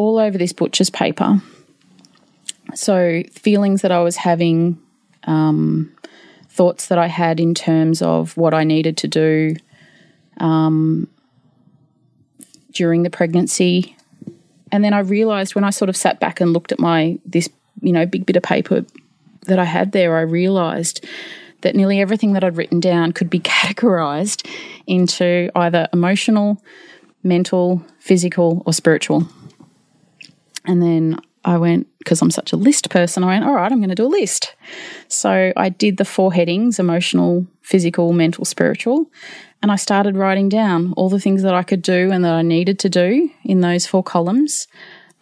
all 0.00 0.18
over 0.18 0.38
this 0.38 0.54
butcher's 0.54 0.88
paper. 0.88 1.42
So, 2.74 3.22
feelings 3.32 3.82
that 3.82 3.92
I 3.92 4.00
was 4.00 4.16
having, 4.16 4.80
um, 5.24 5.92
thoughts 6.48 6.86
that 6.86 6.96
I 6.96 7.06
had 7.06 7.38
in 7.38 7.52
terms 7.54 8.00
of 8.00 8.34
what 8.34 8.54
I 8.54 8.64
needed 8.64 8.96
to 8.98 9.08
do 9.08 9.56
um, 10.38 11.06
during 12.72 13.02
the 13.02 13.10
pregnancy. 13.10 13.94
And 14.72 14.82
then 14.82 14.94
I 14.94 15.00
realized 15.00 15.54
when 15.54 15.64
I 15.64 15.70
sort 15.70 15.90
of 15.90 15.96
sat 15.96 16.18
back 16.18 16.40
and 16.40 16.54
looked 16.54 16.72
at 16.72 16.78
my, 16.78 17.18
this, 17.26 17.50
you 17.82 17.92
know, 17.92 18.06
big 18.06 18.24
bit 18.24 18.36
of 18.36 18.42
paper 18.42 18.86
that 19.42 19.58
I 19.58 19.64
had 19.64 19.92
there, 19.92 20.16
I 20.16 20.22
realized 20.22 21.04
that 21.60 21.76
nearly 21.76 22.00
everything 22.00 22.32
that 22.32 22.42
I'd 22.42 22.56
written 22.56 22.80
down 22.80 23.12
could 23.12 23.28
be 23.28 23.40
categorized 23.40 24.48
into 24.86 25.50
either 25.54 25.88
emotional, 25.92 26.62
mental, 27.22 27.84
physical, 27.98 28.62
or 28.64 28.72
spiritual. 28.72 29.28
And 30.64 30.82
then 30.82 31.18
I 31.44 31.56
went, 31.56 31.86
because 31.98 32.20
I'm 32.20 32.30
such 32.30 32.52
a 32.52 32.56
list 32.56 32.90
person, 32.90 33.24
I 33.24 33.28
went, 33.28 33.44
all 33.44 33.54
right, 33.54 33.70
I'm 33.70 33.78
going 33.78 33.88
to 33.88 33.94
do 33.94 34.06
a 34.06 34.08
list. 34.08 34.54
So 35.08 35.52
I 35.56 35.68
did 35.70 35.96
the 35.96 36.04
four 36.04 36.32
headings 36.32 36.78
emotional, 36.78 37.46
physical, 37.62 38.12
mental, 38.12 38.44
spiritual. 38.44 39.06
And 39.62 39.70
I 39.70 39.76
started 39.76 40.16
writing 40.16 40.48
down 40.48 40.92
all 40.94 41.08
the 41.08 41.20
things 41.20 41.42
that 41.42 41.54
I 41.54 41.62
could 41.62 41.82
do 41.82 42.10
and 42.10 42.24
that 42.24 42.32
I 42.32 42.42
needed 42.42 42.78
to 42.80 42.88
do 42.88 43.30
in 43.44 43.60
those 43.60 43.86
four 43.86 44.02
columns. 44.02 44.66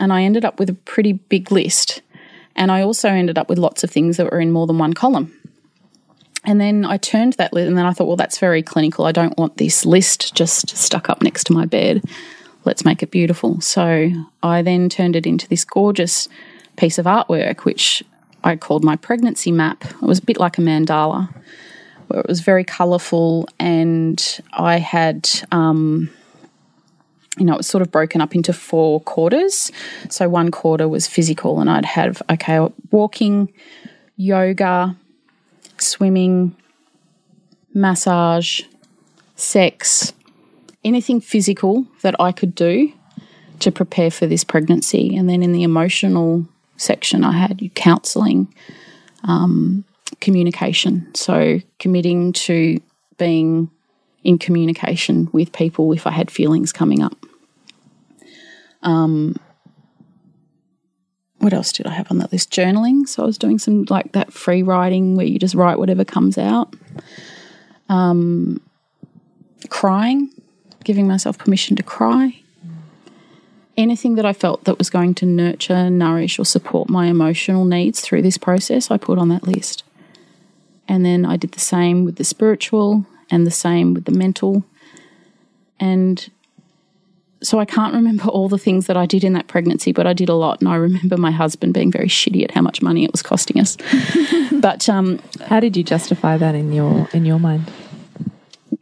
And 0.01 0.13
I 0.13 0.23
ended 0.23 0.45
up 0.45 0.59
with 0.59 0.71
a 0.71 0.75
pretty 0.75 1.13
big 1.13 1.51
list. 1.51 2.03
And 2.55 2.73
I 2.73 2.83
also 2.83 3.09
ended 3.09 3.39
up 3.39 3.49
with 3.49 3.59
lots 3.59 3.85
of 3.85 3.91
things 3.91 4.17
that 4.17 4.31
were 4.31 4.41
in 4.41 4.53
more 4.53 4.67
than 4.67 4.79
one 4.79 4.95
column. 4.95 5.33
And 6.45 6.61
then 6.61 6.85
I 6.85 6.97
turned 6.97 7.35
that 7.35 7.53
list, 7.53 7.69
and 7.69 7.77
then 7.77 7.85
I 7.85 7.93
thought, 7.93 8.07
well, 8.07 8.17
that's 8.17 8.39
very 8.39 8.63
clinical. 8.63 9.05
I 9.05 9.13
don't 9.13 9.37
want 9.37 9.57
this 9.57 9.85
list 9.85 10.35
just 10.35 10.77
stuck 10.77 11.11
up 11.11 11.21
next 11.21 11.45
to 11.45 11.53
my 11.53 11.67
bed. 11.67 12.03
Let's 12.65 12.85
make 12.85 13.03
it 13.03 13.11
beautiful. 13.11 13.61
So 13.61 14.11
I 14.43 14.63
then 14.63 14.89
turned 14.89 15.17
it 15.17 15.27
into 15.27 15.49
this 15.49 15.65
gorgeous 15.65 16.29
piece 16.77 16.99
of 16.99 17.07
artwork, 17.07 17.61
which 17.61 18.03
I 18.45 18.57
called 18.57 18.85
my 18.85 18.97
pregnancy 18.97 19.53
map. 19.53 19.85
It 19.85 20.03
was 20.03 20.19
a 20.19 20.23
bit 20.23 20.39
like 20.39 20.59
a 20.59 20.61
mandala, 20.61 21.33
where 22.09 22.21
it 22.21 22.29
was 22.29 22.41
very 22.41 22.65
colourful, 22.65 23.49
and 23.59 24.41
I 24.53 24.79
had. 24.79 25.29
Um, 25.51 26.11
you 27.39 27.45
know, 27.45 27.55
it 27.55 27.59
was 27.59 27.69
sort 27.69 27.83
of 27.83 27.93
broken 27.93 28.21
up 28.21 28.35
into 28.35 28.53
four 28.53 29.01
quarters. 29.01 29.71
So 30.09 30.29
one 30.29 30.51
quarter 30.51 30.89
was 30.89 31.07
physical, 31.07 31.61
and 31.61 31.71
I'd 31.71 31.85
have, 31.85 32.21
okay, 32.29 32.67
walking, 32.91 33.53
yoga, 34.17 34.97
swimming, 35.79 36.57
massage, 37.73 38.63
sex, 39.37 40.13
anything 40.85 41.21
physical 41.21 41.87
that 42.03 42.15
I 42.21 42.33
could 42.33 42.55
do 42.55 42.93
to 43.61 43.73
prepare 43.73 44.11
for 44.11 44.27
this 44.27 44.45
pregnancy. 44.45 45.17
And 45.17 45.29
then 45.29 45.43
in 45.43 45.53
the 45.53 45.63
emotional 45.63 46.47
section, 46.77 47.25
I 47.25 47.33
had 47.33 47.71
counselling, 47.75 48.53
um, 49.25 49.85
communication. 50.21 51.13
So 51.15 51.61
committing 51.79 52.33
to 52.35 52.81
being 53.19 53.71
in 54.25 54.39
communication 54.39 55.29
with 55.33 55.53
people 55.53 55.93
if 55.93 56.07
I 56.07 56.11
had 56.11 56.31
feelings 56.31 56.73
coming 56.73 57.03
up. 57.03 57.17
Um, 58.83 59.37
what 61.39 61.53
else 61.53 61.73
did 61.73 61.87
I 61.87 61.93
have 61.93 62.11
on 62.11 62.19
that 62.19 62.33
list? 62.33 62.51
Journaling. 62.51 63.09
So 63.09 63.23
I 63.23 63.27
was 63.27 63.39
doing 63.39 63.59
some 63.59 63.85
like 63.89 64.13
that 64.13 64.33
free 64.33 64.63
writing 64.63 65.17
where 65.17 65.27
you 65.27 65.39
just 65.39 65.55
write 65.55 65.79
whatever 65.79 66.05
comes 66.05 66.37
out. 66.37 66.75
Um, 67.89 68.61
crying, 69.69 70.31
giving 70.89 71.07
myself 71.07 71.37
permission 71.37 71.77
to 71.77 71.83
cry. 71.83 72.41
Anything 73.77 74.15
that 74.15 74.25
I 74.25 74.33
felt 74.33 74.65
that 74.65 74.79
was 74.79 74.89
going 74.89 75.15
to 75.17 75.27
nurture, 75.27 75.91
nourish, 75.91 76.39
or 76.39 76.47
support 76.47 76.89
my 76.89 77.09
emotional 77.09 77.67
needs 77.67 78.01
through 78.01 78.23
this 78.23 78.39
process, 78.39 78.91
I 78.91 78.97
put 78.97 79.19
on 79.19 79.29
that 79.29 79.47
list. 79.47 79.85
And 80.89 81.05
then 81.05 81.27
I 81.27 81.37
did 81.37 81.53
the 81.53 81.61
same 81.61 82.07
with 82.07 82.17
the 82.17 82.25
spiritual 82.25 83.05
and 83.31 83.47
the 83.47 83.51
same 83.51 83.93
with 83.93 84.07
the 84.07 84.13
mental. 84.13 84.65
And 85.79 86.27
so 87.43 87.61
I 87.61 87.67
can't 87.67 87.93
remember 88.01 88.25
all 88.25 88.49
the 88.49 88.57
things 88.57 88.87
that 88.87 88.97
I 88.97 89.05
did 89.05 89.25
in 89.25 89.35
that 89.35 89.47
pregnancy, 89.47 89.93
but 89.93 90.07
I 90.07 90.15
did 90.15 90.31
a 90.31 90.35
lot. 90.35 90.61
And 90.61 90.71
I 90.71 90.77
remember 90.77 91.19
my 91.19 91.33
husband 91.33 91.75
being 91.75 91.93
very 91.93 92.09
shitty 92.09 92.45
at 92.45 92.53
how 92.53 92.63
much 92.63 92.81
money 92.81 93.05
it 93.05 93.13
was 93.13 93.21
costing 93.21 93.61
us. 93.61 93.77
but 94.55 94.89
um, 94.89 95.21
How 95.49 95.61
did 95.61 95.77
you 95.77 95.83
justify 95.83 96.39
that 96.39 96.55
in 96.55 96.73
your 96.73 97.07
in 97.13 97.27
your 97.27 97.39
mind? 97.39 97.71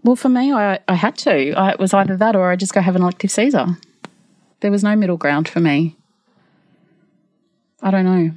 Well, 0.02 0.16
for 0.16 0.28
me, 0.28 0.52
I, 0.52 0.78
I 0.88 0.94
had 0.94 1.16
to. 1.18 1.52
I, 1.52 1.70
it 1.70 1.78
was 1.78 1.94
either 1.94 2.16
that 2.16 2.36
or 2.36 2.50
I 2.50 2.56
just 2.56 2.74
go 2.74 2.80
have 2.80 2.96
an 2.96 3.02
elective 3.02 3.30
Caesar. 3.30 3.78
There 4.60 4.70
was 4.70 4.82
no 4.82 4.96
middle 4.96 5.16
ground 5.16 5.48
for 5.48 5.60
me. 5.60 5.96
I 7.82 7.90
don't 7.90 8.04
know. 8.04 8.30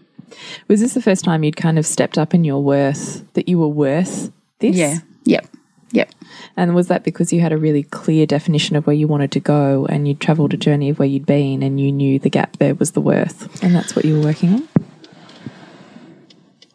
Was 0.68 0.82
this 0.82 0.94
the 0.94 1.02
first 1.02 1.24
time 1.24 1.44
you'd 1.44 1.58
kind 1.58 1.80
of 1.80 1.86
stepped 1.86 2.18
up 2.18 2.34
in 2.34 2.44
your 2.44 2.64
worth 2.64 3.24
that 3.34 3.50
you 3.50 3.58
were 3.58 3.68
worth 3.68 4.32
this? 4.60 4.76
Yeah. 4.76 5.00
Yep. 5.24 5.48
Yep. 5.92 6.12
And 6.56 6.76
was 6.76 6.88
that 6.88 7.04
because 7.04 7.34
you 7.34 7.42
had 7.42 7.52
a 7.52 7.58
really 7.58 7.84
clear 7.84 8.26
definition 8.26 8.76
of 8.76 8.86
where 8.86 8.96
you 8.96 9.08
wanted 9.08 9.32
to 9.32 9.40
go 9.40 9.88
and 9.88 10.08
you'd 10.08 10.20
traveled 10.20 10.54
a 10.54 10.58
journey 10.58 10.90
of 10.90 11.00
where 11.00 11.08
you'd 11.08 11.26
been 11.26 11.64
and 11.64 11.80
you 11.80 11.92
knew 11.92 12.20
the 12.20 12.30
gap 12.30 12.58
there 12.58 12.76
was 12.76 12.92
the 12.92 13.02
worth 13.02 13.64
and 13.64 13.76
that's 13.76 13.96
what 13.96 14.06
you 14.06 14.16
were 14.20 14.26
working 14.26 14.54
on? 14.54 14.68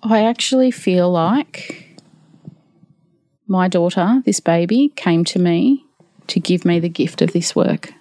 I 0.03 0.25
actually 0.25 0.71
feel 0.71 1.11
like 1.11 1.84
my 3.47 3.69
daughter, 3.69 4.23
this 4.25 4.41
baby, 4.41 4.93
came 4.97 5.25
to 5.27 5.39
me 5.39 5.85
to 6.29 6.41
give 6.41 6.65
me 6.65 6.81
the 6.81 6.89
gift 6.89 7.23
of 7.23 7.33
this 7.33 7.55
work. 7.55 7.93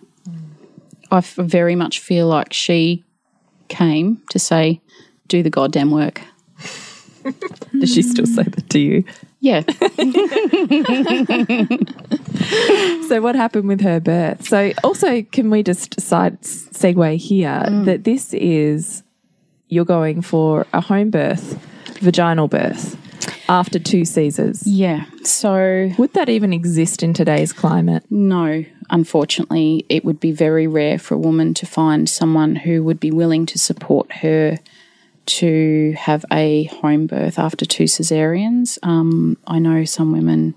I 1.11 1.17
f- 1.17 1.35
very 1.35 1.75
much 1.75 1.99
feel 1.99 2.27
like 2.27 2.53
she 2.53 3.03
came 3.67 4.21
to 4.29 4.39
say, 4.39 4.81
do 5.27 5.43
the 5.43 5.49
goddamn 5.49 5.91
work. 5.91 6.21
Does 7.79 7.93
she 7.93 8.01
still 8.01 8.25
say 8.25 8.43
that 8.43 8.69
to 8.69 8.79
you? 8.79 9.03
Yeah. 9.39 9.63
So 13.07 13.21
what 13.21 13.35
happened 13.35 13.67
with 13.67 13.81
her 13.81 13.99
birth? 13.99 14.47
So 14.47 14.71
also, 14.83 15.21
can 15.21 15.49
we 15.49 15.61
just 15.61 15.99
side 16.01 16.41
segue 16.41 17.17
here 17.17 17.63
mm. 17.67 17.85
that 17.85 18.05
this 18.05 18.33
is 18.33 19.03
you're 19.67 19.85
going 19.85 20.21
for 20.21 20.65
a 20.73 20.81
home 20.81 21.11
birth, 21.11 21.59
vaginal 22.01 22.47
birth 22.47 22.97
after 23.49 23.79
two 23.79 24.05
Caesars. 24.05 24.65
yeah. 24.65 25.05
So, 25.23 25.91
Would 25.97 26.13
that 26.13 26.29
even 26.29 26.53
exist 26.53 27.03
in 27.03 27.13
today's 27.13 27.53
climate? 27.53 28.03
no, 28.09 28.65
unfortunately, 28.89 29.85
it 29.89 30.03
would 30.05 30.19
be 30.19 30.31
very 30.31 30.67
rare 30.67 30.99
for 30.99 31.15
a 31.15 31.17
woman 31.17 31.53
to 31.55 31.65
find 31.65 32.09
someone 32.09 32.55
who 32.55 32.83
would 32.83 32.99
be 32.99 33.11
willing 33.11 33.45
to 33.47 33.59
support 33.59 34.11
her 34.11 34.59
to 35.25 35.93
have 35.97 36.25
a 36.31 36.65
home 36.65 37.07
birth 37.07 37.39
after 37.39 37.65
two 37.65 37.85
cesareans. 37.85 38.77
Um, 38.83 39.37
I 39.47 39.59
know 39.59 39.85
some 39.85 40.11
women 40.11 40.55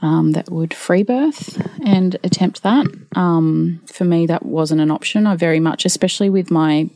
um, 0.00 0.32
that 0.32 0.50
would 0.50 0.72
free 0.72 1.02
birth 1.02 1.60
and 1.84 2.16
attempt 2.24 2.62
that. 2.62 2.86
Um, 3.14 3.82
for 3.84 4.04
me, 4.06 4.24
that 4.26 4.46
wasn't 4.46 4.80
an 4.80 4.90
option. 4.90 5.26
I 5.26 5.36
very 5.36 5.60
much, 5.60 5.84
especially 5.84 6.30
with 6.30 6.50
my 6.50 6.88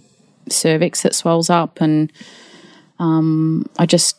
cervix 0.48 1.02
that 1.02 1.14
swells 1.14 1.50
up, 1.50 1.82
and 1.82 2.10
um, 2.98 3.66
I 3.78 3.84
just, 3.84 4.16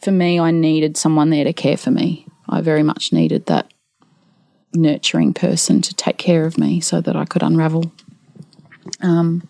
for 0.00 0.10
me, 0.10 0.38
I 0.38 0.50
needed 0.50 0.96
someone 0.96 1.30
there 1.30 1.44
to 1.44 1.52
care 1.52 1.76
for 1.76 1.90
me. 1.90 2.26
I 2.48 2.60
very 2.60 2.82
much 2.82 3.12
needed 3.12 3.46
that 3.46 3.72
nurturing 4.74 5.34
person 5.34 5.80
to 5.82 5.94
take 5.94 6.18
care 6.18 6.46
of 6.46 6.58
me 6.58 6.80
so 6.80 7.00
that 7.00 7.16
I 7.16 7.24
could 7.24 7.42
unravel. 7.42 7.90
Um, 9.00 9.48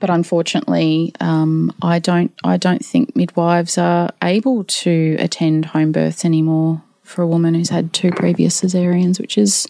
but 0.00 0.10
unfortunately, 0.10 1.14
um, 1.20 1.72
I 1.80 1.98
don't. 1.98 2.32
I 2.44 2.56
don't 2.56 2.84
think 2.84 3.16
midwives 3.16 3.78
are 3.78 4.10
able 4.22 4.64
to 4.64 5.16
attend 5.18 5.66
home 5.66 5.92
births 5.92 6.24
anymore 6.24 6.82
for 7.02 7.22
a 7.22 7.26
woman 7.26 7.54
who's 7.54 7.70
had 7.70 7.92
two 7.92 8.10
previous 8.10 8.60
cesareans, 8.60 9.18
which 9.18 9.38
is 9.38 9.66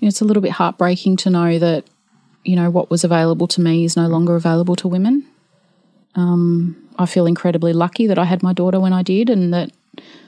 it's 0.00 0.20
a 0.20 0.24
little 0.24 0.42
bit 0.42 0.52
heartbreaking 0.52 1.16
to 1.18 1.30
know 1.30 1.58
that 1.58 1.84
you 2.44 2.56
know 2.56 2.70
what 2.70 2.90
was 2.90 3.04
available 3.04 3.46
to 3.48 3.60
me 3.60 3.84
is 3.84 3.96
no 3.96 4.08
longer 4.08 4.34
available 4.34 4.76
to 4.76 4.88
women. 4.88 5.24
Um, 6.14 6.81
I 6.98 7.06
feel 7.06 7.26
incredibly 7.26 7.72
lucky 7.72 8.06
that 8.06 8.18
I 8.18 8.24
had 8.24 8.42
my 8.42 8.52
daughter 8.52 8.80
when 8.80 8.92
I 8.92 9.02
did, 9.02 9.30
and 9.30 9.52
that 9.52 9.70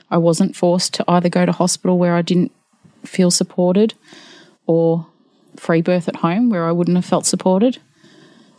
I 0.09 0.17
wasn't 0.17 0.55
forced 0.55 0.93
to 0.95 1.05
either 1.07 1.29
go 1.29 1.45
to 1.45 1.51
hospital 1.51 1.97
where 1.97 2.15
I 2.15 2.21
didn't 2.21 2.51
feel 3.03 3.31
supported, 3.31 3.93
or 4.65 5.07
free 5.57 5.81
birth 5.81 6.07
at 6.07 6.17
home 6.17 6.49
where 6.49 6.65
I 6.65 6.71
wouldn't 6.71 6.97
have 6.97 7.05
felt 7.05 7.25
supported. 7.25 7.77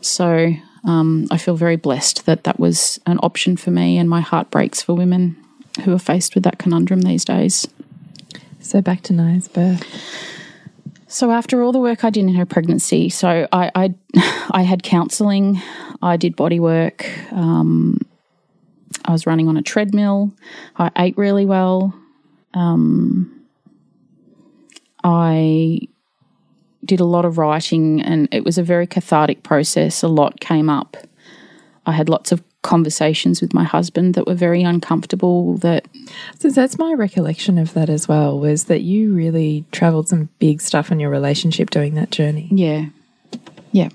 So 0.00 0.54
Um, 0.86 1.26
I 1.32 1.36
feel 1.36 1.56
very 1.56 1.74
blessed 1.74 2.26
that 2.26 2.44
that 2.44 2.60
was 2.60 3.00
an 3.06 3.18
option 3.20 3.56
for 3.56 3.72
me, 3.72 3.98
and 3.98 4.08
my 4.08 4.20
heart 4.20 4.50
breaks 4.50 4.80
for 4.80 4.94
women 4.94 5.34
who 5.84 5.92
are 5.92 5.98
faced 5.98 6.36
with 6.36 6.44
that 6.44 6.58
conundrum 6.58 7.02
these 7.02 7.24
days. 7.24 7.66
So 8.60 8.80
back 8.80 9.02
to 9.02 9.12
Naya's 9.12 9.48
birth. 9.48 9.82
So 11.08 11.30
after 11.30 11.62
all 11.62 11.72
the 11.72 11.78
work 11.78 12.04
I 12.04 12.10
did 12.10 12.24
in 12.24 12.34
her 12.34 12.46
pregnancy, 12.46 13.08
so 13.08 13.46
I 13.52 13.70
I, 13.74 13.94
I 14.50 14.62
had 14.62 14.82
counselling, 14.82 15.60
I 16.02 16.16
did 16.16 16.36
body 16.36 16.60
work, 16.60 17.08
um, 17.32 18.00
I 19.04 19.12
was 19.12 19.26
running 19.26 19.48
on 19.48 19.56
a 19.56 19.62
treadmill, 19.62 20.32
I 20.76 20.90
ate 20.96 21.16
really 21.16 21.46
well, 21.46 21.94
um, 22.54 23.44
I 25.04 25.80
did 26.84 27.00
a 27.00 27.04
lot 27.04 27.24
of 27.24 27.38
writing, 27.38 28.00
and 28.00 28.28
it 28.32 28.44
was 28.44 28.58
a 28.58 28.62
very 28.62 28.86
cathartic 28.86 29.42
process. 29.42 30.02
A 30.02 30.08
lot 30.08 30.40
came 30.40 30.70
up. 30.70 30.96
I 31.84 31.92
had 31.92 32.08
lots 32.08 32.32
of 32.32 32.42
conversations 32.66 33.40
with 33.40 33.54
my 33.54 33.64
husband 33.64 34.14
that 34.14 34.26
were 34.26 34.34
very 34.34 34.62
uncomfortable. 34.62 35.56
That 35.58 35.86
So 36.38 36.50
that's 36.50 36.78
my 36.78 36.92
recollection 36.92 37.58
of 37.58 37.72
that 37.74 37.88
as 37.88 38.08
well, 38.08 38.38
was 38.38 38.64
that 38.64 38.82
you 38.82 39.14
really 39.14 39.64
traveled 39.72 40.08
some 40.08 40.28
big 40.38 40.60
stuff 40.60 40.90
in 40.92 40.98
your 41.00 41.10
relationship 41.10 41.70
doing 41.70 41.94
that 41.94 42.10
journey. 42.10 42.48
yeah, 42.50 42.86
yeah, 43.72 43.88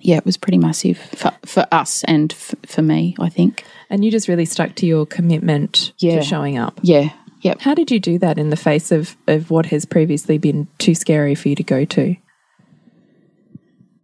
yeah, 0.00 0.16
it 0.16 0.24
was 0.24 0.36
pretty 0.36 0.58
massive 0.58 0.98
for 0.98 1.32
for 1.46 1.66
us 1.70 2.02
and 2.04 2.32
f- 2.32 2.54
for 2.66 2.82
me. 2.82 3.14
I 3.20 3.28
think. 3.28 3.64
And 3.88 4.04
you 4.04 4.10
just 4.10 4.26
really 4.28 4.46
stuck 4.46 4.74
to 4.76 4.86
your 4.86 5.06
commitment 5.06 5.92
Yeah. 5.98 6.16
to 6.16 6.22
showing 6.22 6.56
up. 6.58 6.80
Yeah, 6.82 7.10
yep. 7.42 7.60
How 7.60 7.74
did 7.74 7.90
you 7.90 8.00
do 8.00 8.18
that 8.18 8.38
in 8.38 8.50
the 8.50 8.56
face 8.56 8.90
of, 8.90 9.16
of 9.28 9.50
what 9.50 9.66
has 9.66 9.84
previously 9.84 10.38
been 10.38 10.66
too 10.78 10.94
scary 10.94 11.34
for 11.34 11.48
you 11.50 11.54
to 11.56 11.62
go 11.62 11.84
to? 11.84 12.16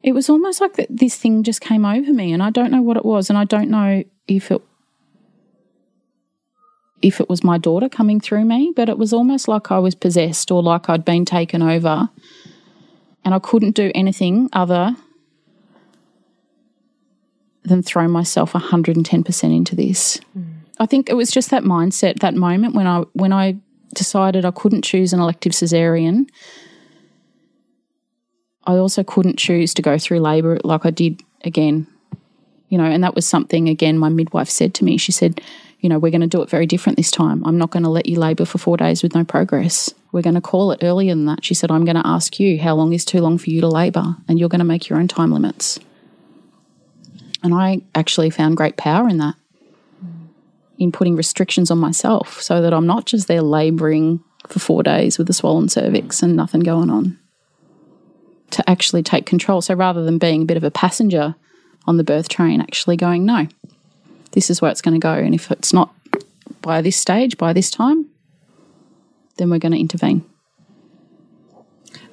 It 0.08 0.14
was 0.14 0.30
almost 0.30 0.62
like 0.62 0.76
that 0.76 0.86
this 0.88 1.16
thing 1.16 1.42
just 1.42 1.60
came 1.60 1.84
over 1.84 2.14
me, 2.14 2.32
and 2.32 2.42
I 2.42 2.48
don't 2.48 2.70
know 2.70 2.80
what 2.80 2.96
it 2.96 3.04
was, 3.04 3.28
and 3.28 3.38
I 3.38 3.44
don't 3.44 3.68
know 3.68 4.04
if 4.26 4.50
it 4.50 4.62
if 7.02 7.20
it 7.20 7.28
was 7.28 7.44
my 7.44 7.58
daughter 7.58 7.90
coming 7.90 8.18
through 8.18 8.46
me, 8.46 8.72
but 8.74 8.88
it 8.88 8.96
was 8.96 9.12
almost 9.12 9.48
like 9.48 9.70
I 9.70 9.78
was 9.78 9.94
possessed 9.94 10.50
or 10.50 10.62
like 10.62 10.88
I'd 10.88 11.04
been 11.04 11.26
taken 11.26 11.60
over, 11.60 12.08
and 13.22 13.34
I 13.34 13.38
couldn't 13.38 13.72
do 13.72 13.92
anything 13.94 14.48
other 14.54 14.96
than 17.64 17.82
throw 17.82 18.08
myself 18.08 18.52
110% 18.52 19.54
into 19.54 19.76
this. 19.76 20.20
Hmm. 20.32 20.42
I 20.80 20.86
think 20.86 21.10
it 21.10 21.16
was 21.16 21.30
just 21.30 21.50
that 21.50 21.64
mindset, 21.64 22.20
that 22.20 22.34
moment 22.34 22.74
when 22.74 22.86
I 22.86 23.00
when 23.12 23.34
I 23.34 23.58
decided 23.94 24.46
I 24.46 24.52
couldn't 24.52 24.84
choose 24.84 25.12
an 25.12 25.20
elective 25.20 25.52
cesarean. 25.52 26.30
I 28.68 28.76
also 28.76 29.02
couldn't 29.02 29.38
choose 29.38 29.72
to 29.74 29.82
go 29.82 29.96
through 29.96 30.20
labour 30.20 30.58
like 30.62 30.84
I 30.84 30.90
did 30.90 31.22
again. 31.42 31.86
You 32.68 32.76
know, 32.76 32.84
and 32.84 33.02
that 33.02 33.14
was 33.14 33.26
something 33.26 33.66
again 33.66 33.98
my 33.98 34.10
midwife 34.10 34.50
said 34.50 34.74
to 34.74 34.84
me. 34.84 34.98
She 34.98 35.10
said, 35.10 35.40
you 35.80 35.88
know, 35.88 35.98
we're 35.98 36.10
going 36.10 36.20
to 36.20 36.26
do 36.26 36.42
it 36.42 36.50
very 36.50 36.66
different 36.66 36.98
this 36.98 37.10
time. 37.10 37.42
I'm 37.46 37.56
not 37.56 37.70
going 37.70 37.84
to 37.84 37.88
let 37.88 38.04
you 38.04 38.18
labour 38.18 38.44
for 38.44 38.58
four 38.58 38.76
days 38.76 39.02
with 39.02 39.14
no 39.14 39.24
progress. 39.24 39.94
We're 40.12 40.22
going 40.22 40.34
to 40.34 40.42
call 40.42 40.70
it 40.72 40.80
earlier 40.82 41.14
than 41.14 41.24
that. 41.24 41.46
She 41.46 41.54
said, 41.54 41.70
I'm 41.70 41.86
going 41.86 41.96
to 41.96 42.06
ask 42.06 42.38
you 42.38 42.60
how 42.60 42.74
long 42.74 42.92
is 42.92 43.06
too 43.06 43.22
long 43.22 43.38
for 43.38 43.48
you 43.48 43.62
to 43.62 43.68
labour, 43.68 44.16
and 44.28 44.38
you're 44.38 44.50
going 44.50 44.58
to 44.58 44.66
make 44.66 44.90
your 44.90 44.98
own 44.98 45.08
time 45.08 45.32
limits. 45.32 45.80
And 47.42 47.54
I 47.54 47.80
actually 47.94 48.28
found 48.28 48.58
great 48.58 48.76
power 48.76 49.08
in 49.08 49.16
that, 49.16 49.36
in 50.76 50.92
putting 50.92 51.16
restrictions 51.16 51.70
on 51.70 51.78
myself 51.78 52.42
so 52.42 52.60
that 52.60 52.74
I'm 52.74 52.86
not 52.86 53.06
just 53.06 53.28
there 53.28 53.40
labouring 53.40 54.22
for 54.46 54.58
four 54.58 54.82
days 54.82 55.16
with 55.16 55.30
a 55.30 55.32
swollen 55.32 55.70
cervix 55.70 56.22
and 56.22 56.36
nothing 56.36 56.60
going 56.60 56.90
on 56.90 57.18
to 58.50 58.68
actually 58.68 59.02
take 59.02 59.26
control. 59.26 59.60
So 59.60 59.74
rather 59.74 60.04
than 60.04 60.18
being 60.18 60.42
a 60.42 60.44
bit 60.46 60.56
of 60.56 60.64
a 60.64 60.70
passenger 60.70 61.34
on 61.86 61.96
the 61.96 62.04
birth 62.04 62.28
train, 62.28 62.60
actually 62.60 62.96
going, 62.96 63.24
no, 63.24 63.46
this 64.32 64.50
is 64.50 64.60
where 64.60 64.70
it's 64.70 64.82
going 64.82 64.94
to 64.94 65.00
go. 65.00 65.12
And 65.12 65.34
if 65.34 65.50
it's 65.50 65.72
not 65.72 65.92
by 66.62 66.80
this 66.82 66.96
stage, 66.96 67.38
by 67.38 67.52
this 67.52 67.70
time, 67.70 68.06
then 69.36 69.50
we're 69.50 69.58
going 69.58 69.72
to 69.72 69.78
intervene. 69.78 70.24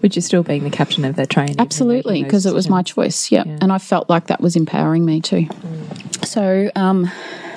Which 0.01 0.17
is 0.17 0.25
still 0.25 0.43
being 0.43 0.63
the 0.63 0.69
captain 0.69 1.03
of 1.05 1.15
that 1.15 1.29
train. 1.29 1.55
Absolutely, 1.57 2.23
because 2.23 2.45
it 2.45 2.53
was 2.53 2.69
my 2.69 2.83
choice. 2.83 3.31
Yeah. 3.31 3.43
And 3.43 3.71
I 3.71 3.79
felt 3.79 4.09
like 4.09 4.27
that 4.27 4.39
was 4.39 4.55
empowering 4.55 5.03
me 5.03 5.19
too. 5.19 5.47
So, 6.23 6.69
um, 6.75 7.09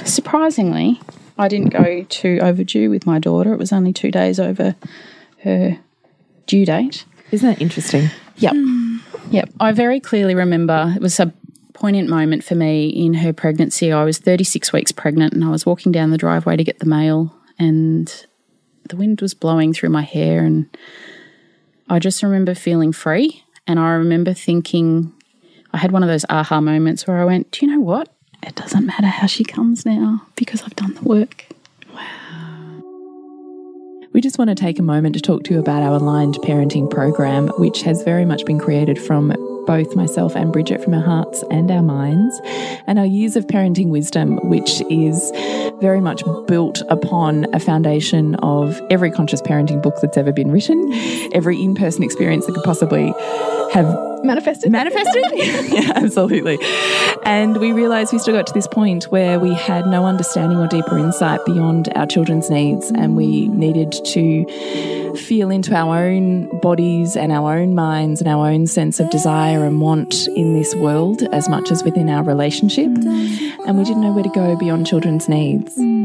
surprisingly, 0.04 1.00
I 1.36 1.48
didn't 1.48 1.70
go 1.70 2.04
too 2.08 2.38
overdue 2.40 2.90
with 2.90 3.06
my 3.06 3.18
daughter. 3.18 3.52
It 3.52 3.58
was 3.58 3.72
only 3.72 3.92
two 3.92 4.10
days 4.10 4.40
over 4.40 4.76
her 5.42 5.78
due 6.46 6.64
date. 6.64 7.04
Isn't 7.30 7.48
that 7.48 7.60
interesting? 7.60 8.08
Yep. 8.38 8.52
Hmm. 8.54 8.96
Yep. 9.30 9.50
I 9.60 9.72
very 9.72 10.00
clearly 10.00 10.34
remember 10.34 10.92
it 10.94 11.02
was 11.02 11.20
a 11.20 11.32
poignant 11.74 12.08
moment 12.08 12.42
for 12.42 12.54
me 12.54 12.88
in 12.88 13.14
her 13.14 13.32
pregnancy. 13.32 13.92
I 13.92 14.04
was 14.04 14.18
36 14.18 14.72
weeks 14.72 14.90
pregnant 14.90 15.32
and 15.32 15.44
I 15.44 15.50
was 15.50 15.66
walking 15.66 15.92
down 15.92 16.10
the 16.10 16.18
driveway 16.18 16.56
to 16.56 16.64
get 16.64 16.78
the 16.78 16.86
mail 16.86 17.34
and 17.58 18.26
the 18.88 18.96
wind 18.96 19.20
was 19.20 19.34
blowing 19.34 19.72
through 19.72 19.90
my 19.90 20.02
hair 20.02 20.44
and 20.44 20.66
I 21.88 21.98
just 21.98 22.22
remember 22.22 22.54
feeling 22.54 22.92
free 22.92 23.44
and 23.66 23.78
I 23.78 23.90
remember 23.90 24.32
thinking 24.32 25.12
I 25.72 25.78
had 25.78 25.92
one 25.92 26.02
of 26.02 26.08
those 26.08 26.24
aha 26.28 26.60
moments 26.60 27.06
where 27.06 27.18
I 27.18 27.24
went, 27.24 27.50
"Do 27.50 27.64
you 27.66 27.72
know 27.72 27.80
what? 27.80 28.08
It 28.42 28.54
doesn't 28.54 28.86
matter 28.86 29.06
how 29.06 29.26
she 29.26 29.44
comes 29.44 29.84
now 29.84 30.22
because 30.34 30.62
I've 30.62 30.76
done 30.76 30.94
the 30.94 31.02
work." 31.02 31.47
We 34.18 34.22
just 34.22 34.36
want 34.36 34.48
to 34.48 34.56
take 34.56 34.80
a 34.80 34.82
moment 34.82 35.14
to 35.14 35.20
talk 35.20 35.44
to 35.44 35.54
you 35.54 35.60
about 35.60 35.84
our 35.84 35.94
aligned 35.94 36.34
parenting 36.38 36.90
program, 36.90 37.46
which 37.50 37.82
has 37.82 38.02
very 38.02 38.24
much 38.24 38.44
been 38.44 38.58
created 38.58 39.00
from 39.00 39.28
both 39.64 39.94
myself 39.94 40.34
and 40.34 40.52
Bridget 40.52 40.82
from 40.82 40.94
our 40.94 41.00
hearts 41.00 41.44
and 41.52 41.70
our 41.70 41.84
minds, 41.84 42.40
and 42.88 42.98
our 42.98 43.06
years 43.06 43.36
of 43.36 43.46
parenting 43.46 43.90
wisdom, 43.90 44.38
which 44.48 44.82
is 44.90 45.30
very 45.80 46.00
much 46.00 46.24
built 46.48 46.82
upon 46.90 47.46
a 47.54 47.60
foundation 47.60 48.34
of 48.42 48.80
every 48.90 49.12
conscious 49.12 49.40
parenting 49.40 49.80
book 49.80 49.94
that's 50.02 50.16
ever 50.16 50.32
been 50.32 50.50
written, 50.50 50.92
every 51.32 51.62
in 51.62 51.76
person 51.76 52.02
experience 52.02 52.44
that 52.46 52.56
could 52.56 52.64
possibly 52.64 53.14
have 53.72 53.86
Manifested. 54.22 54.70
manifested. 54.72 55.24
yeah, 55.34 55.92
absolutely. 55.94 56.58
And 57.24 57.58
we 57.58 57.72
realized 57.72 58.12
we 58.12 58.18
still 58.18 58.34
got 58.34 58.46
to 58.46 58.52
this 58.52 58.66
point 58.66 59.04
where 59.04 59.38
we 59.38 59.54
had 59.54 59.86
no 59.86 60.04
understanding 60.04 60.58
or 60.58 60.66
deeper 60.66 60.98
insight 60.98 61.44
beyond 61.44 61.88
our 61.94 62.06
children's 62.06 62.50
needs, 62.50 62.90
and 62.90 63.16
we 63.16 63.48
needed 63.48 63.92
to 63.92 65.14
feel 65.16 65.50
into 65.50 65.74
our 65.74 66.04
own 66.04 66.60
bodies 66.60 67.16
and 67.16 67.32
our 67.32 67.58
own 67.58 67.74
minds 67.74 68.20
and 68.20 68.28
our 68.28 68.48
own 68.48 68.66
sense 68.66 69.00
of 69.00 69.10
desire 69.10 69.64
and 69.64 69.80
want 69.80 70.28
in 70.28 70.54
this 70.54 70.74
world 70.76 71.22
as 71.32 71.48
much 71.48 71.70
as 71.70 71.82
within 71.82 72.08
our 72.08 72.22
relationship. 72.22 72.86
And 72.86 73.78
we 73.78 73.84
didn't 73.84 74.02
know 74.02 74.12
where 74.12 74.24
to 74.24 74.30
go 74.30 74.56
beyond 74.56 74.86
children's 74.86 75.28
needs. 75.28 75.76
Mm. 75.76 75.98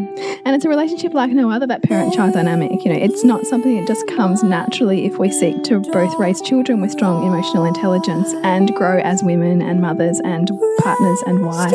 And 0.46 0.56
it's 0.56 0.66
a 0.66 0.70
relationship 0.70 1.14
like 1.14 1.32
no 1.32 1.50
other, 1.50 1.66
that 1.68 1.84
parent 1.84 2.14
child 2.14 2.34
dynamic. 2.34 2.84
You 2.84 2.94
know, 2.94 3.00
it's 3.00 3.24
not 3.24 3.46
something 3.46 3.78
that 3.78 3.88
just 3.88 4.06
comes 4.08 4.44
naturally 4.44 5.06
if 5.06 5.18
we 5.18 5.32
seek 5.32 5.64
to 5.64 5.80
both 5.80 6.18
raise 6.20 6.42
children 6.42 6.82
with 6.82 6.92
strong 6.92 7.26
emotional 7.26 7.66
intelligence 7.66 8.03
and 8.10 8.74
grow 8.76 9.00
as 9.00 9.24
women 9.24 9.62
and 9.62 9.82
mothers 9.82 10.20
and 10.24 10.50
partners 10.80 11.24
and 11.26 11.46
wives. 11.46 11.74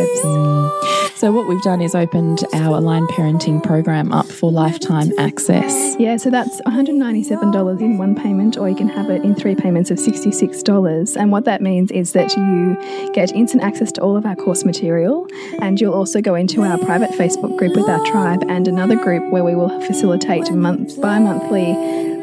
So, 1.18 1.32
what 1.32 1.48
we've 1.48 1.62
done 1.62 1.80
is 1.80 1.96
opened 1.96 2.44
our 2.52 2.78
aligned 2.78 3.08
parenting 3.08 3.60
program 3.60 4.12
up 4.12 4.26
for 4.26 4.52
lifetime 4.52 5.10
access. 5.18 5.96
Yeah, 5.98 6.16
so 6.16 6.30
that's 6.30 6.60
$197 6.62 7.80
in 7.80 7.98
one 7.98 8.14
payment, 8.14 8.56
or 8.56 8.68
you 8.68 8.76
can 8.76 8.88
have 8.88 9.10
it 9.10 9.24
in 9.24 9.34
three 9.34 9.56
payments 9.56 9.90
of 9.90 9.98
$66. 9.98 11.16
And 11.16 11.32
what 11.32 11.44
that 11.44 11.60
means 11.60 11.90
is 11.90 12.12
that 12.12 12.36
you 12.36 13.12
get 13.14 13.32
instant 13.32 13.64
access 13.64 13.90
to 13.92 14.00
all 14.00 14.16
of 14.16 14.26
our 14.26 14.36
course 14.36 14.64
material, 14.64 15.26
and 15.60 15.80
you'll 15.80 15.92
also 15.94 16.20
go 16.20 16.36
into 16.36 16.62
our 16.62 16.78
private 16.78 17.10
Facebook 17.10 17.58
group 17.58 17.74
with 17.74 17.88
our 17.88 18.04
tribe 18.06 18.44
and 18.48 18.68
another 18.68 18.94
group 18.94 19.32
where 19.32 19.42
we 19.42 19.56
will 19.56 19.80
facilitate 19.86 20.52
month 20.52 21.00
by 21.00 21.18
monthly 21.18 21.74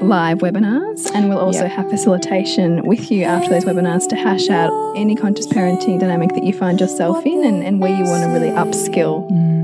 live 0.01 0.39
webinars, 0.39 1.09
and 1.13 1.29
we'll 1.29 1.39
also 1.39 1.67
have 1.67 1.89
facilitation 1.89 2.85
with 2.85 3.11
you 3.11 3.23
after 3.23 3.49
those 3.49 3.65
webinars 3.65 4.07
to 4.09 4.15
hash 4.15 4.49
out 4.49 4.71
any 4.95 5.15
conscious 5.15 5.47
parenting 5.47 5.99
dynamic 5.99 6.29
that 6.33 6.43
you 6.43 6.53
find 6.53 6.79
yourself 6.79 7.25
in 7.25 7.43
and, 7.43 7.63
and 7.63 7.79
where 7.79 7.95
you 7.95 8.03
want 8.03 8.23
to 8.23 8.29
really 8.29 8.49
upskill. 8.49 9.29
Mm. 9.31 9.55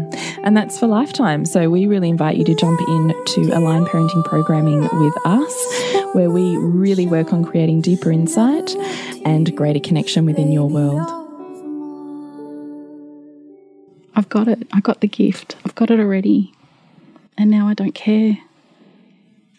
And 0.44 0.58
that's 0.58 0.80
for 0.80 0.88
lifetime. 0.88 1.46
So 1.46 1.70
we 1.70 1.86
really 1.86 2.10
invite 2.10 2.38
you 2.38 2.44
to 2.46 2.56
jump 2.56 2.80
in 2.82 3.14
to 3.26 3.42
Align 3.54 3.86
Parenting 3.86 4.26
Programming 4.26 4.82
with 4.82 5.18
us, 5.26 6.14
where 6.14 6.30
we 6.30 6.58
really 6.58 7.06
work 7.06 7.32
on 7.32 7.46
creating 7.46 7.82
deeper 7.82 8.12
insight 8.12 8.76
and 9.24 9.56
greater 9.56 9.80
connection 9.80 10.26
within 10.26 10.52
your 10.52 10.68
world. 10.68 11.10
I've 14.16 14.30
got 14.30 14.48
it. 14.48 14.68
I've 14.74 14.84
got 14.84 15.02
the 15.02 15.08
gift. 15.08 15.56
I've 15.66 15.76
got 15.76 15.92
it 15.92 16.00
already. 16.00 16.54
And 17.38 17.50
now 17.50 17.68
I 17.68 17.74
don't 17.74 17.96
care. 17.96 18.38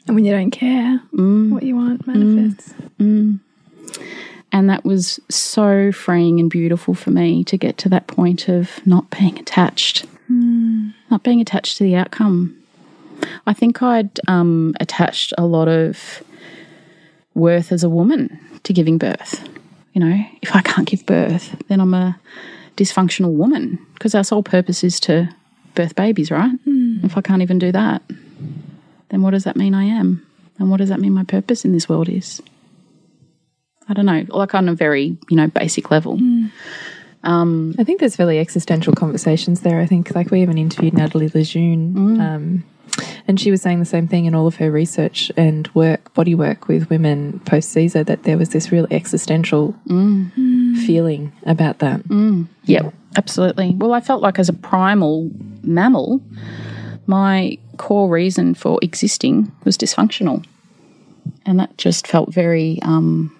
And 0.06 0.16
when 0.16 0.24
you 0.24 0.32
don't 0.32 0.50
care 0.50 1.00
mm. 1.14 1.50
what 1.50 1.62
you 1.62 1.76
want 1.76 2.06
manifests. 2.06 2.72
Mm. 2.98 3.38
Mm. 3.38 3.40
And 4.52 4.68
that 4.68 4.84
was 4.84 5.18
so 5.30 5.92
freeing 5.92 6.38
and 6.38 6.50
beautiful 6.50 6.92
for 6.94 7.10
me 7.10 7.42
to 7.44 7.56
get 7.56 7.78
to 7.78 7.88
that 7.88 8.06
point 8.06 8.48
of 8.48 8.86
not 8.86 9.08
being 9.10 9.38
attached, 9.38 10.00
hmm. 10.26 10.90
not 11.10 11.22
being 11.22 11.40
attached 11.40 11.78
to 11.78 11.84
the 11.84 11.96
outcome. 11.96 12.54
I 13.46 13.54
think 13.54 13.82
I'd 13.82 14.20
um, 14.28 14.74
attached 14.78 15.32
a 15.38 15.46
lot 15.46 15.68
of 15.68 16.22
worth 17.34 17.72
as 17.72 17.82
a 17.82 17.88
woman 17.88 18.38
to 18.64 18.74
giving 18.74 18.98
birth. 18.98 19.48
you 19.94 20.00
know, 20.00 20.22
if 20.42 20.54
I 20.54 20.60
can't 20.60 20.86
give 20.86 21.06
birth, 21.06 21.56
then 21.68 21.80
I'm 21.80 21.94
a 21.94 22.18
dysfunctional 22.76 23.32
woman 23.32 23.78
because 23.94 24.14
our 24.14 24.24
sole 24.24 24.42
purpose 24.42 24.84
is 24.84 25.00
to 25.00 25.34
birth 25.74 25.94
babies, 25.94 26.30
right? 26.30 26.52
Hmm. 26.64 26.98
If 27.04 27.16
I 27.16 27.22
can't 27.22 27.40
even 27.40 27.58
do 27.58 27.72
that, 27.72 28.02
then 29.12 29.22
what 29.22 29.30
does 29.30 29.44
that 29.44 29.56
mean 29.56 29.74
I 29.74 29.84
am? 29.84 30.26
And 30.58 30.70
what 30.70 30.78
does 30.78 30.88
that 30.88 30.98
mean 30.98 31.12
my 31.12 31.22
purpose 31.22 31.64
in 31.64 31.72
this 31.72 31.88
world 31.88 32.08
is? 32.08 32.42
I 33.88 33.94
don't 33.94 34.06
know, 34.06 34.24
like 34.28 34.54
on 34.54 34.68
a 34.68 34.74
very, 34.74 35.18
you 35.28 35.36
know, 35.36 35.48
basic 35.48 35.90
level. 35.90 36.16
Hmm. 36.16 36.46
Um, 37.22 37.74
I 37.78 37.84
think 37.84 38.00
there's 38.00 38.16
fairly 38.16 38.38
existential 38.38 38.94
conversations 38.94 39.60
there. 39.60 39.80
I 39.80 39.86
think, 39.86 40.14
like, 40.14 40.30
we 40.30 40.40
even 40.42 40.58
interviewed 40.58 40.94
Natalie 40.94 41.30
Lejeune, 41.32 41.92
hmm. 41.92 42.20
um, 42.20 42.64
and 43.28 43.38
she 43.38 43.50
was 43.50 43.60
saying 43.60 43.80
the 43.80 43.84
same 43.84 44.08
thing 44.08 44.24
in 44.24 44.34
all 44.34 44.46
of 44.46 44.56
her 44.56 44.70
research 44.70 45.30
and 45.36 45.68
work, 45.74 46.12
body 46.14 46.34
work 46.34 46.66
with 46.66 46.88
women 46.90 47.40
post 47.40 47.70
Caesar, 47.70 48.02
that 48.04 48.22
there 48.22 48.38
was 48.38 48.48
this 48.48 48.72
real 48.72 48.86
existential 48.90 49.72
hmm. 49.86 50.74
feeling 50.86 51.32
about 51.44 51.80
that. 51.80 52.00
Yep, 52.64 52.94
absolutely. 53.16 53.74
Well, 53.76 53.92
I 53.92 54.00
felt 54.00 54.22
like 54.22 54.38
as 54.38 54.48
a 54.48 54.54
primal 54.54 55.30
mammal, 55.62 56.22
my 57.06 57.58
core 57.76 58.08
reason 58.08 58.54
for 58.54 58.78
existing 58.82 59.52
was 59.64 59.76
dysfunctional. 59.76 60.44
And 61.44 61.58
that 61.60 61.76
just 61.76 62.06
felt 62.06 62.32
very 62.32 62.78
um, 62.82 63.36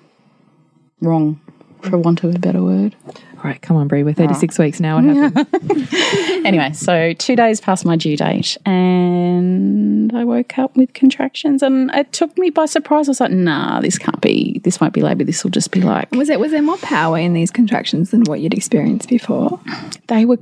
wrong, 1.01 1.41
for 1.83 1.99
want 1.99 2.25
of 2.25 2.35
a 2.35 2.39
better 2.39 2.63
word. 2.63 2.97
All 3.07 3.51
right, 3.51 3.61
come 3.61 3.77
on, 3.77 3.89
Bree, 3.89 4.05
we're 4.05 4.15
36 4.15 4.57
weeks 4.59 4.79
now. 4.79 5.01
What 5.01 5.35
happened? 5.35 5.89
Anyway, 6.45 6.73
so 6.73 7.13
two 7.13 7.37
days 7.37 7.61
past 7.61 7.85
my 7.85 7.95
due 7.95 8.17
date, 8.17 8.57
and 8.67 10.13
I 10.13 10.25
woke 10.25 10.59
up 10.59 10.77
with 10.77 10.93
contractions, 10.93 11.63
and 11.63 11.89
it 11.95 12.13
took 12.13 12.37
me 12.37 12.51
by 12.51 12.67
surprise. 12.67 13.09
I 13.09 13.13
was 13.13 13.21
like, 13.21 13.31
nah, 13.31 13.81
this 13.81 13.97
can't 13.97 14.21
be, 14.21 14.61
this 14.65 14.81
won't 14.81 14.93
be 14.93 15.03
labour. 15.03 15.23
This 15.23 15.45
will 15.45 15.53
just 15.53 15.71
be 15.71 15.81
like, 15.81 16.11
Was 16.11 16.29
it 16.31 16.41
was 16.41 16.51
there 16.51 16.63
more 16.63 16.79
power 16.79 17.17
in 17.17 17.33
these 17.33 17.53
contractions 17.53 18.11
than 18.11 18.23
what 18.25 18.41
you'd 18.41 18.55
experienced 18.55 19.09
before? 19.09 19.61
they 20.09 20.25
were 20.25 20.39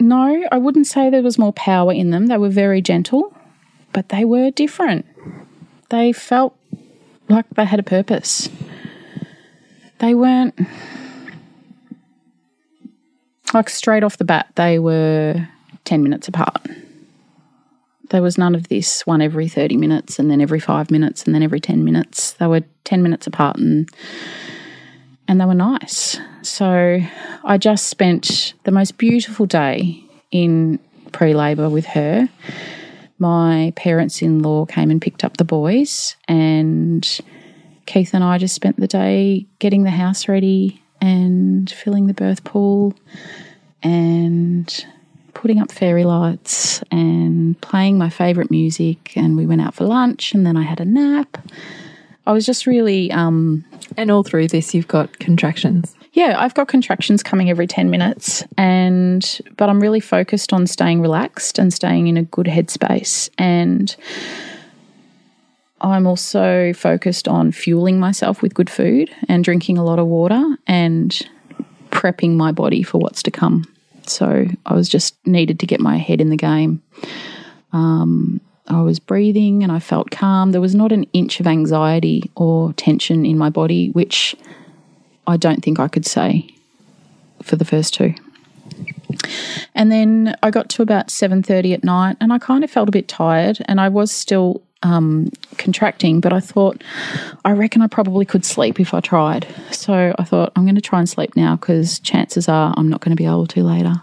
no 0.00 0.44
i 0.50 0.58
wouldn't 0.58 0.86
say 0.86 1.10
there 1.10 1.22
was 1.22 1.38
more 1.38 1.52
power 1.52 1.92
in 1.92 2.10
them. 2.10 2.26
They 2.26 2.38
were 2.38 2.48
very 2.48 2.82
gentle 2.82 3.34
but 3.92 4.08
they 4.10 4.24
were 4.24 4.50
different. 4.50 5.06
They 5.88 6.12
felt 6.12 6.56
like 7.28 7.48
they 7.50 7.64
had 7.64 7.80
a 7.80 7.84
purpose. 7.84 8.48
They 9.98 10.14
weren't 10.14 10.58
like 13.52 13.68
straight 13.68 14.04
off 14.04 14.16
the 14.16 14.24
bat 14.24 14.46
they 14.54 14.78
were 14.78 15.48
10 15.84 16.02
minutes 16.02 16.28
apart. 16.28 16.64
There 18.10 18.22
was 18.22 18.38
none 18.38 18.54
of 18.54 18.68
this 18.68 19.06
one 19.06 19.20
every 19.20 19.48
30 19.48 19.76
minutes 19.76 20.18
and 20.18 20.30
then 20.30 20.40
every 20.40 20.60
5 20.60 20.90
minutes 20.90 21.24
and 21.24 21.34
then 21.34 21.42
every 21.42 21.60
10 21.60 21.84
minutes. 21.84 22.32
They 22.32 22.46
were 22.46 22.62
10 22.84 23.02
minutes 23.02 23.26
apart 23.26 23.56
and 23.56 23.88
and 25.30 25.40
they 25.40 25.44
were 25.44 25.54
nice. 25.54 26.18
So 26.42 26.98
I 27.44 27.56
just 27.56 27.86
spent 27.86 28.52
the 28.64 28.72
most 28.72 28.98
beautiful 28.98 29.46
day 29.46 30.02
in 30.32 30.80
pre 31.12 31.34
labour 31.34 31.68
with 31.70 31.86
her. 31.86 32.28
My 33.20 33.72
parents 33.76 34.22
in 34.22 34.42
law 34.42 34.66
came 34.66 34.90
and 34.90 35.00
picked 35.00 35.22
up 35.22 35.36
the 35.36 35.44
boys, 35.44 36.16
and 36.26 37.08
Keith 37.86 38.12
and 38.12 38.24
I 38.24 38.38
just 38.38 38.56
spent 38.56 38.80
the 38.80 38.88
day 38.88 39.46
getting 39.60 39.84
the 39.84 39.90
house 39.90 40.26
ready 40.26 40.82
and 41.00 41.70
filling 41.70 42.08
the 42.08 42.14
birth 42.14 42.42
pool 42.42 42.94
and 43.84 44.84
putting 45.32 45.60
up 45.60 45.70
fairy 45.70 46.02
lights 46.02 46.82
and 46.90 47.58
playing 47.60 47.98
my 47.98 48.10
favourite 48.10 48.50
music. 48.50 49.12
And 49.16 49.36
we 49.36 49.46
went 49.46 49.60
out 49.60 49.74
for 49.74 49.84
lunch, 49.84 50.34
and 50.34 50.44
then 50.44 50.56
I 50.56 50.62
had 50.62 50.80
a 50.80 50.84
nap. 50.84 51.38
I 52.26 52.32
was 52.32 52.44
just 52.44 52.66
really 52.66 53.12
um, 53.12 53.64
and 53.96 54.10
all 54.10 54.22
through 54.22 54.48
this, 54.48 54.74
you've 54.74 54.88
got 54.88 55.18
contractions. 55.18 55.94
yeah, 56.12 56.34
I've 56.38 56.54
got 56.54 56.68
contractions 56.68 57.22
coming 57.22 57.50
every 57.50 57.66
10 57.66 57.90
minutes 57.90 58.44
and 58.56 59.40
but 59.56 59.68
I'm 59.68 59.80
really 59.80 60.00
focused 60.00 60.52
on 60.52 60.66
staying 60.66 61.00
relaxed 61.00 61.58
and 61.58 61.72
staying 61.72 62.08
in 62.08 62.16
a 62.16 62.22
good 62.22 62.46
headspace 62.46 63.30
and 63.38 63.94
I'm 65.80 66.06
also 66.06 66.72
focused 66.74 67.26
on 67.26 67.52
fueling 67.52 67.98
myself 67.98 68.42
with 68.42 68.54
good 68.54 68.68
food 68.68 69.10
and 69.28 69.42
drinking 69.42 69.78
a 69.78 69.84
lot 69.84 69.98
of 69.98 70.06
water 70.06 70.56
and 70.66 71.18
prepping 71.90 72.36
my 72.36 72.52
body 72.52 72.82
for 72.82 72.98
what's 72.98 73.22
to 73.24 73.30
come. 73.30 73.64
So 74.06 74.46
I 74.66 74.74
was 74.74 74.88
just 74.88 75.16
needed 75.26 75.60
to 75.60 75.66
get 75.66 75.80
my 75.80 75.96
head 75.96 76.20
in 76.20 76.30
the 76.30 76.36
game. 76.36 76.82
Um, 77.72 78.40
I 78.70 78.80
was 78.82 78.98
breathing 78.98 79.62
and 79.62 79.72
I 79.72 79.80
felt 79.80 80.10
calm. 80.10 80.52
There 80.52 80.60
was 80.60 80.74
not 80.74 80.92
an 80.92 81.04
inch 81.12 81.40
of 81.40 81.46
anxiety 81.46 82.30
or 82.36 82.72
tension 82.74 83.26
in 83.26 83.36
my 83.36 83.50
body, 83.50 83.90
which 83.90 84.36
I 85.26 85.36
don't 85.36 85.62
think 85.62 85.80
I 85.80 85.88
could 85.88 86.06
say 86.06 86.48
for 87.42 87.56
the 87.56 87.64
first 87.64 87.94
two. 87.94 88.14
And 89.74 89.90
then 89.90 90.36
I 90.42 90.50
got 90.50 90.68
to 90.70 90.82
about 90.82 91.08
7:30 91.08 91.74
at 91.74 91.84
night 91.84 92.16
and 92.20 92.32
I 92.32 92.38
kind 92.38 92.62
of 92.62 92.70
felt 92.70 92.88
a 92.88 92.92
bit 92.92 93.08
tired 93.08 93.58
and 93.66 93.80
I 93.80 93.88
was 93.88 94.12
still 94.12 94.62
um, 94.82 95.30
contracting, 95.58 96.20
but 96.20 96.32
I 96.32 96.40
thought 96.40 96.82
I 97.44 97.52
reckon 97.52 97.82
I 97.82 97.86
probably 97.86 98.24
could 98.24 98.44
sleep 98.44 98.80
if 98.80 98.94
I 98.94 99.00
tried. 99.00 99.46
So 99.72 100.14
I 100.18 100.24
thought 100.24 100.52
I'm 100.56 100.64
going 100.64 100.76
to 100.76 100.80
try 100.80 101.00
and 101.00 101.08
sleep 101.08 101.36
now 101.36 101.56
because 101.56 101.98
chances 101.98 102.48
are 102.48 102.72
I'm 102.76 102.88
not 102.88 103.00
going 103.00 103.10
to 103.10 103.16
be 103.16 103.26
able 103.26 103.46
to 103.48 103.62
later. 103.62 104.00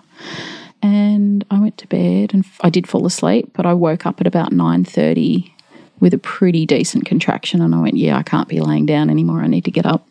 And 0.82 1.46
I 1.50 1.60
went 1.60 1.78
to 1.80 1.88
bed 1.88 2.34
and 2.34 2.46
I 2.62 2.70
did 2.70 2.88
fall 2.88 3.06
asleep, 3.06 3.52
but 3.54 3.66
I 3.66 3.74
woke 3.74 4.06
up 4.06 4.22
at 4.22 4.28
about 4.28 4.52
9:30 4.52 5.52
with 6.00 6.14
a 6.14 6.18
pretty 6.18 6.66
decent 6.66 7.06
contraction 7.06 7.62
and 7.62 7.74
I 7.74 7.82
went, 7.82 7.98
yeah, 7.98 8.18
I 8.18 8.24
can't 8.24 8.48
be 8.48 8.60
laying 8.60 8.86
down 8.86 9.10
anymore. 9.10 9.42
I 9.42 9.48
need 9.48 9.66
to 9.66 9.72
get 9.72 9.86
up. 9.86 10.08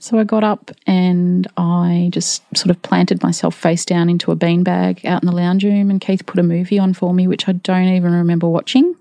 So 0.00 0.18
I 0.18 0.24
got 0.24 0.44
up 0.44 0.70
and 0.86 1.46
I 1.56 2.10
just 2.12 2.42
sort 2.56 2.70
of 2.70 2.80
planted 2.82 3.22
myself 3.22 3.54
face 3.54 3.84
down 3.84 4.08
into 4.08 4.30
a 4.30 4.36
beanbag 4.36 5.04
out 5.04 5.22
in 5.22 5.26
the 5.26 5.34
lounge 5.34 5.64
room. 5.64 5.90
And 5.90 6.00
Keith 6.00 6.26
put 6.26 6.38
a 6.38 6.42
movie 6.42 6.78
on 6.78 6.92
for 6.92 7.14
me, 7.14 7.26
which 7.26 7.48
I 7.48 7.52
don't 7.52 7.88
even 7.88 8.12
remember 8.12 8.48
watching. 8.48 8.94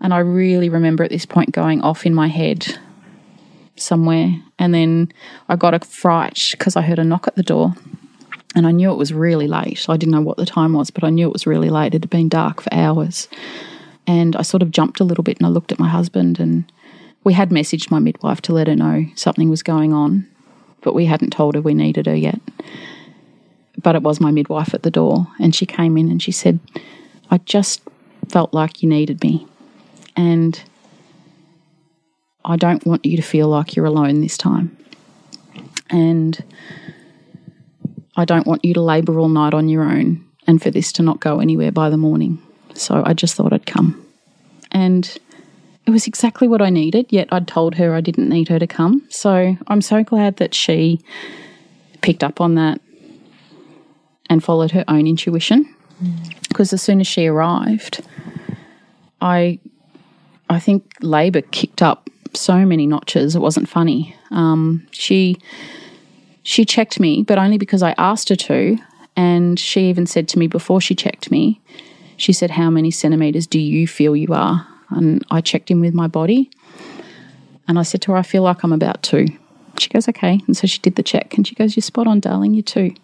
And 0.00 0.14
I 0.14 0.18
really 0.18 0.68
remember 0.68 1.04
at 1.04 1.10
this 1.10 1.26
point 1.26 1.52
going 1.52 1.80
off 1.82 2.06
in 2.06 2.14
my 2.14 2.28
head 2.28 2.78
somewhere. 3.76 4.34
And 4.58 4.72
then 4.72 5.12
I 5.48 5.56
got 5.56 5.74
a 5.74 5.80
fright 5.80 6.48
because 6.52 6.76
I 6.76 6.82
heard 6.82 6.98
a 6.98 7.04
knock 7.04 7.26
at 7.26 7.36
the 7.36 7.42
door. 7.42 7.74
And 8.56 8.66
I 8.66 8.72
knew 8.72 8.90
it 8.90 8.96
was 8.96 9.12
really 9.12 9.46
late. 9.46 9.86
I 9.88 9.96
didn't 9.96 10.12
know 10.12 10.22
what 10.22 10.38
the 10.38 10.46
time 10.46 10.72
was, 10.72 10.90
but 10.90 11.04
I 11.04 11.10
knew 11.10 11.28
it 11.28 11.32
was 11.32 11.46
really 11.46 11.70
late. 11.70 11.94
It 11.94 12.02
had 12.02 12.10
been 12.10 12.28
dark 12.28 12.62
for 12.62 12.74
hours. 12.74 13.28
And 14.06 14.34
I 14.34 14.42
sort 14.42 14.62
of 14.62 14.70
jumped 14.70 14.98
a 14.98 15.04
little 15.04 15.22
bit 15.22 15.36
and 15.36 15.46
I 15.46 15.50
looked 15.50 15.72
at 15.72 15.78
my 15.78 15.88
husband 15.88 16.40
and 16.40 16.64
we 17.22 17.34
had 17.34 17.50
messaged 17.50 17.90
my 17.90 17.98
midwife 17.98 18.40
to 18.42 18.52
let 18.52 18.68
her 18.68 18.76
know 18.76 19.04
something 19.14 19.50
was 19.50 19.62
going 19.62 19.92
on, 19.92 20.26
but 20.80 20.94
we 20.94 21.06
hadn't 21.06 21.30
told 21.30 21.56
her 21.56 21.60
we 21.60 21.74
needed 21.74 22.06
her 22.06 22.14
yet. 22.14 22.40
But 23.82 23.96
it 23.96 24.02
was 24.02 24.20
my 24.20 24.30
midwife 24.30 24.72
at 24.72 24.84
the 24.84 24.90
door, 24.90 25.26
and 25.40 25.54
she 25.54 25.66
came 25.66 25.98
in 25.98 26.08
and 26.08 26.22
she 26.22 26.32
said, 26.32 26.60
I 27.30 27.38
just 27.38 27.82
felt 28.28 28.54
like 28.54 28.82
you 28.82 28.88
needed 28.88 29.22
me. 29.22 29.46
And 30.16 30.62
I 32.44 32.56
don't 32.56 32.86
want 32.86 33.04
you 33.04 33.16
to 33.16 33.22
feel 33.22 33.48
like 33.48 33.74
you're 33.74 33.86
alone 33.86 34.20
this 34.20 34.38
time. 34.38 34.76
And 35.90 36.42
I 38.16 38.24
don't 38.24 38.46
want 38.46 38.64
you 38.64 38.74
to 38.74 38.80
labour 38.80 39.18
all 39.18 39.28
night 39.28 39.54
on 39.54 39.68
your 39.68 39.84
own 39.84 40.24
and 40.46 40.62
for 40.62 40.70
this 40.70 40.92
to 40.92 41.02
not 41.02 41.20
go 41.20 41.40
anywhere 41.40 41.72
by 41.72 41.90
the 41.90 41.96
morning. 41.96 42.40
So 42.74 43.02
I 43.04 43.12
just 43.12 43.34
thought 43.34 43.52
I'd 43.52 43.66
come. 43.66 44.04
And 44.72 45.18
it 45.86 45.90
was 45.90 46.06
exactly 46.06 46.48
what 46.48 46.62
I 46.62 46.70
needed, 46.70 47.06
yet 47.10 47.28
I'd 47.30 47.46
told 47.46 47.76
her 47.76 47.94
I 47.94 48.00
didn't 48.00 48.28
need 48.28 48.48
her 48.48 48.58
to 48.58 48.66
come. 48.66 49.06
So 49.08 49.56
I'm 49.68 49.80
so 49.80 50.02
glad 50.02 50.36
that 50.38 50.54
she 50.54 51.00
picked 52.00 52.24
up 52.24 52.40
on 52.40 52.54
that 52.56 52.80
and 54.28 54.42
followed 54.42 54.72
her 54.72 54.84
own 54.88 55.06
intuition. 55.06 55.72
Because 56.48 56.72
as 56.72 56.82
soon 56.82 57.00
as 57.00 57.06
she 57.06 57.26
arrived, 57.26 58.02
I 59.20 59.58
I 60.48 60.60
think 60.60 60.92
labour 61.00 61.40
kicked 61.40 61.82
up 61.82 62.10
so 62.34 62.66
many 62.66 62.86
notches. 62.86 63.34
It 63.34 63.40
wasn't 63.40 63.68
funny. 63.68 64.14
Um, 64.30 64.86
she 64.90 65.38
she 66.46 66.64
checked 66.64 67.00
me, 67.00 67.24
but 67.24 67.38
only 67.38 67.58
because 67.58 67.82
I 67.82 67.92
asked 67.98 68.28
her 68.28 68.36
to. 68.36 68.78
And 69.16 69.58
she 69.58 69.88
even 69.90 70.06
said 70.06 70.28
to 70.28 70.38
me 70.38 70.46
before 70.46 70.80
she 70.80 70.94
checked 70.94 71.28
me, 71.28 71.60
she 72.16 72.32
said, 72.32 72.52
How 72.52 72.70
many 72.70 72.92
centimetres 72.92 73.48
do 73.48 73.58
you 73.58 73.88
feel 73.88 74.14
you 74.14 74.32
are? 74.32 74.64
And 74.90 75.24
I 75.28 75.40
checked 75.40 75.72
in 75.72 75.80
with 75.80 75.92
my 75.92 76.06
body. 76.06 76.48
And 77.66 77.80
I 77.80 77.82
said 77.82 78.00
to 78.02 78.12
her, 78.12 78.18
I 78.18 78.22
feel 78.22 78.44
like 78.44 78.62
I'm 78.62 78.72
about 78.72 79.02
two. 79.02 79.26
She 79.80 79.88
goes, 79.88 80.08
Okay. 80.08 80.40
And 80.46 80.56
so 80.56 80.68
she 80.68 80.78
did 80.78 80.94
the 80.94 81.02
check 81.02 81.36
and 81.36 81.44
she 81.44 81.56
goes, 81.56 81.74
You're 81.74 81.82
spot 81.82 82.06
on, 82.06 82.20
darling, 82.20 82.54
you're 82.54 82.62
two. 82.62 82.94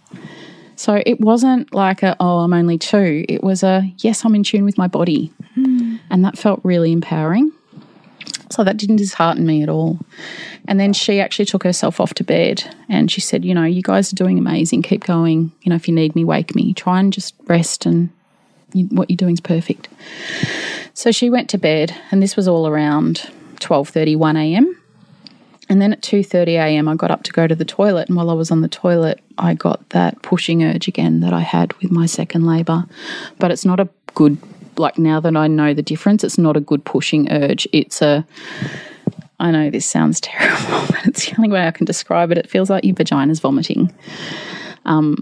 So 0.76 1.02
it 1.04 1.20
wasn't 1.20 1.74
like 1.74 2.04
a, 2.04 2.16
oh, 2.20 2.38
I'm 2.38 2.52
only 2.52 2.78
two. 2.78 3.24
It 3.28 3.42
was 3.42 3.64
a, 3.64 3.92
yes, 3.98 4.24
I'm 4.24 4.36
in 4.36 4.44
tune 4.44 4.64
with 4.64 4.78
my 4.78 4.86
body. 4.86 5.32
Hmm. 5.54 5.96
And 6.10 6.24
that 6.24 6.38
felt 6.38 6.60
really 6.62 6.92
empowering. 6.92 7.50
So 8.52 8.64
that 8.64 8.76
didn't 8.76 8.96
dishearten 8.96 9.46
me 9.46 9.62
at 9.62 9.70
all. 9.70 9.98
And 10.68 10.78
then 10.78 10.92
she 10.92 11.20
actually 11.20 11.46
took 11.46 11.62
herself 11.62 12.00
off 12.00 12.12
to 12.14 12.24
bed 12.24 12.62
and 12.88 13.10
she 13.10 13.20
said, 13.20 13.44
You 13.44 13.54
know, 13.54 13.64
you 13.64 13.82
guys 13.82 14.12
are 14.12 14.16
doing 14.16 14.38
amazing. 14.38 14.82
Keep 14.82 15.04
going. 15.04 15.52
You 15.62 15.70
know, 15.70 15.76
if 15.76 15.88
you 15.88 15.94
need 15.94 16.14
me, 16.14 16.24
wake 16.24 16.54
me. 16.54 16.74
Try 16.74 17.00
and 17.00 17.12
just 17.12 17.34
rest 17.46 17.86
and 17.86 18.10
you, 18.74 18.86
what 18.86 19.10
you're 19.10 19.16
doing 19.16 19.34
is 19.34 19.40
perfect. 19.40 19.88
So 20.92 21.10
she 21.10 21.30
went 21.30 21.48
to 21.50 21.58
bed 21.58 21.96
and 22.10 22.22
this 22.22 22.36
was 22.36 22.46
all 22.46 22.68
around 22.68 23.30
12:30 23.56 24.16
1 24.16 24.36
a.m. 24.36 24.78
And 25.70 25.80
then 25.80 25.94
at 25.94 26.02
2:30 26.02 26.48
a.m. 26.48 26.88
I 26.88 26.94
got 26.94 27.10
up 27.10 27.22
to 27.22 27.32
go 27.32 27.46
to 27.46 27.54
the 27.54 27.64
toilet 27.64 28.08
and 28.08 28.16
while 28.18 28.28
I 28.28 28.34
was 28.34 28.50
on 28.50 28.60
the 28.60 28.68
toilet 28.68 29.20
I 29.38 29.54
got 29.54 29.88
that 29.90 30.20
pushing 30.20 30.62
urge 30.62 30.88
again 30.88 31.20
that 31.20 31.32
I 31.32 31.40
had 31.40 31.72
with 31.74 31.90
my 31.90 32.04
second 32.04 32.44
labor. 32.44 32.84
But 33.38 33.50
it's 33.50 33.64
not 33.64 33.80
a 33.80 33.88
good 34.14 34.36
like 34.76 34.98
now 34.98 35.20
that 35.20 35.36
I 35.36 35.46
know 35.46 35.74
the 35.74 35.82
difference 35.82 36.24
it's 36.24 36.38
not 36.38 36.56
a 36.56 36.60
good 36.60 36.84
pushing 36.84 37.30
urge. 37.30 37.66
It's 37.72 38.02
a 38.02 38.26
I 39.38 39.50
know 39.50 39.70
this 39.70 39.86
sounds 39.86 40.20
terrible, 40.22 40.86
but 40.88 41.06
it's 41.06 41.26
the 41.26 41.36
only 41.38 41.50
way 41.50 41.66
I 41.66 41.70
can 41.72 41.84
describe 41.84 42.30
it. 42.30 42.38
It 42.38 42.48
feels 42.48 42.70
like 42.70 42.84
your 42.84 42.94
vagina's 42.94 43.40
vomiting. 43.40 43.92
Um, 44.84 45.16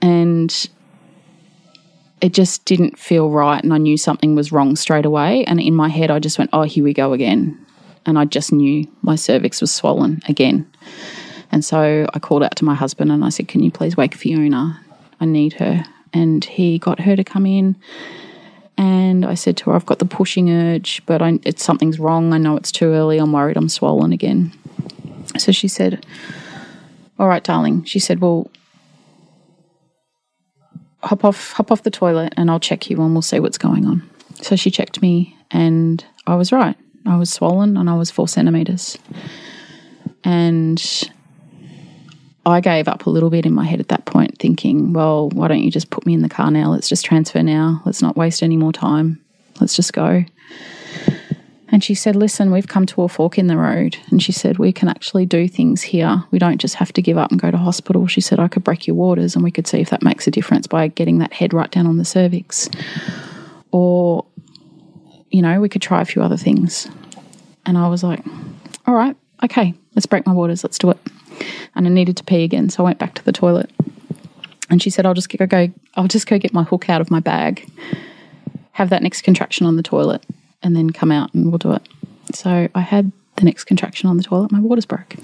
and 0.00 0.68
it 2.20 2.32
just 2.32 2.64
didn't 2.64 2.98
feel 2.98 3.30
right. 3.30 3.62
And 3.62 3.74
I 3.74 3.78
knew 3.78 3.96
something 3.96 4.34
was 4.34 4.52
wrong 4.52 4.76
straight 4.76 5.04
away. 5.04 5.44
And 5.44 5.60
in 5.60 5.74
my 5.74 5.88
head, 5.88 6.10
I 6.10 6.18
just 6.20 6.38
went, 6.38 6.50
oh, 6.52 6.62
here 6.62 6.84
we 6.84 6.94
go 6.94 7.12
again. 7.12 7.58
And 8.06 8.18
I 8.18 8.24
just 8.24 8.52
knew 8.52 8.86
my 9.02 9.14
cervix 9.14 9.60
was 9.60 9.72
swollen 9.72 10.22
again. 10.28 10.70
And 11.52 11.64
so 11.64 12.06
I 12.14 12.18
called 12.18 12.42
out 12.42 12.56
to 12.56 12.64
my 12.64 12.74
husband 12.74 13.12
and 13.12 13.24
I 13.24 13.28
said, 13.28 13.46
Can 13.46 13.62
you 13.62 13.70
please 13.70 13.96
wake 13.96 14.14
Fiona? 14.14 14.80
I 15.20 15.26
need 15.26 15.52
her. 15.54 15.84
And 16.14 16.44
he 16.44 16.78
got 16.78 17.00
her 17.00 17.14
to 17.14 17.22
come 17.22 17.46
in. 17.46 17.76
And 18.78 19.24
I 19.24 19.34
said 19.34 19.56
to 19.58 19.70
her, 19.70 19.76
I've 19.76 19.86
got 19.86 19.98
the 19.98 20.04
pushing 20.04 20.50
urge, 20.50 21.04
but 21.06 21.22
I, 21.22 21.38
it's 21.44 21.62
something's 21.62 21.98
wrong. 21.98 22.32
I 22.32 22.38
know 22.38 22.56
it's 22.56 22.72
too 22.72 22.92
early. 22.92 23.18
I'm 23.18 23.32
worried 23.32 23.56
I'm 23.56 23.68
swollen 23.68 24.12
again. 24.12 24.52
So 25.38 25.52
she 25.52 25.68
said, 25.68 26.04
All 27.18 27.28
right, 27.28 27.44
darling. 27.44 27.84
She 27.84 27.98
said, 27.98 28.20
Well, 28.20 28.50
hop 31.02 31.24
off 31.24 31.52
hop 31.52 31.70
off 31.70 31.82
the 31.82 31.90
toilet 31.90 32.32
and 32.36 32.50
I'll 32.50 32.60
check 32.60 32.88
you 32.88 33.00
and 33.02 33.12
we'll 33.12 33.22
see 33.22 33.40
what's 33.40 33.58
going 33.58 33.86
on. 33.86 34.08
So 34.40 34.56
she 34.56 34.70
checked 34.70 35.02
me 35.02 35.36
and 35.50 36.04
I 36.26 36.34
was 36.36 36.52
right. 36.52 36.76
I 37.06 37.16
was 37.16 37.30
swollen 37.30 37.76
and 37.76 37.90
I 37.90 37.94
was 37.94 38.10
four 38.10 38.28
centimeters. 38.28 38.98
And 40.24 40.82
I 42.44 42.60
gave 42.60 42.88
up 42.88 43.06
a 43.06 43.10
little 43.10 43.30
bit 43.30 43.46
in 43.46 43.52
my 43.52 43.64
head 43.64 43.80
at 43.80 43.88
that 43.88 44.04
point, 44.04 44.38
thinking, 44.38 44.92
well, 44.92 45.28
why 45.30 45.48
don't 45.48 45.62
you 45.62 45.70
just 45.70 45.90
put 45.90 46.04
me 46.04 46.14
in 46.14 46.22
the 46.22 46.28
car 46.28 46.50
now? 46.50 46.70
Let's 46.70 46.88
just 46.88 47.04
transfer 47.04 47.42
now. 47.42 47.80
Let's 47.84 48.02
not 48.02 48.16
waste 48.16 48.42
any 48.42 48.56
more 48.56 48.72
time. 48.72 49.22
Let's 49.60 49.76
just 49.76 49.92
go. 49.92 50.24
And 51.72 51.82
she 51.82 51.94
said, 51.94 52.14
Listen, 52.16 52.52
we've 52.52 52.68
come 52.68 52.84
to 52.86 53.02
a 53.02 53.08
fork 53.08 53.38
in 53.38 53.46
the 53.46 53.56
road. 53.56 53.96
And 54.10 54.22
she 54.22 54.30
said, 54.30 54.58
We 54.58 54.72
can 54.72 54.88
actually 54.88 55.24
do 55.24 55.48
things 55.48 55.80
here. 55.80 56.22
We 56.30 56.38
don't 56.38 56.58
just 56.58 56.74
have 56.74 56.92
to 56.92 57.02
give 57.02 57.16
up 57.16 57.30
and 57.30 57.40
go 57.40 57.50
to 57.50 57.56
hospital. 57.56 58.06
She 58.06 58.20
said, 58.20 58.38
I 58.38 58.48
could 58.48 58.62
break 58.62 58.86
your 58.86 58.94
waters 58.94 59.34
and 59.34 59.42
we 59.42 59.50
could 59.50 59.66
see 59.66 59.80
if 59.80 59.88
that 59.88 60.02
makes 60.02 60.26
a 60.26 60.30
difference 60.30 60.66
by 60.66 60.88
getting 60.88 61.18
that 61.18 61.32
head 61.32 61.54
right 61.54 61.70
down 61.70 61.86
on 61.86 61.96
the 61.96 62.04
cervix. 62.04 62.68
Or, 63.70 64.26
you 65.30 65.40
know, 65.40 65.60
we 65.60 65.70
could 65.70 65.80
try 65.80 66.02
a 66.02 66.04
few 66.04 66.22
other 66.22 66.36
things. 66.36 66.88
And 67.64 67.78
I 67.78 67.88
was 67.88 68.04
like, 68.04 68.20
All 68.86 68.94
right, 68.94 69.16
okay, 69.42 69.72
let's 69.94 70.06
break 70.06 70.26
my 70.26 70.32
waters. 70.32 70.62
Let's 70.62 70.78
do 70.78 70.90
it. 70.90 70.98
And 71.74 71.86
I 71.86 71.90
needed 71.90 72.16
to 72.18 72.24
pee 72.24 72.44
again. 72.44 72.68
So 72.68 72.82
I 72.82 72.86
went 72.86 72.98
back 72.98 73.14
to 73.14 73.24
the 73.24 73.32
toilet. 73.32 73.70
And 74.70 74.82
she 74.82 74.90
said, 74.90 75.04
I'll 75.04 75.14
just 75.14 75.28
go, 75.28 75.72
I'll 75.96 76.08
just 76.08 76.26
go 76.26 76.38
get 76.38 76.54
my 76.54 76.62
hook 76.62 76.88
out 76.88 77.00
of 77.00 77.10
my 77.10 77.20
bag, 77.20 77.68
have 78.72 78.90
that 78.90 79.02
next 79.02 79.22
contraction 79.22 79.66
on 79.66 79.76
the 79.76 79.82
toilet 79.82 80.24
and 80.62 80.76
then 80.76 80.90
come 80.90 81.10
out 81.10 81.32
and 81.34 81.50
we'll 81.50 81.58
do 81.58 81.72
it. 81.72 81.86
So 82.34 82.68
I 82.74 82.80
had 82.80 83.12
the 83.36 83.44
next 83.44 83.64
contraction 83.64 84.08
on 84.08 84.16
the 84.16 84.22
toilet, 84.22 84.52
my 84.52 84.60
waters 84.60 84.86
broke. 84.86 85.14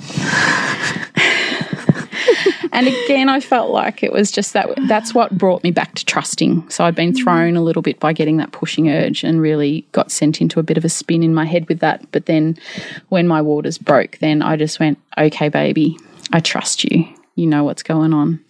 and 2.72 2.88
again, 2.88 3.28
I 3.28 3.40
felt 3.40 3.70
like 3.70 4.02
it 4.02 4.12
was 4.12 4.30
just 4.30 4.52
that 4.54 4.68
that's 4.88 5.14
what 5.14 5.36
brought 5.36 5.62
me 5.62 5.70
back 5.70 5.94
to 5.94 6.04
trusting. 6.04 6.68
So 6.70 6.84
I'd 6.84 6.94
been 6.94 7.14
thrown 7.14 7.56
a 7.56 7.62
little 7.62 7.82
bit 7.82 8.00
by 8.00 8.12
getting 8.12 8.38
that 8.38 8.52
pushing 8.52 8.90
urge 8.90 9.24
and 9.24 9.40
really 9.40 9.86
got 9.92 10.10
sent 10.10 10.40
into 10.40 10.58
a 10.58 10.62
bit 10.62 10.76
of 10.76 10.84
a 10.84 10.88
spin 10.88 11.22
in 11.22 11.34
my 11.34 11.44
head 11.44 11.68
with 11.68 11.80
that. 11.80 12.10
But 12.12 12.26
then 12.26 12.58
when 13.08 13.28
my 13.28 13.42
waters 13.42 13.78
broke, 13.78 14.18
then 14.18 14.42
I 14.42 14.56
just 14.56 14.80
went, 14.80 14.98
okay, 15.16 15.48
baby, 15.48 15.96
I 16.32 16.40
trust 16.40 16.84
you. 16.84 17.06
You 17.34 17.46
know 17.46 17.64
what's 17.64 17.82
going 17.82 18.12
on. 18.12 18.44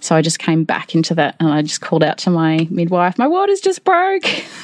So 0.00 0.14
I 0.14 0.20
just 0.20 0.38
came 0.38 0.64
back 0.64 0.94
into 0.94 1.14
that 1.14 1.36
and 1.40 1.48
I 1.48 1.62
just 1.62 1.80
called 1.80 2.04
out 2.04 2.18
to 2.18 2.30
my 2.30 2.68
midwife, 2.70 3.16
my 3.16 3.26
waters 3.26 3.60
just 3.60 3.84
broke. 3.84 4.24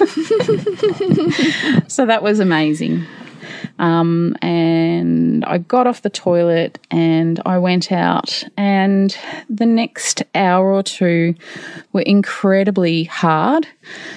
so 1.88 2.05
that 2.05 2.22
was 2.22 2.40
amazing. 2.40 3.07
Um, 3.78 4.36
and 4.42 5.44
I 5.46 5.59
got 5.59 5.86
off 5.86 6.03
the 6.03 6.11
toilet 6.11 6.78
and 6.90 7.40
I 7.46 7.57
went 7.57 7.90
out, 7.90 8.44
and 8.59 9.16
the 9.48 9.64
next 9.64 10.22
hour 10.34 10.70
or 10.70 10.82
two 10.82 11.34
were 11.94 12.03
incredibly 12.03 13.05
hard. 13.05 13.66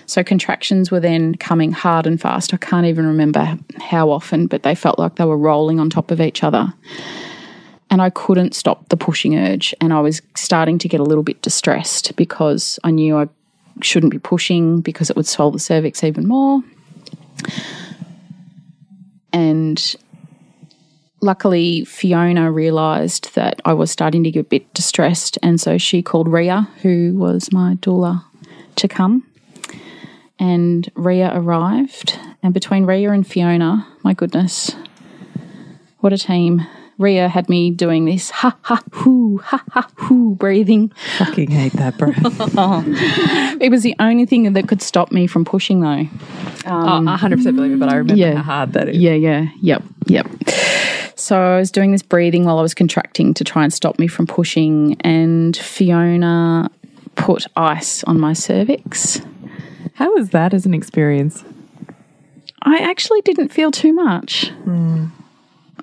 So, 0.06 0.24
contractions 0.24 0.92
were 0.92 1.00
then 1.00 1.36
coming 1.36 1.72
hard 1.72 2.06
and 2.06 2.20
fast. 2.20 2.54
I 2.54 2.58
can't 2.58 2.86
even 2.86 3.08
remember 3.08 3.58
how 3.80 4.10
often, 4.10 4.48
but 4.48 4.64
they 4.64 4.76
felt 4.76 5.00
like 5.00 5.16
they 5.16 5.26
were 5.26 5.38
rolling 5.38 5.80
on 5.80 5.90
top 5.90 6.12
of 6.12 6.20
each 6.20 6.44
other 6.44 6.74
and 7.94 8.02
I 8.02 8.10
couldn't 8.10 8.56
stop 8.56 8.90
the 8.90 8.98
pushing 8.98 9.38
urge. 9.38 9.76
And 9.80 9.94
I 9.94 10.00
was 10.00 10.20
starting 10.36 10.80
to 10.80 10.88
get 10.88 11.00
a 11.00 11.04
little 11.04 11.22
bit 11.22 11.44
distressed 11.44 12.16
because 12.16 12.80
I 12.84 12.90
knew 12.90 13.16
I 13.16 13.28
shouldn't 13.84 14.12
be 14.12 14.18
pushing 14.18 14.82
because 14.82 15.12
it 15.12 15.16
would 15.16 15.28
swell 15.28 15.52
the 15.52 15.60
cervix 15.60 16.04
even 16.04 16.28
more. 16.28 16.64
And 19.32 19.96
luckily, 21.22 21.86
Fiona 21.86 22.52
realised 22.52 23.36
that 23.36 23.62
I 23.64 23.74
was 23.74 23.92
starting 23.92 24.24
to 24.24 24.32
get 24.32 24.40
a 24.40 24.50
bit 24.50 24.74
distressed. 24.74 25.38
And 25.44 25.62
so 25.62 25.78
she 25.78 26.02
called 26.02 26.28
Rhea, 26.28 26.68
who 26.82 27.14
was 27.16 27.52
my 27.52 27.76
doula, 27.76 28.26
to 28.78 28.88
come. 28.88 29.24
And 30.40 30.92
Rhea 30.96 31.32
arrived. 31.32 32.18
And 32.42 32.56
between 32.56 32.88
Rhea 32.88 33.12
and 33.12 33.26
Fiona, 33.26 33.88
my 34.02 34.16
goodness, 34.16 34.76
what 36.00 36.12
a 36.12 36.18
team. 36.18 36.66
Rhea 37.04 37.28
had 37.28 37.50
me 37.50 37.70
doing 37.70 38.06
this 38.06 38.30
ha 38.30 38.58
ha 38.62 38.82
hoo 38.94 39.38
ha 39.40 39.62
ha 39.72 39.88
hoo 39.96 40.36
breathing. 40.36 40.92
Fucking 41.18 41.52
hate 41.52 41.74
that, 41.74 41.98
bro. 41.98 42.14
It 43.62 43.70
was 43.70 43.84
the 43.84 43.96
only 44.00 44.26
thing 44.26 44.52
that 44.54 44.68
could 44.68 44.82
stop 44.82 45.12
me 45.12 45.28
from 45.28 45.46
pushing, 45.46 45.82
though. 45.82 46.08
Um, 46.66 47.08
oh, 47.08 47.18
100% 47.18 47.56
believe 47.56 47.74
it, 47.74 47.80
but 47.80 47.90
I 47.90 47.96
remember 47.96 48.20
yeah. 48.20 48.36
how 48.36 48.42
hard 48.44 48.74
that 48.74 48.90
is. 48.90 48.98
Yeah, 48.98 49.14
yeah, 49.14 49.48
yep, 49.62 49.84
yep. 50.08 50.28
So 51.16 51.40
I 51.40 51.58
was 51.58 51.72
doing 51.72 51.92
this 51.92 52.02
breathing 52.02 52.46
while 52.46 52.58
I 52.58 52.62
was 52.62 52.74
contracting 52.74 53.34
to 53.36 53.44
try 53.44 53.64
and 53.64 53.74
stop 53.74 54.00
me 54.00 54.08
from 54.08 54.26
pushing, 54.26 54.96
and 55.02 55.56
Fiona 55.56 56.70
put 57.16 57.48
ice 57.56 58.04
on 58.06 58.20
my 58.20 58.34
cervix. 58.34 59.22
How 59.96 60.14
was 60.14 60.30
that 60.30 60.54
as 60.54 60.66
an 60.66 60.74
experience? 60.74 61.44
I 62.64 62.78
actually 62.78 63.22
didn't 63.22 63.50
feel 63.50 63.72
too 63.72 63.94
much. 63.94 64.52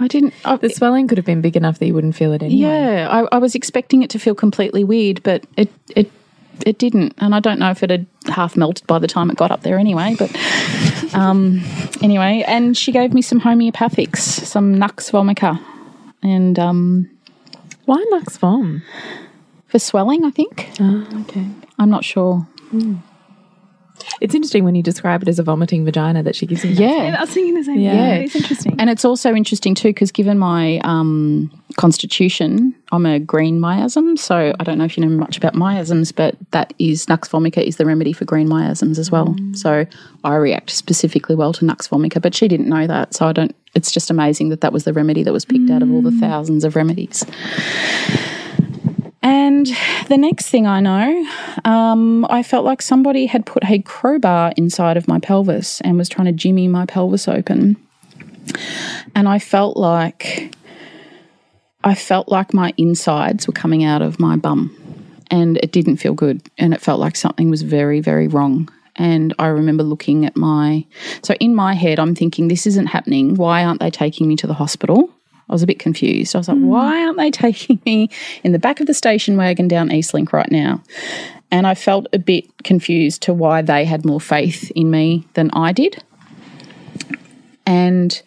I 0.00 0.08
didn't. 0.08 0.34
I, 0.44 0.56
The 0.56 0.70
swelling 0.70 1.06
could 1.06 1.18
have 1.18 1.26
been 1.26 1.42
big 1.42 1.56
enough 1.56 1.78
that 1.78 1.86
you 1.86 1.94
wouldn't 1.94 2.16
feel 2.16 2.32
it 2.32 2.42
anyway. 2.42 2.60
yeah, 2.60 3.08
I, 3.10 3.36
I 3.36 3.38
was 3.38 3.54
expecting 3.54 4.02
it 4.02 4.10
to 4.10 4.18
feel 4.18 4.34
completely 4.34 4.82
weird, 4.82 5.22
but 5.22 5.44
it 5.56 5.70
it 5.94 6.10
it 6.66 6.78
didn't, 6.78 7.14
and 7.18 7.34
I 7.34 7.40
don't 7.40 7.58
know 7.58 7.70
if 7.70 7.82
it 7.82 7.90
had 7.90 8.06
half 8.26 8.56
melted 8.56 8.86
by 8.86 8.98
the 8.98 9.06
time 9.06 9.30
it 9.30 9.36
got 9.36 9.50
up 9.50 9.62
there 9.62 9.78
anyway. 9.78 10.16
But 10.18 10.34
um, 11.14 11.60
anyway, 12.02 12.42
and 12.46 12.76
she 12.76 12.92
gave 12.92 13.12
me 13.12 13.22
some 13.22 13.40
homeopathics, 13.40 14.16
some 14.18 14.74
Nux 14.78 15.10
vomica, 15.10 15.60
and 16.22 16.58
um, 16.58 17.10
Why 17.84 18.02
Nux 18.10 18.38
Vom? 18.38 18.82
for 19.68 19.78
swelling, 19.78 20.24
I 20.24 20.30
think. 20.30 20.70
Oh, 20.80 21.06
okay. 21.22 21.46
I'm 21.78 21.90
not 21.90 22.04
sure. 22.04 22.46
It's 24.20 24.34
interesting 24.34 24.64
when 24.64 24.74
you 24.74 24.82
describe 24.82 25.22
it 25.22 25.28
as 25.28 25.38
a 25.38 25.42
vomiting 25.42 25.84
vagina 25.84 26.22
that 26.22 26.34
she 26.36 26.46
gives 26.46 26.64
you. 26.64 26.70
Yeah. 26.70 27.16
I 27.18 27.20
was 27.20 27.30
thinking 27.30 27.54
the 27.54 27.64
same 27.64 27.78
Yeah. 27.80 27.92
thing. 27.92 28.22
It's 28.24 28.36
interesting. 28.36 28.76
And 28.78 28.90
it's 28.90 29.04
also 29.04 29.34
interesting 29.34 29.74
too 29.74 29.88
because 29.88 30.10
given 30.12 30.38
my 30.38 30.78
um, 30.84 31.50
constitution, 31.76 32.74
I'm 32.92 33.06
a 33.06 33.18
green 33.18 33.60
miasm. 33.60 34.18
So 34.18 34.54
I 34.58 34.64
don't 34.64 34.78
know 34.78 34.84
if 34.84 34.96
you 34.96 35.04
know 35.06 35.10
much 35.16 35.36
about 35.36 35.54
miasms, 35.54 36.12
but 36.12 36.36
that 36.50 36.72
is 36.78 37.08
Nux 37.08 37.18
vomica 37.28 37.62
is 37.62 37.76
the 37.76 37.86
remedy 37.86 38.12
for 38.12 38.24
green 38.24 38.48
miasms 38.48 38.98
as 38.98 39.10
well. 39.10 39.34
So 39.54 39.86
I 40.24 40.34
react 40.36 40.70
specifically 40.70 41.34
well 41.34 41.52
to 41.54 41.64
Nux 41.64 41.76
vomica, 41.88 42.20
but 42.20 42.34
she 42.34 42.48
didn't 42.48 42.68
know 42.68 42.86
that. 42.86 43.14
So 43.14 43.26
I 43.26 43.32
don't. 43.32 43.54
It's 43.74 43.92
just 43.92 44.10
amazing 44.10 44.48
that 44.48 44.60
that 44.62 44.72
was 44.72 44.82
the 44.84 44.92
remedy 44.92 45.22
that 45.22 45.32
was 45.32 45.44
picked 45.44 45.70
out 45.70 45.80
of 45.82 45.92
all 45.92 46.02
the 46.02 46.10
thousands 46.10 46.64
of 46.64 46.74
remedies. 46.74 47.24
And 49.22 49.66
the 50.08 50.16
next 50.16 50.48
thing 50.48 50.66
I 50.66 50.80
know, 50.80 51.26
um, 51.64 52.26
I 52.30 52.42
felt 52.42 52.64
like 52.64 52.80
somebody 52.80 53.26
had 53.26 53.44
put 53.44 53.68
a 53.68 53.80
crowbar 53.80 54.52
inside 54.56 54.96
of 54.96 55.08
my 55.08 55.18
pelvis 55.18 55.80
and 55.82 55.98
was 55.98 56.08
trying 56.08 56.26
to 56.26 56.32
jimmy 56.32 56.68
my 56.68 56.86
pelvis 56.86 57.28
open. 57.28 57.76
And 59.14 59.28
I 59.28 59.38
felt 59.38 59.76
like 59.76 60.54
I 61.84 61.94
felt 61.94 62.28
like 62.28 62.52
my 62.52 62.72
insides 62.76 63.46
were 63.46 63.52
coming 63.52 63.84
out 63.84 64.02
of 64.02 64.18
my 64.18 64.36
bum. 64.36 64.76
And 65.30 65.58
it 65.58 65.72
didn't 65.72 65.98
feel 65.98 66.14
good. 66.14 66.42
And 66.58 66.74
it 66.74 66.80
felt 66.80 67.00
like 67.00 67.16
something 67.16 67.50
was 67.50 67.62
very 67.62 68.00
very 68.00 68.26
wrong. 68.26 68.70
And 68.96 69.34
I 69.38 69.46
remember 69.48 69.82
looking 69.82 70.24
at 70.24 70.36
my 70.36 70.86
so 71.22 71.34
in 71.34 71.54
my 71.54 71.74
head 71.74 71.98
I'm 71.98 72.14
thinking 72.14 72.48
this 72.48 72.66
isn't 72.66 72.86
happening. 72.86 73.34
Why 73.34 73.64
aren't 73.64 73.80
they 73.80 73.90
taking 73.90 74.28
me 74.28 74.36
to 74.36 74.46
the 74.46 74.54
hospital 74.54 75.10
I 75.50 75.52
was 75.52 75.62
a 75.62 75.66
bit 75.66 75.78
confused 75.78 76.34
I 76.34 76.38
was 76.38 76.48
like 76.48 76.56
hmm. 76.56 76.66
why 76.66 77.04
aren't 77.04 77.18
they 77.18 77.30
taking 77.46 77.80
me 77.84 78.08
in 78.42 78.52
the 78.52 78.58
back 78.58 78.80
of 78.80 78.86
the 78.86 78.94
station 78.94 79.36
wagon 79.36 79.68
down 79.68 79.90
Eastlink 79.90 80.32
right 80.32 80.50
now 80.50 80.82
and 81.50 81.66
I 81.66 81.74
felt 81.74 82.06
a 82.14 82.18
bit 82.18 82.46
confused 82.64 83.22
to 83.22 83.34
why 83.34 83.60
they 83.60 83.84
had 83.84 84.06
more 84.06 84.20
faith 84.20 84.70
in 84.74 84.90
me 84.90 85.26
than 85.34 85.50
I 85.52 85.72
did 85.72 86.02
and 87.66 88.22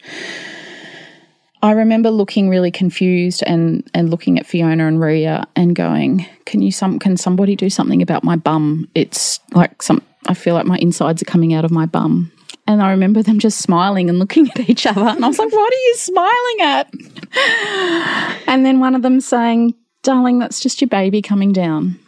I 1.64 1.72
remember 1.72 2.10
looking 2.10 2.50
really 2.50 2.70
confused 2.70 3.42
and 3.46 3.88
and 3.94 4.10
looking 4.10 4.38
at 4.38 4.44
Fiona 4.44 4.86
and 4.86 5.00
Rhea 5.00 5.46
and 5.56 5.74
going, 5.74 6.26
"Can 6.44 6.60
you 6.60 6.70
some 6.70 6.98
can 6.98 7.16
somebody 7.16 7.56
do 7.56 7.70
something 7.70 8.02
about 8.02 8.22
my 8.22 8.36
bum? 8.36 8.86
It's 8.94 9.40
like 9.52 9.82
some 9.82 10.02
I 10.26 10.34
feel 10.34 10.52
like 10.52 10.66
my 10.66 10.76
insides 10.76 11.22
are 11.22 11.24
coming 11.24 11.54
out 11.54 11.64
of 11.64 11.70
my 11.70 11.86
bum." 11.86 12.30
And 12.66 12.82
I 12.82 12.90
remember 12.90 13.22
them 13.22 13.38
just 13.38 13.62
smiling 13.62 14.10
and 14.10 14.18
looking 14.18 14.50
at 14.54 14.68
each 14.68 14.84
other, 14.84 15.06
and 15.06 15.24
I 15.24 15.28
was 15.28 15.38
like, 15.38 15.50
"What 15.50 15.72
are 15.72 15.76
you 15.76 15.94
smiling 15.96 16.60
at?" 16.60 17.13
And 18.46 18.64
then 18.64 18.78
one 18.78 18.94
of 18.94 19.02
them 19.02 19.20
saying, 19.20 19.74
"Darling, 20.02 20.38
that's 20.38 20.60
just 20.60 20.80
your 20.80 20.88
baby 20.88 21.20
coming 21.20 21.52
down." 21.52 21.98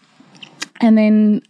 And 0.80 0.96
then 0.96 1.42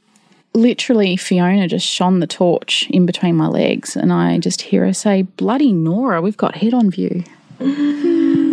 literally 0.56 1.16
Fiona 1.16 1.68
just 1.68 1.86
shone 1.86 2.20
the 2.20 2.26
torch 2.26 2.88
in 2.90 3.04
between 3.04 3.36
my 3.36 3.46
legs 3.46 3.94
and 3.94 4.12
I 4.12 4.38
just 4.38 4.62
hear 4.62 4.86
her 4.86 4.94
say, 4.94 5.22
Bloody 5.22 5.72
Nora, 5.72 6.22
we've 6.22 6.36
got 6.36 6.56
head 6.56 6.72
on 6.72 6.90
view. 6.90 7.24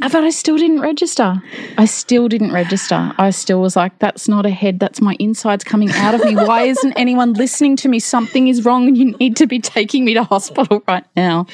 But 0.00 0.24
I 0.24 0.30
still 0.30 0.56
didn't 0.56 0.80
register. 0.80 1.42
I 1.78 1.84
still 1.84 2.28
didn't 2.28 2.52
register. 2.52 3.12
I 3.18 3.30
still 3.30 3.60
was 3.60 3.76
like, 3.76 3.98
that's 3.98 4.28
not 4.28 4.46
a 4.46 4.50
head, 4.50 4.80
that's 4.80 5.00
my 5.00 5.14
insides 5.18 5.62
coming 5.62 5.90
out 5.92 6.14
of 6.14 6.24
me. 6.24 6.34
Why 6.34 6.62
isn't 6.74 6.92
anyone 6.94 7.34
listening 7.34 7.76
to 7.76 7.88
me? 7.88 7.98
Something 8.00 8.48
is 8.48 8.64
wrong 8.64 8.88
and 8.88 8.96
you 8.96 9.12
need 9.18 9.36
to 9.36 9.46
be 9.46 9.60
taking 9.60 10.04
me 10.04 10.14
to 10.14 10.24
hospital 10.24 10.82
right 10.88 11.04
now. 11.16 11.46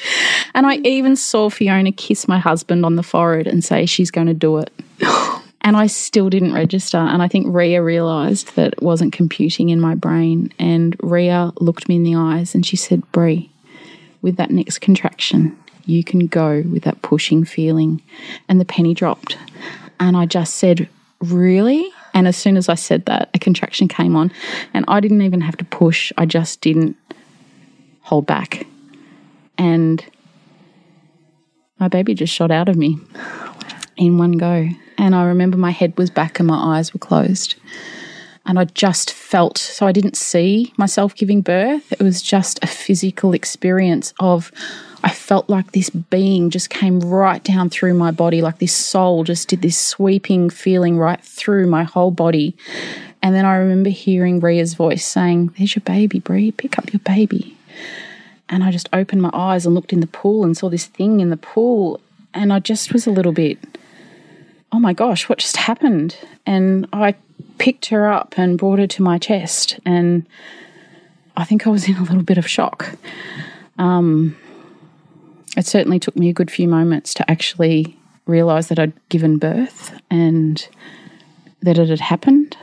And 0.53 0.65
I 0.65 0.75
even 0.77 1.15
saw 1.15 1.49
Fiona 1.49 1.91
kiss 1.91 2.27
my 2.27 2.39
husband 2.39 2.85
on 2.85 2.95
the 2.95 3.03
forehead 3.03 3.47
and 3.47 3.63
say 3.63 3.85
she's 3.85 4.11
going 4.11 4.27
to 4.27 4.33
do 4.33 4.57
it. 4.57 4.71
And 5.61 5.75
I 5.75 5.87
still 5.87 6.29
didn't 6.29 6.53
register. 6.53 6.97
And 6.97 7.21
I 7.21 7.27
think 7.27 7.53
Rhea 7.53 7.83
realised 7.83 8.55
that 8.55 8.73
it 8.73 8.81
wasn't 8.81 9.11
computing 9.11 9.67
in 9.67 9.81
my 9.81 9.95
brain. 9.95 10.53
And 10.59 10.95
Rhea 11.03 11.51
looked 11.59 11.89
me 11.89 11.97
in 11.97 12.03
the 12.03 12.15
eyes 12.15 12.55
and 12.55 12.65
she 12.65 12.77
said, 12.77 13.11
Bree, 13.11 13.49
with 14.21 14.37
that 14.37 14.49
next 14.49 14.79
contraction, 14.79 15.57
you 15.87 16.03
can 16.03 16.27
go 16.27 16.61
with 16.71 16.83
that 16.83 17.01
pushing 17.01 17.45
feeling. 17.45 18.01
And 18.47 18.59
the 18.59 18.65
penny 18.65 18.93
dropped. 18.93 19.37
And 19.99 20.15
I 20.15 20.25
just 20.25 20.55
said, 20.55 20.87
Really? 21.19 21.89
And 22.13 22.27
as 22.27 22.37
soon 22.37 22.57
as 22.57 22.69
I 22.69 22.75
said 22.75 23.05
that, 23.05 23.29
a 23.33 23.39
contraction 23.39 23.87
came 23.87 24.15
on. 24.15 24.31
And 24.73 24.85
I 24.87 24.99
didn't 24.99 25.21
even 25.21 25.41
have 25.41 25.57
to 25.57 25.65
push, 25.65 26.11
I 26.17 26.25
just 26.25 26.61
didn't 26.61 26.95
hold 28.01 28.25
back. 28.25 28.67
And 29.57 30.03
my 31.79 31.87
baby 31.87 32.13
just 32.13 32.33
shot 32.33 32.51
out 32.51 32.69
of 32.69 32.75
me 32.75 32.99
in 33.97 34.17
one 34.17 34.33
go. 34.33 34.69
And 34.97 35.15
I 35.15 35.25
remember 35.25 35.57
my 35.57 35.71
head 35.71 35.97
was 35.97 36.09
back 36.09 36.39
and 36.39 36.47
my 36.47 36.77
eyes 36.77 36.93
were 36.93 36.99
closed. 36.99 37.55
And 38.45 38.57
I 38.57 38.65
just 38.65 39.11
felt, 39.11 39.57
so 39.57 39.85
I 39.85 39.91
didn't 39.91 40.15
see 40.15 40.73
myself 40.77 41.13
giving 41.15 41.41
birth. 41.41 41.91
It 41.91 42.01
was 42.01 42.21
just 42.21 42.63
a 42.63 42.67
physical 42.67 43.33
experience 43.33 44.13
of, 44.19 44.51
I 45.07 45.11
felt 45.11 45.49
like 45.49 45.71
this 45.71 45.89
being 45.89 46.49
just 46.49 46.69
came 46.69 46.99
right 46.99 47.41
down 47.41 47.69
through 47.69 47.93
my 47.93 48.11
body, 48.11 48.41
like 48.41 48.59
this 48.59 48.75
soul 48.75 49.23
just 49.23 49.47
did 49.47 49.61
this 49.61 49.79
sweeping 49.79 50.49
feeling 50.49 50.97
right 50.97 51.23
through 51.23 51.67
my 51.67 51.83
whole 51.83 52.11
body. 52.11 52.57
And 53.23 53.33
then 53.33 53.45
I 53.45 53.55
remember 53.55 53.89
hearing 53.89 54.41
Rhea's 54.41 54.73
voice 54.73 55.05
saying, 55.05 55.53
There's 55.57 55.77
your 55.77 55.83
baby, 55.85 56.19
Bree, 56.19 56.51
pick 56.51 56.77
up 56.77 56.91
your 56.91 56.99
baby. 56.99 57.55
And 58.49 58.65
I 58.65 58.71
just 58.71 58.89
opened 58.91 59.21
my 59.21 59.29
eyes 59.31 59.65
and 59.65 59.73
looked 59.73 59.93
in 59.93 60.01
the 60.01 60.07
pool 60.07 60.43
and 60.43 60.57
saw 60.57 60.67
this 60.69 60.87
thing 60.87 61.21
in 61.21 61.29
the 61.29 61.37
pool. 61.37 62.01
And 62.33 62.51
I 62.51 62.59
just 62.59 62.91
was 62.91 63.07
a 63.07 63.11
little 63.11 63.31
bit, 63.31 63.59
oh 64.73 64.79
my 64.79 64.91
gosh, 64.91 65.29
what 65.29 65.37
just 65.37 65.55
happened? 65.55 66.17
And 66.45 66.85
I 66.91 67.15
picked 67.59 67.85
her 67.85 68.11
up 68.11 68.33
and 68.35 68.57
brought 68.57 68.79
her 68.79 68.87
to 68.87 69.03
my 69.03 69.19
chest. 69.19 69.79
And 69.85 70.27
I 71.37 71.45
think 71.45 71.65
I 71.65 71.69
was 71.69 71.87
in 71.87 71.95
a 71.95 72.03
little 72.03 72.23
bit 72.23 72.37
of 72.37 72.45
shock. 72.45 72.97
Um, 73.77 74.35
it 75.57 75.65
certainly 75.65 75.99
took 75.99 76.15
me 76.15 76.29
a 76.29 76.33
good 76.33 76.51
few 76.51 76.67
moments 76.67 77.15
to 77.15 77.29
actually 77.29 77.97
realize 78.27 78.67
that 78.67 78.77
I'd 78.77 78.93
given 79.09 79.39
birth 79.39 79.99
and 80.11 80.65
that 81.63 81.79
it 81.79 81.89
had 81.89 81.99
happened. 81.99 82.55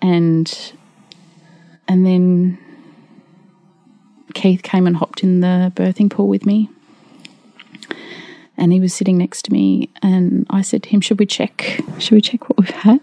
And 0.00 0.72
and 1.86 2.06
then 2.06 2.58
Keith 4.32 4.62
came 4.62 4.86
and 4.86 4.96
hopped 4.96 5.22
in 5.22 5.40
the 5.40 5.70
birthing 5.76 6.10
pool 6.10 6.26
with 6.26 6.46
me. 6.46 6.70
And 8.56 8.72
he 8.72 8.80
was 8.80 8.94
sitting 8.94 9.18
next 9.18 9.42
to 9.42 9.52
me 9.52 9.90
and 10.02 10.46
I 10.48 10.62
said 10.62 10.82
to 10.84 10.88
him, 10.88 11.02
Should 11.02 11.18
we 11.18 11.26
check? 11.26 11.82
Should 11.98 12.12
we 12.14 12.22
check 12.22 12.48
what 12.48 12.58
we've 12.58 12.70
had? 12.70 13.00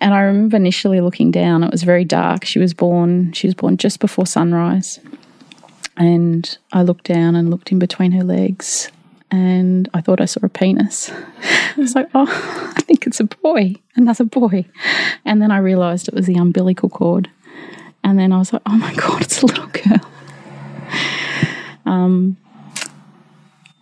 And 0.00 0.14
I 0.14 0.20
remember 0.20 0.56
initially 0.56 1.00
looking 1.00 1.32
down, 1.32 1.64
it 1.64 1.72
was 1.72 1.82
very 1.82 2.04
dark. 2.04 2.44
She 2.44 2.60
was 2.60 2.72
born, 2.72 3.32
she 3.32 3.48
was 3.48 3.54
born 3.54 3.78
just 3.78 3.98
before 3.98 4.26
sunrise. 4.26 5.00
And 5.96 6.58
I 6.72 6.82
looked 6.82 7.04
down 7.04 7.34
and 7.36 7.50
looked 7.50 7.72
in 7.72 7.78
between 7.78 8.12
her 8.12 8.24
legs 8.24 8.90
and 9.30 9.88
I 9.92 10.00
thought 10.00 10.20
I 10.20 10.26
saw 10.26 10.40
a 10.44 10.48
penis. 10.48 11.10
I 11.42 11.74
was 11.76 11.94
like, 11.94 12.08
oh, 12.14 12.72
I 12.76 12.80
think 12.82 13.06
it's 13.06 13.20
a 13.20 13.24
boy, 13.24 13.74
another 13.94 14.24
boy. 14.24 14.66
And 15.24 15.42
then 15.42 15.50
I 15.50 15.58
realized 15.58 16.08
it 16.08 16.14
was 16.14 16.26
the 16.26 16.36
umbilical 16.36 16.88
cord. 16.88 17.30
And 18.04 18.18
then 18.18 18.32
I 18.32 18.38
was 18.38 18.52
like, 18.52 18.62
oh 18.66 18.76
my 18.76 18.94
God, 18.94 19.22
it's 19.22 19.42
a 19.42 19.46
little 19.46 19.66
girl. 19.66 20.00
Um, 21.86 22.36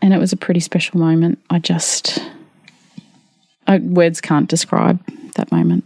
and 0.03 0.13
it 0.13 0.19
was 0.19 0.35
a 0.35 0.37
pretty 0.37 0.61
special 0.61 1.01
moment. 1.01 1.39
I 1.49 1.59
just, 1.59 2.19
I, 3.67 3.79
words 3.79 4.21
can't 4.21 4.47
describe 4.47 5.03
that 5.37 5.51
moment. 5.51 5.85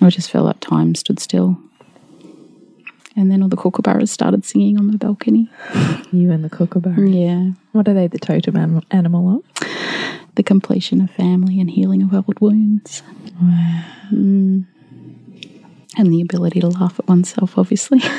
I 0.00 0.10
just 0.10 0.30
felt 0.30 0.46
like 0.46 0.60
time 0.60 0.94
stood 0.94 1.18
still. 1.18 1.58
And 3.18 3.32
then 3.32 3.42
all 3.42 3.48
the 3.48 3.56
kookaburras 3.56 4.10
started 4.10 4.44
singing 4.44 4.78
on 4.78 4.86
my 4.86 4.96
balcony. 4.96 5.50
You 6.12 6.30
and 6.30 6.44
the 6.44 6.48
kookaburra. 6.48 7.10
Yeah. 7.10 7.50
What 7.72 7.88
are 7.88 7.94
they 7.94 8.06
the 8.06 8.18
totem 8.18 8.80
animal 8.92 9.38
of? 9.38 9.66
The 10.36 10.44
completion 10.44 11.00
of 11.00 11.10
family 11.10 11.58
and 11.58 11.68
healing 11.68 12.02
of 12.02 12.14
old 12.14 12.38
wounds. 12.40 13.02
Mm. 14.12 14.66
And 15.96 16.12
the 16.12 16.20
ability 16.20 16.60
to 16.60 16.68
laugh 16.68 17.00
at 17.00 17.08
oneself, 17.08 17.58
obviously. 17.58 18.00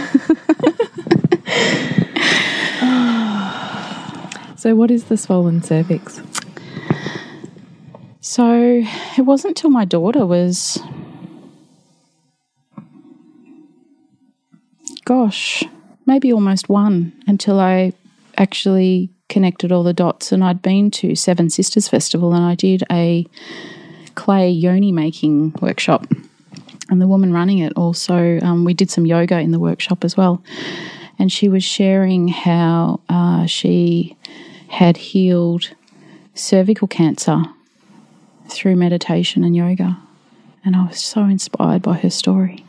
So, 4.60 4.76
what 4.76 4.91
is 4.91 5.06
the 5.06 5.16
swollen 5.16 5.64
cervix? 5.64 6.22
So 8.20 8.84
it 9.18 9.22
wasn't 9.22 9.56
till 9.56 9.70
my 9.70 9.86
daughter 9.86 10.26
was, 10.26 10.78
gosh, 15.10 15.64
maybe 16.05 16.32
almost 16.32 16.70
one 16.70 17.12
until 17.26 17.60
I 17.60 17.93
actually 18.38 19.10
connected 19.28 19.72
all 19.72 19.82
the 19.82 19.91
dots. 19.91 20.32
And 20.32 20.43
I'd 20.43 20.62
been 20.62 20.91
to 20.91 21.16
Seven 21.16 21.49
Sisters 21.49 21.88
Festival 21.88 22.36
and 22.36 22.45
I 22.45 22.53
did 22.53 22.84
a 22.91 23.26
clay 24.14 24.51
yoni 24.51 24.91
making 24.91 25.55
workshop. 25.62 26.05
And 26.91 27.01
the 27.01 27.07
woman 27.07 27.34
running 27.34 27.57
it 27.57 27.74
also, 27.76 28.39
um, 28.43 28.66
we 28.66 28.76
did 28.76 28.91
some 28.91 29.07
yoga 29.07 29.39
in 29.39 29.49
the 29.49 29.57
workshop 29.57 30.03
as 30.03 30.16
well. 30.16 30.43
And 31.18 31.32
she 31.32 31.49
was 31.49 31.64
sharing 31.64 32.28
how 32.28 32.99
uh, 33.10 33.47
she 33.47 34.16
had 34.68 34.95
healed 34.95 35.72
cervical 36.36 36.88
cancer 36.88 37.45
through 38.47 38.76
meditation 38.76 39.43
and 39.43 39.55
yoga. 39.55 39.97
And 40.64 40.76
I 40.76 40.86
was 40.86 40.99
so 40.99 41.24
inspired 41.24 41.82
by 41.82 41.97
her 41.97 42.12
story. 42.12 42.64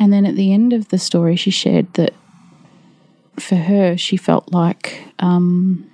And 0.00 0.12
then 0.12 0.24
at 0.24 0.34
the 0.34 0.52
end 0.52 0.72
of 0.72 0.88
the 0.88 0.98
story, 0.98 1.36
she 1.36 1.50
shared 1.50 1.92
that 1.94 2.14
for 3.38 3.56
her, 3.56 3.96
she 3.98 4.16
felt 4.16 4.50
like 4.50 5.04
um, 5.18 5.88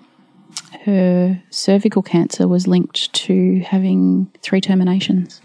her 0.85 1.43
cervical 1.51 2.03
cancer 2.03 2.47
was 2.47 2.69
linked 2.69 3.13
to 3.13 3.61
having 3.61 4.31
three 4.43 4.61
terminations. 4.61 5.41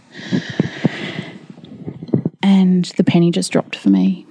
And 2.44 2.86
the 2.98 3.04
penny 3.04 3.32
just 3.32 3.52
dropped 3.52 3.76
for 3.76 3.90
me. 3.90 4.28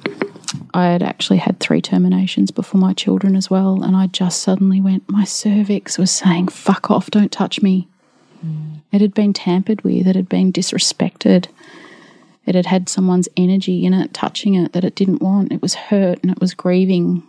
I 0.75 0.87
had 0.87 1.03
actually 1.03 1.39
had 1.39 1.59
three 1.59 1.81
terminations 1.81 2.53
before 2.53 2.81
my 2.81 2.93
children 2.93 3.35
as 3.35 3.51
well. 3.51 3.83
And 3.83 3.97
I 3.97 4.07
just 4.07 4.43
suddenly 4.43 4.81
went, 4.81 5.09
my 5.09 5.25
cervix 5.25 5.99
was 5.99 6.13
saying, 6.13 6.49
fuck 6.49 6.91
off, 6.91 7.11
don't 7.11 7.33
touch 7.33 7.63
me. 7.63 7.89
It 8.93 9.01
had 9.01 9.15
been 9.15 9.33
tampered 9.33 9.83
with, 9.83 10.07
it 10.07 10.17
had 10.17 10.29
been 10.29 10.53
disrespected. 10.53 11.47
It 12.47 12.55
had 12.55 12.67
had 12.67 12.89
someone's 12.89 13.29
energy 13.37 13.85
in 13.85 13.93
it, 13.95 14.13
touching 14.15 14.55
it 14.55 14.73
that 14.73 14.85
it 14.85 14.95
didn't 14.95 15.23
want. 15.23 15.53
It 15.53 15.63
was 15.63 15.75
hurt 15.75 16.19
and 16.23 16.31
it 16.33 16.41
was 16.41 16.55
grieving. 16.55 17.23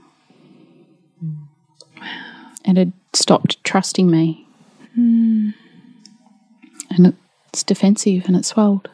And 2.66 2.78
it 2.78 2.86
had 2.88 2.94
stopped 3.14 3.64
trusting 3.64 4.10
me. 4.10 4.48
And 4.96 5.54
it's 7.50 7.64
defensive 7.64 8.26
and 8.28 8.36
it 8.36 8.46
swelled. 8.46 8.90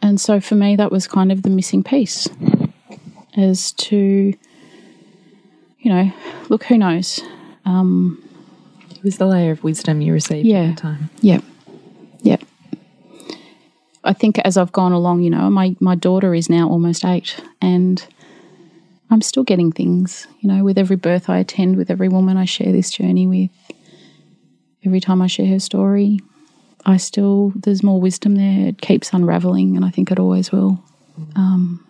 And 0.00 0.20
so 0.20 0.40
for 0.40 0.54
me, 0.54 0.76
that 0.76 0.92
was 0.92 1.06
kind 1.06 1.32
of 1.32 1.42
the 1.42 1.50
missing 1.50 1.82
piece 1.82 2.28
as 3.36 3.72
to, 3.72 3.96
you 5.80 5.90
know, 5.92 6.12
look, 6.48 6.64
who 6.64 6.78
knows? 6.78 7.20
Um, 7.64 8.22
It 8.90 9.02
was 9.02 9.18
the 9.18 9.26
layer 9.26 9.50
of 9.52 9.62
wisdom 9.64 10.00
you 10.00 10.12
received 10.12 10.46
Yeah. 10.46 10.62
at 10.70 10.76
the 10.76 10.82
time. 10.82 11.10
Yep. 11.20 11.44
Yep. 12.22 12.42
I 14.08 14.14
think 14.14 14.38
as 14.38 14.56
I've 14.56 14.72
gone 14.72 14.92
along, 14.92 15.20
you 15.20 15.28
know, 15.28 15.50
my, 15.50 15.76
my 15.80 15.94
daughter 15.94 16.34
is 16.34 16.48
now 16.48 16.66
almost 16.66 17.04
eight 17.04 17.38
and 17.60 18.04
I'm 19.10 19.20
still 19.20 19.44
getting 19.44 19.70
things, 19.70 20.26
you 20.40 20.48
know, 20.48 20.64
with 20.64 20.78
every 20.78 20.96
birth 20.96 21.28
I 21.28 21.38
attend, 21.38 21.76
with 21.76 21.90
every 21.90 22.08
woman 22.08 22.38
I 22.38 22.46
share 22.46 22.72
this 22.72 22.90
journey 22.90 23.26
with. 23.26 23.50
Every 24.84 25.00
time 25.00 25.20
I 25.20 25.26
share 25.26 25.46
her 25.48 25.58
story, 25.58 26.20
I 26.86 26.96
still, 26.96 27.52
there's 27.54 27.82
more 27.82 28.00
wisdom 28.00 28.36
there. 28.36 28.68
It 28.68 28.80
keeps 28.80 29.12
unraveling, 29.12 29.76
and 29.76 29.84
I 29.84 29.90
think 29.90 30.10
it 30.10 30.18
always 30.18 30.50
will. 30.52 30.82
Um, 31.36 31.84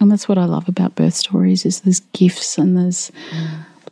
and 0.00 0.10
that's 0.10 0.28
what 0.28 0.38
I 0.38 0.46
love 0.46 0.68
about 0.68 0.96
birth 0.96 1.14
stories 1.14 1.64
is 1.64 1.80
there's 1.82 2.00
gifts 2.12 2.58
and 2.58 2.76
there's 2.76 3.12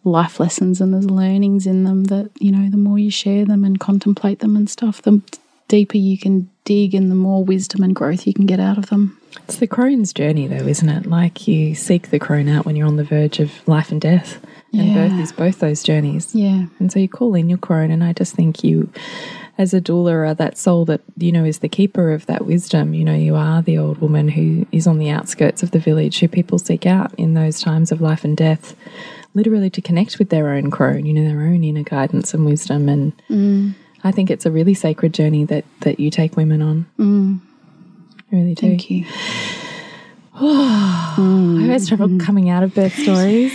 life 0.02 0.40
lessons 0.40 0.80
and 0.80 0.92
there's 0.92 1.08
learnings 1.08 1.66
in 1.66 1.84
them 1.84 2.04
that, 2.04 2.30
you 2.40 2.50
know, 2.50 2.68
the 2.68 2.76
more 2.76 2.98
you 2.98 3.12
share 3.12 3.44
them 3.44 3.64
and 3.64 3.78
contemplate 3.78 4.40
them 4.40 4.56
and 4.56 4.68
stuff, 4.68 5.02
the 5.02 5.22
deeper 5.70 5.96
you 5.96 6.18
can 6.18 6.50
dig 6.64 6.94
and 6.94 7.10
the 7.10 7.14
more 7.14 7.44
wisdom 7.44 7.82
and 7.82 7.94
growth 7.94 8.26
you 8.26 8.34
can 8.34 8.44
get 8.44 8.60
out 8.60 8.76
of 8.76 8.90
them. 8.90 9.16
It's 9.44 9.58
the 9.58 9.68
crone's 9.68 10.12
journey, 10.12 10.48
though, 10.48 10.66
isn't 10.66 10.88
it? 10.88 11.06
Like 11.06 11.46
you 11.46 11.74
seek 11.76 12.10
the 12.10 12.18
crone 12.18 12.48
out 12.48 12.66
when 12.66 12.74
you're 12.74 12.88
on 12.88 12.96
the 12.96 13.04
verge 13.04 13.38
of 13.38 13.66
life 13.68 13.92
and 13.92 14.00
death. 14.00 14.44
And 14.72 14.88
Yeah. 14.88 14.94
birth 15.08 15.20
is 15.20 15.32
both 15.32 15.60
those 15.60 15.82
journeys. 15.84 16.34
Yeah. 16.34 16.66
And 16.80 16.90
so 16.92 16.98
you 16.98 17.08
call 17.08 17.34
in 17.36 17.48
your 17.48 17.58
crone, 17.58 17.90
and 17.92 18.02
I 18.02 18.12
just 18.12 18.34
think 18.34 18.64
you, 18.64 18.88
as 19.58 19.72
a 19.72 19.80
doula, 19.80 20.28
are 20.28 20.34
that 20.34 20.58
soul 20.58 20.84
that, 20.86 21.00
you 21.16 21.30
know, 21.30 21.44
is 21.44 21.58
the 21.58 21.68
keeper 21.68 22.12
of 22.12 22.26
that 22.26 22.46
wisdom. 22.46 22.92
You 22.92 23.04
know, 23.04 23.14
you 23.14 23.36
are 23.36 23.62
the 23.62 23.78
old 23.78 23.98
woman 23.98 24.28
who 24.28 24.66
is 24.72 24.86
on 24.88 24.98
the 24.98 25.10
outskirts 25.10 25.62
of 25.62 25.70
the 25.70 25.78
village 25.78 26.18
who 26.18 26.28
people 26.28 26.58
seek 26.58 26.84
out 26.86 27.12
in 27.16 27.34
those 27.34 27.60
times 27.60 27.92
of 27.92 28.00
life 28.00 28.24
and 28.24 28.36
death, 28.36 28.74
literally 29.34 29.70
to 29.70 29.80
connect 29.80 30.18
with 30.18 30.30
their 30.30 30.50
own 30.50 30.70
crone, 30.70 31.06
you 31.06 31.14
know, 31.14 31.26
their 31.28 31.42
own 31.42 31.62
inner 31.62 31.84
guidance 31.84 32.34
and 32.34 32.44
wisdom. 32.44 32.88
And 32.88 33.12
mm. 33.28 33.74
I 34.02 34.12
think 34.12 34.30
it's 34.30 34.46
a 34.46 34.50
really 34.50 34.74
sacred 34.74 35.12
journey 35.14 35.44
that, 35.44 35.64
that 35.80 36.00
you 36.00 36.10
take 36.10 36.36
women 36.36 36.62
on. 36.62 36.86
I 38.32 38.36
really 38.36 38.54
do. 38.54 38.68
Thank 38.68 38.90
you. 38.90 39.04
I 40.42 41.14
always 41.62 41.88
trouble 41.88 42.08
mm. 42.08 42.20
coming 42.20 42.48
out 42.48 42.62
of 42.62 42.74
birth 42.74 42.94
stories. 42.94 43.52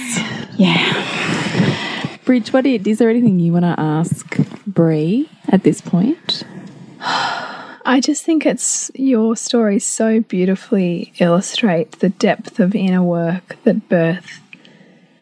Yeah. 0.57 2.17
Bridge, 2.25 2.53
what 2.53 2.65
is, 2.65 2.85
is 2.85 2.99
there 2.99 3.09
anything 3.09 3.39
you 3.39 3.53
want 3.53 3.65
to 3.65 3.79
ask 3.79 4.37
Bree 4.67 5.29
at 5.49 5.63
this 5.63 5.81
point? 5.81 6.43
I 7.87 8.01
just 8.01 8.23
think 8.23 8.45
it's 8.45 8.89
your 8.95 9.35
story 9.35 9.79
so 9.79 10.19
beautifully 10.21 11.13
illustrate 11.19 11.93
the 11.99 12.09
depth 12.09 12.59
of 12.59 12.75
inner 12.75 13.03
work 13.03 13.57
that 13.63 13.87
birth 13.89 14.41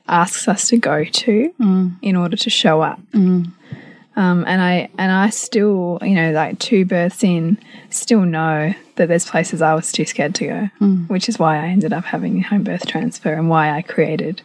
asks 0.07 0.47
us 0.47 0.69
to 0.69 0.77
go 0.77 1.03
to 1.03 1.53
mm. 1.59 1.95
in 2.01 2.15
order 2.15 2.37
to 2.37 2.49
show 2.49 2.81
up. 2.81 2.99
Um, 4.15 4.43
and 4.47 4.61
I 4.61 4.89
and 4.97 5.11
I 5.11 5.29
still, 5.29 5.97
you 6.01 6.13
know, 6.15 6.31
like 6.31 6.59
two 6.59 6.85
births 6.85 7.23
in, 7.23 7.57
still 7.89 8.21
know 8.21 8.73
that 8.95 9.07
there's 9.07 9.25
places 9.25 9.61
I 9.61 9.73
was 9.73 9.91
too 9.91 10.05
scared 10.05 10.35
to 10.35 10.47
go, 10.47 10.69
hmm. 10.79 11.03
which 11.05 11.27
is 11.27 11.39
why 11.39 11.57
I 11.57 11.67
ended 11.69 11.93
up 11.93 12.05
having 12.05 12.41
home 12.41 12.63
birth 12.63 12.85
transfer 12.85 13.33
and 13.33 13.49
why 13.49 13.71
I 13.71 13.81
created, 13.81 14.41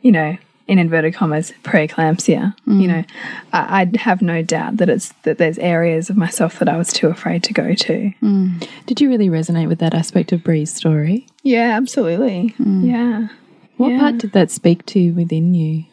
you 0.00 0.12
know, 0.12 0.36
in 0.68 0.78
inverted 0.78 1.14
commas, 1.14 1.52
preeclampsia. 1.64 2.54
Hmm. 2.64 2.80
You 2.80 2.86
know, 2.88 3.04
I, 3.52 3.80
I'd 3.80 3.96
have 3.96 4.22
no 4.22 4.42
doubt 4.42 4.76
that 4.76 4.88
it's 4.88 5.12
that 5.24 5.38
there's 5.38 5.58
areas 5.58 6.08
of 6.10 6.16
myself 6.16 6.60
that 6.60 6.68
I 6.68 6.76
was 6.76 6.92
too 6.92 7.08
afraid 7.08 7.42
to 7.44 7.52
go 7.52 7.74
to. 7.74 8.10
Hmm. 8.20 8.58
Did 8.86 9.00
you 9.00 9.08
really 9.08 9.28
resonate 9.28 9.66
with 9.66 9.80
that 9.80 9.94
aspect 9.94 10.30
of 10.30 10.44
Bree's 10.44 10.72
story? 10.72 11.26
Yeah, 11.42 11.76
absolutely. 11.76 12.54
Yeah. 12.58 13.28
What 13.76 13.92
Yeah. 13.92 13.98
part 13.98 14.18
did 14.18 14.32
that 14.32 14.50
speak 14.52 14.86
to 14.86 15.10
within 15.12 15.54
you? 15.54 15.84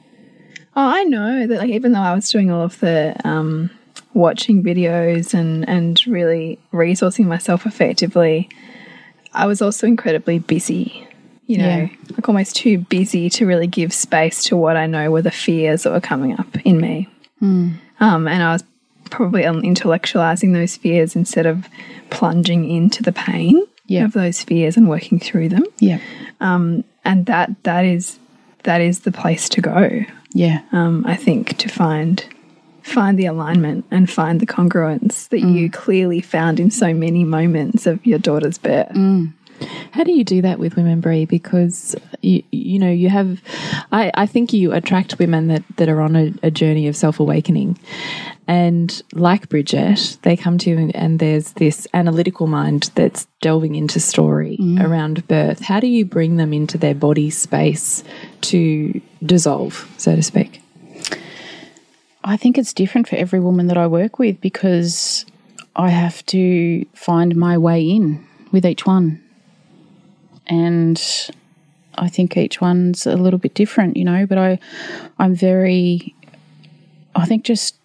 Oh, 0.79 0.87
I 0.87 1.03
know 1.05 1.47
that 1.47 1.57
like 1.57 1.71
even 1.71 1.91
though 1.93 1.99
I 2.01 2.13
was 2.13 2.29
doing 2.29 2.51
all 2.51 2.61
of 2.61 2.79
the 2.81 3.15
um, 3.23 3.71
watching 4.13 4.61
videos 4.63 5.33
and 5.33 5.67
and 5.67 5.99
really 6.05 6.59
resourcing 6.71 7.25
myself 7.25 7.65
effectively, 7.65 8.47
I 9.33 9.47
was 9.47 9.59
also 9.61 9.87
incredibly 9.87 10.37
busy. 10.39 11.03
You 11.47 11.57
know, 11.59 11.63
Yeah. 11.77 11.87
like 12.11 12.27
almost 12.29 12.55
too 12.57 12.77
busy 12.77 13.29
to 13.31 13.45
really 13.47 13.67
give 13.67 13.91
space 13.93 14.43
to 14.45 14.57
what 14.57 14.75
I 14.77 14.85
know 14.85 15.09
were 15.09 15.21
the 15.21 15.31
fears 15.31 15.83
that 15.83 15.91
were 15.93 16.01
coming 16.01 16.37
up 16.37 16.55
in 16.65 16.79
me. 16.79 17.07
Um, 17.41 17.79
and 18.27 18.43
I 18.43 18.51
was 18.53 18.63
probably 19.09 19.43
intellectualizing 19.43 20.53
those 20.53 20.75
fears 20.75 21.15
instead 21.15 21.45
of 21.45 21.67
plunging 22.09 22.69
into 22.69 23.01
the 23.01 23.13
pain 23.13 23.63
Yeah. 23.87 24.03
of 24.05 24.11
those 24.13 24.43
fears 24.43 24.75
and 24.77 24.89
working 24.89 25.19
through 25.19 25.49
them. 25.49 25.63
Yeah. 25.79 25.99
Um, 26.41 26.83
and 27.05 27.25
that 27.25 27.51
that 27.63 27.83
is 27.85 28.19
that 28.63 28.81
is 28.81 28.99
the 28.99 29.11
place 29.13 29.47
to 29.49 29.61
go 29.61 30.03
Yeah. 30.33 30.61
um, 30.71 31.05
I 31.05 31.15
think, 31.15 31.57
to 31.57 31.69
find 31.69 32.25
find 32.83 33.19
the 33.19 33.25
alignment 33.25 33.83
and 33.91 34.09
find 34.09 34.39
the 34.39 34.45
congruence 34.45 35.27
that 35.27 35.41
you 35.41 35.69
clearly 35.69 36.21
found 36.21 36.57
in 36.57 36.71
so 36.71 36.93
many 36.93 37.25
moments 37.25 37.85
of 37.85 38.05
your 38.05 38.17
daughter's 38.17 38.57
birth. 38.57 38.95
How 39.91 40.03
do 40.03 40.11
you 40.11 40.23
do 40.23 40.41
that 40.41 40.59
with 40.59 40.75
women, 40.75 41.01
Bree? 41.01 41.25
Because 41.25 41.95
you, 42.21 42.43
you 42.51 42.79
know 42.79 42.89
you 42.89 43.09
have, 43.09 43.41
I, 43.91 44.11
I 44.13 44.25
think 44.25 44.53
you 44.53 44.73
attract 44.73 45.19
women 45.19 45.47
that 45.47 45.63
that 45.77 45.89
are 45.89 46.01
on 46.01 46.15
a, 46.15 46.33
a 46.43 46.51
journey 46.51 46.87
of 46.87 46.95
self 46.95 47.19
awakening, 47.19 47.77
and 48.47 49.01
like 49.13 49.49
Bridget, 49.49 50.17
they 50.21 50.37
come 50.37 50.57
to 50.59 50.69
you 50.69 50.77
and, 50.77 50.95
and 50.95 51.19
there's 51.19 51.53
this 51.53 51.87
analytical 51.93 52.47
mind 52.47 52.91
that's 52.95 53.27
delving 53.41 53.75
into 53.75 53.99
story 53.99 54.57
mm. 54.59 54.83
around 54.83 55.27
birth. 55.27 55.59
How 55.59 55.79
do 55.79 55.87
you 55.87 56.05
bring 56.05 56.37
them 56.37 56.53
into 56.53 56.77
their 56.77 56.95
body 56.95 57.29
space 57.29 58.03
to 58.41 59.01
dissolve, 59.25 59.91
so 59.97 60.15
to 60.15 60.23
speak? 60.23 60.61
I 62.23 62.35
think 62.35 62.57
it's 62.57 62.73
different 62.73 63.07
for 63.07 63.15
every 63.15 63.39
woman 63.39 63.67
that 63.67 63.77
I 63.77 63.87
work 63.87 64.19
with 64.19 64.41
because 64.41 65.25
I 65.75 65.89
have 65.89 66.25
to 66.27 66.85
find 66.93 67.35
my 67.35 67.57
way 67.57 67.81
in 67.81 68.25
with 68.51 68.65
each 68.65 68.85
one. 68.85 69.23
And 70.47 71.01
I 71.95 72.09
think 72.09 72.37
each 72.37 72.61
one's 72.61 73.05
a 73.05 73.15
little 73.15 73.39
bit 73.39 73.53
different, 73.53 73.97
you 73.97 74.05
know, 74.05 74.25
but 74.25 74.37
I 74.37 74.59
I'm 75.19 75.35
very 75.35 76.15
I 77.15 77.25
think 77.25 77.43
just 77.43 77.75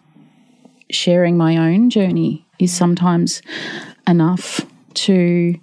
sharing 0.90 1.36
my 1.36 1.56
own 1.56 1.90
journey 1.90 2.46
is 2.58 2.72
sometimes 2.72 3.42
enough 4.06 4.66
to 4.94 5.58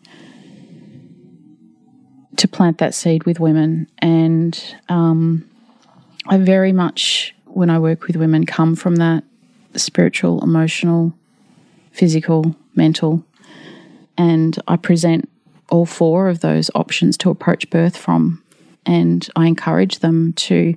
to 2.38 2.48
plant 2.48 2.78
that 2.78 2.94
seed 2.94 3.26
with 3.26 3.40
women. 3.40 3.88
And 4.00 4.76
um, 4.88 5.48
I 6.28 6.38
very 6.38 6.72
much, 6.72 7.36
when 7.46 7.70
I 7.70 7.80
work 7.80 8.08
with 8.08 8.16
women, 8.16 8.46
come 8.46 8.76
from 8.76 8.96
that 8.96 9.24
spiritual, 9.76 10.42
emotional, 10.42 11.14
physical, 11.92 12.56
mental, 12.76 13.26
and 14.18 14.58
I 14.68 14.78
present 14.78 15.30
all 15.72 15.86
four 15.86 16.30
of 16.30 16.42
those 16.42 16.70
options 16.76 17.18
to 17.18 17.30
approach 17.30 17.70
birth 17.70 17.98
from. 17.98 18.44
And 18.86 19.28
I 19.36 19.48
encourage 19.48 20.00
them 20.00 20.34
to 20.34 20.76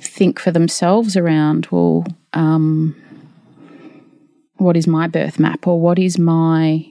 think 0.00 0.38
for 0.38 0.50
themselves 0.50 1.16
around, 1.16 1.68
well, 1.70 2.06
um, 2.32 2.94
what 4.56 4.76
is 4.76 4.86
my 4.86 5.08
birth 5.08 5.38
map, 5.38 5.66
or 5.66 5.80
what 5.80 5.98
is 5.98 6.18
my 6.18 6.86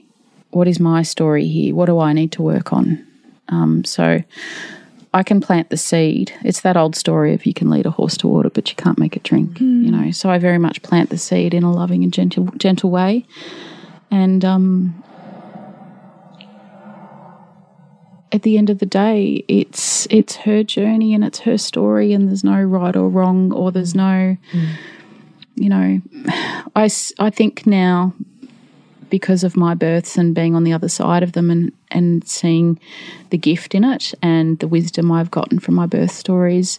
what 0.50 0.68
is 0.68 0.78
my 0.78 1.02
story 1.02 1.46
here? 1.46 1.74
What 1.74 1.86
do 1.86 1.98
I 1.98 2.12
need 2.12 2.32
to 2.32 2.42
work 2.42 2.74
on? 2.74 3.06
Um, 3.48 3.84
so 3.84 4.22
I 5.14 5.22
can 5.22 5.40
plant 5.40 5.70
the 5.70 5.78
seed. 5.78 6.32
It's 6.44 6.60
that 6.60 6.76
old 6.76 6.94
story 6.94 7.32
of 7.32 7.46
you 7.46 7.54
can 7.54 7.70
lead 7.70 7.86
a 7.86 7.90
horse 7.90 8.16
to 8.18 8.28
water, 8.28 8.50
but 8.50 8.68
you 8.68 8.76
can't 8.76 8.98
make 8.98 9.16
it 9.16 9.22
drink. 9.22 9.60
You 9.60 9.90
know, 9.90 10.10
so 10.10 10.30
I 10.30 10.38
very 10.38 10.58
much 10.58 10.82
plant 10.82 11.10
the 11.10 11.18
seed 11.18 11.54
in 11.54 11.62
a 11.62 11.72
loving 11.72 12.04
and 12.04 12.12
gentle, 12.12 12.46
gentle 12.58 12.90
way, 12.90 13.24
and 14.10 14.44
um, 14.44 15.02
at 18.32 18.42
the 18.42 18.56
end 18.56 18.70
of 18.70 18.78
the 18.78 18.86
day, 18.86 19.44
it's 19.46 20.08
it's 20.10 20.36
her 20.36 20.62
journey 20.62 21.14
and 21.14 21.22
it's 21.22 21.40
her 21.40 21.58
story, 21.58 22.12
and 22.12 22.28
there's 22.28 22.42
no 22.42 22.60
right 22.60 22.96
or 22.96 23.08
wrong, 23.08 23.52
or 23.52 23.70
there's 23.70 23.94
no, 23.94 24.36
you 25.54 25.68
know, 25.68 26.00
I 26.74 26.90
I 27.18 27.30
think 27.30 27.66
now 27.66 28.14
because 29.10 29.44
of 29.44 29.58
my 29.58 29.74
births 29.74 30.16
and 30.16 30.34
being 30.34 30.54
on 30.56 30.64
the 30.64 30.72
other 30.72 30.88
side 30.88 31.22
of 31.22 31.32
them 31.32 31.50
and, 31.50 31.70
and 31.90 32.26
seeing 32.26 32.80
the 33.28 33.36
gift 33.36 33.74
in 33.74 33.84
it 33.84 34.14
and 34.22 34.58
the 34.60 34.66
wisdom 34.66 35.12
I've 35.12 35.30
gotten 35.30 35.58
from 35.58 35.74
my 35.74 35.84
birth 35.84 36.12
stories, 36.12 36.78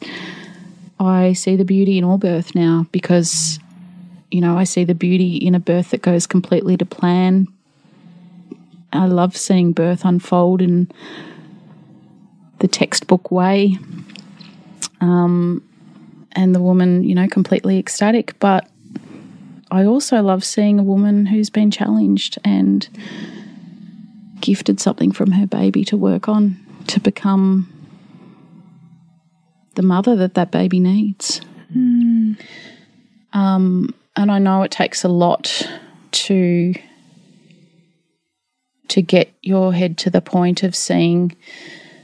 I 1.00 1.34
see 1.34 1.56
the 1.56 1.64
beauty 1.64 2.00
in 2.00 2.04
all 2.04 2.18
birth 2.18 2.56
now 2.56 2.88
because, 2.92 3.60
you 4.32 4.42
know, 4.42 4.58
I 4.58 4.64
see 4.64 4.84
the 4.84 4.96
beauty 4.96 5.36
in 5.36 5.54
a 5.54 5.60
birth 5.60 5.92
that 5.92 6.02
goes 6.02 6.26
completely 6.26 6.76
to 6.78 6.86
plan. 6.88 7.48
I 8.92 9.06
love 9.06 9.38
seeing 9.38 9.72
birth 9.72 10.04
unfold 10.04 10.60
in 10.60 10.90
the 12.64 12.68
textbook 12.70 13.30
way. 13.30 13.78
Um, 15.02 15.62
and 16.32 16.56
the 16.56 16.62
woman, 16.62 17.04
you 17.04 17.14
know, 17.14 17.28
completely 17.28 17.78
ecstatic. 17.78 18.40
But 18.40 18.70
I 19.70 19.84
also 19.84 20.22
love 20.22 20.46
seeing 20.46 20.80
a 20.80 20.84
woman 20.84 21.26
who's 21.26 21.50
been 21.50 21.72
challenged 21.72 22.40
and 22.46 22.88
gifted 24.40 24.80
something 24.80 25.12
from 25.12 25.34
her 25.34 25.46
baby 25.46 25.84
to 25.84 25.98
work 25.98 26.30
on 26.30 26.58
to 26.88 27.02
become 27.02 27.70
the 29.76 29.82
mother 29.82 30.16
that 30.16 30.36
that 30.36 30.52
baby 30.52 30.80
needs. 30.80 31.42
Um, 33.34 33.94
and 34.16 34.32
I 34.32 34.40
know 34.40 34.62
it 34.62 34.72
takes 34.72 35.04
a 35.04 35.10
lot 35.10 35.68
to 36.12 36.74
to 38.88 39.02
get 39.02 39.34
your 39.42 39.74
head 39.74 39.98
to 39.98 40.10
the 40.10 40.22
point 40.22 40.64
of 40.64 40.76
seeing 40.76 41.36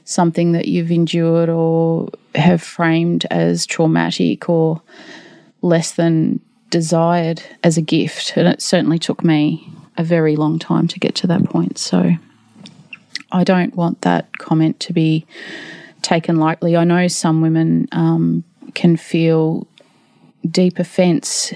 something 0.10 0.54
that 0.54 0.68
you've 0.68 0.90
endured 0.90 1.50
or 1.50 2.10
have 2.34 2.64
framed 2.64 3.28
as 3.30 3.68
traumatic 3.68 4.50
or 4.50 4.82
less 5.62 5.92
than 5.92 6.40
desired 6.72 7.44
as 7.64 7.78
a 7.78 7.82
gift. 7.82 8.34
And 8.36 8.48
it 8.48 8.60
certainly 8.60 8.98
took 8.98 9.24
me 9.24 9.72
a 9.98 10.04
very 10.04 10.36
long 10.36 10.58
time 10.58 10.88
to 10.88 11.00
get 11.00 11.14
to 11.14 11.28
that 11.28 11.44
point. 11.44 11.78
So 11.78 12.14
I 13.32 13.44
don't 13.44 13.76
want 13.76 14.02
that 14.02 14.36
comment 14.40 14.80
to 14.80 14.94
be 14.94 15.28
taken 16.02 16.38
lightly. 16.38 16.76
I 16.76 16.86
know 16.86 17.08
some 17.08 17.42
women 17.42 17.88
um, 17.92 18.44
can 18.74 18.98
feel 18.98 19.68
deep 20.50 20.80
offense 20.80 21.54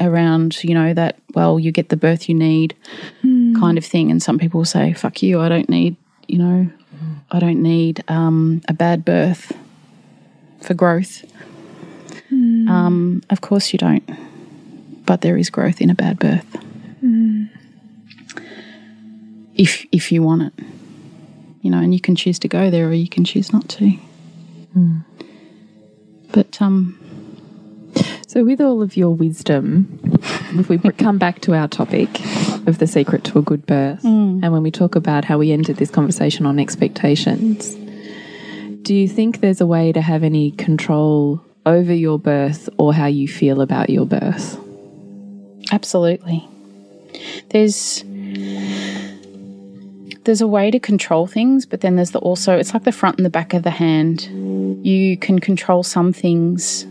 around, 0.00 0.64
you 0.64 0.74
know, 0.74 0.94
that, 0.94 1.20
well, 1.34 1.60
you 1.60 1.70
get 1.70 1.90
the 1.90 1.96
birth 1.96 2.28
you 2.28 2.34
need 2.34 2.74
kind 3.60 3.78
of 3.78 3.84
thing. 3.84 4.10
And 4.10 4.20
some 4.20 4.36
people 4.36 4.64
say, 4.64 4.94
fuck 4.94 5.22
you, 5.22 5.40
I 5.40 5.48
don't 5.48 5.68
need, 5.68 5.94
you 6.26 6.38
know, 6.38 6.68
I 7.30 7.38
don't 7.40 7.62
need 7.62 8.02
um, 8.08 8.60
a 8.68 8.72
bad 8.72 9.04
birth 9.04 9.52
for 10.60 10.74
growth. 10.74 11.24
Um, 12.68 13.22
of 13.30 13.40
course 13.40 13.72
you 13.72 13.78
don't, 13.78 14.08
but 15.06 15.20
there 15.20 15.36
is 15.36 15.50
growth 15.50 15.80
in 15.80 15.90
a 15.90 15.94
bad 15.94 16.18
birth. 16.18 16.46
If 19.54 19.86
if 19.92 20.10
you 20.12 20.22
want 20.22 20.42
it, 20.42 20.52
you 21.62 21.70
know, 21.70 21.78
and 21.78 21.92
you 21.94 22.00
can 22.00 22.16
choose 22.16 22.38
to 22.40 22.48
go 22.48 22.70
there 22.70 22.88
or 22.88 22.92
you 22.92 23.08
can 23.08 23.24
choose 23.24 23.52
not 23.52 23.68
to. 23.70 23.92
But 26.32 26.60
um, 26.60 26.98
So, 28.26 28.42
with 28.44 28.60
all 28.60 28.82
of 28.82 28.96
your 28.96 29.10
wisdom, 29.14 30.00
if 30.58 30.68
we 30.68 30.78
come 30.98 31.18
back 31.18 31.40
to 31.42 31.54
our 31.54 31.68
topic 31.68 32.08
of 32.66 32.78
the 32.78 32.86
secret 32.86 33.24
to 33.24 33.38
a 33.38 33.42
good 33.42 33.66
birth, 33.66 34.02
mm. 34.02 34.40
and 34.42 34.52
when 34.52 34.62
we 34.62 34.70
talk 34.70 34.96
about 34.96 35.24
how 35.24 35.38
we 35.38 35.52
ended 35.52 35.76
this 35.76 35.90
conversation 35.90 36.46
on 36.46 36.58
expectations, 36.58 37.74
do 38.82 38.94
you 38.94 39.08
think 39.08 39.40
there's 39.40 39.60
a 39.60 39.66
way 39.66 39.92
to 39.92 40.00
have 40.00 40.22
any 40.22 40.50
control 40.52 41.42
over 41.66 41.92
your 41.92 42.18
birth 42.18 42.68
or 42.78 42.92
how 42.92 43.06
you 43.06 43.26
feel 43.26 43.60
about 43.60 43.90
your 43.90 44.06
birth? 44.06 44.58
Absolutely. 45.72 46.46
There's 47.50 48.04
there's 50.24 50.40
a 50.40 50.46
way 50.46 50.70
to 50.70 50.78
control 50.78 51.26
things, 51.26 51.66
but 51.66 51.80
then 51.82 51.96
there's 51.96 52.10
the 52.10 52.18
also 52.18 52.56
it's 52.56 52.74
like 52.74 52.84
the 52.84 52.92
front 52.92 53.18
and 53.18 53.26
the 53.26 53.30
back 53.30 53.54
of 53.54 53.62
the 53.62 53.70
hand. 53.70 54.22
You 54.84 55.16
can 55.16 55.38
control 55.38 55.82
some 55.82 56.12
things, 56.12 56.84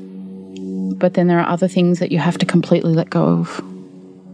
but 0.98 1.14
then 1.14 1.28
there 1.28 1.40
are 1.40 1.48
other 1.48 1.68
things 1.68 2.00
that 2.00 2.12
you 2.12 2.20
have 2.20 2.38
to 2.40 2.46
completely 2.46 2.94
let 2.94 3.10
go 3.10 3.24
of. 3.24 3.73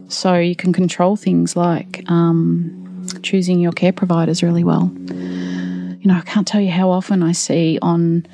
So 0.10 0.36
you 0.36 0.56
can 0.56 0.74
control 0.74 1.16
things 1.16 1.56
like 1.56 2.04
um, 2.10 3.06
choosing 3.22 3.60
your 3.60 3.72
care 3.72 3.94
providers 3.94 4.44
really 4.44 4.64
well. 4.64 4.92
You 5.10 6.06
know, 6.06 6.16
I 6.16 6.22
can't 6.22 6.48
tell 6.48 6.62
you 6.62 6.72
how 6.72 6.90
often 6.90 7.24
I 7.24 7.32
see 7.32 7.78
on 7.82 8.26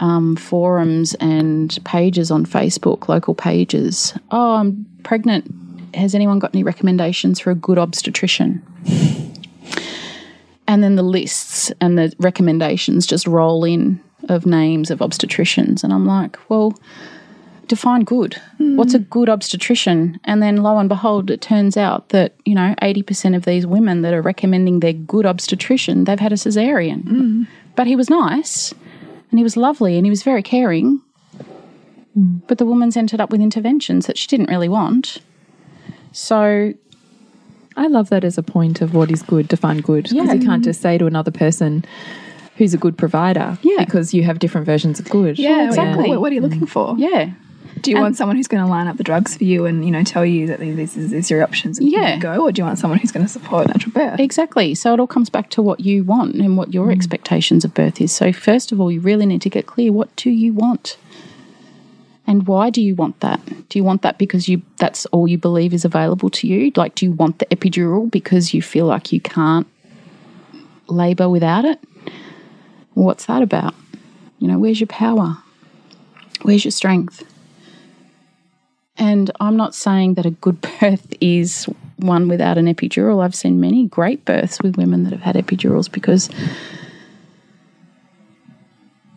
um, 0.00 0.36
forums 0.36 1.14
and 1.14 1.78
pages 1.84 2.30
on 2.30 2.44
Facebook, 2.44 3.08
local 3.08 3.34
pages. 3.34 4.14
Oh, 4.30 4.56
I'm 4.56 4.84
pregnant. 5.04 5.50
Has 5.94 6.14
anyone 6.14 6.38
got 6.38 6.54
any 6.54 6.64
recommendations 6.64 7.38
for 7.38 7.50
a 7.50 7.54
good 7.54 7.78
obstetrician? 7.78 8.62
and 10.66 10.82
then 10.82 10.96
the 10.96 11.02
lists 11.02 11.70
and 11.80 11.96
the 11.98 12.12
recommendations 12.18 13.06
just 13.06 13.26
roll 13.26 13.64
in 13.64 14.00
of 14.28 14.46
names 14.46 14.90
of 14.90 15.00
obstetricians. 15.00 15.84
And 15.84 15.92
I'm 15.92 16.06
like, 16.06 16.38
well, 16.48 16.72
define 17.72 18.04
good. 18.04 18.36
What's 18.58 18.92
a 18.92 18.98
hmm. 18.98 19.04
good 19.04 19.30
obstetrician? 19.30 20.20
And 20.24 20.42
then 20.42 20.58
lo 20.58 20.76
and 20.76 20.90
behold, 20.90 21.30
it 21.30 21.40
turns 21.40 21.78
out 21.78 22.10
that, 22.10 22.34
you 22.44 22.54
know, 22.54 22.74
80% 22.82 23.34
of 23.34 23.46
these 23.46 23.66
women 23.66 24.02
that 24.02 24.12
are 24.12 24.20
recommending 24.20 24.80
their 24.80 24.92
good 24.92 25.24
obstetrician, 25.24 26.04
they've 26.04 26.20
had 26.20 26.32
a 26.32 26.36
cesarean. 26.36 27.02
Hmm. 27.02 27.42
But 27.74 27.86
he 27.86 27.96
was 27.96 28.10
nice 28.10 28.74
and 29.30 29.38
he 29.38 29.42
was 29.42 29.56
lovely 29.56 29.96
and 29.96 30.04
he 30.04 30.10
was 30.10 30.22
very 30.22 30.42
caring. 30.42 31.00
Hmm. 32.12 32.40
But 32.46 32.58
the 32.58 32.66
woman's 32.66 32.94
ended 32.94 33.22
up 33.22 33.30
with 33.30 33.40
interventions 33.40 34.04
that 34.04 34.18
she 34.18 34.26
didn't 34.26 34.50
really 34.50 34.68
want. 34.68 35.22
So 36.12 36.74
I 37.74 37.86
love 37.86 38.10
that 38.10 38.22
as 38.22 38.36
a 38.36 38.42
point 38.42 38.82
of 38.82 38.92
what 38.92 39.10
is 39.10 39.22
good, 39.22 39.48
define 39.48 39.78
good. 39.78 40.10
Because 40.10 40.26
Yeah. 40.28 40.34
you 40.34 40.44
can't 40.44 40.62
just 40.62 40.82
say 40.82 40.98
to 40.98 41.06
another 41.06 41.30
person 41.30 41.86
who's 42.56 42.74
a 42.74 42.78
good 42.78 42.98
provider. 42.98 43.56
Yeah. 43.62 43.82
Because 43.82 44.12
you 44.12 44.24
have 44.24 44.40
different 44.40 44.66
versions 44.66 45.00
of 45.00 45.08
good. 45.08 45.38
Yeah, 45.38 45.64
exactly. 45.64 46.10
What, 46.10 46.20
what 46.20 46.32
are 46.32 46.34
you 46.34 46.42
looking 46.42 46.66
for? 46.66 46.96
yeah, 46.98 47.30
Do 47.82 47.90
you 47.90 48.00
want 48.00 48.16
someone 48.16 48.36
who's 48.36 48.48
going 48.48 48.62
to 48.62 48.70
line 48.70 48.86
up 48.86 48.96
the 48.96 49.02
drugs 49.02 49.36
for 49.36 49.44
you 49.44 49.66
and 49.66 49.84
you 49.84 49.90
know 49.90 50.04
tell 50.04 50.24
you 50.24 50.46
that 50.46 50.60
these 50.60 50.96
is 50.96 51.10
these 51.10 51.30
are 51.30 51.36
your 51.36 51.44
options 51.44 51.78
and 51.78 51.90
Yeah. 51.90 52.14
you 52.14 52.20
go, 52.20 52.44
or 52.44 52.52
do 52.52 52.60
you 52.60 52.66
want 52.66 52.78
someone 52.78 52.98
who's 52.98 53.12
going 53.12 53.26
to 53.26 53.32
support 53.32 53.66
natural 53.66 53.92
birth? 53.92 54.20
Exactly. 54.20 54.74
So 54.74 54.94
it 54.94 55.00
all 55.00 55.06
comes 55.06 55.28
back 55.28 55.50
to 55.50 55.62
what 55.62 55.80
you 55.80 56.04
want 56.04 56.36
and 56.36 56.56
what 56.56 56.72
your 56.72 56.88
mm. 56.88 56.92
expectations 56.92 57.64
of 57.64 57.74
birth 57.74 58.00
is. 58.00 58.12
So, 58.12 58.32
first 58.32 58.72
of 58.72 58.80
all, 58.80 58.90
you 58.90 59.00
really 59.00 59.26
need 59.26 59.42
to 59.42 59.50
get 59.50 59.66
clear 59.66 59.92
what 59.92 60.14
do 60.16 60.30
you 60.30 60.52
want? 60.52 60.96
And 62.26 62.46
why 62.46 62.70
do 62.70 62.80
you 62.80 62.94
want 62.94 63.20
that? 63.20 63.44
Do 63.68 63.78
you 63.78 63.84
want 63.84 64.02
that 64.02 64.16
because 64.16 64.48
you 64.48 64.62
that's 64.78 65.06
all 65.06 65.26
you 65.26 65.38
believe 65.38 65.74
is 65.74 65.84
available 65.84 66.30
to 66.30 66.46
you? 66.46 66.72
Like 66.76 66.94
do 66.94 67.06
you 67.06 67.12
want 67.12 67.40
the 67.40 67.46
epidural 67.46 68.10
because 68.10 68.54
you 68.54 68.62
feel 68.62 68.86
like 68.86 69.12
you 69.12 69.20
can't 69.20 69.66
labor 70.86 71.28
without 71.28 71.64
it? 71.64 71.80
What's 72.94 73.26
that 73.26 73.42
about? 73.42 73.74
You 74.38 74.48
know, 74.48 74.58
where's 74.58 74.80
your 74.80 74.86
power? 74.88 75.38
Where's 76.42 76.64
your 76.64 76.72
strength? 76.72 77.24
And 78.98 79.30
I'm 79.40 79.56
not 79.56 79.74
saying 79.74 80.14
that 80.14 80.26
a 80.26 80.30
good 80.30 80.60
birth 80.80 81.14
is 81.20 81.64
one 81.96 82.28
without 82.28 82.58
an 82.58 82.66
epidural. 82.66 83.22
I've 83.24 83.34
seen 83.34 83.60
many 83.60 83.86
great 83.86 84.24
births 84.24 84.60
with 84.62 84.76
women 84.76 85.04
that 85.04 85.12
have 85.12 85.22
had 85.22 85.36
epidurals 85.36 85.90
because 85.90 86.28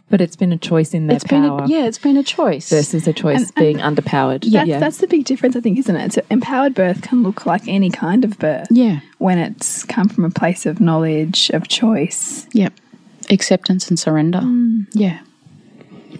But 0.09 0.21
it's 0.21 0.35
been 0.35 0.53
a 0.53 0.57
choice 0.57 0.93
in 0.93 1.07
their 1.07 1.15
it's 1.15 1.25
been 1.25 1.43
power 1.43 1.63
a, 1.63 1.67
yeah, 1.67 1.85
it's 1.85 1.97
been 1.97 2.15
a 2.15 2.23
choice. 2.23 2.69
versus 2.69 3.07
a 3.07 3.11
choice 3.13 3.37
And- 3.37 3.45
and 3.47 3.55
being 3.55 3.77
underpowered. 3.77 4.49
That's, 4.49 4.67
yeah. 4.67 4.79
that's 4.79 4.97
the 4.99 5.07
big 5.07 5.25
difference, 5.25 5.55
I 5.55 5.61
think, 5.61 5.79
isn't 5.79 5.95
it? 5.95 6.13
So 6.13 6.21
empowered 6.29 6.73
birth 6.75 7.01
can 7.01 7.23
look 7.23 7.45
like 7.45 7.67
any 7.67 7.89
kind 7.89 8.23
of 8.23 8.37
birth 8.37 8.67
yeah, 8.69 8.99
when 9.17 9.39
it's 9.39 9.83
come 9.83 10.07
from 10.07 10.23
a 10.23 10.29
place 10.29 10.65
of 10.67 10.79
knowledge, 10.79 11.49
of 11.49 11.67
choice. 11.67 12.45
yeah, 12.53 12.69
acceptance 13.31 13.89
and 13.89 13.99
surrender. 13.99 14.39
Mm. 14.39 14.85
Yeah. 14.93 15.19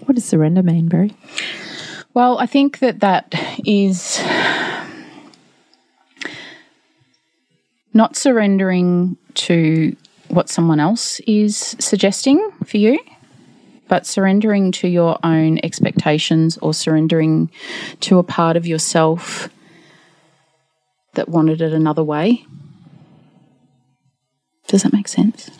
what 0.04 0.14
does 0.16 0.24
surrender 0.24 0.62
mean, 0.64 0.88
Barry? 0.88 1.14
Well, 2.16 2.38
I 2.38 2.46
think 2.46 2.78
that 2.78 3.00
that 3.00 3.34
is 3.66 4.24
not 7.92 8.16
surrendering 8.16 9.18
to 9.34 9.94
what 10.28 10.48
someone 10.48 10.80
else 10.80 11.20
is 11.26 11.76
suggesting 11.78 12.52
for 12.64 12.78
you, 12.78 12.98
but 13.88 14.06
surrendering 14.06 14.72
to 14.72 14.88
your 14.88 15.18
own 15.22 15.58
expectations 15.62 16.56
or 16.62 16.72
surrendering 16.72 17.50
to 18.00 18.18
a 18.18 18.22
part 18.22 18.56
of 18.56 18.66
yourself 18.66 19.50
that 21.16 21.28
wanted 21.28 21.60
it 21.60 21.74
another 21.74 22.02
way. 22.02 22.46
Does 24.68 24.84
that 24.84 24.92
make 24.94 25.08
sense? 25.08 25.50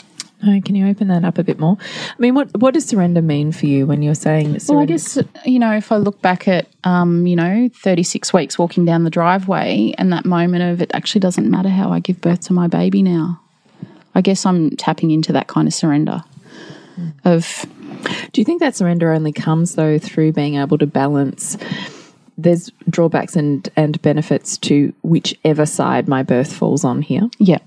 No, 0.43 0.61
can 0.61 0.75
you 0.75 0.87
open 0.87 1.09
that 1.09 1.25
up 1.25 1.39
a 1.39 1.45
bit 1.45 1.59
more? 1.59 1.79
I 1.81 2.15
mean, 2.19 2.35
what 2.35 2.55
what 2.61 2.75
does 2.75 2.85
surrender 2.85 3.23
mean 3.23 3.53
for 3.53 3.67
you 3.67 3.87
when 3.87 4.03
you're 4.03 4.15
saying 4.15 4.53
that 4.53 4.65
Well, 4.69 4.81
I 4.81 4.85
guess, 4.85 5.19
you 5.45 5.59
know, 5.59 5.73
if 5.73 5.91
I 5.91 5.97
look 5.97 6.21
back 6.21 6.47
at, 6.47 6.67
um, 6.85 7.27
you 7.27 7.37
know, 7.37 7.71
36 7.75 8.33
weeks 8.35 8.59
walking 8.59 8.85
down 8.85 9.05
the 9.05 9.11
driveway 9.11 9.95
and 9.97 10.13
that 10.13 10.25
moment 10.27 10.63
of 10.63 10.83
it 10.83 10.91
actually 10.93 11.21
doesn't 11.21 11.51
matter 11.51 11.71
how 11.71 11.91
I 11.91 12.01
give 12.01 12.21
birth 12.21 12.41
to 12.43 12.53
my 12.53 12.67
baby 12.69 13.03
now, 13.03 13.41
I 14.15 14.21
guess 14.21 14.45
I'm 14.45 14.77
tapping 14.77 15.11
into 15.11 15.33
that 15.33 15.47
kind 15.47 15.67
of 15.67 15.75
surrender 15.75 16.23
of, 17.25 17.67
Do 18.33 18.41
you 18.41 18.45
think 18.45 18.61
that 18.61 18.77
surrender 18.77 19.13
only 19.13 19.33
comes 19.33 19.75
though 19.75 19.99
through 19.99 20.33
being 20.33 20.57
able 20.57 20.79
to 20.79 20.87
balance? 20.87 21.57
There's 22.39 22.71
drawbacks 22.91 23.37
and 23.37 23.69
and 23.77 24.01
benefits 24.03 24.59
to 24.59 24.93
whichever 25.03 25.65
side 25.65 26.09
my 26.09 26.23
birth 26.23 26.53
falls 26.53 26.85
on 26.85 27.01
here. 27.01 27.31
yeah, 27.39 27.59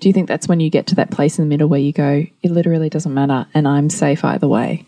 Do 0.00 0.08
you 0.08 0.12
think 0.12 0.28
that's 0.28 0.48
when 0.48 0.60
you 0.60 0.70
get 0.70 0.86
to 0.88 0.94
that 0.96 1.10
place 1.10 1.38
in 1.38 1.44
the 1.44 1.48
middle 1.48 1.68
where 1.68 1.80
you 1.80 1.92
go, 1.92 2.26
it 2.42 2.50
literally 2.50 2.90
doesn't 2.90 3.12
matter, 3.12 3.46
and 3.54 3.66
I'm 3.66 3.90
safe 3.90 4.24
either 4.24 4.48
way? 4.48 4.84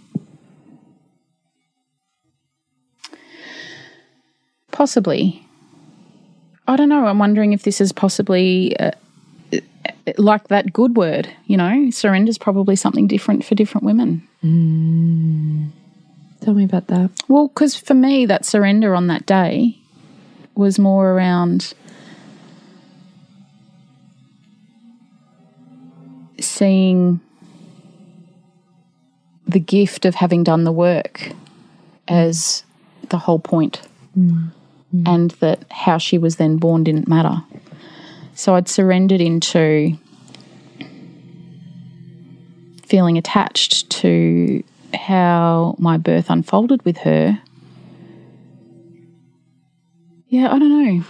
possibly. 4.77 5.43
I 6.69 6.77
don't 6.77 6.91
know. 6.91 7.07
I'm 7.07 7.19
wondering 7.19 7.55
if 7.55 7.63
this 7.63 7.81
is 7.81 7.93
possibly 7.93 8.79
uh, 8.79 8.91
like 10.19 10.49
that 10.49 10.73
good 10.73 10.97
word, 10.97 11.33
you 11.47 11.57
know, 11.57 11.91
surrender 11.91 12.29
is 12.29 12.37
probably 12.37 12.77
something 12.77 13.07
different 13.07 13.45
for 13.45 13.55
different 13.55 13.85
women. 13.85 14.29
Tell 16.45 16.53
me 16.53 16.65
about 16.65 16.89
that. 16.89 17.11
Well, 17.27 17.49
because 17.49 17.75
for 17.75 17.95
me, 17.95 18.27
that 18.27 18.45
surrender 18.45 18.95
on 18.95 19.07
that 19.07 19.25
day 19.25 19.79
was 20.55 20.79
more 20.79 21.11
around 21.13 21.73
seeing 26.41 27.21
the 29.47 29.61
gift 29.61 30.05
of 30.05 30.15
having 30.17 30.43
done 30.45 30.65
the 30.65 30.73
work 30.73 31.31
as 32.09 32.65
the 33.09 33.19
whole 33.19 33.39
point. 33.39 33.83
And 35.07 35.31
that 35.33 35.65
how 35.71 35.99
she 35.99 36.17
was 36.19 36.37
then 36.37 36.57
born 36.57 36.85
didn't 36.85 37.09
matter. 37.09 37.43
So 38.35 38.55
I'd 38.55 38.69
surrendered 38.69 39.21
into 39.21 39.97
feeling 42.87 43.19
attached 43.19 43.91
to 43.91 44.63
how 44.95 45.75
my 45.79 45.97
birth 45.99 46.31
unfolded 46.31 46.85
with 46.85 46.99
her. 46.99 47.41
Yeah, 50.29 50.53
I 50.53 50.59
don't 50.59 50.85
know. 50.85 51.01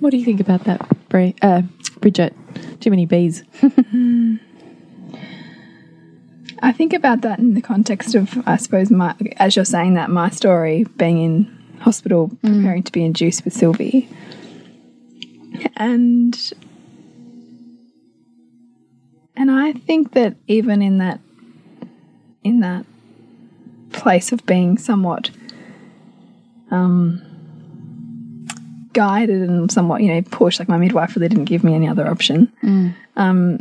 What 0.00 0.10
do 0.10 0.16
you 0.16 0.24
think 0.24 0.40
about 0.40 0.64
that, 0.64 0.86
Bri- 1.08 1.36
uh, 1.42 1.62
Bridget? 2.00 2.34
Too 2.80 2.90
many 2.90 3.06
bees. 3.06 3.44
I 6.62 6.72
think 6.72 6.92
about 6.92 7.22
that 7.22 7.38
in 7.38 7.54
the 7.54 7.62
context 7.62 8.14
of, 8.14 8.42
I 8.46 8.56
suppose, 8.56 8.90
my, 8.90 9.14
as 9.36 9.56
you're 9.56 9.64
saying 9.64 9.94
that, 9.94 10.10
my 10.10 10.28
story 10.30 10.84
being 10.96 11.22
in 11.22 11.58
hospital 11.80 12.30
preparing 12.42 12.82
to 12.82 12.92
be 12.92 13.04
induced 13.04 13.44
with 13.44 13.54
Sylvie. 13.54 14.08
And 15.76 16.52
and 19.36 19.50
I 19.50 19.72
think 19.72 20.12
that 20.12 20.36
even 20.46 20.82
in 20.82 20.98
that 20.98 21.20
in 22.44 22.60
that 22.60 22.84
place 23.90 24.32
of 24.32 24.44
being 24.46 24.78
somewhat 24.78 25.30
um 26.70 27.22
guided 28.92 29.42
and 29.48 29.70
somewhat, 29.70 30.02
you 30.02 30.08
know, 30.12 30.22
pushed, 30.30 30.58
like 30.58 30.68
my 30.68 30.76
midwife 30.78 31.14
really 31.16 31.28
didn't 31.28 31.44
give 31.44 31.62
me 31.64 31.74
any 31.74 31.88
other 31.88 32.06
option. 32.08 32.52
Um, 33.16 33.60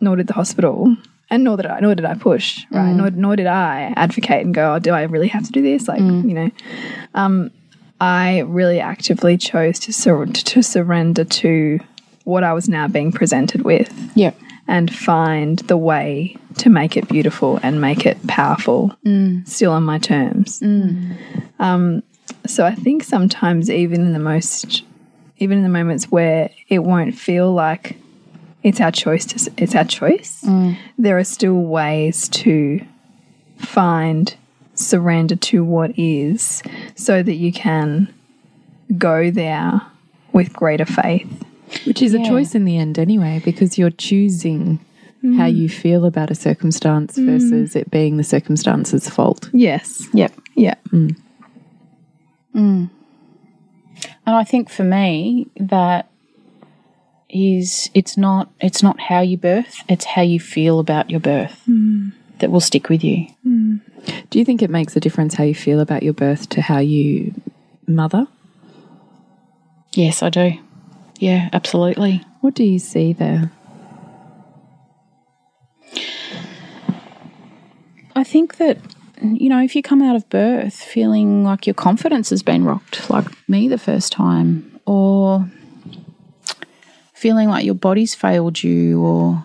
nor 0.00 0.16
did 0.16 0.26
the 0.26 0.32
hospital. 0.34 0.96
And 1.32 1.44
nor 1.44 1.56
did 1.56 1.66
I, 1.66 1.78
nor 1.80 1.94
did 1.94 2.04
I 2.06 2.14
push, 2.14 2.64
right? 2.72 2.92
Nor, 2.92 3.10
nor 3.10 3.36
did 3.36 3.46
I 3.46 3.92
advocate 3.96 4.44
and 4.44 4.52
go, 4.54 4.74
oh, 4.74 4.78
do 4.80 4.90
I 4.92 5.02
really 5.02 5.28
have 5.28 5.44
to 5.44 5.52
do 5.52 5.62
this? 5.62 5.86
Like, 5.86 6.00
you 6.00 6.34
know, 6.34 6.50
um, 7.14 7.50
I 8.00 8.40
really 8.40 8.80
actively 8.80 9.36
chose 9.36 9.78
to 9.80 9.92
sur 9.92 10.26
to 10.26 10.62
surrender 10.62 11.24
to 11.24 11.78
what 12.24 12.42
I 12.42 12.52
was 12.52 12.68
now 12.68 12.88
being 12.88 13.12
presented 13.12 13.62
with 13.62 13.92
Yeah. 14.14 14.32
and 14.66 14.92
find 14.94 15.58
the 15.60 15.76
way 15.76 16.36
to 16.58 16.68
make 16.70 16.96
it 16.96 17.08
beautiful 17.08 17.60
and 17.62 17.80
make 17.80 18.06
it 18.06 18.16
powerful, 18.26 18.96
still 19.44 19.72
on 19.72 19.82
my 19.84 19.98
terms. 19.98 20.60
Um, 21.58 22.02
so 22.46 22.64
I 22.64 22.74
think 22.74 23.02
sometimes, 23.02 23.70
even 23.70 24.00
in 24.02 24.12
the 24.12 24.18
most, 24.18 24.82
even 25.38 25.58
in 25.58 25.64
the 25.64 25.70
moments 25.70 26.10
where 26.10 26.50
it 26.68 26.80
won't 26.80 27.14
feel 27.14 27.52
like 27.52 27.96
it's 28.62 28.80
our 28.80 28.92
choice 28.92 29.24
to, 29.26 29.52
it's 29.56 29.74
our 29.74 29.84
choice, 29.84 30.42
mm. 30.42 30.76
there 30.98 31.16
are 31.18 31.24
still 31.24 31.54
ways 31.54 32.28
to 32.28 32.84
find 33.56 34.36
surrender 34.74 35.36
to 35.36 35.64
what 35.64 35.98
is, 35.98 36.62
so 36.94 37.22
that 37.22 37.34
you 37.34 37.52
can 37.52 38.12
go 38.98 39.30
there 39.30 39.80
with 40.32 40.52
greater 40.52 40.86
faith. 40.86 41.28
Which 41.84 42.02
is 42.02 42.14
a 42.14 42.24
choice 42.24 42.54
in 42.54 42.64
the 42.64 42.78
end, 42.78 42.98
anyway, 42.98 43.40
because 43.44 43.78
you're 43.78 43.90
choosing 43.90 44.80
how 45.22 45.46
mm. 45.46 45.54
you 45.54 45.68
feel 45.68 46.04
about 46.04 46.30
a 46.30 46.34
circumstance 46.34 47.16
mm. 47.16 47.26
versus 47.26 47.76
it 47.76 47.90
being 47.90 48.16
the 48.16 48.24
circumstance's 48.24 49.08
fault. 49.08 49.48
Yes. 49.52 50.06
Yep. 50.12 50.32
Yeah. 50.56 50.74
Mm. 52.54 52.90
And 54.26 54.36
I 54.36 54.44
think 54.44 54.70
for 54.70 54.84
me 54.84 55.48
that 55.56 56.10
is 57.28 57.90
it's 57.94 58.16
not 58.16 58.50
it's 58.60 58.82
not 58.82 58.98
how 59.00 59.20
you 59.20 59.36
birth, 59.36 59.82
it's 59.88 60.04
how 60.04 60.22
you 60.22 60.40
feel 60.40 60.78
about 60.78 61.10
your 61.10 61.20
birth 61.20 61.62
mm. 61.68 62.12
that 62.38 62.50
will 62.50 62.60
stick 62.60 62.88
with 62.88 63.04
you. 63.04 63.26
Mm. 63.46 63.80
Do 64.30 64.38
you 64.38 64.44
think 64.44 64.62
it 64.62 64.70
makes 64.70 64.96
a 64.96 65.00
difference 65.00 65.34
how 65.34 65.44
you 65.44 65.54
feel 65.54 65.80
about 65.80 66.02
your 66.02 66.12
birth 66.12 66.48
to 66.50 66.60
how 66.60 66.78
you 66.78 67.34
mother? 67.86 68.26
Yes, 69.92 70.22
I 70.22 70.30
do. 70.30 70.52
Yeah, 71.18 71.48
absolutely. 71.52 72.24
What 72.40 72.54
do 72.54 72.64
you 72.64 72.78
see 72.78 73.12
there? 73.12 73.50
I 78.14 78.24
think 78.24 78.56
that 78.56 78.78
you 79.22 79.48
know, 79.48 79.62
if 79.62 79.76
you 79.76 79.82
come 79.82 80.02
out 80.02 80.16
of 80.16 80.28
birth 80.30 80.74
feeling 80.74 81.44
like 81.44 81.66
your 81.66 81.74
confidence 81.74 82.30
has 82.30 82.42
been 82.42 82.64
rocked, 82.64 83.10
like 83.10 83.26
me 83.48 83.68
the 83.68 83.78
first 83.78 84.12
time, 84.12 84.80
or 84.86 85.48
feeling 87.12 87.48
like 87.48 87.64
your 87.64 87.74
body's 87.74 88.14
failed 88.14 88.62
you, 88.62 89.02
or 89.02 89.44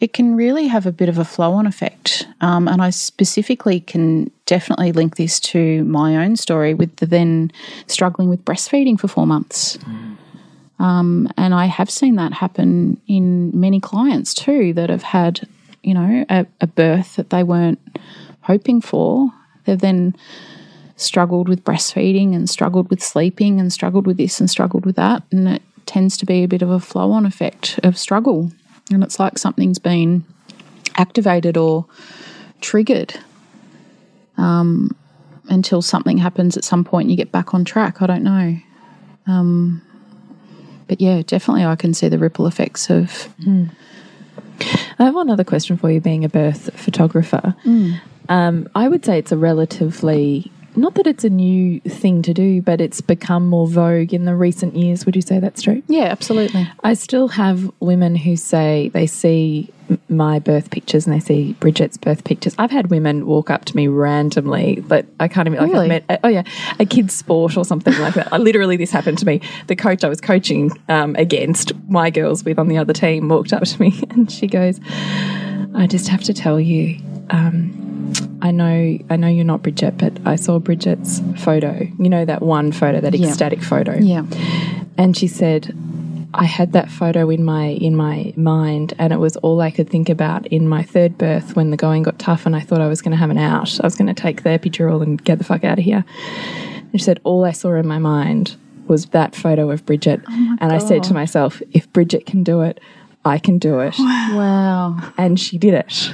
it 0.00 0.12
can 0.12 0.34
really 0.34 0.66
have 0.66 0.86
a 0.86 0.92
bit 0.92 1.08
of 1.08 1.18
a 1.18 1.24
flow 1.24 1.52
on 1.52 1.66
effect. 1.66 2.26
Um, 2.40 2.68
and 2.68 2.82
I 2.82 2.90
specifically 2.90 3.80
can 3.80 4.30
definitely 4.46 4.92
link 4.92 5.16
this 5.16 5.40
to 5.40 5.84
my 5.84 6.16
own 6.16 6.36
story 6.36 6.74
with 6.74 6.96
the 6.96 7.06
then 7.06 7.50
struggling 7.86 8.28
with 8.28 8.44
breastfeeding 8.44 8.98
for 8.98 9.08
four 9.08 9.26
months. 9.26 9.78
Um, 10.78 11.28
and 11.36 11.54
I 11.54 11.66
have 11.66 11.88
seen 11.88 12.16
that 12.16 12.32
happen 12.32 13.00
in 13.06 13.58
many 13.58 13.80
clients 13.80 14.34
too 14.34 14.72
that 14.74 14.90
have 14.90 15.02
had, 15.02 15.48
you 15.82 15.94
know, 15.94 16.24
a, 16.28 16.46
a 16.60 16.66
birth 16.66 17.16
that 17.16 17.30
they 17.30 17.42
weren't 17.42 17.78
hoping 18.44 18.80
for. 18.80 19.30
They've 19.64 19.78
then 19.78 20.14
struggled 20.96 21.48
with 21.48 21.64
breastfeeding 21.64 22.34
and 22.34 22.48
struggled 22.48 22.88
with 22.88 23.02
sleeping 23.02 23.58
and 23.58 23.72
struggled 23.72 24.06
with 24.06 24.16
this 24.16 24.40
and 24.40 24.48
struggled 24.48 24.86
with 24.86 24.96
that. 24.96 25.22
And 25.32 25.48
it 25.48 25.62
tends 25.86 26.16
to 26.18 26.26
be 26.26 26.44
a 26.44 26.48
bit 26.48 26.62
of 26.62 26.70
a 26.70 26.80
flow 26.80 27.12
on 27.12 27.26
effect 27.26 27.80
of 27.82 27.98
struggle. 27.98 28.50
And 28.92 29.02
it's 29.02 29.18
like 29.18 29.38
something's 29.38 29.78
been 29.78 30.24
activated 30.96 31.56
or 31.56 31.86
triggered 32.60 33.14
um, 34.36 34.94
until 35.48 35.82
something 35.82 36.18
happens 36.18 36.56
at 36.56 36.64
some 36.64 36.84
point 36.84 37.04
and 37.04 37.10
you 37.10 37.16
get 37.16 37.32
back 37.32 37.54
on 37.54 37.64
track. 37.64 38.00
I 38.02 38.06
don't 38.06 38.22
know. 38.22 38.56
Um, 39.26 39.82
but 40.86 41.00
yeah, 41.00 41.22
definitely 41.26 41.64
I 41.64 41.76
can 41.76 41.94
see 41.94 42.08
the 42.08 42.18
ripple 42.18 42.46
effects 42.46 42.90
of 42.90 43.28
I 44.98 45.04
have 45.04 45.14
one 45.14 45.30
other 45.30 45.44
question 45.44 45.76
for 45.76 45.90
you, 45.90 46.00
being 46.00 46.24
a 46.24 46.28
birth 46.28 46.70
photographer. 46.78 47.54
Um, 48.28 48.68
I 48.74 48.88
would 48.88 49.04
say 49.04 49.18
it's 49.18 49.32
a 49.32 49.36
relatively, 49.36 50.50
not 50.76 50.94
that 50.94 51.06
it's 51.06 51.24
a 51.24 51.30
new 51.30 51.80
thing 51.80 52.22
to 52.22 52.32
do, 52.34 52.62
but 52.62 52.80
it's 52.80 53.00
become 53.00 53.46
more 53.46 53.66
vogue 53.66 54.12
in 54.14 54.24
the 54.24 54.34
recent 54.34 54.76
years. 54.76 55.04
Would 55.06 55.14
you 55.16 55.22
say 55.22 55.38
that's 55.40 55.62
true? 55.62 55.82
yeah, 55.88 56.04
absolutely. 56.04 56.68
I 56.82 56.94
still 56.94 57.28
have 57.28 57.70
women 57.80 58.16
who 58.16 58.36
say 58.36 58.88
they 58.94 59.06
see 59.06 59.70
my 60.08 60.38
birth 60.38 60.70
pictures 60.70 61.06
and 61.06 61.14
they 61.14 61.20
see 61.20 61.52
Bridget's 61.60 61.98
birth 61.98 62.24
pictures. 62.24 62.54
I've 62.58 62.70
had 62.70 62.90
women 62.90 63.26
walk 63.26 63.50
up 63.50 63.66
to 63.66 63.76
me 63.76 63.86
randomly, 63.86 64.82
but 64.88 65.04
I 65.20 65.28
can't 65.28 65.46
even 65.46 65.60
like 65.60 65.70
Really? 65.70 65.90
I've 65.90 66.08
met 66.08 66.20
oh 66.24 66.28
yeah, 66.28 66.42
a 66.80 66.86
kid's 66.86 67.12
sport 67.14 67.58
or 67.58 67.66
something 67.66 67.92
like 68.00 68.14
that. 68.14 68.32
Literally, 68.40 68.78
this 68.78 68.90
happened 68.90 69.18
to 69.18 69.26
me. 69.26 69.42
The 69.66 69.76
coach 69.76 70.02
I 70.02 70.08
was 70.08 70.22
coaching 70.22 70.70
um, 70.88 71.14
against 71.16 71.72
my 71.88 72.08
girls 72.08 72.44
with 72.44 72.58
on 72.58 72.68
the 72.68 72.78
other 72.78 72.94
team 72.94 73.28
walked 73.28 73.52
up 73.52 73.64
to 73.64 73.80
me 73.80 74.02
and 74.10 74.32
she 74.32 74.46
goes, 74.46 74.80
"I 75.74 75.86
just 75.86 76.08
have 76.08 76.22
to 76.22 76.32
tell 76.32 76.58
you." 76.58 76.98
Um, 77.30 77.93
I 78.42 78.50
know, 78.50 78.98
I 79.10 79.16
know 79.16 79.28
you're 79.28 79.44
not 79.44 79.62
Bridget, 79.62 79.96
but 79.98 80.12
I 80.26 80.36
saw 80.36 80.58
Bridget's 80.58 81.20
photo. 81.38 81.86
You 81.98 82.08
know 82.08 82.24
that 82.24 82.42
one 82.42 82.72
photo, 82.72 83.00
that 83.00 83.14
Yeah. 83.14 83.28
ecstatic 83.28 83.62
photo 83.62 83.96
Yeah. 83.98 84.24
and 84.98 85.16
she 85.16 85.26
said 85.26 85.74
I 86.36 86.44
had 86.46 86.72
that 86.72 86.90
photo 86.90 87.30
in 87.30 87.44
my 87.44 87.66
in 87.66 87.94
my 87.94 88.32
mind 88.36 88.92
and 88.98 89.12
it 89.12 89.20
was 89.20 89.36
all 89.36 89.60
I 89.60 89.70
could 89.70 89.88
think 89.88 90.08
about 90.08 90.46
in 90.48 90.68
my 90.68 90.82
third 90.82 91.16
birth 91.16 91.54
when 91.54 91.70
the 91.70 91.76
going 91.76 92.02
got 92.02 92.18
tough 92.18 92.44
and 92.44 92.56
I 92.56 92.60
thought 92.60 92.80
I 92.80 92.88
was 92.88 93.00
going 93.02 93.12
to 93.12 93.16
have 93.16 93.30
an 93.30 93.38
out. 93.38 93.78
I 93.80 93.86
was 93.86 93.94
going 93.94 94.12
to 94.12 94.20
take 94.20 94.42
the 94.42 94.50
epidural 94.50 95.00
and 95.00 95.22
get 95.22 95.38
the 95.38 95.44
fuck 95.44 95.62
out 95.62 95.78
of 95.78 95.84
here. 95.84 96.04
And 96.90 97.00
she 97.00 97.04
said 97.04 97.20
all 97.22 97.44
I 97.44 97.52
saw 97.52 97.74
in 97.74 97.86
my 97.86 97.98
mind 97.98 98.56
was 98.88 99.06
that 99.06 99.34
photo 99.36 99.70
of 99.70 99.86
Bridget 99.86 100.20
oh 100.28 100.56
and 100.60 100.72
I 100.72 100.78
said 100.78 101.04
to 101.04 101.14
myself 101.14 101.62
if 101.72 101.90
Bridget 101.92 102.26
can 102.26 102.42
do 102.42 102.62
it 102.62 102.80
I 103.24 103.38
can 103.38 103.58
do 103.58 103.80
it. 103.80 103.94
Wow. 103.98 104.98
And 105.16 105.40
she 105.40 105.56
did 105.56 105.74
it. 105.74 106.10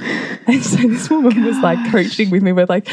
And 0.47 0.63
so 0.63 0.77
this 0.87 1.09
woman 1.09 1.43
was 1.43 1.57
like 1.59 1.91
coaching 1.91 2.29
with 2.29 2.41
me. 2.41 2.53
We're 2.53 2.65
like 2.65 2.87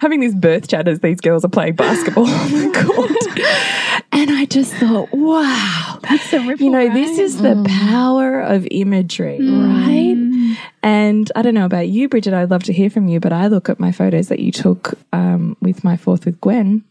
having 0.00 0.20
these 0.20 0.34
birth 0.34 0.68
chat 0.68 0.88
as 0.88 1.00
these 1.00 1.20
girls 1.20 1.44
are 1.44 1.48
playing 1.48 1.76
basketball 1.76 2.26
on 2.26 2.50
the 2.50 2.84
court. 2.84 3.46
And 4.12 4.30
I 4.30 4.44
just 4.44 4.74
thought, 4.74 5.08
wow. 5.12 5.98
That's 6.02 6.30
the 6.30 6.40
ripple. 6.40 6.64
You 6.64 6.70
know, 6.70 6.92
this 6.92 7.18
is 7.18 7.40
the 7.40 7.64
power 7.88 8.40
of 8.40 8.68
imagery, 8.70 9.38
right? 9.40 10.56
And 10.82 11.32
I 11.34 11.42
don't 11.42 11.54
know 11.54 11.64
about 11.64 11.88
you, 11.88 12.08
Bridget. 12.08 12.34
I'd 12.34 12.50
love 12.50 12.64
to 12.64 12.72
hear 12.72 12.90
from 12.90 13.08
you, 13.08 13.20
but 13.20 13.32
I 13.32 13.46
look 13.46 13.68
at 13.68 13.80
my 13.80 13.92
photos 13.92 14.28
that 14.28 14.40
you 14.40 14.52
took 14.52 14.94
um, 15.12 15.56
with 15.60 15.82
my 15.84 15.96
fourth 15.96 16.26
with 16.26 16.40
Gwen, 16.40 16.84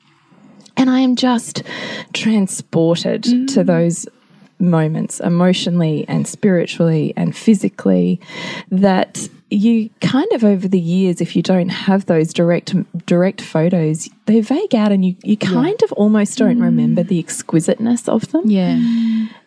and 0.78 0.90
I 0.90 1.02
am 1.02 1.16
just 1.16 1.62
transported 2.14 3.50
to 3.50 3.64
those 3.64 4.08
moments 4.62 5.20
emotionally 5.20 6.06
and 6.08 6.28
spiritually 6.28 7.14
and 7.18 7.36
physically 7.36 8.20
that 8.70 9.28
you 9.50 9.90
kind 10.00 10.32
of 10.32 10.46
over 10.46 10.68
the 10.68 10.80
years 10.80 11.20
if 11.20 11.36
you 11.36 11.42
don't 11.42 11.70
have 11.70 12.06
those 12.06 12.32
direct 12.32 12.74
direct 13.06 13.42
photos 13.42 14.10
they 14.26 14.40
vague 14.40 14.74
out 14.74 14.94
and 14.94 15.04
you 15.04 15.16
you 15.24 15.36
kind 15.36 15.84
of 15.84 15.92
almost 15.94 16.38
don't 16.38 16.58
mm. 16.58 16.64
remember 16.64 17.04
the 17.04 17.20
exquisiteness 17.20 18.08
of 18.08 18.32
them. 18.32 18.50
Yeah. 18.50 18.80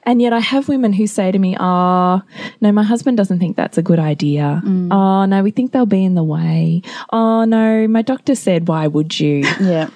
And 0.04 0.20
yet 0.22 0.32
I 0.32 0.38
have 0.40 0.68
women 0.68 0.92
who 0.92 1.06
say 1.06 1.32
to 1.32 1.38
me, 1.38 1.56
Oh, 1.58 2.22
no, 2.60 2.72
my 2.72 2.82
husband 2.82 3.16
doesn't 3.16 3.38
think 3.38 3.56
that's 3.56 3.76
a 3.78 3.82
good 3.82 3.98
idea. 3.98 4.62
Oh, 4.90 5.24
no, 5.24 5.42
we 5.42 5.50
think 5.50 5.72
they'll 5.72 5.86
be 5.86 6.04
in 6.04 6.14
the 6.14 6.22
way. 6.24 6.82
Oh, 7.12 7.44
no, 7.44 7.88
my 7.88 8.02
doctor 8.02 8.34
said, 8.34 8.68
Why 8.68 8.86
would 8.86 9.18
you? 9.18 9.44
Yeah. 9.60 9.88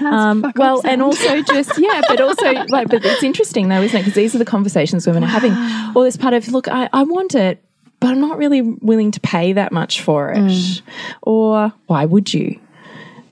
Um, 0.00 0.52
well, 0.56 0.80
and 0.84 1.00
also 1.02 1.42
just, 1.42 1.78
yeah, 1.78 2.00
but 2.08 2.20
also, 2.20 2.50
like, 2.68 2.88
but 2.88 3.04
it's 3.04 3.22
interesting 3.22 3.68
though, 3.68 3.80
isn't 3.82 3.96
it? 3.96 4.00
Because 4.00 4.14
these 4.14 4.34
are 4.34 4.38
the 4.38 4.44
conversations 4.44 5.06
women 5.06 5.22
are 5.22 5.26
having. 5.28 5.52
Or 5.94 6.02
this 6.04 6.16
part 6.16 6.34
of, 6.34 6.48
Look, 6.48 6.66
I, 6.68 6.88
I 6.92 7.02
want 7.04 7.34
it. 7.34 7.62
but 8.00 8.08
I'm 8.10 8.20
not 8.20 8.36
really 8.38 8.62
willing 8.62 9.12
to 9.12 9.20
pay 9.20 9.52
that 9.52 9.70
much 9.70 10.00
for 10.00 10.32
it. 10.34 10.82
Or 11.22 11.72
why 11.86 12.04
would 12.04 12.34
you? 12.34 12.58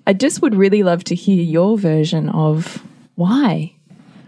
I 0.06 0.12
just 0.12 0.42
would 0.42 0.54
really 0.54 0.82
love 0.82 1.02
to 1.04 1.14
hear 1.14 1.42
your 1.42 1.76
version 1.78 2.28
of 2.28 2.82
why. 3.16 3.74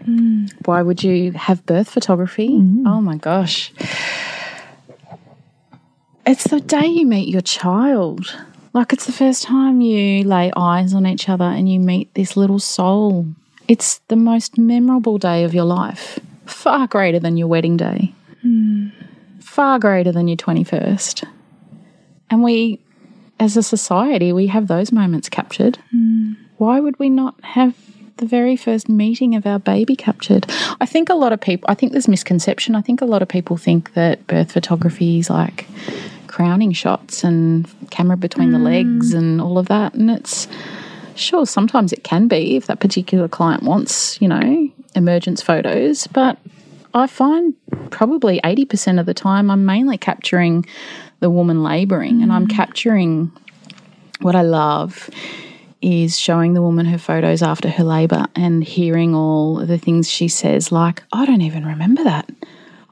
Mm. 0.05 0.51
Why 0.65 0.81
would 0.81 1.03
you 1.03 1.31
have 1.33 1.65
birth 1.65 1.89
photography? 1.89 2.49
Mm. 2.49 2.83
Oh 2.87 3.01
my 3.01 3.17
gosh. 3.17 3.71
It's 6.25 6.45
the 6.45 6.59
day 6.61 6.85
you 6.85 7.05
meet 7.05 7.27
your 7.27 7.41
child. 7.41 8.35
Like 8.73 8.93
it's 8.93 9.05
the 9.05 9.11
first 9.11 9.43
time 9.43 9.81
you 9.81 10.23
lay 10.23 10.51
eyes 10.55 10.93
on 10.93 11.05
each 11.05 11.29
other 11.29 11.45
and 11.45 11.71
you 11.71 11.79
meet 11.79 12.13
this 12.13 12.35
little 12.35 12.59
soul. 12.59 13.27
It's 13.67 13.99
the 14.07 14.15
most 14.15 14.57
memorable 14.57 15.17
day 15.17 15.43
of 15.43 15.53
your 15.53 15.65
life. 15.65 16.19
Far 16.45 16.87
greater 16.87 17.19
than 17.19 17.37
your 17.37 17.47
wedding 17.47 17.77
day. 17.77 18.13
Mm. 18.43 18.91
Far 19.39 19.79
greater 19.79 20.11
than 20.11 20.27
your 20.27 20.37
21st. 20.37 21.27
And 22.29 22.43
we, 22.43 22.79
as 23.39 23.55
a 23.55 23.63
society, 23.63 24.33
we 24.33 24.47
have 24.47 24.67
those 24.67 24.91
moments 24.91 25.29
captured. 25.29 25.77
Why 26.57 26.79
would 26.79 26.97
we 26.97 27.09
not 27.09 27.35
have 27.43 27.75
the 28.17 28.25
very 28.25 28.55
first 28.55 28.89
meeting 28.89 29.35
of 29.35 29.45
our 29.45 29.59
baby 29.59 29.95
captured? 29.95 30.45
I 30.79 30.85
think 30.85 31.09
a 31.09 31.15
lot 31.15 31.33
of 31.33 31.41
people, 31.41 31.65
I 31.69 31.73
think 31.73 31.91
there's 31.91 32.07
misconception. 32.07 32.75
I 32.75 32.81
think 32.81 33.01
a 33.01 33.05
lot 33.05 33.21
of 33.21 33.27
people 33.27 33.57
think 33.57 33.93
that 33.93 34.25
birth 34.27 34.51
photography 34.51 35.19
is 35.19 35.29
like 35.29 35.67
crowning 36.27 36.71
shots 36.71 37.23
and 37.23 37.69
camera 37.91 38.17
between 38.17 38.51
the 38.51 38.59
legs 38.59 39.13
mm. 39.13 39.17
and 39.17 39.41
all 39.41 39.57
of 39.57 39.67
that. 39.67 39.93
And 39.93 40.09
it's 40.09 40.47
sure, 41.15 41.45
sometimes 41.45 41.93
it 41.93 42.03
can 42.03 42.27
be 42.27 42.55
if 42.55 42.67
that 42.67 42.79
particular 42.79 43.27
client 43.27 43.63
wants, 43.63 44.19
you 44.21 44.27
know, 44.27 44.69
emergence 44.95 45.41
photos. 45.41 46.07
But 46.07 46.39
I 46.93 47.07
find 47.07 47.53
probably 47.91 48.39
80% 48.41 48.99
of 48.99 49.05
the 49.05 49.13
time 49.13 49.49
I'm 49.49 49.65
mainly 49.65 49.97
capturing 49.97 50.65
the 51.19 51.29
woman 51.29 51.63
labouring 51.63 52.21
and 52.21 52.31
I'm 52.31 52.47
mm. 52.47 52.55
capturing 52.55 53.31
what 54.21 54.35
I 54.35 54.41
love 54.41 55.09
is 55.83 56.17
showing 56.17 56.53
the 56.53 56.61
woman 56.61 56.85
her 56.85 56.97
photos 56.97 57.43
after 57.43 57.69
her 57.69 57.83
labour 57.83 58.25
and 58.35 58.63
hearing 58.63 59.13
all 59.13 59.55
the 59.55 59.77
things 59.77 60.09
she 60.09 60.29
says, 60.29 60.71
like, 60.71 61.03
I 61.11 61.25
don't 61.25 61.41
even 61.41 61.65
remember 61.65 62.05
that. 62.05 62.29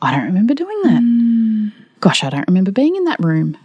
I 0.01 0.11
don't 0.11 0.25
remember 0.25 0.53
doing 0.53 0.77
that. 0.83 1.71
Gosh, 2.01 2.23
I 2.23 2.29
don't 2.29 2.47
remember 2.47 2.71
being 2.71 2.97
in 2.97 3.05
that 3.05 3.19
room. 3.19 3.57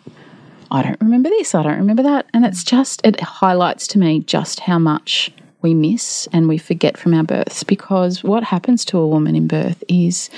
I 0.70 0.82
don't 0.82 1.00
remember 1.00 1.28
this. 1.28 1.54
I 1.54 1.64
don't 1.64 1.78
remember 1.78 2.04
that. 2.04 2.26
And 2.32 2.44
it's 2.46 2.62
just, 2.62 3.04
it 3.04 3.20
highlights 3.20 3.88
to 3.88 3.98
me 3.98 4.20
just 4.20 4.60
how 4.60 4.78
much 4.78 5.32
we 5.60 5.74
miss 5.74 6.28
and 6.32 6.48
we 6.48 6.56
forget 6.56 6.96
from 6.96 7.12
our 7.12 7.24
births 7.24 7.64
because 7.64 8.22
what 8.22 8.44
happens 8.44 8.84
to 8.84 8.98
a 8.98 9.08
woman 9.08 9.34
in 9.34 9.48
birth 9.48 9.82
is 9.88 10.30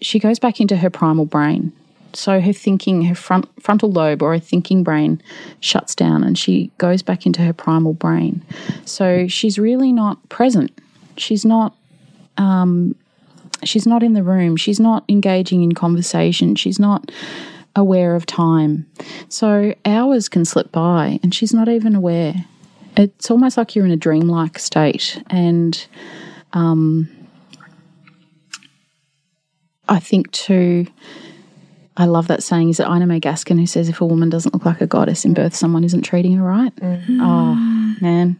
she 0.00 0.18
goes 0.18 0.40
back 0.40 0.60
into 0.60 0.76
her 0.76 0.90
primal 0.90 1.24
brain. 1.24 1.72
So 2.16 2.40
her 2.40 2.52
thinking, 2.52 3.02
her 3.02 3.14
front 3.14 3.46
frontal 3.62 3.90
lobe 3.90 4.22
or 4.22 4.32
her 4.32 4.38
thinking 4.38 4.82
brain 4.82 5.20
shuts 5.60 5.94
down 5.94 6.24
and 6.24 6.38
she 6.38 6.70
goes 6.78 7.02
back 7.02 7.26
into 7.26 7.42
her 7.42 7.52
primal 7.52 7.92
brain. 7.92 8.44
So 8.84 9.28
she's 9.28 9.58
really 9.58 9.92
not 9.92 10.26
present. 10.28 10.72
She's 11.16 11.44
not 11.44 11.76
um, 12.38 12.94
she's 13.64 13.86
not 13.86 14.02
in 14.02 14.14
the 14.14 14.22
room. 14.22 14.56
She's 14.56 14.80
not 14.80 15.04
engaging 15.08 15.62
in 15.62 15.72
conversation. 15.72 16.54
She's 16.54 16.78
not 16.78 17.10
aware 17.74 18.14
of 18.14 18.24
time. 18.26 18.86
So 19.28 19.74
hours 19.84 20.28
can 20.28 20.44
slip 20.44 20.72
by 20.72 21.20
and 21.22 21.34
she's 21.34 21.52
not 21.52 21.68
even 21.68 21.94
aware. 21.94 22.34
It's 22.96 23.30
almost 23.30 23.58
like 23.58 23.76
you're 23.76 23.84
in 23.84 23.90
a 23.90 23.96
dreamlike 23.96 24.58
state. 24.58 25.22
And 25.28 25.86
um, 26.54 27.10
I 29.88 29.98
think 30.00 30.32
too, 30.32 30.86
I 31.96 32.04
love 32.06 32.28
that 32.28 32.42
saying. 32.42 32.68
Is 32.70 32.80
it 32.80 32.88
Ina 32.88 33.06
May 33.06 33.20
Gaskin 33.20 33.58
who 33.58 33.66
says 33.66 33.88
if 33.88 34.00
a 34.00 34.06
woman 34.06 34.28
doesn't 34.28 34.52
look 34.52 34.64
like 34.64 34.80
a 34.80 34.86
goddess 34.86 35.24
in 35.24 35.34
birth, 35.34 35.54
someone 35.54 35.84
isn't 35.84 36.02
treating 36.02 36.36
her 36.36 36.44
right? 36.44 36.72
Oh, 36.82 37.54
man. 38.00 38.36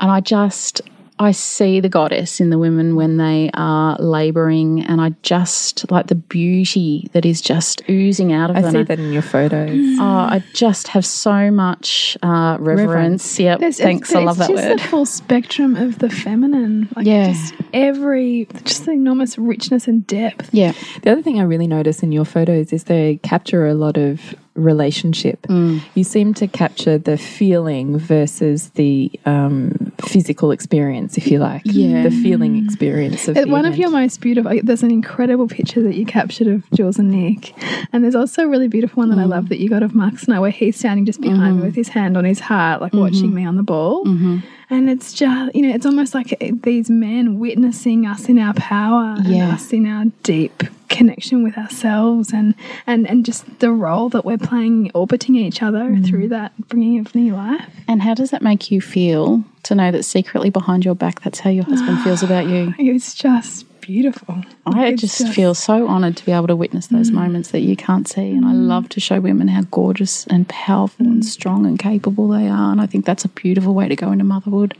And 0.00 0.10
I 0.10 0.20
just, 0.20 0.82
I 1.16 1.30
see 1.30 1.78
the 1.78 1.88
goddess 1.88 2.40
in 2.40 2.50
the 2.50 2.58
women 2.58 2.96
when 2.96 3.18
they 3.18 3.48
are 3.54 3.96
labouring, 4.00 4.84
and 4.84 5.00
I 5.00 5.10
just 5.22 5.88
like 5.90 6.08
the 6.08 6.16
beauty 6.16 7.08
that 7.12 7.24
is 7.24 7.40
just 7.40 7.82
oozing 7.88 8.32
out 8.32 8.50
of 8.50 8.56
I 8.56 8.62
them. 8.62 8.68
I 8.76 8.78
see 8.80 8.82
that 8.82 8.98
in 8.98 9.12
your 9.12 9.22
photos. 9.22 9.70
Oh, 10.04 10.04
I 10.06 10.42
just 10.54 10.88
have 10.88 11.06
so 11.06 11.50
much 11.52 12.16
uh, 12.22 12.56
reverence. 12.60 13.38
Yep, 13.38 13.60
There's, 13.60 13.78
thanks. 13.78 14.10
it's, 14.10 14.16
I 14.16 14.24
love 14.24 14.38
it's 14.40 14.48
that 14.48 14.54
just 14.54 14.68
word. 14.68 14.78
the 14.80 14.82
full 14.82 15.06
spectrum 15.06 15.76
of 15.76 15.98
the 16.00 16.10
feminine. 16.10 16.88
Like 16.96 17.06
Yeah. 17.06 17.28
just 17.32 17.54
every, 17.72 18.48
just 18.64 18.84
the 18.84 18.90
enormous 18.92 19.38
richness 19.38 19.86
and 19.86 20.04
depth. 20.06 20.50
Yeah, 20.52 20.72
The 21.02 21.12
other 21.12 21.22
thing 21.22 21.38
I 21.38 21.44
really 21.44 21.68
notice 21.68 22.02
in 22.02 22.10
your 22.12 22.24
photos 22.24 22.72
is 22.72 22.84
they 22.84 23.18
capture 23.22 23.66
a 23.66 23.74
lot 23.74 23.96
of 23.96 24.34
relationship. 24.54 25.42
Mm. 25.42 25.80
You 25.94 26.04
seem 26.04 26.34
to 26.34 26.46
capture 26.48 26.98
the 26.98 27.16
feeling 27.16 27.98
versus 27.98 28.70
the 28.70 29.10
um, 29.26 29.83
physical 30.02 30.50
experience, 30.50 31.16
if 31.16 31.26
you 31.28 31.38
like. 31.38 31.62
Yeah. 31.64 32.02
The 32.04 32.10
feeling 32.10 32.64
experience 32.64 33.28
of 33.28 33.36
One 33.48 33.64
of 33.64 33.76
your 33.76 33.90
most 33.90 34.20
beautiful, 34.20 34.52
there's 34.62 34.82
an 34.82 34.90
incredible 34.90 35.48
picture 35.48 35.82
that 35.82 35.94
you 35.94 36.06
captured 36.06 36.48
of 36.48 36.70
Jules 36.72 36.98
and 36.98 37.10
Nick. 37.10 37.54
And 37.92 38.04
there's 38.04 38.14
also 38.14 38.44
a 38.44 38.48
really 38.48 38.68
beautiful 38.68 39.00
one 39.00 39.10
that 39.10 39.18
I 39.18 39.24
mm. 39.24 39.30
love 39.30 39.48
that 39.48 39.58
you 39.58 39.68
got 39.68 39.82
of 39.82 39.94
Mark 39.94 40.18
Snow 40.18 40.40
where 40.40 40.50
he's 40.50 40.76
standing 40.76 41.06
just 41.06 41.20
behind 41.20 41.40
mm-hmm. 41.40 41.60
me 41.60 41.66
with 41.66 41.74
his 41.74 41.88
hand 41.88 42.16
on 42.16 42.24
his 42.24 42.40
heart, 42.40 42.80
like 42.80 42.92
mm-hmm. 42.92 43.02
watching 43.02 43.34
me 43.34 43.44
on 43.44 43.56
the 43.56 43.62
ball. 43.62 44.04
Mm-hmm. 44.04 44.38
And 44.74 44.90
it's 44.90 45.12
just, 45.12 45.54
you 45.54 45.62
know, 45.62 45.74
it's 45.74 45.86
almost 45.86 46.14
like 46.14 46.36
these 46.62 46.90
men 46.90 47.38
witnessing 47.38 48.06
us 48.06 48.28
in 48.28 48.38
our 48.38 48.54
power 48.54 49.16
Yeah. 49.22 49.44
and 49.44 49.52
us 49.52 49.72
in 49.72 49.86
our 49.86 50.06
deep 50.24 50.64
connection 50.88 51.42
with 51.42 51.56
ourselves 51.56 52.32
and, 52.32 52.54
and, 52.86 53.08
and 53.08 53.24
just 53.24 53.60
the 53.60 53.70
role 53.70 54.08
that 54.10 54.24
we're 54.24 54.38
playing 54.38 54.90
orbiting 54.94 55.34
each 55.36 55.62
other 55.62 55.80
mm. 55.80 56.06
through 56.06 56.28
that 56.28 56.52
bringing 56.68 56.98
of 57.00 57.14
new 57.14 57.34
life. 57.34 57.68
and 57.88 58.02
how 58.02 58.14
does 58.14 58.30
that 58.30 58.42
make 58.42 58.70
you 58.70 58.80
feel 58.80 59.42
to 59.64 59.74
know 59.74 59.90
that 59.90 60.02
secretly 60.04 60.50
behind 60.50 60.84
your 60.84 60.94
back, 60.94 61.20
that's 61.22 61.40
how 61.40 61.50
your 61.50 61.64
husband 61.64 62.00
feels 62.02 62.22
about 62.22 62.46
you? 62.46 62.74
It's 62.94 63.14
just 63.14 63.66
beautiful. 63.86 64.42
I 64.66 64.86
It's 64.88 65.00
just 65.00 65.28
feel 65.28 65.54
so 65.54 65.86
honoured 65.88 66.16
to 66.16 66.24
be 66.24 66.32
able 66.32 66.46
to 66.46 66.56
witness 66.56 66.86
those 66.86 67.10
mm. 67.10 67.14
moments 67.14 67.50
that 67.50 67.60
you 67.60 67.76
can't 67.76 68.08
see. 68.08 68.30
And 68.30 68.46
I 68.46 68.52
mm. 68.52 68.66
love 68.66 68.88
to 68.90 69.00
show 69.00 69.20
women 69.20 69.48
how 69.48 69.62
gorgeous 69.70 70.26
and 70.28 70.48
powerful 70.48 71.06
and 71.06 71.22
mm. 71.22 71.24
strong 71.24 71.66
and 71.66 71.78
capable 71.78 72.28
they 72.28 72.48
are. 72.48 72.72
And 72.72 72.80
I 72.80 72.86
think 72.86 73.04
that's 73.04 73.24
a 73.24 73.28
beautiful 73.28 73.74
way 73.74 73.88
to 73.88 73.96
go 73.96 74.10
into 74.10 74.24
motherhood. 74.24 74.76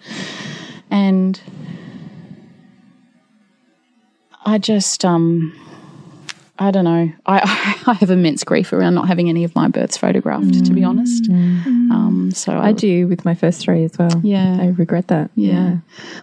And 0.91 1.41
I 4.47 4.59
just, 4.59 5.05
um, 5.05 5.59
I 6.59 6.71
don't 6.71 6.85
know. 6.85 7.13
I, 7.27 7.83
I 7.87 7.95
have 7.95 8.11
immense 8.11 8.45
grief 8.45 8.73
around 8.73 8.95
not 8.95 9.09
having 9.09 9.29
any 9.29 9.45
of 9.45 9.55
my 9.55 9.69
births 9.69 9.97
photographed, 9.97 10.65
to 10.65 10.73
be 10.73 10.83
mm. 10.83 10.89
honest. 10.89 11.25
Mm. 11.25 11.91
Um, 11.91 12.31
so 12.33 12.57
I 12.57 12.73
do 12.73 13.09
with 13.09 13.25
my 13.25 13.35
first 13.35 13.61
three 13.63 13.85
as 13.85 13.99
well. 13.99 14.21
Yeah. 14.23 14.59
I 14.61 14.69
regret 14.69 15.09
that. 15.09 15.31
yeah. 15.35 15.79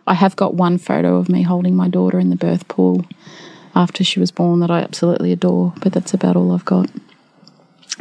I 0.08 0.14
have 0.14 0.36
got 0.36 0.54
one 0.54 0.78
photo 0.78 1.18
of 1.18 1.28
me 1.28 1.42
holding 1.42 1.76
my 1.76 1.90
daughter 1.90 2.18
in 2.20 2.30
the 2.30 2.38
birth 2.38 2.68
pool 2.68 3.06
after 3.76 4.04
she 4.04 4.20
was 4.20 4.32
born 4.32 4.62
that 4.62 4.72
I 4.72 4.80
absolutely 4.80 5.32
adore, 5.32 5.74
but 5.82 5.94
that's 5.94 6.14
about 6.14 6.36
all 6.36 6.54
I've 6.54 6.66
got. 6.66 6.90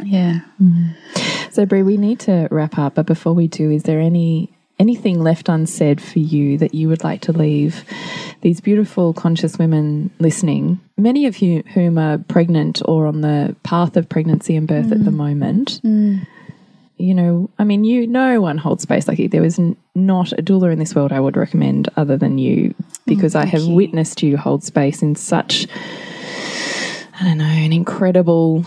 Yeah. 0.01 0.41
Mm. 0.61 0.95
So, 1.51 1.65
Bree, 1.65 1.83
we 1.83 1.97
need 1.97 2.19
to 2.21 2.47
wrap 2.49 2.77
up, 2.77 2.95
but 2.95 3.05
before 3.05 3.33
we 3.33 3.47
do, 3.47 3.69
is 3.71 3.83
there 3.83 3.99
any 3.99 4.53
anything 4.81 5.21
left 5.21 5.47
unsaid 5.47 6.01
for 6.01 6.17
you 6.17 6.57
that 6.57 6.73
you 6.73 6.89
would 6.89 7.03
like 7.03 7.21
to 7.21 7.31
leave 7.31 7.85
these 8.41 8.59
beautiful 8.59 9.13
conscious 9.13 9.59
women 9.59 10.09
listening, 10.17 10.79
many 10.97 11.27
of 11.27 11.37
you 11.37 11.61
whom 11.75 11.99
are 11.99 12.17
pregnant 12.17 12.81
or 12.85 13.05
on 13.05 13.21
the 13.21 13.55
path 13.61 13.95
of 13.95 14.09
pregnancy 14.09 14.55
and 14.55 14.67
birth 14.67 14.91
at 14.91 15.05
the 15.05 15.11
mm. 15.11 15.15
moment? 15.15 15.79
Mm. 15.83 16.25
You 16.97 17.13
know, 17.13 17.49
I 17.59 17.63
mean, 17.63 17.83
you 17.83 18.07
no 18.07 18.41
one 18.41 18.57
holds 18.57 18.81
space 18.81 19.07
like 19.07 19.19
you. 19.19 19.29
There 19.29 19.43
n- 19.43 19.77
not 19.93 20.31
a 20.33 20.41
doula 20.41 20.73
in 20.73 20.79
this 20.79 20.95
world 20.95 21.11
I 21.11 21.19
would 21.19 21.37
recommend 21.37 21.87
other 21.95 22.17
than 22.17 22.39
you 22.39 22.73
mm, 22.73 22.85
because 23.05 23.35
I 23.35 23.45
have 23.45 23.67
witnessed 23.67 24.23
you 24.23 24.35
hold 24.35 24.63
space 24.63 25.03
in 25.03 25.15
such, 25.15 25.67
I 27.19 27.23
don't 27.23 27.37
know, 27.37 27.45
an 27.45 27.71
incredible 27.71 28.65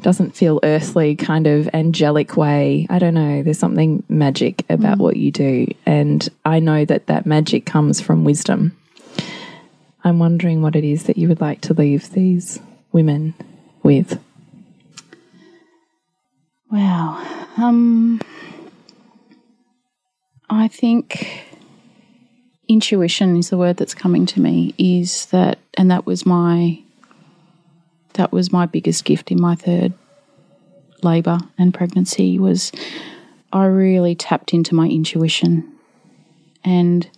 doesn't 0.00 0.36
feel 0.36 0.60
earthly 0.62 1.16
kind 1.16 1.46
of 1.46 1.68
angelic 1.72 2.36
way. 2.36 2.86
I 2.90 2.98
don't 2.98 3.14
know. 3.14 3.42
There's 3.42 3.58
something 3.58 4.02
magic 4.08 4.64
about 4.68 4.98
what 4.98 5.16
you 5.16 5.30
do. 5.30 5.66
And 5.86 6.28
I 6.44 6.60
know 6.60 6.84
that 6.84 7.06
that 7.06 7.26
magic 7.26 7.66
comes 7.66 8.00
from 8.00 8.24
wisdom. 8.24 8.76
I'm 10.02 10.18
wondering 10.18 10.62
what 10.62 10.76
it 10.76 10.84
is 10.84 11.04
that 11.04 11.18
you 11.18 11.28
would 11.28 11.40
like 11.40 11.60
to 11.62 11.74
leave 11.74 12.10
these 12.10 12.58
women 12.92 13.34
with. 13.82 14.18
Wow. 16.70 17.46
Um, 17.56 18.20
I 20.48 20.68
think 20.68 21.44
intuition 22.68 23.36
is 23.36 23.50
the 23.50 23.58
word 23.58 23.76
that's 23.76 23.94
coming 23.94 24.26
to 24.26 24.40
me. 24.40 24.74
Is 24.78 25.26
that, 25.26 25.58
and 25.76 25.90
that 25.90 26.06
was 26.06 26.24
my 26.24 26.82
that 28.14 28.32
was 28.32 28.52
my 28.52 28.66
biggest 28.66 29.04
gift 29.04 29.30
in 29.30 29.40
my 29.40 29.54
third 29.54 29.92
labour 31.02 31.38
and 31.56 31.72
pregnancy 31.72 32.38
was 32.38 32.72
I 33.52 33.64
really 33.64 34.14
tapped 34.14 34.54
into 34.54 34.74
my 34.74 34.86
intuition, 34.86 35.72
and 36.62 37.08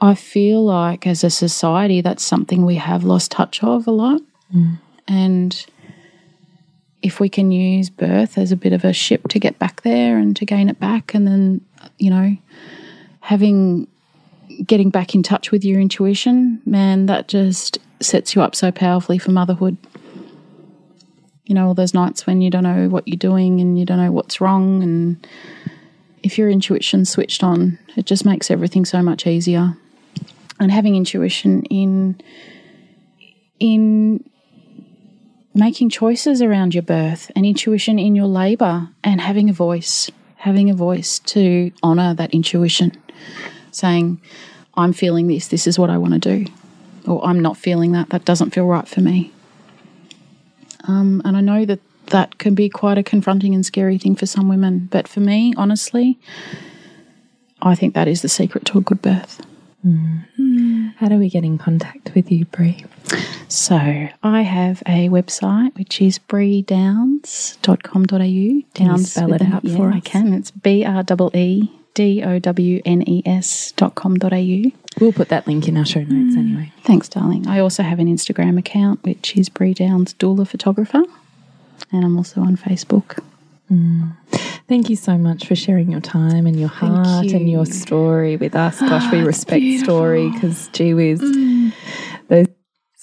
I 0.00 0.14
feel 0.14 0.64
like 0.64 1.06
as 1.06 1.24
a 1.24 1.30
society 1.30 2.00
that's 2.00 2.24
something 2.24 2.64
we 2.64 2.76
have 2.76 3.04
lost 3.04 3.30
touch 3.30 3.62
of 3.62 3.86
a 3.86 3.90
lot. 3.90 4.22
Mm. 4.54 4.78
And 5.08 5.66
if 7.02 7.20
we 7.20 7.28
can 7.28 7.52
use 7.52 7.90
birth 7.90 8.38
as 8.38 8.52
a 8.52 8.56
bit 8.56 8.72
of 8.72 8.84
a 8.84 8.92
ship 8.92 9.28
to 9.28 9.38
get 9.38 9.58
back 9.58 9.82
there 9.82 10.18
and 10.18 10.34
to 10.36 10.46
gain 10.46 10.68
it 10.68 10.80
back, 10.80 11.14
and 11.14 11.26
then, 11.26 11.60
you 11.98 12.10
know, 12.10 12.36
having 13.20 13.86
getting 14.64 14.90
back 14.90 15.14
in 15.14 15.22
touch 15.22 15.50
with 15.50 15.64
your 15.64 15.80
intuition, 15.80 16.60
man, 16.64 17.06
that 17.06 17.28
just 17.28 17.78
sets 18.00 18.34
you 18.34 18.42
up 18.42 18.54
so 18.54 18.70
powerfully 18.70 19.18
for 19.18 19.30
motherhood. 19.30 19.76
You 21.44 21.54
know, 21.54 21.66
all 21.66 21.74
those 21.74 21.94
nights 21.94 22.26
when 22.26 22.40
you 22.40 22.50
don't 22.50 22.64
know 22.64 22.88
what 22.88 23.06
you're 23.06 23.16
doing 23.16 23.60
and 23.60 23.78
you 23.78 23.84
don't 23.84 23.98
know 23.98 24.12
what's 24.12 24.40
wrong. 24.40 24.82
And 24.82 25.26
if 26.22 26.38
your 26.38 26.50
intuition's 26.50 27.10
switched 27.10 27.44
on, 27.44 27.78
it 27.96 28.04
just 28.06 28.24
makes 28.24 28.50
everything 28.50 28.84
so 28.84 29.00
much 29.02 29.26
easier. 29.26 29.76
And 30.58 30.72
having 30.72 30.96
intuition 30.96 31.62
in 31.64 32.20
in 33.58 34.24
making 35.54 35.88
choices 35.88 36.42
around 36.42 36.74
your 36.74 36.82
birth 36.82 37.30
and 37.34 37.46
intuition 37.46 37.98
in 37.98 38.14
your 38.14 38.26
labor 38.26 38.88
and 39.02 39.20
having 39.20 39.48
a 39.48 39.52
voice, 39.52 40.10
having 40.36 40.68
a 40.68 40.74
voice 40.74 41.18
to 41.20 41.70
honor 41.82 42.12
that 42.14 42.34
intuition, 42.34 42.92
saying, 43.76 44.20
I'm 44.74 44.92
feeling 44.92 45.28
this, 45.28 45.48
this 45.48 45.66
is 45.66 45.78
what 45.78 45.90
I 45.90 45.98
want 45.98 46.14
to 46.14 46.44
do, 46.44 46.52
or 47.06 47.24
I'm 47.24 47.40
not 47.40 47.56
feeling 47.56 47.92
that, 47.92 48.10
that 48.10 48.24
doesn't 48.24 48.50
feel 48.50 48.66
right 48.66 48.88
for 48.88 49.00
me. 49.00 49.32
Um, 50.88 51.22
and 51.24 51.36
I 51.36 51.40
know 51.40 51.64
that 51.64 51.80
that 52.06 52.38
can 52.38 52.54
be 52.54 52.68
quite 52.68 52.98
a 52.98 53.02
confronting 53.02 53.52
and 53.54 53.66
scary 53.66 53.98
thing 53.98 54.14
for 54.14 54.26
some 54.26 54.48
women, 54.48 54.88
but 54.90 55.08
for 55.08 55.20
me, 55.20 55.54
honestly, 55.56 56.18
I 57.62 57.74
think 57.74 57.94
that 57.94 58.06
is 58.08 58.22
the 58.22 58.28
secret 58.28 58.64
to 58.66 58.78
a 58.78 58.80
good 58.80 59.02
birth. 59.02 59.44
How 60.96 61.08
do 61.08 61.16
we 61.16 61.30
get 61.30 61.44
in 61.44 61.58
contact 61.58 62.12
with 62.14 62.32
you, 62.32 62.44
Bree? 62.46 62.84
So 63.48 63.76
I 64.22 64.42
have 64.42 64.82
a 64.86 65.08
website 65.08 65.76
which 65.76 66.02
is 66.02 66.18
breedownes.com.au. 66.18 68.62
Downes 68.74 69.12
spell 69.12 69.28
with 69.28 69.42
it 69.42 69.52
out 69.52 69.64
yeah, 69.64 69.76
for 69.76 69.92
I 69.92 69.98
us? 69.98 70.04
can. 70.04 70.32
It's 70.32 70.50
B 70.50 70.84
R 70.84 71.04
E 71.08 71.14
E 71.34 71.70
D 71.96 72.22
O 72.22 72.38
W 72.38 72.82
N 72.84 73.02
E 73.08 73.22
S 73.24 73.72
dot 73.72 73.94
com 73.94 74.16
dot 74.16 74.34
au. 74.34 74.62
We'll 75.00 75.12
put 75.12 75.30
that 75.30 75.46
link 75.46 75.66
in 75.66 75.78
our 75.78 75.86
show 75.86 76.00
notes 76.00 76.36
mm. 76.36 76.38
anyway. 76.38 76.72
Thanks, 76.82 77.08
darling. 77.08 77.48
I 77.48 77.58
also 77.58 77.82
have 77.82 77.98
an 77.98 78.06
Instagram 78.06 78.58
account 78.58 79.02
which 79.02 79.34
is 79.34 79.48
Bree 79.48 79.72
Downes 79.72 80.12
Doula 80.14 80.46
Photographer. 80.46 81.02
And 81.90 82.04
I'm 82.04 82.16
also 82.18 82.42
on 82.42 82.56
Facebook. 82.56 83.22
Mm. 83.72 84.14
Thank 84.68 84.90
you 84.90 84.96
so 84.96 85.16
much 85.16 85.46
for 85.46 85.56
sharing 85.56 85.90
your 85.90 86.02
time 86.02 86.46
and 86.46 86.60
your 86.60 86.68
heart 86.68 87.26
and 87.32 87.50
your 87.50 87.64
story 87.64 88.36
with 88.36 88.54
us. 88.54 88.78
Gosh, 88.78 89.10
we 89.10 89.20
respect 89.22 89.64
story 89.82 90.30
because 90.30 90.68
gee 90.68 90.92
whiz. 90.92 91.20
Mm. 91.20 91.72
Those 92.28 92.46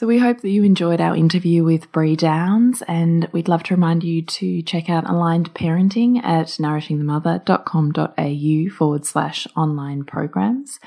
so 0.04 0.08
we 0.08 0.20
hope 0.20 0.42
that 0.42 0.50
you 0.50 0.66
enjoyed 0.66 1.00
our 1.00 1.16
interview 1.16 1.64
with 1.64 1.90
Bree 1.94 2.18
Downes 2.18 2.84
and 2.90 3.30
we'd 3.32 3.48
love 3.48 3.64
to 3.64 3.74
remind 3.74 4.04
you 4.04 4.22
to 4.22 4.62
check 4.62 4.90
out 4.90 5.10
Aligned 5.10 5.54
Parenting 5.54 6.22
at 6.22 6.48
nourishingthemother.com.au 6.48 8.76
forward 8.76 9.06
slash 9.06 9.48
online 9.56 10.04
programs. 10.04 10.82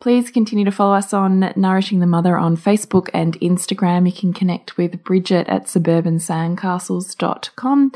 Please 0.00 0.30
continue 0.30 0.66
to 0.66 0.70
follow 0.70 0.94
us 0.94 1.14
on 1.14 1.50
Nourishing 1.56 2.00
the 2.00 2.06
Mother 2.06 2.36
on 2.36 2.58
Facebook 2.58 3.08
and 3.14 3.40
Instagram. 3.40 4.04
You 4.04 4.12
can 4.12 4.34
connect 4.34 4.76
with 4.76 5.02
Bridget 5.02 5.48
at 5.48 5.64
suburbansandcastles.com 5.64 7.92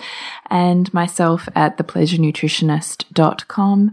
and 0.48 0.94
myself 0.94 1.50
at 1.54 1.76
thepleasurenutritionist.com. 1.76 3.92